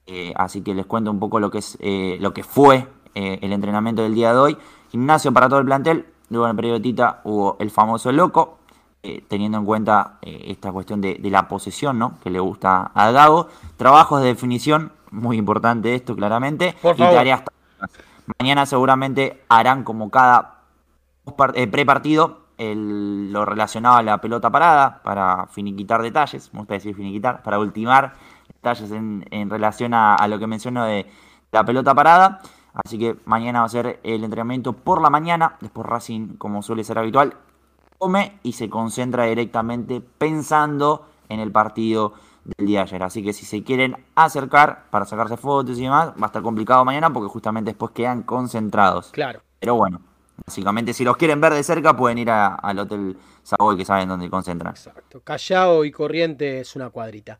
Eh, 0.06 0.34
así 0.36 0.62
que 0.62 0.74
les 0.74 0.86
cuento 0.86 1.12
un 1.12 1.20
poco 1.20 1.40
lo 1.40 1.52
que 1.52 1.60
es 1.60 1.78
eh, 1.82 2.18
lo 2.22 2.34
que 2.34 2.44
fue 2.44 2.88
eh, 3.14 3.40
el 3.42 3.52
entrenamiento 3.52 4.02
del 4.02 4.16
día 4.16 4.34
de 4.34 4.40
hoy. 4.40 4.58
Gimnasio 4.90 5.32
para 5.32 5.50
todo 5.50 5.60
el 5.60 5.66
plantel. 5.66 6.06
Luego 6.30 6.46
en 6.46 6.52
el 6.52 6.56
periodo 6.56 6.76
de 6.76 6.82
Tita 6.82 7.22
hubo 7.24 7.58
el 7.60 7.72
famoso 7.72 8.12
loco, 8.12 8.58
teniendo 9.30 9.58
en 9.58 9.64
cuenta 9.64 10.18
esta 10.22 10.74
cuestión 10.74 11.00
de, 11.00 11.16
de 11.16 11.30
la 11.30 11.48
posesión, 11.48 11.98
¿no? 11.98 12.20
Que 12.22 12.30
le 12.30 12.42
gusta 12.42 12.92
a 12.94 13.12
Gago. 13.12 13.48
Trabajos 13.78 14.20
de 14.22 14.28
definición, 14.28 14.92
muy 15.12 15.38
importante 15.38 15.96
esto, 15.96 16.14
claramente. 16.14 16.76
Por 16.82 16.96
y 16.96 16.98
tareas. 16.98 17.44
Mañana 18.38 18.66
seguramente 18.66 19.44
harán 19.48 19.86
como 19.86 20.10
cada 20.10 20.64
prepartido 21.72 22.47
el- 22.58 23.32
lo 23.32 23.46
relacionado 23.46 23.98
a 23.98 24.04
la 24.04 24.20
pelota 24.20 24.50
parada 24.50 25.02
para 25.04 25.48
finiquitar 25.48 26.02
detalles, 26.02 26.52
me 26.54 26.60
gusta 26.60 26.76
decir 26.76 26.96
finiquitar, 26.96 27.44
para 27.44 27.60
ultimar 27.60 28.14
detalles 28.48 28.92
en, 28.92 29.26
en 29.32 29.50
relación 29.50 29.94
a, 29.94 30.16
a 30.16 30.28
lo 30.28 30.40
que 30.40 30.48
menciono 30.48 30.86
de 30.86 31.06
la 31.52 31.64
pelota 31.64 31.94
parada. 31.96 32.42
Así 32.86 33.00
que 33.00 33.16
mañana 33.26 33.60
va 33.62 33.66
a 33.66 33.70
ser 33.70 34.00
el 34.04 34.24
entrenamiento 34.24 34.74
por 34.74 35.02
la 35.02 35.10
mañana, 35.10 35.58
después 35.62 35.86
Racing, 35.88 36.38
como 36.38 36.62
suele 36.62 36.84
ser 36.84 37.00
habitual, 37.00 37.36
come 37.98 38.40
y 38.44 38.54
se 38.54 38.70
concentra 38.70 39.26
directamente 39.26 40.00
pensando 40.02 41.08
en 41.30 41.40
el 41.40 41.52
partido 41.52 42.14
del 42.46 42.68
día 42.68 42.80
de 42.80 42.84
ayer. 42.84 43.04
Así 43.04 43.24
que 43.24 43.34
si 43.34 43.46
se 43.46 43.64
quieren 43.64 43.98
acercar 44.16 44.86
para 44.92 45.06
sacarse 45.06 45.38
fotos 45.38 45.78
y 45.80 45.84
demás, 45.84 46.10
va 46.10 46.24
a 46.24 46.26
estar 46.28 46.42
complicado 46.44 46.86
mañana 46.86 47.12
porque 47.12 47.30
justamente 47.30 47.72
después 47.72 47.92
quedan 47.94 48.22
concentrados. 48.24 49.10
Claro. 49.12 49.42
Pero 49.60 49.76
bueno, 49.76 50.00
básicamente 50.46 50.94
si 50.94 51.04
los 51.04 51.18
quieren 51.18 51.42
ver 51.42 51.54
de 51.54 51.64
cerca 51.64 51.96
pueden 51.96 52.18
ir 52.18 52.30
al 52.30 52.80
Hotel 52.80 53.18
Savoy 53.44 53.78
que 53.78 53.86
saben 53.86 54.10
dónde 54.10 54.30
concentran. 54.30 54.74
Exacto. 54.74 55.22
Callao 55.22 55.86
y 55.86 55.92
Corriente 55.92 56.60
es 56.62 56.76
una 56.76 56.90
cuadrita. 56.90 57.40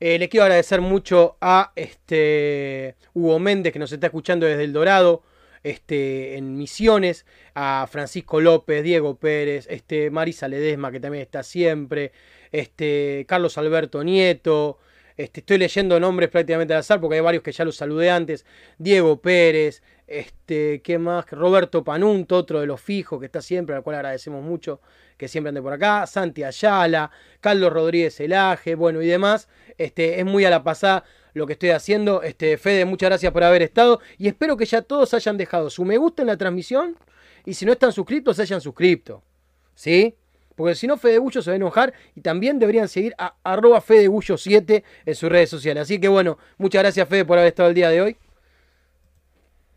Eh, 0.00 0.18
le 0.18 0.28
quiero 0.28 0.44
agradecer 0.44 0.80
mucho 0.80 1.36
a 1.40 1.72
este 1.76 2.96
Hugo 3.14 3.38
Méndez 3.38 3.72
que 3.72 3.78
nos 3.78 3.92
está 3.92 4.08
escuchando 4.08 4.46
desde 4.46 4.64
El 4.64 4.72
Dorado, 4.72 5.22
este, 5.62 6.36
en 6.36 6.56
Misiones, 6.56 7.24
a 7.54 7.86
Francisco 7.90 8.40
López, 8.40 8.82
Diego 8.84 9.16
Pérez, 9.16 9.66
este, 9.70 10.10
Marisa 10.10 10.46
Ledesma 10.46 10.90
que 10.90 11.00
también 11.00 11.22
está 11.22 11.42
siempre, 11.42 12.12
este, 12.52 13.24
Carlos 13.26 13.56
Alberto 13.56 14.04
Nieto, 14.04 14.78
este, 15.16 15.40
estoy 15.40 15.58
leyendo 15.58 15.98
nombres 16.00 16.28
prácticamente 16.28 16.74
al 16.74 16.80
azar 16.80 17.00
porque 17.00 17.16
hay 17.16 17.22
varios 17.22 17.42
que 17.42 17.52
ya 17.52 17.64
los 17.64 17.76
saludé 17.76 18.10
antes, 18.10 18.44
Diego 18.78 19.20
Pérez, 19.20 19.82
este, 20.06 20.82
¿qué 20.82 20.98
más? 20.98 21.30
Roberto 21.30 21.82
Panunto, 21.82 22.36
otro 22.36 22.60
de 22.60 22.66
los 22.66 22.80
fijos 22.80 23.20
que 23.20 23.26
está 23.26 23.40
siempre, 23.40 23.74
al 23.74 23.82
cual 23.82 23.96
agradecemos 23.96 24.42
mucho 24.42 24.80
que 25.16 25.28
siempre 25.28 25.48
ande 25.48 25.62
por 25.62 25.72
acá, 25.72 26.06
Santi 26.06 26.44
Ayala, 26.44 27.10
Carlos 27.40 27.72
Rodríguez 27.72 28.18
Elaje, 28.20 28.74
bueno 28.74 29.00
y 29.00 29.06
demás. 29.06 29.48
Este, 29.78 30.18
es 30.18 30.24
muy 30.26 30.44
a 30.44 30.50
la 30.50 30.62
pasada 30.62 31.04
lo 31.32 31.46
que 31.46 31.54
estoy 31.54 31.70
haciendo. 31.70 32.22
Este, 32.22 32.58
Fede, 32.58 32.84
muchas 32.84 33.08
gracias 33.10 33.32
por 33.32 33.44
haber 33.44 33.62
estado 33.62 34.00
y 34.18 34.28
espero 34.28 34.56
que 34.56 34.66
ya 34.66 34.82
todos 34.82 35.14
hayan 35.14 35.36
dejado 35.36 35.70
su 35.70 35.84
me 35.84 35.96
gusta 35.96 36.22
en 36.22 36.28
la 36.28 36.36
transmisión 36.36 36.96
y 37.46 37.54
si 37.54 37.64
no 37.64 37.72
están 37.72 37.92
suscritos, 37.92 38.36
se 38.36 38.42
hayan 38.42 38.60
suscrito. 38.60 39.22
¿Sí? 39.74 40.14
Porque 40.54 40.74
si 40.76 40.86
no, 40.86 40.96
Fede 40.96 41.18
Gullo 41.18 41.42
se 41.42 41.50
va 41.50 41.54
a 41.54 41.56
enojar 41.56 41.94
y 42.14 42.20
también 42.20 42.58
deberían 42.58 42.88
seguir 42.88 43.14
a 43.18 43.34
arroba 43.42 43.82
fedegullo7 43.82 44.84
en 45.04 45.14
sus 45.14 45.28
redes 45.28 45.50
sociales. 45.50 45.82
Así 45.82 46.00
que 46.00 46.08
bueno, 46.08 46.38
muchas 46.58 46.82
gracias 46.82 47.08
Fede 47.08 47.24
por 47.24 47.38
haber 47.38 47.48
estado 47.48 47.68
el 47.68 47.74
día 47.74 47.90
de 47.90 48.02
hoy. 48.02 48.16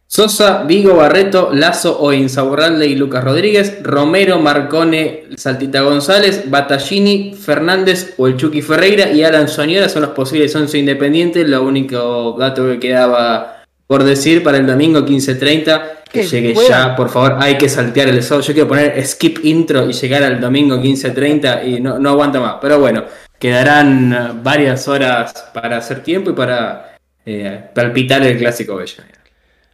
Sosa, 0.10 0.64
Vigo, 0.64 0.96
Barreto, 0.96 1.50
Lazo 1.54 2.00
o 2.00 2.14
Insaurralde 2.14 2.88
y 2.88 2.96
Lucas 2.96 3.24
Rodríguez, 3.24 3.84
Romero, 3.84 4.40
Marcone, 4.40 5.26
Saltita 5.36 5.82
González, 5.82 6.50
Battaglini, 6.50 7.34
Fernández 7.34 8.14
o 8.18 8.28
el 8.28 8.38
Chucky 8.38 8.62
Ferreira 8.62 9.12
y 9.12 9.24
Alan 9.24 9.50
Soñora 9.50 9.90
son 9.90 10.04
los 10.04 10.12
posibles 10.12 10.56
11 10.56 10.78
independientes. 10.78 11.48
Lo 11.48 11.62
único 11.62 12.38
dato 12.40 12.66
que 12.66 12.80
quedaba 12.80 13.64
por 13.86 14.04
decir 14.04 14.44
para 14.44 14.58
el 14.58 14.66
domingo 14.68 15.06
15.30, 15.06 15.82
que 16.12 16.24
llegue 16.24 16.56
ya, 16.68 16.96
por 16.96 17.10
favor, 17.10 17.38
hay 17.40 17.58
que 17.58 17.70
saltear 17.70 18.10
el 18.10 18.22
sábado. 18.22 18.46
Yo 18.46 18.54
quiero 18.54 18.68
poner 18.68 19.06
skip 19.06 19.44
intro 19.44 19.90
y 19.90 19.94
llegar 19.94 20.24
al 20.24 20.40
domingo 20.40 20.78
15.30 20.78 21.68
y 21.68 21.80
no, 21.82 22.00
no 22.00 22.10
aguanta 22.12 22.40
más. 22.40 22.56
Pero 22.62 22.80
bueno, 22.80 23.04
quedarán 23.40 24.14
eh, 24.14 24.40
varias 24.44 24.88
horas 24.88 25.52
para 25.54 25.78
hacer 25.78 26.04
tiempo 26.04 26.32
y 26.32 26.34
para 26.34 26.98
eh, 27.26 27.62
palpitar 27.74 28.24
el 28.24 28.38
clásico 28.38 28.76
bello. 28.76 29.04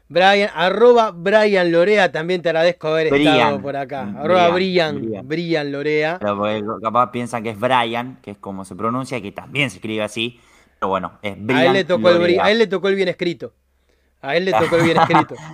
Brian, 0.10 0.50
arroba 0.54 1.12
Brian 1.12 1.72
Lorea, 1.72 2.12
también 2.12 2.42
te 2.42 2.50
agradezco 2.50 2.90
haber 2.90 3.14
estado 3.14 3.62
por 3.62 3.76
acá. 3.76 4.14
Arroba 4.18 4.50
Brian, 4.50 5.02
Brian. 5.02 5.28
Brian 5.28 5.72
Lorea. 5.72 6.18
Pero 6.20 6.38
porque 6.38 6.64
capaz 6.82 7.12
piensan 7.12 7.42
que 7.42 7.50
es 7.52 7.60
Brian, 7.60 8.20
que 8.22 8.32
es 8.32 8.38
como 8.38 8.64
se 8.66 8.76
pronuncia, 8.76 9.22
que 9.22 9.32
también 9.32 9.70
se 9.70 9.78
escribe 9.78 10.04
así. 10.04 10.40
Pero 10.80 10.90
bueno, 10.90 11.14
es 11.22 11.36
Brian. 11.38 11.62
A 11.62 11.66
él, 11.68 11.74
le 11.74 11.84
tocó 11.86 12.10
el, 12.10 12.40
a 12.40 12.52
él 12.52 12.60
le 12.60 12.68
tocó 12.68 12.90
el 12.90 12.96
bien 12.96 13.08
escrito. 13.08 13.54
A 14.22 14.36
él 14.36 14.46
le 14.46 14.52
tocó 14.52 14.76
el 14.78 14.84
bien 14.84 14.98
escrito. 14.98 15.36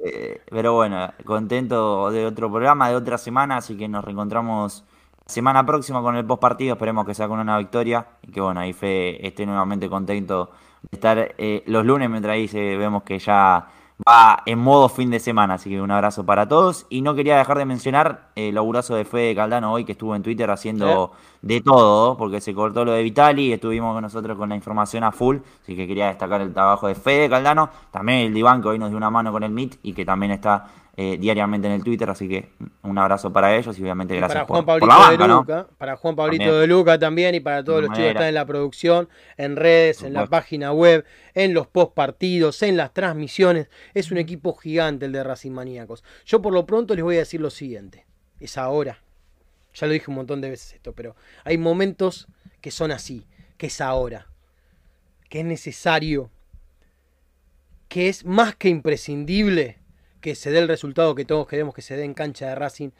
Eh, 0.00 0.40
pero 0.48 0.74
bueno, 0.74 1.12
contento 1.24 2.12
de 2.12 2.24
otro 2.24 2.48
programa, 2.48 2.88
de 2.88 2.94
otra 2.94 3.18
semana, 3.18 3.56
así 3.56 3.76
que 3.76 3.88
nos 3.88 4.04
reencontramos 4.04 4.84
la 5.26 5.32
semana 5.32 5.66
próxima 5.66 6.00
con 6.02 6.14
el 6.14 6.24
post 6.24 6.40
partido. 6.40 6.74
Esperemos 6.74 7.04
que 7.04 7.14
sea 7.14 7.26
con 7.26 7.40
una 7.40 7.58
victoria 7.58 8.06
y 8.22 8.30
que 8.30 8.40
bueno, 8.40 8.60
ahí 8.60 8.72
Fe 8.72 9.26
esté 9.26 9.44
nuevamente 9.44 9.88
contento 9.90 10.52
de 10.88 10.96
estar 10.96 11.34
eh, 11.36 11.64
los 11.66 11.84
lunes 11.84 12.08
mientras 12.08 12.34
ahí 12.34 12.46
se- 12.46 12.76
vemos 12.76 13.02
que 13.02 13.18
ya 13.18 13.66
va 14.06 14.42
en 14.46 14.58
modo 14.58 14.88
fin 14.88 15.10
de 15.10 15.20
semana. 15.20 15.54
Así 15.54 15.70
que 15.70 15.80
un 15.80 15.90
abrazo 15.90 16.24
para 16.24 16.46
todos. 16.48 16.86
Y 16.88 17.02
no 17.02 17.14
quería 17.14 17.38
dejar 17.38 17.58
de 17.58 17.64
mencionar 17.64 18.30
el 18.34 18.54
laburazo 18.54 18.94
de 18.94 19.04
Fede 19.04 19.34
Caldano 19.34 19.72
hoy 19.72 19.84
que 19.84 19.92
estuvo 19.92 20.14
en 20.14 20.22
Twitter 20.22 20.50
haciendo 20.50 21.12
de 21.42 21.60
todo, 21.60 22.16
porque 22.16 22.40
se 22.40 22.54
cortó 22.54 22.84
lo 22.84 22.92
de 22.92 23.02
Vitali 23.02 23.46
y 23.46 23.52
estuvimos 23.52 23.94
con 23.94 24.02
nosotros 24.02 24.36
con 24.36 24.48
la 24.48 24.56
información 24.56 25.04
a 25.04 25.12
full. 25.12 25.38
Así 25.62 25.76
que 25.76 25.86
quería 25.86 26.08
destacar 26.08 26.40
el 26.40 26.52
trabajo 26.52 26.88
de 26.88 26.94
Fede 26.94 27.28
Caldano, 27.28 27.70
también 27.90 28.20
el 28.20 28.34
Diván 28.34 28.62
que 28.62 28.68
hoy 28.68 28.78
nos 28.78 28.90
dio 28.90 28.96
una 28.96 29.10
mano 29.10 29.32
con 29.32 29.42
el 29.42 29.50
Meet 29.50 29.78
y 29.82 29.92
que 29.92 30.04
también 30.04 30.32
está 30.32 30.66
eh, 31.00 31.16
diariamente 31.16 31.68
en 31.68 31.74
el 31.74 31.84
Twitter. 31.84 32.10
Así 32.10 32.28
que 32.28 32.48
un 32.82 32.98
abrazo 32.98 33.32
para 33.32 33.56
ellos 33.56 33.78
y 33.78 33.82
obviamente 33.82 34.14
Y 34.14 34.16
gracias 34.16 34.44
para 34.44 34.46
por, 34.46 34.56
Juan 34.56 34.64
por 34.80 34.80
Pablito 34.80 34.86
la 34.88 34.96
banca, 34.96 35.22
de 35.22 35.28
¿no? 35.28 35.38
Luca, 35.38 35.68
para 35.78 35.96
Juan 35.96 36.16
Pablito 36.16 36.42
También. 36.42 36.60
de 36.60 36.66
Luca 36.66 36.98
también 36.98 37.34
y 37.36 37.40
para 37.40 37.62
todos 37.62 37.82
los 37.82 37.90
chicos 37.90 38.02
que 38.02 38.08
están 38.08 38.26
en 38.26 38.34
la 38.34 38.44
producción, 38.44 39.08
en 39.36 39.54
redes, 39.54 40.02
en 40.02 40.12
la 40.12 40.26
página 40.26 40.72
web, 40.72 41.04
en 41.34 41.54
los 41.54 41.68
post 41.68 41.94
partidos, 41.94 42.64
en 42.64 42.76
las 42.76 42.92
transmisiones. 42.92 43.68
Es 43.94 44.10
un 44.10 44.18
equipo 44.18 44.54
gigante 44.54 45.06
el 45.06 45.12
de 45.12 45.22
Racing 45.22 45.52
Maníacos. 45.52 46.02
Yo 46.26 46.42
por 46.42 46.52
lo 46.52 46.66
pronto 46.66 46.96
les 46.96 47.04
voy 47.04 47.14
a 47.14 47.20
decir 47.20 47.40
lo 47.40 47.50
siguiente. 47.50 48.04
Es 48.40 48.58
ahora. 48.58 48.98
Ya 49.74 49.86
lo 49.86 49.92
dije 49.92 50.06
un 50.08 50.16
montón 50.16 50.40
de 50.40 50.50
veces 50.50 50.72
esto, 50.72 50.94
pero 50.94 51.14
hay 51.44 51.58
momentos 51.58 52.26
que 52.60 52.72
son 52.72 52.90
así. 52.90 53.24
que 53.56 53.68
es 53.68 53.80
ahora, 53.80 54.26
que 55.28 55.40
es 55.40 55.44
necesario, 55.44 56.30
que 57.88 58.08
es 58.08 58.24
más 58.24 58.56
que 58.56 58.68
imprescindible 58.68 59.78
que 60.20 60.34
se 60.34 60.50
dé 60.50 60.58
el 60.58 60.68
resultado 60.68 61.14
que 61.14 61.24
todos 61.24 61.46
queremos 61.46 61.74
que 61.74 61.82
se 61.82 61.96
dé 61.96 62.04
en 62.04 62.14
cancha 62.14 62.48
de 62.48 62.54
Racing 62.54 62.90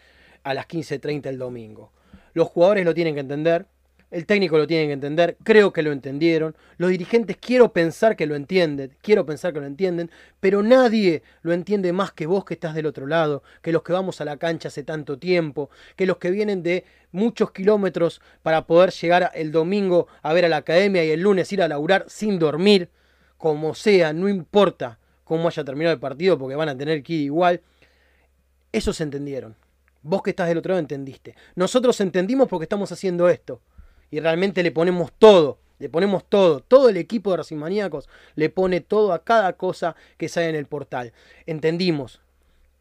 a 0.43 0.55
las 0.55 0.69
15.30 0.69 1.27
el 1.27 1.39
domingo. 1.39 1.93
Los 2.33 2.49
jugadores 2.49 2.85
lo 2.85 2.95
tienen 2.95 3.15
que 3.15 3.21
entender, 3.21 3.67
el 4.11 4.25
técnico 4.25 4.57
lo 4.57 4.67
tiene 4.67 4.87
que 4.87 4.93
entender, 4.93 5.37
creo 5.45 5.73
que 5.73 5.83
lo 5.83 5.93
entendieron, 5.93 6.57
los 6.79 6.91
dirigentes 6.91 7.37
quiero 7.37 7.73
pensar 7.73 8.17
que 8.17 8.27
lo 8.27 8.37
entienden, 8.37 8.97
quiero 9.03 9.27
pensar 9.27 9.53
que 9.53 9.61
lo 9.61 9.67
entienden, 9.67 10.11
pero 10.41 10.63
nadie 10.63 11.23
lo 11.43 11.53
entiende 11.53 11.93
más 11.93 12.13
que 12.13 12.27
vos 12.27 12.45
que 12.45 12.55
estás 12.55 12.75
del 12.75 12.87
otro 12.87 13.07
lado, 13.07 13.43
que 13.61 13.73
los 13.73 13.83
que 13.83 13.93
vamos 13.93 14.21
a 14.21 14.25
la 14.25 14.39
cancha 14.39 14.69
hace 14.69 14.83
tanto 14.83 15.19
tiempo, 15.19 15.69
que 15.95 16.07
los 16.07 16.17
que 16.17 16.31
vienen 16.31 16.63
de 16.63 16.85
muchos 17.13 17.51
kilómetros 17.51 18.23
para 18.43 18.67
poder 18.67 18.93
llegar 18.93 19.31
el 19.35 19.53
domingo 19.53 20.09
a 20.23 20.33
ver 20.33 20.47
a 20.47 20.49
la 20.49 20.59
academia 20.59 21.05
y 21.05 21.11
el 21.11 21.21
lunes 21.21 21.53
ir 21.53 21.63
a 21.63 21.69
laburar 21.69 22.07
sin 22.09 22.39
dormir, 22.39 22.89
como 23.37 23.75
sea, 23.75 24.13
no 24.13 24.29
importa 24.29 24.98
cómo 25.29 25.47
haya 25.47 25.63
terminado 25.63 25.95
el 25.95 26.01
partido, 26.01 26.39
porque 26.39 26.57
van 26.57 26.71
a 26.71 26.77
tener 26.77 27.03
que 27.03 27.13
ir 27.13 27.21
igual. 27.21 27.61
Esos 28.73 29.01
entendieron. 29.01 29.55
Vos 30.03 30.23
que 30.23 30.31
estás 30.31 30.49
del 30.49 30.59
otro 30.59 30.71
lado 30.71 30.81
entendiste. 30.81 31.37
Nosotros 31.55 32.01
entendimos 32.01 32.49
porque 32.49 32.65
estamos 32.65 32.91
haciendo 32.91 33.29
esto 33.29 33.61
y 34.11 34.21
realmente 34.21 34.63
le 34.63 34.73
ponemos 34.73 35.13
todo, 35.19 35.59
le 35.79 35.89
ponemos 35.89 36.25
todo, 36.25 36.61
todo 36.61 36.89
el 36.89 36.97
equipo 36.97 37.31
de 37.31 37.39
Racing 37.39 37.57
Maníacos 37.57 38.09
le 38.35 38.49
pone 38.49 38.81
todo 38.81 39.13
a 39.13 39.23
cada 39.23 39.53
cosa 39.53 39.97
que 40.17 40.29
sale 40.29 40.49
en 40.49 40.57
el 40.57 40.67
portal. 40.67 41.13
Entendimos, 41.47 42.21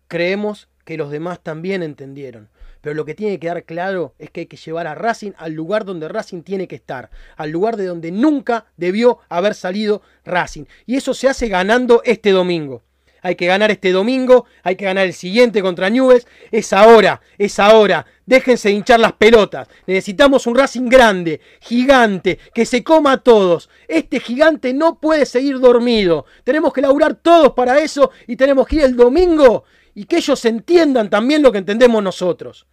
creemos 0.07 0.69
que 0.85 0.97
los 0.97 1.11
demás 1.11 1.41
también 1.41 1.83
entendieron. 1.83 2.49
Pero 2.87 2.95
lo 2.95 3.03
que 3.03 3.15
tiene 3.15 3.33
que 3.33 3.39
quedar 3.41 3.65
claro 3.65 4.13
es 4.17 4.29
que 4.29 4.39
hay 4.39 4.45
que 4.45 4.55
llevar 4.55 4.87
a 4.87 4.95
Racing 4.95 5.33
al 5.39 5.51
lugar 5.51 5.83
donde 5.83 6.07
Racing 6.07 6.41
tiene 6.41 6.69
que 6.69 6.77
estar, 6.77 7.09
al 7.35 7.49
lugar 7.49 7.75
de 7.75 7.85
donde 7.85 8.13
nunca 8.13 8.67
debió 8.77 9.19
haber 9.27 9.55
salido 9.55 10.01
Racing. 10.23 10.63
Y 10.85 10.95
eso 10.95 11.13
se 11.13 11.27
hace 11.27 11.49
ganando 11.49 12.01
este 12.05 12.31
domingo. 12.31 12.83
Hay 13.21 13.35
que 13.35 13.45
ganar 13.45 13.71
este 13.71 13.91
domingo, 13.91 14.45
hay 14.63 14.77
que 14.77 14.85
ganar 14.85 15.05
el 15.05 15.11
siguiente 15.11 15.61
contra 15.61 15.89
Newells, 15.89 16.27
es 16.49 16.71
ahora, 16.71 17.19
es 17.37 17.59
ahora, 17.59 18.05
déjense 18.25 18.69
de 18.69 18.75
hinchar 18.75 19.01
las 19.01 19.11
pelotas, 19.11 19.67
necesitamos 19.85 20.47
un 20.47 20.55
Racing 20.55 20.87
grande, 20.87 21.41
gigante, 21.59 22.39
que 22.53 22.65
se 22.65 22.85
coma 22.85 23.11
a 23.11 23.17
todos, 23.17 23.69
este 23.89 24.21
gigante 24.21 24.73
no 24.73 24.97
puede 24.97 25.25
seguir 25.25 25.59
dormido, 25.59 26.25
tenemos 26.45 26.71
que 26.71 26.79
laburar 26.79 27.15
todos 27.15 27.51
para 27.51 27.79
eso 27.79 28.11
y 28.27 28.37
tenemos 28.37 28.65
que 28.65 28.77
ir 28.77 28.83
el 28.83 28.95
domingo 28.95 29.65
y 29.93 30.05
que 30.05 30.17
ellos 30.17 30.45
entiendan 30.45 31.09
también 31.09 31.41
lo 31.41 31.51
que 31.51 31.57
entendemos 31.57 32.03
nosotros, 32.03 32.67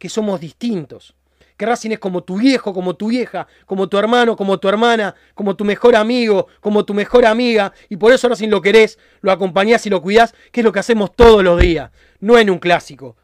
que 0.00 0.08
somos 0.08 0.40
distintos 0.40 1.14
que 1.60 1.66
Racing 1.66 1.90
es 1.90 1.98
como 1.98 2.22
tu 2.22 2.38
viejo, 2.38 2.72
como 2.72 2.96
tu 2.96 3.08
vieja, 3.08 3.46
como 3.66 3.86
tu 3.86 3.98
hermano, 3.98 4.34
como 4.34 4.58
tu 4.58 4.66
hermana, 4.66 5.14
como 5.34 5.56
tu 5.56 5.66
mejor 5.66 5.94
amigo, 5.94 6.46
como 6.58 6.86
tu 6.86 6.94
mejor 6.94 7.26
amiga, 7.26 7.74
y 7.90 7.98
por 7.98 8.14
eso 8.14 8.30
Racing 8.30 8.48
lo 8.48 8.62
querés, 8.62 8.98
lo 9.20 9.30
acompañás 9.30 9.84
y 9.84 9.90
lo 9.90 10.00
cuidás, 10.00 10.34
que 10.52 10.62
es 10.62 10.64
lo 10.64 10.72
que 10.72 10.78
hacemos 10.78 11.14
todos 11.14 11.44
los 11.44 11.60
días, 11.60 11.90
no 12.18 12.38
en 12.38 12.48
un 12.48 12.58
clásico, 12.58 13.14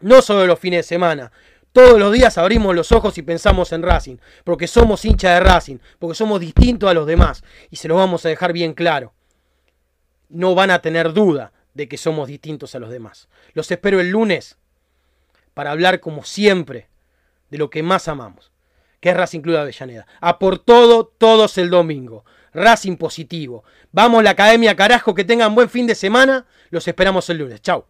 no 0.00 0.22
solo 0.22 0.46
los 0.46 0.58
fines 0.58 0.78
de 0.78 0.82
semana. 0.84 1.32
Todos 1.72 1.98
los 1.98 2.10
días 2.14 2.38
abrimos 2.38 2.74
los 2.74 2.92
ojos 2.92 3.18
y 3.18 3.22
pensamos 3.22 3.72
en 3.72 3.82
Racing, 3.82 4.16
porque 4.42 4.68
somos 4.68 5.04
hincha 5.04 5.34
de 5.34 5.40
Racing, 5.40 5.76
porque 5.98 6.14
somos 6.14 6.40
distintos 6.40 6.88
a 6.88 6.94
los 6.94 7.06
demás, 7.06 7.44
y 7.68 7.76
se 7.76 7.88
lo 7.88 7.96
vamos 7.96 8.24
a 8.24 8.30
dejar 8.30 8.54
bien 8.54 8.72
claro. 8.72 9.12
No 10.30 10.54
van 10.54 10.70
a 10.70 10.80
tener 10.80 11.12
duda 11.12 11.52
de 11.74 11.88
que 11.88 11.98
somos 11.98 12.26
distintos 12.26 12.74
a 12.74 12.78
los 12.78 12.88
demás. 12.88 13.28
Los 13.52 13.70
espero 13.70 14.00
el 14.00 14.08
lunes 14.08 14.56
para 15.54 15.70
hablar 15.70 16.00
como 16.00 16.24
siempre 16.24 16.88
de 17.50 17.58
lo 17.58 17.70
que 17.70 17.82
más 17.82 18.08
amamos, 18.08 18.52
que 19.00 19.10
es 19.10 19.16
Racing 19.16 19.40
Club 19.40 19.54
de 19.54 19.60
Avellaneda. 19.60 20.06
A 20.20 20.38
por 20.38 20.58
todo, 20.58 21.06
todos 21.06 21.58
el 21.58 21.70
domingo. 21.70 22.24
Racing 22.54 22.96
positivo. 22.96 23.64
Vamos 23.92 24.22
la 24.22 24.30
academia, 24.30 24.76
carajo, 24.76 25.14
que 25.14 25.24
tengan 25.24 25.54
buen 25.54 25.68
fin 25.68 25.86
de 25.86 25.94
semana. 25.94 26.46
Los 26.70 26.86
esperamos 26.88 27.28
el 27.30 27.38
lunes. 27.38 27.62
Chau. 27.62 27.86